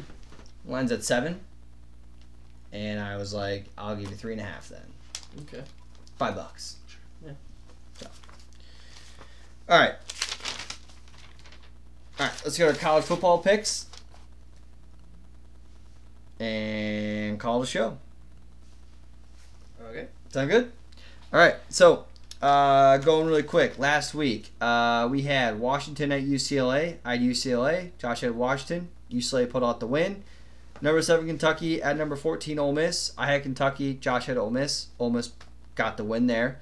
Line's 0.67 0.91
at 0.91 1.03
seven, 1.03 1.39
and 2.71 2.99
I 2.99 3.17
was 3.17 3.33
like, 3.33 3.65
"I'll 3.75 3.95
give 3.95 4.11
you 4.11 4.15
three 4.15 4.33
and 4.33 4.41
a 4.41 4.45
half 4.45 4.69
then." 4.69 4.85
Okay. 5.41 5.63
Five 6.19 6.35
bucks. 6.35 6.75
Yeah. 7.25 7.31
So. 7.99 8.07
All 9.67 9.79
right. 9.79 9.95
All 12.19 12.27
right. 12.27 12.41
Let's 12.45 12.57
go 12.57 12.71
to 12.71 12.77
college 12.77 13.05
football 13.05 13.39
picks 13.39 13.87
and 16.41 17.39
call 17.39 17.59
the 17.59 17.67
show. 17.67 17.97
Okay. 19.89 20.07
Sound 20.29 20.49
good? 20.49 20.71
All 21.31 21.39
right. 21.39 21.55
So, 21.69 22.05
uh, 22.41 22.97
going 22.97 23.27
really 23.27 23.43
quick. 23.43 23.77
Last 23.77 24.15
week, 24.15 24.51
uh, 24.59 25.07
we 25.11 25.21
had 25.21 25.59
Washington 25.59 26.11
at 26.11 26.23
UCLA. 26.23 26.97
I 27.05 27.17
had 27.17 27.21
UCLA. 27.21 27.91
Josh 27.99 28.21
had 28.21 28.35
Washington. 28.35 28.89
UCLA 29.11 29.49
put 29.49 29.61
out 29.61 29.79
the 29.79 29.87
win. 29.87 30.23
Number 30.81 31.01
seven 31.03 31.27
Kentucky 31.27 31.81
at 31.81 31.95
number 31.95 32.15
fourteen 32.15 32.57
Ole 32.57 32.73
Miss. 32.73 33.13
I 33.15 33.27
had 33.31 33.43
Kentucky. 33.43 33.93
Josh 33.93 34.25
had 34.25 34.37
Ole 34.37 34.49
Miss. 34.49 34.87
Ole 34.97 35.11
Miss 35.11 35.31
got 35.75 35.97
the 35.97 36.03
win 36.03 36.25
there. 36.25 36.59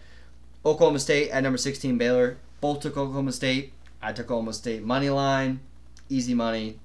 Oklahoma 0.65 0.99
State 0.99 1.29
at 1.29 1.41
number 1.41 1.57
sixteen 1.57 1.97
Baylor. 1.97 2.37
Both 2.59 2.81
took 2.81 2.97
Oklahoma 2.97 3.31
State. 3.31 3.71
I 4.01 4.11
took 4.11 4.25
Oklahoma 4.25 4.51
State 4.51 4.83
money 4.83 5.09
line. 5.09 5.61
Easy 6.09 6.33
money. 6.33 6.79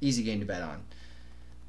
Easy 0.00 0.24
game 0.24 0.40
to 0.40 0.46
bet 0.46 0.62
on. 0.62 0.82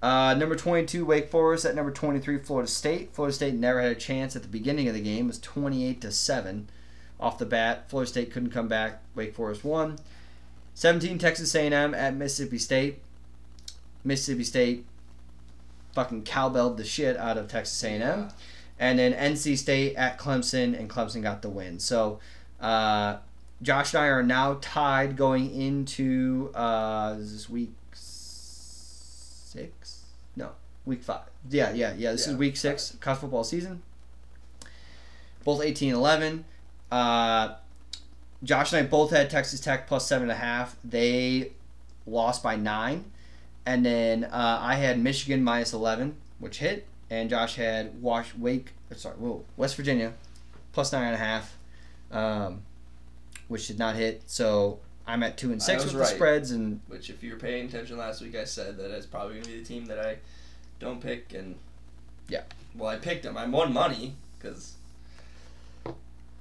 Uh, 0.01 0.35
number 0.35 0.55
22, 0.55 1.05
Wake 1.05 1.29
Forest. 1.29 1.65
At 1.65 1.75
number 1.75 1.91
23, 1.91 2.39
Florida 2.39 2.69
State. 2.69 3.13
Florida 3.13 3.33
State 3.33 3.55
never 3.55 3.81
had 3.81 3.91
a 3.91 3.95
chance 3.95 4.35
at 4.35 4.43
the 4.43 4.47
beginning 4.47 4.87
of 4.87 4.93
the 4.93 5.01
game. 5.01 5.25
It 5.25 5.27
was 5.27 5.39
28 5.39 6.01
to 6.01 6.11
7 6.11 6.69
off 7.19 7.37
the 7.37 7.45
bat. 7.45 7.89
Florida 7.89 8.09
State 8.09 8.31
couldn't 8.31 8.51
come 8.51 8.67
back. 8.67 9.01
Wake 9.15 9.33
Forest 9.33 9.63
won. 9.63 9.97
17, 10.75 11.17
Texas 11.17 11.55
A&M 11.55 11.95
at 11.95 12.15
Mississippi 12.15 12.59
State. 12.59 12.99
Mississippi 14.03 14.43
State 14.43 14.85
fucking 15.93 16.23
cowbelled 16.23 16.77
the 16.77 16.85
shit 16.85 17.17
out 17.17 17.37
of 17.37 17.47
Texas 17.47 17.83
A&M. 17.83 18.01
Yeah. 18.01 18.29
And 18.79 18.99
then 18.99 19.13
NC 19.13 19.57
State 19.57 19.95
at 19.95 20.19
Clemson, 20.19 20.79
and 20.79 20.87
Clemson 20.87 21.23
got 21.23 21.41
the 21.41 21.49
win. 21.49 21.79
So, 21.79 22.19
uh, 22.61 23.17
Josh 23.63 23.95
and 23.95 24.03
I 24.03 24.07
are 24.07 24.21
now 24.21 24.59
tied 24.61 25.17
going 25.17 25.49
into 25.49 26.51
uh, 26.53 27.15
is 27.17 27.33
this 27.33 27.49
week 27.49 27.71
six? 29.57 30.05
No, 30.35 30.51
week 30.85 31.03
five. 31.03 31.27
Yeah, 31.49 31.71
yeah, 31.73 31.93
yeah. 31.97 32.11
This 32.11 32.27
is 32.27 32.35
week 32.35 32.57
six, 32.57 32.95
college 32.99 33.19
football 33.19 33.43
season. 33.43 33.81
Both 35.43 35.63
18 35.63 35.93
11. 35.93 36.45
Uh, 36.91 37.55
Josh 38.43 38.73
and 38.73 38.85
I 38.85 38.89
both 38.89 39.11
had 39.11 39.29
Texas 39.29 39.59
Tech 39.59 39.87
plus 39.87 40.05
seven 40.07 40.29
and 40.29 40.31
a 40.31 40.41
half. 40.41 40.75
They 40.83 41.53
lost 42.05 42.43
by 42.43 42.55
nine. 42.55 43.05
And 43.65 43.85
then 43.85 44.25
uh, 44.25 44.59
I 44.61 44.75
had 44.75 44.99
Michigan 44.99 45.43
minus 45.43 45.73
11, 45.73 46.15
which 46.39 46.59
hit. 46.59 46.85
And 47.09 47.29
Josh 47.29 47.55
had 47.55 48.01
Wash 48.01 48.35
Wake, 48.35 48.73
sorry, 48.95 49.15
whoa, 49.15 49.43
West 49.55 49.75
Virginia 49.75 50.13
plus 50.73 50.91
nine 50.91 51.05
and 51.05 51.15
a 51.15 51.17
half, 51.17 51.57
um, 52.11 52.61
which 53.47 53.67
did 53.67 53.79
not 53.79 53.95
hit. 53.95 54.21
So 54.27 54.79
I'm 55.07 55.23
at 55.23 55.37
two 55.37 55.51
and 55.53 55.63
six 55.63 55.83
with 55.85 55.93
the 55.93 56.05
spreads, 56.05 56.51
and 56.51 56.81
Which, 56.87 57.09
if 57.09 57.23
you 57.23 57.31
were 57.31 57.39
paying 57.39 57.67
attention 57.67 57.97
last 57.97 58.21
week, 58.21 58.35
I 58.35 58.43
said 58.43 58.77
that 58.77 58.91
it's 58.91 59.05
probably 59.05 59.35
gonna 59.35 59.47
be 59.47 59.59
the 59.59 59.65
team 59.65 59.85
that 59.85 59.99
I 59.99 60.17
don't 60.79 61.01
pick, 61.01 61.33
and 61.33 61.55
Yeah. 62.27 62.43
Well, 62.75 62.89
I 62.89 62.97
picked 62.97 63.23
them. 63.23 63.37
I 63.37 63.45
won 63.45 63.71
money 63.73 64.15
because 64.37 64.73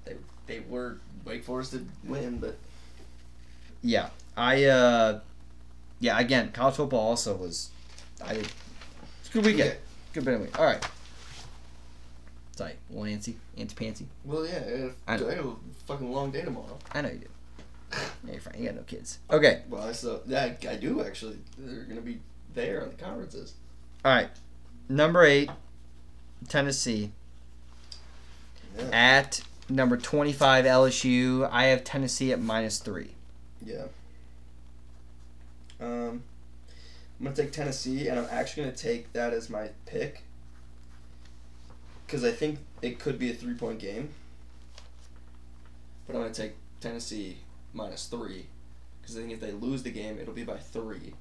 they 0.04 0.16
they 0.46 0.60
were 0.60 0.98
Wake 1.24 1.44
Forest 1.44 1.72
did 1.72 1.88
win, 2.04 2.38
but 2.38 2.56
yeah, 3.82 4.10
I 4.36 4.64
uh, 4.64 5.20
yeah, 6.00 6.18
again, 6.18 6.50
college 6.52 6.74
football 6.76 7.00
also 7.10 7.36
was, 7.36 7.70
I 8.24 8.32
it's 8.34 9.28
a 9.30 9.32
good 9.32 9.44
weekend, 9.44 9.70
Yeah. 9.70 9.74
good 10.12 10.24
bit 10.24 10.34
of 10.34 10.40
week. 10.40 10.58
All 10.58 10.64
right, 10.66 10.84
sorry, 12.56 12.74
little 12.90 13.04
antsy, 13.04 13.34
antsy 13.56 13.74
pantsy. 13.74 14.04
well, 14.24 14.44
yeah, 14.46 14.88
I, 15.06 15.12
I 15.12 15.14
I 15.14 15.18
got 15.18 15.38
a 15.38 15.52
fucking 15.86 16.12
long 16.12 16.30
day 16.32 16.42
tomorrow. 16.42 16.78
I 16.92 17.00
know 17.00 17.08
you 17.08 17.18
do. 17.18 17.26
Yeah, 17.92 18.32
you're 18.32 18.40
fine. 18.40 18.54
You 18.58 18.66
got 18.66 18.76
no 18.76 18.82
kids. 18.82 19.18
Okay. 19.30 19.62
Well, 19.68 19.82
I 19.82 19.92
still 19.92 20.22
yeah, 20.26 20.54
I, 20.68 20.76
do 20.76 21.02
actually. 21.02 21.38
They're 21.58 21.84
gonna 21.84 22.00
be 22.00 22.20
there 22.54 22.82
on 22.82 22.88
the 22.88 22.94
conferences. 22.94 23.54
All 24.04 24.12
right. 24.12 24.28
Number 24.88 25.24
eight, 25.24 25.50
Tennessee. 26.48 27.12
Yeah. 28.76 28.84
At 28.92 29.42
number 29.68 29.96
25, 29.96 30.64
LSU. 30.64 31.48
I 31.50 31.64
have 31.64 31.84
Tennessee 31.84 32.32
at 32.32 32.40
minus 32.40 32.78
three. 32.78 33.12
Yeah. 33.64 33.84
Um, 35.80 36.22
I'm 37.18 37.24
gonna 37.24 37.36
take 37.36 37.52
Tennessee, 37.52 38.08
and 38.08 38.18
I'm 38.18 38.28
actually 38.30 38.64
gonna 38.64 38.76
take 38.76 39.12
that 39.12 39.32
as 39.32 39.48
my 39.48 39.70
pick 39.86 40.22
because 42.06 42.24
I 42.24 42.30
think 42.30 42.58
it 42.82 42.98
could 42.98 43.18
be 43.18 43.30
a 43.30 43.34
three 43.34 43.54
point 43.54 43.78
game. 43.78 44.10
But 46.06 46.16
I'm 46.16 46.22
gonna 46.22 46.34
take 46.34 46.52
Tennessee 46.80 47.38
minus 47.76 48.06
three 48.06 48.46
because 49.00 49.16
I 49.16 49.20
think 49.20 49.32
if 49.32 49.40
they 49.40 49.52
lose 49.52 49.82
the 49.84 49.90
game, 49.90 50.18
it'll 50.20 50.34
be 50.34 50.42
by 50.44 50.56
three. 50.56 51.14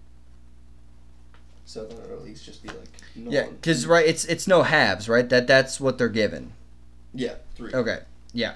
So 1.65 1.85
then 1.85 1.97
it'll 2.03 2.17
at 2.17 2.23
least 2.23 2.45
just 2.45 2.61
be 2.63 2.69
like 2.69 2.89
no 3.15 3.31
Yeah, 3.31 3.45
one- 3.45 3.55
because 3.55 3.85
right, 3.85 4.05
it's 4.05 4.25
it's 4.25 4.47
no 4.47 4.63
halves, 4.63 5.07
right? 5.09 5.27
That 5.29 5.47
that's 5.47 5.79
what 5.79 5.97
they're 5.97 6.09
given. 6.09 6.53
yeah 7.13 7.35
three. 7.55 7.73
Okay. 7.73 7.99
Yeah. 8.33 8.55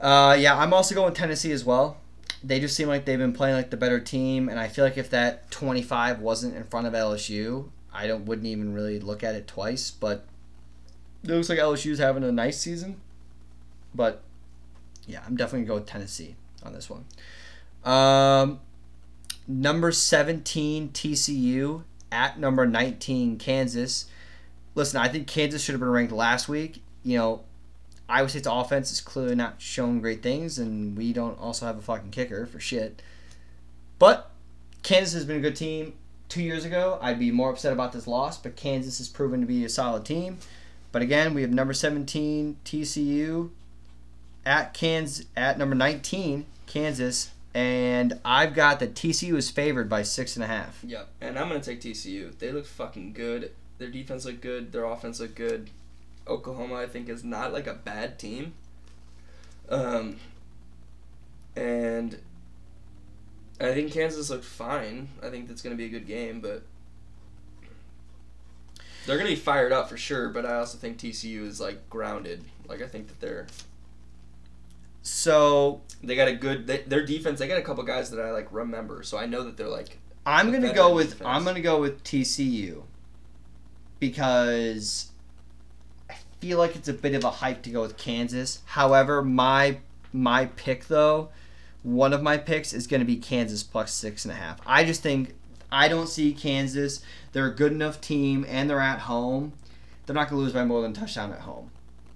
Uh, 0.00 0.36
yeah, 0.38 0.58
I'm 0.58 0.72
also 0.74 0.94
going 0.94 1.14
Tennessee 1.14 1.52
as 1.52 1.64
well. 1.64 1.96
They 2.42 2.60
just 2.60 2.76
seem 2.76 2.88
like 2.88 3.06
they've 3.06 3.18
been 3.18 3.32
playing 3.32 3.56
like 3.56 3.70
the 3.70 3.76
better 3.76 4.00
team, 4.00 4.48
and 4.50 4.58
I 4.60 4.68
feel 4.68 4.84
like 4.84 4.98
if 4.98 5.08
that 5.10 5.50
25 5.50 6.20
wasn't 6.20 6.54
in 6.56 6.64
front 6.64 6.86
of 6.86 6.92
LSU, 6.92 7.70
I 7.92 8.06
don't 8.06 8.26
wouldn't 8.26 8.46
even 8.46 8.74
really 8.74 9.00
look 9.00 9.22
at 9.24 9.34
it 9.34 9.46
twice. 9.48 9.90
But 9.90 10.26
it 11.22 11.30
looks 11.30 11.48
like 11.48 11.58
LSU's 11.58 11.98
having 12.00 12.22
a 12.22 12.32
nice 12.32 12.60
season. 12.60 13.00
But 13.94 14.20
yeah, 15.06 15.22
I'm 15.26 15.36
definitely 15.36 15.66
gonna 15.66 15.78
go 15.78 15.80
with 15.80 15.86
Tennessee 15.86 16.36
on 16.62 16.72
this 16.72 16.88
one. 16.90 17.04
Um, 17.84 18.60
number 19.46 19.92
17 19.92 20.90
TCU 20.90 21.84
at 22.10 22.38
number 22.38 22.66
19 22.66 23.38
Kansas. 23.38 24.06
Listen, 24.74 25.00
I 25.00 25.08
think 25.08 25.26
Kansas 25.26 25.62
should 25.62 25.72
have 25.72 25.80
been 25.80 25.90
ranked 25.90 26.12
last 26.12 26.48
week. 26.48 26.82
You 27.02 27.18
know, 27.18 27.44
Iowa 28.08 28.28
State's 28.28 28.48
offense 28.50 28.90
is 28.92 29.00
clearly 29.00 29.34
not 29.34 29.60
showing 29.60 30.00
great 30.00 30.22
things, 30.22 30.58
and 30.58 30.96
we 30.96 31.12
don't 31.12 31.38
also 31.38 31.66
have 31.66 31.78
a 31.78 31.82
fucking 31.82 32.10
kicker 32.10 32.46
for 32.46 32.60
shit. 32.60 33.02
But 33.98 34.30
Kansas 34.82 35.14
has 35.14 35.24
been 35.24 35.36
a 35.36 35.40
good 35.40 35.56
team. 35.56 35.94
Two 36.28 36.42
years 36.42 36.64
ago, 36.64 36.98
I'd 37.00 37.18
be 37.18 37.30
more 37.30 37.50
upset 37.50 37.72
about 37.72 37.92
this 37.92 38.06
loss, 38.06 38.38
but 38.38 38.56
Kansas 38.56 38.98
has 38.98 39.08
proven 39.08 39.40
to 39.40 39.46
be 39.46 39.64
a 39.64 39.68
solid 39.68 40.04
team. 40.04 40.38
But 40.90 41.02
again, 41.02 41.34
we 41.34 41.42
have 41.42 41.50
number 41.50 41.74
17 41.74 42.56
TCU 42.64 43.50
at 44.46 44.74
Kansas 44.74 45.26
at 45.36 45.58
number 45.58 45.74
19 45.74 46.46
Kansas, 46.66 47.30
and 47.54 48.18
I've 48.24 48.54
got 48.54 48.80
that 48.80 48.94
TCU 48.94 49.36
is 49.36 49.50
favored 49.50 49.88
by 49.88 50.02
six 50.02 50.36
and 50.36 50.44
a 50.44 50.48
half. 50.48 50.82
Yep, 50.84 51.08
and 51.20 51.38
I'm 51.38 51.48
gonna 51.48 51.60
take 51.60 51.80
TCU. 51.80 52.36
They 52.38 52.50
look 52.52 52.66
fucking 52.66 53.12
good. 53.12 53.52
Their 53.78 53.90
defense 53.90 54.24
looked 54.24 54.40
good. 54.40 54.72
Their 54.72 54.84
offense 54.84 55.20
looked 55.20 55.36
good. 55.36 55.70
Oklahoma, 56.26 56.76
I 56.76 56.86
think, 56.86 57.08
is 57.08 57.22
not 57.22 57.52
like 57.52 57.66
a 57.66 57.74
bad 57.74 58.18
team. 58.18 58.54
Um, 59.68 60.16
and 61.54 62.18
I 63.60 63.72
think 63.72 63.92
Kansas 63.92 64.30
looked 64.30 64.44
fine. 64.44 65.08
I 65.22 65.30
think 65.30 65.48
that's 65.48 65.62
gonna 65.62 65.76
be 65.76 65.86
a 65.86 65.90
good 65.90 66.06
game, 66.06 66.40
but 66.40 66.62
they're 69.06 69.18
gonna 69.18 69.28
be 69.28 69.36
fired 69.36 69.72
up 69.72 69.88
for 69.88 69.96
sure. 69.96 70.28
But 70.28 70.44
I 70.44 70.54
also 70.54 70.78
think 70.78 70.98
TCU 70.98 71.46
is 71.46 71.60
like 71.60 71.88
grounded. 71.88 72.44
Like 72.66 72.82
I 72.82 72.86
think 72.86 73.08
that 73.08 73.20
they're 73.20 73.46
So 75.04 75.82
they 76.02 76.16
got 76.16 76.28
a 76.28 76.34
good 76.34 76.66
they, 76.66 76.78
their 76.78 77.04
defense. 77.04 77.38
They 77.38 77.46
got 77.46 77.58
a 77.58 77.62
couple 77.62 77.82
guys 77.84 78.10
that 78.10 78.20
I 78.20 78.32
like 78.32 78.48
remember, 78.50 79.02
so 79.02 79.18
I 79.18 79.26
know 79.26 79.44
that 79.44 79.56
they're 79.56 79.68
like 79.68 79.98
I'm 80.24 80.50
gonna 80.50 80.72
go 80.72 80.94
with 80.94 81.10
defense. 81.10 81.28
I'm 81.28 81.44
gonna 81.44 81.60
go 81.60 81.78
with 81.78 82.02
TCU 82.02 82.82
because 84.00 85.10
I 86.10 86.14
feel 86.40 86.58
like 86.58 86.74
it's 86.74 86.88
a 86.88 86.94
bit 86.94 87.14
of 87.14 87.22
a 87.22 87.30
hype 87.30 87.62
to 87.64 87.70
go 87.70 87.82
with 87.82 87.96
Kansas. 87.98 88.62
However, 88.64 89.22
my 89.22 89.78
my 90.12 90.46
pick 90.46 90.88
though, 90.88 91.28
one 91.82 92.14
of 92.14 92.22
my 92.22 92.38
picks 92.38 92.72
is 92.72 92.86
gonna 92.86 93.04
be 93.04 93.16
Kansas 93.16 93.62
plus 93.62 93.92
six 93.92 94.24
and 94.24 94.32
a 94.32 94.36
half. 94.36 94.58
I 94.66 94.84
just 94.84 95.02
think 95.02 95.34
I 95.70 95.88
don't 95.88 96.08
see 96.08 96.32
Kansas. 96.32 97.02
They're 97.32 97.48
a 97.48 97.54
good 97.54 97.72
enough 97.72 98.00
team, 98.00 98.46
and 98.48 98.70
they're 98.70 98.80
at 98.80 99.00
home. 99.00 99.52
They're 100.06 100.14
not 100.14 100.30
going 100.30 100.40
to 100.40 100.44
lose 100.44 100.52
by 100.52 100.64
more 100.64 100.82
than 100.82 100.92
a 100.92 100.94
touchdown 100.94 101.32
at 101.32 101.40
home. 101.40 101.70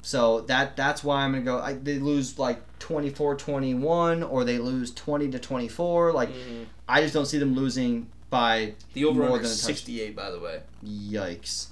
So 0.09 0.40
that 0.43 0.74
that's 0.74 1.05
why 1.05 1.22
I'm 1.22 1.32
going 1.32 1.44
to 1.44 1.51
go. 1.51 1.59
I, 1.60 1.74
they 1.74 1.98
lose 1.98 2.39
like 2.39 2.62
24-21, 2.78 4.26
or 4.32 4.43
they 4.43 4.56
lose 4.56 4.90
20 4.94 5.30
to 5.32 5.39
24. 5.39 6.12
Like 6.14 6.30
Mhm. 6.32 6.64
I 6.89 7.02
just 7.02 7.12
don't 7.12 7.26
see 7.26 7.36
them 7.36 7.55
losing 7.55 8.09
by 8.30 8.72
The 8.94 9.05
over 9.05 9.20
More 9.20 9.32
than 9.36 9.43
touch- 9.43 9.51
68, 9.51 10.16
by 10.16 10.30
the 10.30 10.40
way. 10.40 10.62
yikes. 10.82 11.66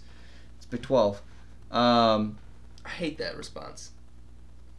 It's 0.58 0.66
Big 0.68 0.82
12. 0.82 1.22
Um, 1.70 2.36
I 2.84 2.90
hate 2.90 3.16
that 3.16 3.38
response. 3.38 3.92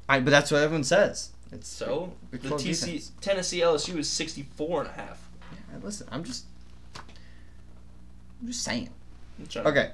I, 0.08 0.20
but 0.20 0.30
that's 0.30 0.52
what 0.52 0.62
everyone 0.62 0.84
says. 0.84 1.32
It's 1.52 1.68
So, 1.68 2.14
Big 2.30 2.42
the 2.44 2.50
TC, 2.50 2.86
defense. 2.86 3.12
Tennessee 3.22 3.62
LSU 3.62 3.98
is 3.98 4.08
64 4.08 4.82
and 4.82 4.90
a 4.90 4.94
half. 4.94 5.28
Yeah, 5.72 5.80
listen, 5.82 6.08
I'm 6.12 6.24
just, 6.24 6.46
I'm 6.96 8.48
just 8.50 8.62
saying. 8.62 8.90
I'm 9.40 9.66
Okay. 9.66 9.94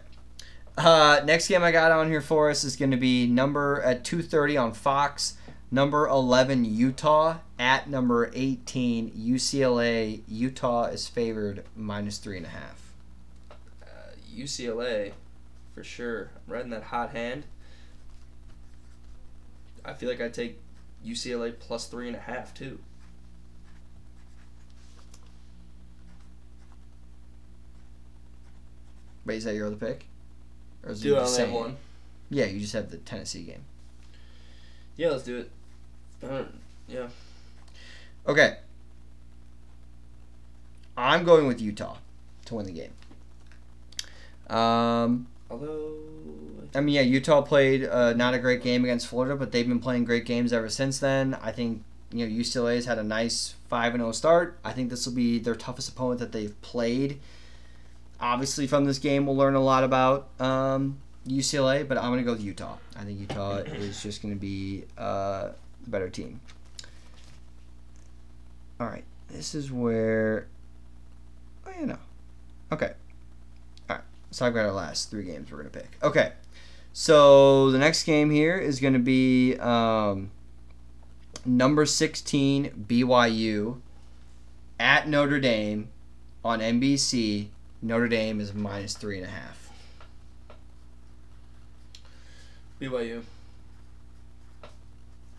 Uh, 0.78 1.22
next 1.24 1.48
game 1.48 1.64
I 1.64 1.72
got 1.72 1.92
on 1.92 2.10
here 2.10 2.22
for 2.22 2.50
us 2.50 2.64
is 2.64 2.76
going 2.76 2.92
to 2.92 2.98
be 2.98 3.28
number 3.28 3.82
at 3.82 4.04
2:30 4.04 4.62
on 4.62 4.74
Fox. 4.74 5.36
Number 5.70 6.08
11 6.08 6.66
Utah 6.66 7.40
at 7.58 7.90
number 7.90 8.32
18 8.36 9.12
UCLA. 9.12 10.22
Utah 10.28 10.86
is 10.86 11.08
favored 11.08 11.64
minus 11.76 12.20
three 12.20 12.38
and 12.38 12.46
a 12.46 12.50
half. 12.50 12.94
Uh, 13.82 14.14
UCLA, 14.36 15.14
for 15.74 15.84
sure. 15.84 16.30
I'm 16.48 16.54
riding 16.54 16.70
that 16.72 16.84
hot 16.84 17.12
hand. 17.12 17.46
I 19.84 19.94
feel 19.94 20.10
like 20.10 20.22
I'd 20.22 20.34
take 20.34 20.60
UCLA 21.04 21.58
plus 21.58 21.88
three 21.88 22.08
and 22.08 22.16
a 22.16 22.20
half, 22.20 22.54
too. 22.54 22.80
Wait, 29.26 29.38
is 29.38 29.44
that 29.46 29.56
your 29.56 29.68
other 29.68 29.76
pick? 29.76 30.06
Or 30.84 30.92
is 30.92 31.02
Do 31.02 31.16
it 31.16 31.20
on 31.20 31.26
just 31.26 31.50
one. 31.50 31.78
Yeah, 32.30 32.46
you 32.46 32.60
just 32.60 32.74
have 32.74 32.90
the 32.90 32.98
Tennessee 32.98 33.44
game. 33.44 33.64
Yeah, 34.96 35.10
let's 35.10 35.24
do 35.24 35.38
it. 35.40 35.52
Uh, 36.24 36.44
yeah. 36.88 37.08
Okay. 38.28 38.58
I'm 40.96 41.24
going 41.24 41.48
with 41.48 41.60
Utah 41.62 41.98
to 42.46 42.56
win 42.56 42.66
the 42.66 42.72
game. 42.72 44.56
Um, 44.56 45.28
Although. 45.50 45.94
I 46.76 46.82
mean, 46.82 46.96
yeah, 46.96 47.02
Utah 47.02 47.42
played 47.42 47.86
uh, 47.86 48.14
not 48.14 48.34
a 48.34 48.40
great 48.40 48.64
game 48.64 48.84
against 48.84 49.08
Florida, 49.08 49.36
but 49.36 49.52
they've 49.52 49.68
been 49.68 49.80
playing 49.80 50.06
great 50.06 50.26
games 50.26 50.52
ever 50.54 50.70
since 50.70 51.00
then. 51.00 51.36
I 51.36 51.52
think 51.52 51.84
you 52.12 52.28
know 52.28 52.32
UCLA 52.32 52.76
has 52.76 52.86
had 52.86 52.98
a 52.98 53.04
nice 53.04 53.56
five 53.70 53.94
and 53.94 54.02
zero 54.02 54.12
start. 54.12 54.60
I 54.64 54.72
think 54.72 54.90
this 54.90 55.06
will 55.06 55.14
be 55.14 55.40
their 55.40 55.56
toughest 55.56 55.90
opponent 55.90 56.20
that 56.20 56.32
they've 56.32 56.60
played. 56.62 57.20
Obviously, 58.24 58.68
from 58.68 58.86
this 58.86 59.00
game, 59.00 59.26
we'll 59.26 59.36
learn 59.36 59.56
a 59.56 59.60
lot 59.62 59.84
about 59.84 60.30
um, 60.40 60.98
UCLA, 61.28 61.86
but 61.86 61.98
I'm 61.98 62.10
gonna 62.10 62.24
go 62.24 62.32
with 62.32 62.42
Utah. 62.42 62.78
I 62.98 63.04
think 63.04 63.20
Utah 63.20 63.58
is 63.58 64.02
just 64.02 64.22
gonna 64.22 64.36
be 64.36 64.86
uh, 64.98 65.50
the 65.84 65.90
better 65.90 66.10
team. 66.10 66.40
All 68.80 68.88
right, 68.88 69.04
this 69.30 69.54
is 69.54 69.72
where. 69.72 70.48
Oh, 71.68 71.72
you 71.78 71.86
know. 71.86 72.00
Okay. 72.72 72.94
All 73.90 73.98
right. 73.98 74.06
So 74.32 74.46
I've 74.46 74.54
got 74.54 74.66
our 74.66 74.72
last 74.72 75.12
three 75.12 75.26
games 75.26 75.52
we're 75.52 75.58
gonna 75.58 75.70
pick. 75.70 75.98
Okay. 76.02 76.32
So 76.94 77.72
the 77.72 77.80
next 77.80 78.04
game 78.04 78.30
here 78.30 78.56
is 78.56 78.80
going 78.80 78.94
to 78.94 79.00
be 79.00 79.58
um, 79.58 80.30
number 81.44 81.88
16 81.88 82.86
BYU 82.88 83.82
at 84.80 85.10
Notre 85.10 85.40
Dame 85.40 85.90
on 86.46 86.60
NBC. 86.60 87.48
Notre 87.84 88.08
Dame 88.08 88.40
is 88.40 88.54
minus 88.54 88.96
three 88.96 89.18
and 89.18 89.28
a 89.28 89.30
half. 89.30 89.70
BYU. 92.82 93.24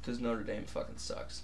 Because 0.01 0.21
Notre 0.21 0.43
Dame 0.43 0.65
fucking 0.65 0.99
sucks. 0.99 1.43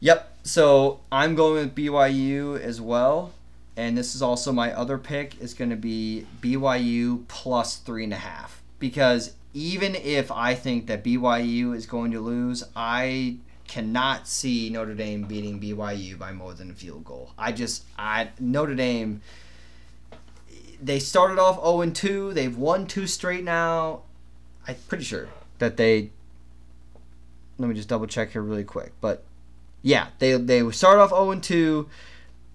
Yep. 0.00 0.38
So 0.44 1.00
I'm 1.12 1.34
going 1.34 1.56
with 1.56 1.74
BYU 1.74 2.58
as 2.58 2.80
well, 2.80 3.34
and 3.76 3.98
this 3.98 4.14
is 4.14 4.22
also 4.22 4.50
my 4.50 4.72
other 4.72 4.96
pick. 4.96 5.38
Is 5.40 5.52
going 5.52 5.68
to 5.68 5.76
be 5.76 6.26
BYU 6.40 7.28
plus 7.28 7.76
three 7.76 8.04
and 8.04 8.14
a 8.14 8.16
half 8.16 8.62
because 8.78 9.34
even 9.52 9.94
if 9.94 10.32
I 10.32 10.54
think 10.54 10.86
that 10.86 11.04
BYU 11.04 11.76
is 11.76 11.84
going 11.84 12.12
to 12.12 12.20
lose, 12.20 12.64
I 12.74 13.36
cannot 13.70 14.26
see 14.26 14.68
Notre 14.68 14.94
Dame 14.94 15.22
beating 15.22 15.60
BYU 15.60 16.18
by 16.18 16.32
more 16.32 16.54
than 16.54 16.72
a 16.72 16.74
field 16.74 17.04
goal. 17.04 17.32
I 17.38 17.52
just 17.52 17.84
I 17.96 18.30
Notre 18.40 18.74
Dame. 18.74 19.22
They 20.82 20.98
started 20.98 21.38
off 21.38 21.54
0 21.54 21.82
and 21.82 21.94
2. 21.94 22.34
They've 22.34 22.56
won 22.56 22.88
two 22.88 23.06
straight 23.06 23.44
now. 23.44 24.02
I'm 24.66 24.74
pretty 24.88 25.04
sure 25.04 25.28
that 25.58 25.76
they. 25.76 26.10
Let 27.58 27.68
me 27.68 27.76
just 27.76 27.88
double 27.88 28.08
check 28.08 28.32
here 28.32 28.42
really 28.42 28.64
quick, 28.64 28.92
but 29.00 29.22
yeah, 29.82 30.08
they 30.18 30.32
they 30.32 30.68
start 30.72 30.98
off 30.98 31.10
0 31.10 31.30
and 31.30 31.42
2. 31.42 31.88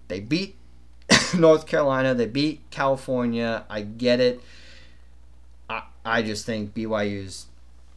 They 0.08 0.20
beat 0.20 0.54
North 1.34 1.66
Carolina. 1.66 2.12
They 2.14 2.26
beat 2.26 2.60
California. 2.70 3.64
I 3.70 3.80
get 3.80 4.20
it. 4.20 4.42
I 5.70 5.84
I 6.04 6.20
just 6.20 6.44
think 6.44 6.74
BYU's 6.74 7.46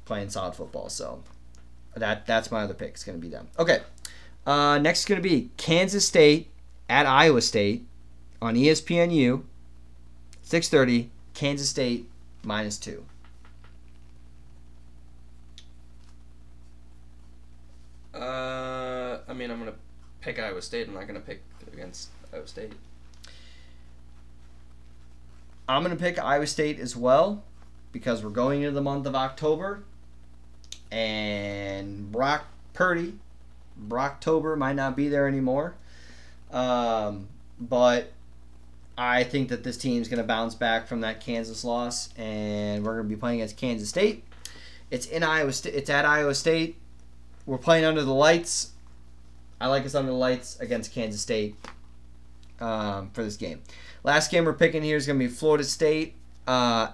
playing 0.06 0.30
solid 0.30 0.56
football. 0.56 0.88
So 0.88 1.22
that 1.96 2.26
that's 2.26 2.52
my 2.52 2.62
other 2.64 2.74
pick. 2.74 2.90
It's 2.90 3.04
gonna 3.04 3.18
be 3.18 3.30
them. 3.30 3.48
Okay. 3.58 3.82
Uh, 4.46 4.80
next 4.80 5.00
is 5.00 5.06
gonna 5.06 5.22
be 5.22 5.52
Kansas 5.58 6.08
State 6.08 6.50
at 6.88 7.06
Iowa 7.06 7.42
State 7.42 7.86
on 8.42 8.56
ESPNU. 8.56 9.44
6:30. 10.44 11.10
Kansas 11.34 11.70
State 11.70 12.10
minus 12.44 12.78
two. 12.78 13.06
Uh, 18.14 19.20
I 19.28 19.34
mean, 19.34 19.52
I'm 19.52 19.60
gonna 19.60 19.76
pick 20.22 20.40
Iowa 20.40 20.62
State. 20.62 20.88
I'm 20.88 20.96
not 20.96 21.08
gonna 21.08 21.20
pick 21.20 21.42
against 21.72 22.10
Iowa 22.34 22.48
State. 22.48 22.74
I'm 25.70 25.84
going 25.84 25.96
to 25.96 26.02
pick 26.04 26.18
Iowa 26.18 26.48
State 26.48 26.80
as 26.80 26.96
well 26.96 27.44
because 27.92 28.24
we're 28.24 28.32
going 28.32 28.64
into 28.64 28.72
the 28.72 28.82
month 28.82 29.06
of 29.06 29.14
October. 29.14 29.84
And 30.92 32.12
Brock 32.12 32.46
Purdy, 32.74 33.14
Brocktober 33.88 34.58
might 34.58 34.76
not 34.76 34.96
be 34.96 35.08
there 35.08 35.28
anymore. 35.28 35.76
Um, 36.52 37.28
but 37.60 38.12
I 38.98 39.24
think 39.24 39.50
that 39.50 39.64
this 39.64 39.78
team's 39.78 40.08
going 40.08 40.22
to 40.22 40.28
bounce 40.28 40.56
back 40.56 40.88
from 40.88 41.02
that 41.02 41.22
Kansas 41.22 41.64
loss, 41.64 42.10
and 42.18 42.84
we're 42.84 42.96
going 42.96 43.08
to 43.10 43.16
be 43.16 43.20
playing 43.20 43.40
against 43.40 43.58
Kansas 43.58 43.90
State. 43.90 44.24
It's 44.92 45.06
in 45.06 45.24
Iowa 45.24 45.54
State. 45.54 45.76
It's 45.76 45.90
at 45.90 46.06
Iowa 46.06 46.34
State. 46.36 46.78
We're 47.46 47.58
playing 47.58 47.86
under 47.86 48.04
the 48.04 48.14
lights. 48.14 48.72
I 49.62 49.68
like 49.68 49.86
us 49.86 49.96
under 49.96 50.12
the 50.12 50.18
lights 50.18 50.60
against 50.60 50.94
Kansas 50.94 51.22
State 51.22 51.56
um, 52.60 53.12
for 53.12 53.24
this 53.24 53.38
game. 53.38 53.62
Last 54.04 54.32
game 54.32 54.46
we're 54.46 54.54
picking 54.54 54.84
here 54.84 54.98
is 54.98 55.06
going 55.06 55.20
to 55.20 55.26
be 55.26 55.32
Florida 55.32 55.64
State, 55.64 56.16
uh, 56.48 56.92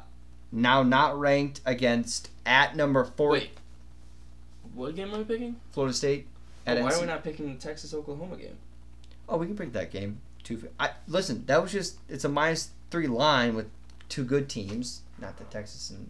now 0.51 0.83
not 0.83 1.19
ranked 1.19 1.61
against 1.65 2.29
at 2.45 2.75
number 2.75 3.03
four. 3.03 3.31
Wait. 3.31 3.49
What 4.75 4.95
game 4.95 5.13
are 5.13 5.17
we 5.19 5.23
picking? 5.23 5.55
Florida 5.71 5.93
State. 5.93 6.27
At 6.67 6.77
Oh, 6.77 6.83
why 6.83 6.91
NC 6.91 6.97
are 6.97 7.01
we 7.01 7.07
not 7.07 7.23
picking 7.23 7.53
the 7.53 7.59
Texas 7.59 7.93
Oklahoma 7.93 8.35
game? 8.37 8.57
Oh, 9.29 9.37
we 9.37 9.45
can 9.47 9.55
pick 9.55 9.73
that 9.73 9.91
game. 9.91 10.19
Two. 10.43 10.69
I 10.79 10.91
listen. 11.07 11.45
That 11.45 11.61
was 11.61 11.71
just. 11.71 11.97
It's 12.09 12.25
a 12.25 12.29
minus 12.29 12.71
three 12.91 13.07
line 13.07 13.55
with 13.55 13.67
two 14.09 14.23
good 14.23 14.49
teams. 14.49 15.01
Not 15.19 15.37
the 15.37 15.45
Texas 15.45 15.89
and. 15.89 16.09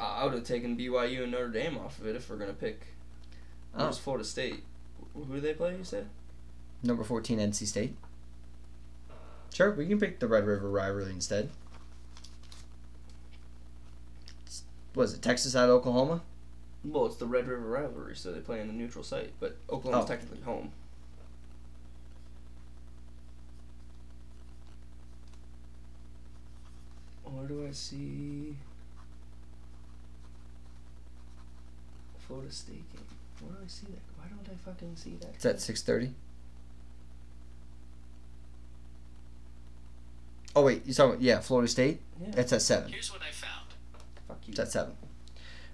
I 0.00 0.24
would 0.24 0.32
have 0.34 0.44
taken 0.44 0.76
BYU 0.76 1.24
and 1.24 1.32
Notre 1.32 1.48
Dame 1.48 1.76
off 1.76 1.98
of 1.98 2.06
it 2.06 2.16
if 2.16 2.30
we're 2.30 2.36
gonna 2.36 2.52
pick. 2.52 2.86
Oh. 3.74 3.84
Where's 3.84 3.98
Florida 3.98 4.24
State? 4.24 4.62
Who 5.14 5.24
do 5.24 5.40
they 5.40 5.54
play? 5.54 5.76
You 5.76 5.84
said. 5.84 6.06
Number 6.82 7.02
14, 7.02 7.40
NC 7.40 7.66
State. 7.66 7.96
Sure, 9.52 9.72
we 9.72 9.86
can 9.86 9.98
pick 9.98 10.20
the 10.20 10.28
Red 10.28 10.46
River 10.46 10.70
rivalry 10.70 11.10
instead. 11.10 11.50
Was 14.94 15.14
it 15.14 15.22
Texas 15.22 15.54
at 15.56 15.68
Oklahoma? 15.68 16.22
Well, 16.84 17.06
it's 17.06 17.16
the 17.16 17.26
Red 17.26 17.48
River 17.48 17.68
rivalry, 17.68 18.16
so 18.16 18.32
they 18.32 18.40
play 18.40 18.60
in 18.60 18.68
a 18.70 18.72
neutral 18.72 19.04
site, 19.04 19.32
but 19.40 19.56
Oklahoma's 19.68 20.04
Oh. 20.04 20.08
technically 20.08 20.40
home. 20.40 20.72
Where 27.24 27.46
do 27.46 27.66
I 27.68 27.72
see 27.72 28.56
Florida 32.26 32.50
State 32.50 32.90
game? 32.92 33.02
Where 33.40 33.52
do 33.58 33.64
I 33.64 33.68
see 33.68 33.86
that? 33.86 34.00
Why 34.16 34.24
don't 34.28 34.48
I 34.50 34.56
fucking 34.70 34.96
see 34.96 35.16
that? 35.20 35.30
It's 35.34 35.44
at 35.46 35.56
6:30. 35.60 36.12
Oh 40.56 40.64
wait, 40.64 40.84
you 40.86 40.94
talking? 40.94 41.12
About, 41.12 41.22
yeah, 41.22 41.38
Florida 41.40 41.68
State. 41.68 42.00
Yeah. 42.20 42.32
It's 42.36 42.52
at 42.52 42.62
seven. 42.62 42.90
Here's 42.90 43.12
what 43.12 43.20
I 43.22 43.30
found. 43.30 43.68
Fuck 44.26 44.38
you. 44.46 44.52
It's 44.52 44.58
at 44.58 44.72
seven. 44.72 44.94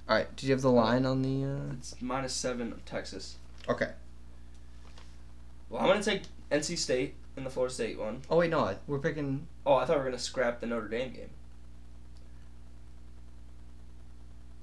All 0.09 0.17
right. 0.17 0.37
Did 0.37 0.47
you 0.47 0.53
have 0.53 0.63
the 0.63 0.71
line 0.71 1.07
on 1.07 1.23
the? 1.23 1.45
Uh... 1.45 1.73
It's 1.75 1.95
minus 2.01 2.35
seven 2.35 2.73
of 2.73 2.85
Texas. 2.85 3.37
Okay. 3.69 3.91
Well, 5.71 5.81
I'm 5.83 5.89
gonna 5.89 6.03
take 6.03 6.23
NC 6.53 6.77
State 6.79 7.15
in 7.37 7.45
the 7.45 7.51
Florida 7.51 7.73
State 7.75 7.99
one. 7.99 8.21
Oh 8.31 8.37
wait, 8.39 8.51
no, 8.51 8.77
we're 8.87 8.99
picking. 8.99 9.47
Oh, 9.67 9.75
I 9.75 9.85
thought 9.87 9.97
we 9.97 10.05
were 10.05 10.11
gonna 10.11 10.19
scrap 10.19 10.61
the 10.61 10.67
Notre 10.67 10.89
Dame 10.89 11.13
game. 11.13 11.31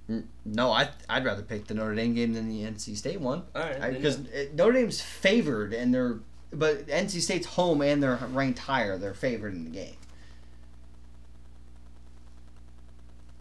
N- 0.09 0.29
No, 0.45 0.71
I 0.71 0.89
I'd 1.09 1.25
rather 1.25 1.41
pick 1.41 1.67
the 1.67 1.73
Notre 1.73 1.95
Dame 1.95 2.13
game 2.13 2.33
than 2.33 2.49
the 2.49 2.63
NC 2.63 2.95
State 2.95 3.19
one 3.19 3.43
All 3.55 3.61
right. 3.63 3.93
because. 3.93 4.19
Notre 4.53 4.73
Dame's 4.73 5.01
favored 5.01 5.73
and 5.73 5.93
they're 5.93 6.19
but 6.53 6.87
NC 6.87 7.21
State's 7.21 7.47
home 7.47 7.81
and 7.81 8.03
they're 8.03 8.19
ranked 8.31 8.59
higher. 8.59 8.97
They're 8.97 9.13
favored 9.13 9.53
in 9.53 9.63
the 9.63 9.71
game. 9.71 9.95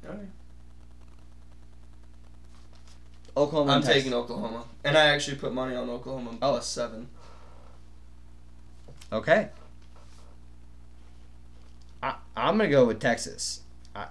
All 0.08 0.14
right. 0.14 0.28
Oklahoma. 3.36 3.72
I'm 3.72 3.82
taking 3.82 4.12
Oklahoma, 4.14 4.64
and 4.84 4.96
I 4.98 5.06
actually 5.08 5.36
put 5.36 5.52
money 5.52 5.74
on 5.76 5.88
Oklahoma 5.88 6.30
Oh. 6.42 6.50
plus 6.52 6.66
seven. 6.66 7.08
Okay. 9.12 9.48
I 12.02 12.14
I'm 12.36 12.56
gonna 12.58 12.68
go 12.70 12.86
with 12.86 13.00
Texas. 13.00 13.60
I 13.94 14.06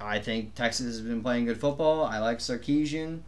I 0.00 0.18
think 0.18 0.54
Texas 0.54 0.86
has 0.86 1.00
been 1.00 1.22
playing 1.22 1.46
good 1.46 1.60
football. 1.60 2.04
I 2.04 2.18
like 2.18 2.38
Sarkisian. 2.38 3.20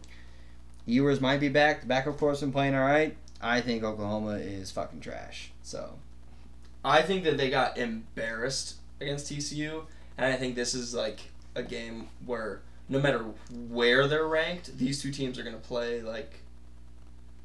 Ewers 0.85 1.19
might 1.21 1.39
be 1.39 1.49
back. 1.49 1.81
The 1.81 1.87
backup 1.87 2.17
course 2.17 2.41
been 2.41 2.51
playing 2.51 2.75
all 2.75 2.85
right. 2.85 3.15
I 3.41 3.61
think 3.61 3.83
Oklahoma 3.83 4.33
is 4.35 4.71
fucking 4.71 5.01
trash. 5.01 5.51
So 5.61 5.93
I 6.83 7.01
think 7.01 7.23
that 7.23 7.37
they 7.37 7.49
got 7.49 7.77
embarrassed 7.77 8.75
against 9.01 9.31
TCU, 9.31 9.85
and 10.17 10.25
I 10.31 10.37
think 10.37 10.55
this 10.55 10.73
is 10.73 10.93
like 10.93 11.19
a 11.55 11.63
game 11.63 12.07
where 12.25 12.61
no 12.87 12.99
matter 12.99 13.25
where 13.69 14.07
they're 14.07 14.27
ranked, 14.27 14.77
these 14.77 15.01
two 15.01 15.11
teams 15.11 15.39
are 15.39 15.43
gonna 15.43 15.57
play 15.57 16.01
like. 16.01 16.41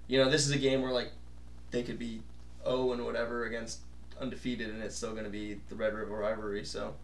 You 0.06 0.18
know, 0.18 0.28
this 0.28 0.44
is 0.44 0.50
a 0.50 0.58
game 0.58 0.82
where 0.82 0.92
like 0.92 1.12
they 1.70 1.82
could 1.82 1.98
be 1.98 2.22
oh 2.64 2.92
and 2.92 3.04
whatever 3.04 3.44
against 3.44 3.80
undefeated, 4.20 4.70
and 4.70 4.82
it's 4.82 4.96
still 4.96 5.14
gonna 5.14 5.30
be 5.30 5.60
the 5.68 5.76
Red 5.76 5.94
River 5.94 6.16
rivalry. 6.16 6.64
So 6.64 6.94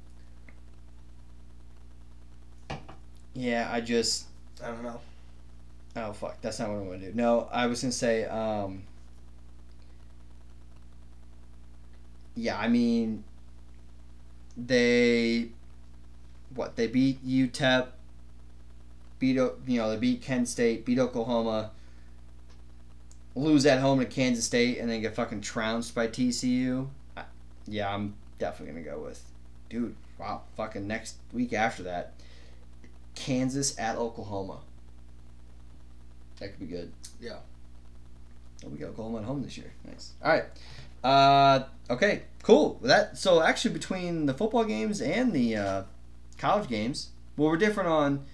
yeah, 3.35 3.69
I 3.71 3.81
just 3.81 4.27
I 4.63 4.69
don't 4.69 4.83
know. 4.83 5.01
oh 5.97 6.13
fuck, 6.13 6.41
that's 6.41 6.59
not 6.59 6.71
what 6.71 6.77
I 6.77 6.81
want 6.81 7.01
to 7.01 7.07
do. 7.09 7.13
No, 7.15 7.49
I 7.53 7.67
was 7.67 7.83
gonna 7.83 7.93
say 7.93 8.25
um. 8.25 8.83
Yeah, 12.39 12.59
I 12.59 12.69
mean, 12.69 13.25
they, 14.59 15.49
what 16.55 16.77
they 16.77 16.87
beat 16.87 17.27
UTEP, 17.27 17.89
beat 19.19 19.37
you 19.37 19.53
know 19.67 19.91
they 19.91 19.97
beat 19.97 20.23
Kent 20.23 20.49
State, 20.49 20.85
beat 20.85 20.99
Oklahoma, 20.99 21.71
lose 23.35 23.67
at 23.67 23.81
home 23.81 23.99
to 24.01 24.07
Kansas 24.07 24.45
State, 24.45 24.79
and 24.79 24.91
then 24.91 25.01
get 25.01 25.15
fucking 25.15 25.41
trounced 25.41 25.95
by 25.95 26.07
TCU. 26.09 26.89
I, 27.17 27.25
yeah, 27.67 27.93
I'm 27.93 28.15
definitely 28.39 28.83
gonna 28.83 28.97
go 28.97 29.03
with, 29.03 29.23
dude. 29.69 29.95
Wow, 30.19 30.43
fucking 30.57 30.87
next 30.87 31.17
week 31.33 31.53
after 31.53 31.83
that, 31.85 32.15
Kansas 33.15 33.79
at 33.79 33.97
Oklahoma. 33.97 34.61
That 36.39 36.51
could 36.51 36.61
be 36.61 36.67
good. 36.67 36.93
Yeah. 37.21 37.39
Oh, 38.65 38.69
we 38.69 38.79
got 38.79 38.89
Oklahoma 38.89 39.19
at 39.19 39.25
home 39.25 39.43
this 39.43 39.57
year. 39.57 39.73
Nice. 39.87 40.13
All 40.23 40.33
right. 40.33 40.45
Uh, 41.05 41.65
okay. 41.91 42.23
Cool. 42.43 42.79
That 42.83 43.19
so 43.19 43.43
actually 43.43 43.75
between 43.75 44.27
the 44.27 44.35
football 44.35 44.65
games 44.65 45.01
and 45.01 45.33
the 45.33 45.57
uh, 45.57 45.83
college 46.39 46.69
games, 46.69 47.11
well, 47.37 47.51
we're 47.51 47.57
different 47.57 47.89
on, 47.89 48.25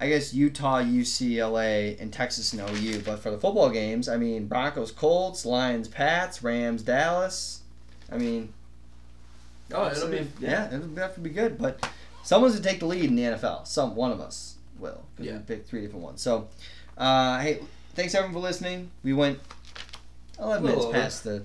I 0.00 0.08
guess 0.08 0.32
Utah, 0.32 0.80
UCLA, 0.80 2.00
and 2.00 2.12
Texas 2.12 2.52
and 2.52 2.62
OU. 2.62 3.00
But 3.00 3.18
for 3.18 3.30
the 3.30 3.38
football 3.38 3.70
games, 3.70 4.08
I 4.08 4.16
mean 4.16 4.46
Broncos, 4.46 4.92
Colts, 4.92 5.44
Lions, 5.44 5.88
Pats, 5.88 6.42
Rams, 6.42 6.82
Dallas. 6.82 7.62
I 8.10 8.18
mean, 8.18 8.52
Oh, 9.72 9.90
it'll 9.90 10.08
be 10.08 10.26
yeah, 10.40 10.72
it'll 10.74 10.94
have 10.96 11.14
to 11.14 11.20
be 11.20 11.30
good. 11.30 11.58
But 11.58 11.88
someone's 12.22 12.54
going 12.54 12.62
to 12.62 12.68
take 12.70 12.80
the 12.80 12.86
lead 12.86 13.04
in 13.04 13.16
the 13.16 13.22
NFL. 13.22 13.66
Some 13.66 13.94
one 13.96 14.12
of 14.12 14.20
us 14.20 14.54
will. 14.78 15.04
Yeah. 15.18 15.34
We 15.34 15.38
picked 15.40 15.68
three 15.68 15.82
different 15.82 16.04
ones. 16.04 16.22
So, 16.22 16.48
uh, 16.96 17.40
hey, 17.40 17.60
thanks 17.94 18.14
everyone 18.14 18.34
for 18.34 18.40
listening. 18.40 18.90
We 19.02 19.12
went 19.12 19.40
eleven 20.40 20.64
minutes 20.64 20.86
past 20.92 21.24
the 21.24 21.44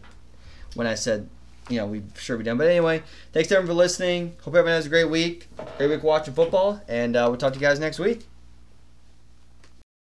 when 0.75 0.87
I 0.87 0.95
said, 0.95 1.27
you 1.69 1.77
know, 1.77 1.85
we 1.87 2.03
sure 2.17 2.37
be 2.37 2.43
done. 2.43 2.57
But 2.57 2.67
anyway, 2.67 3.03
thanks 3.33 3.51
everyone 3.51 3.67
for 3.67 3.73
listening. 3.73 4.35
Hope 4.41 4.53
everyone 4.55 4.71
has 4.71 4.85
a 4.85 4.89
great 4.89 5.09
week. 5.09 5.47
Great 5.77 5.89
week 5.89 6.03
watching 6.03 6.33
football, 6.33 6.81
and 6.87 7.15
uh, 7.15 7.25
we'll 7.27 7.37
talk 7.37 7.53
to 7.53 7.59
you 7.59 7.65
guys 7.65 7.79
next 7.79 7.99
week. 7.99 8.25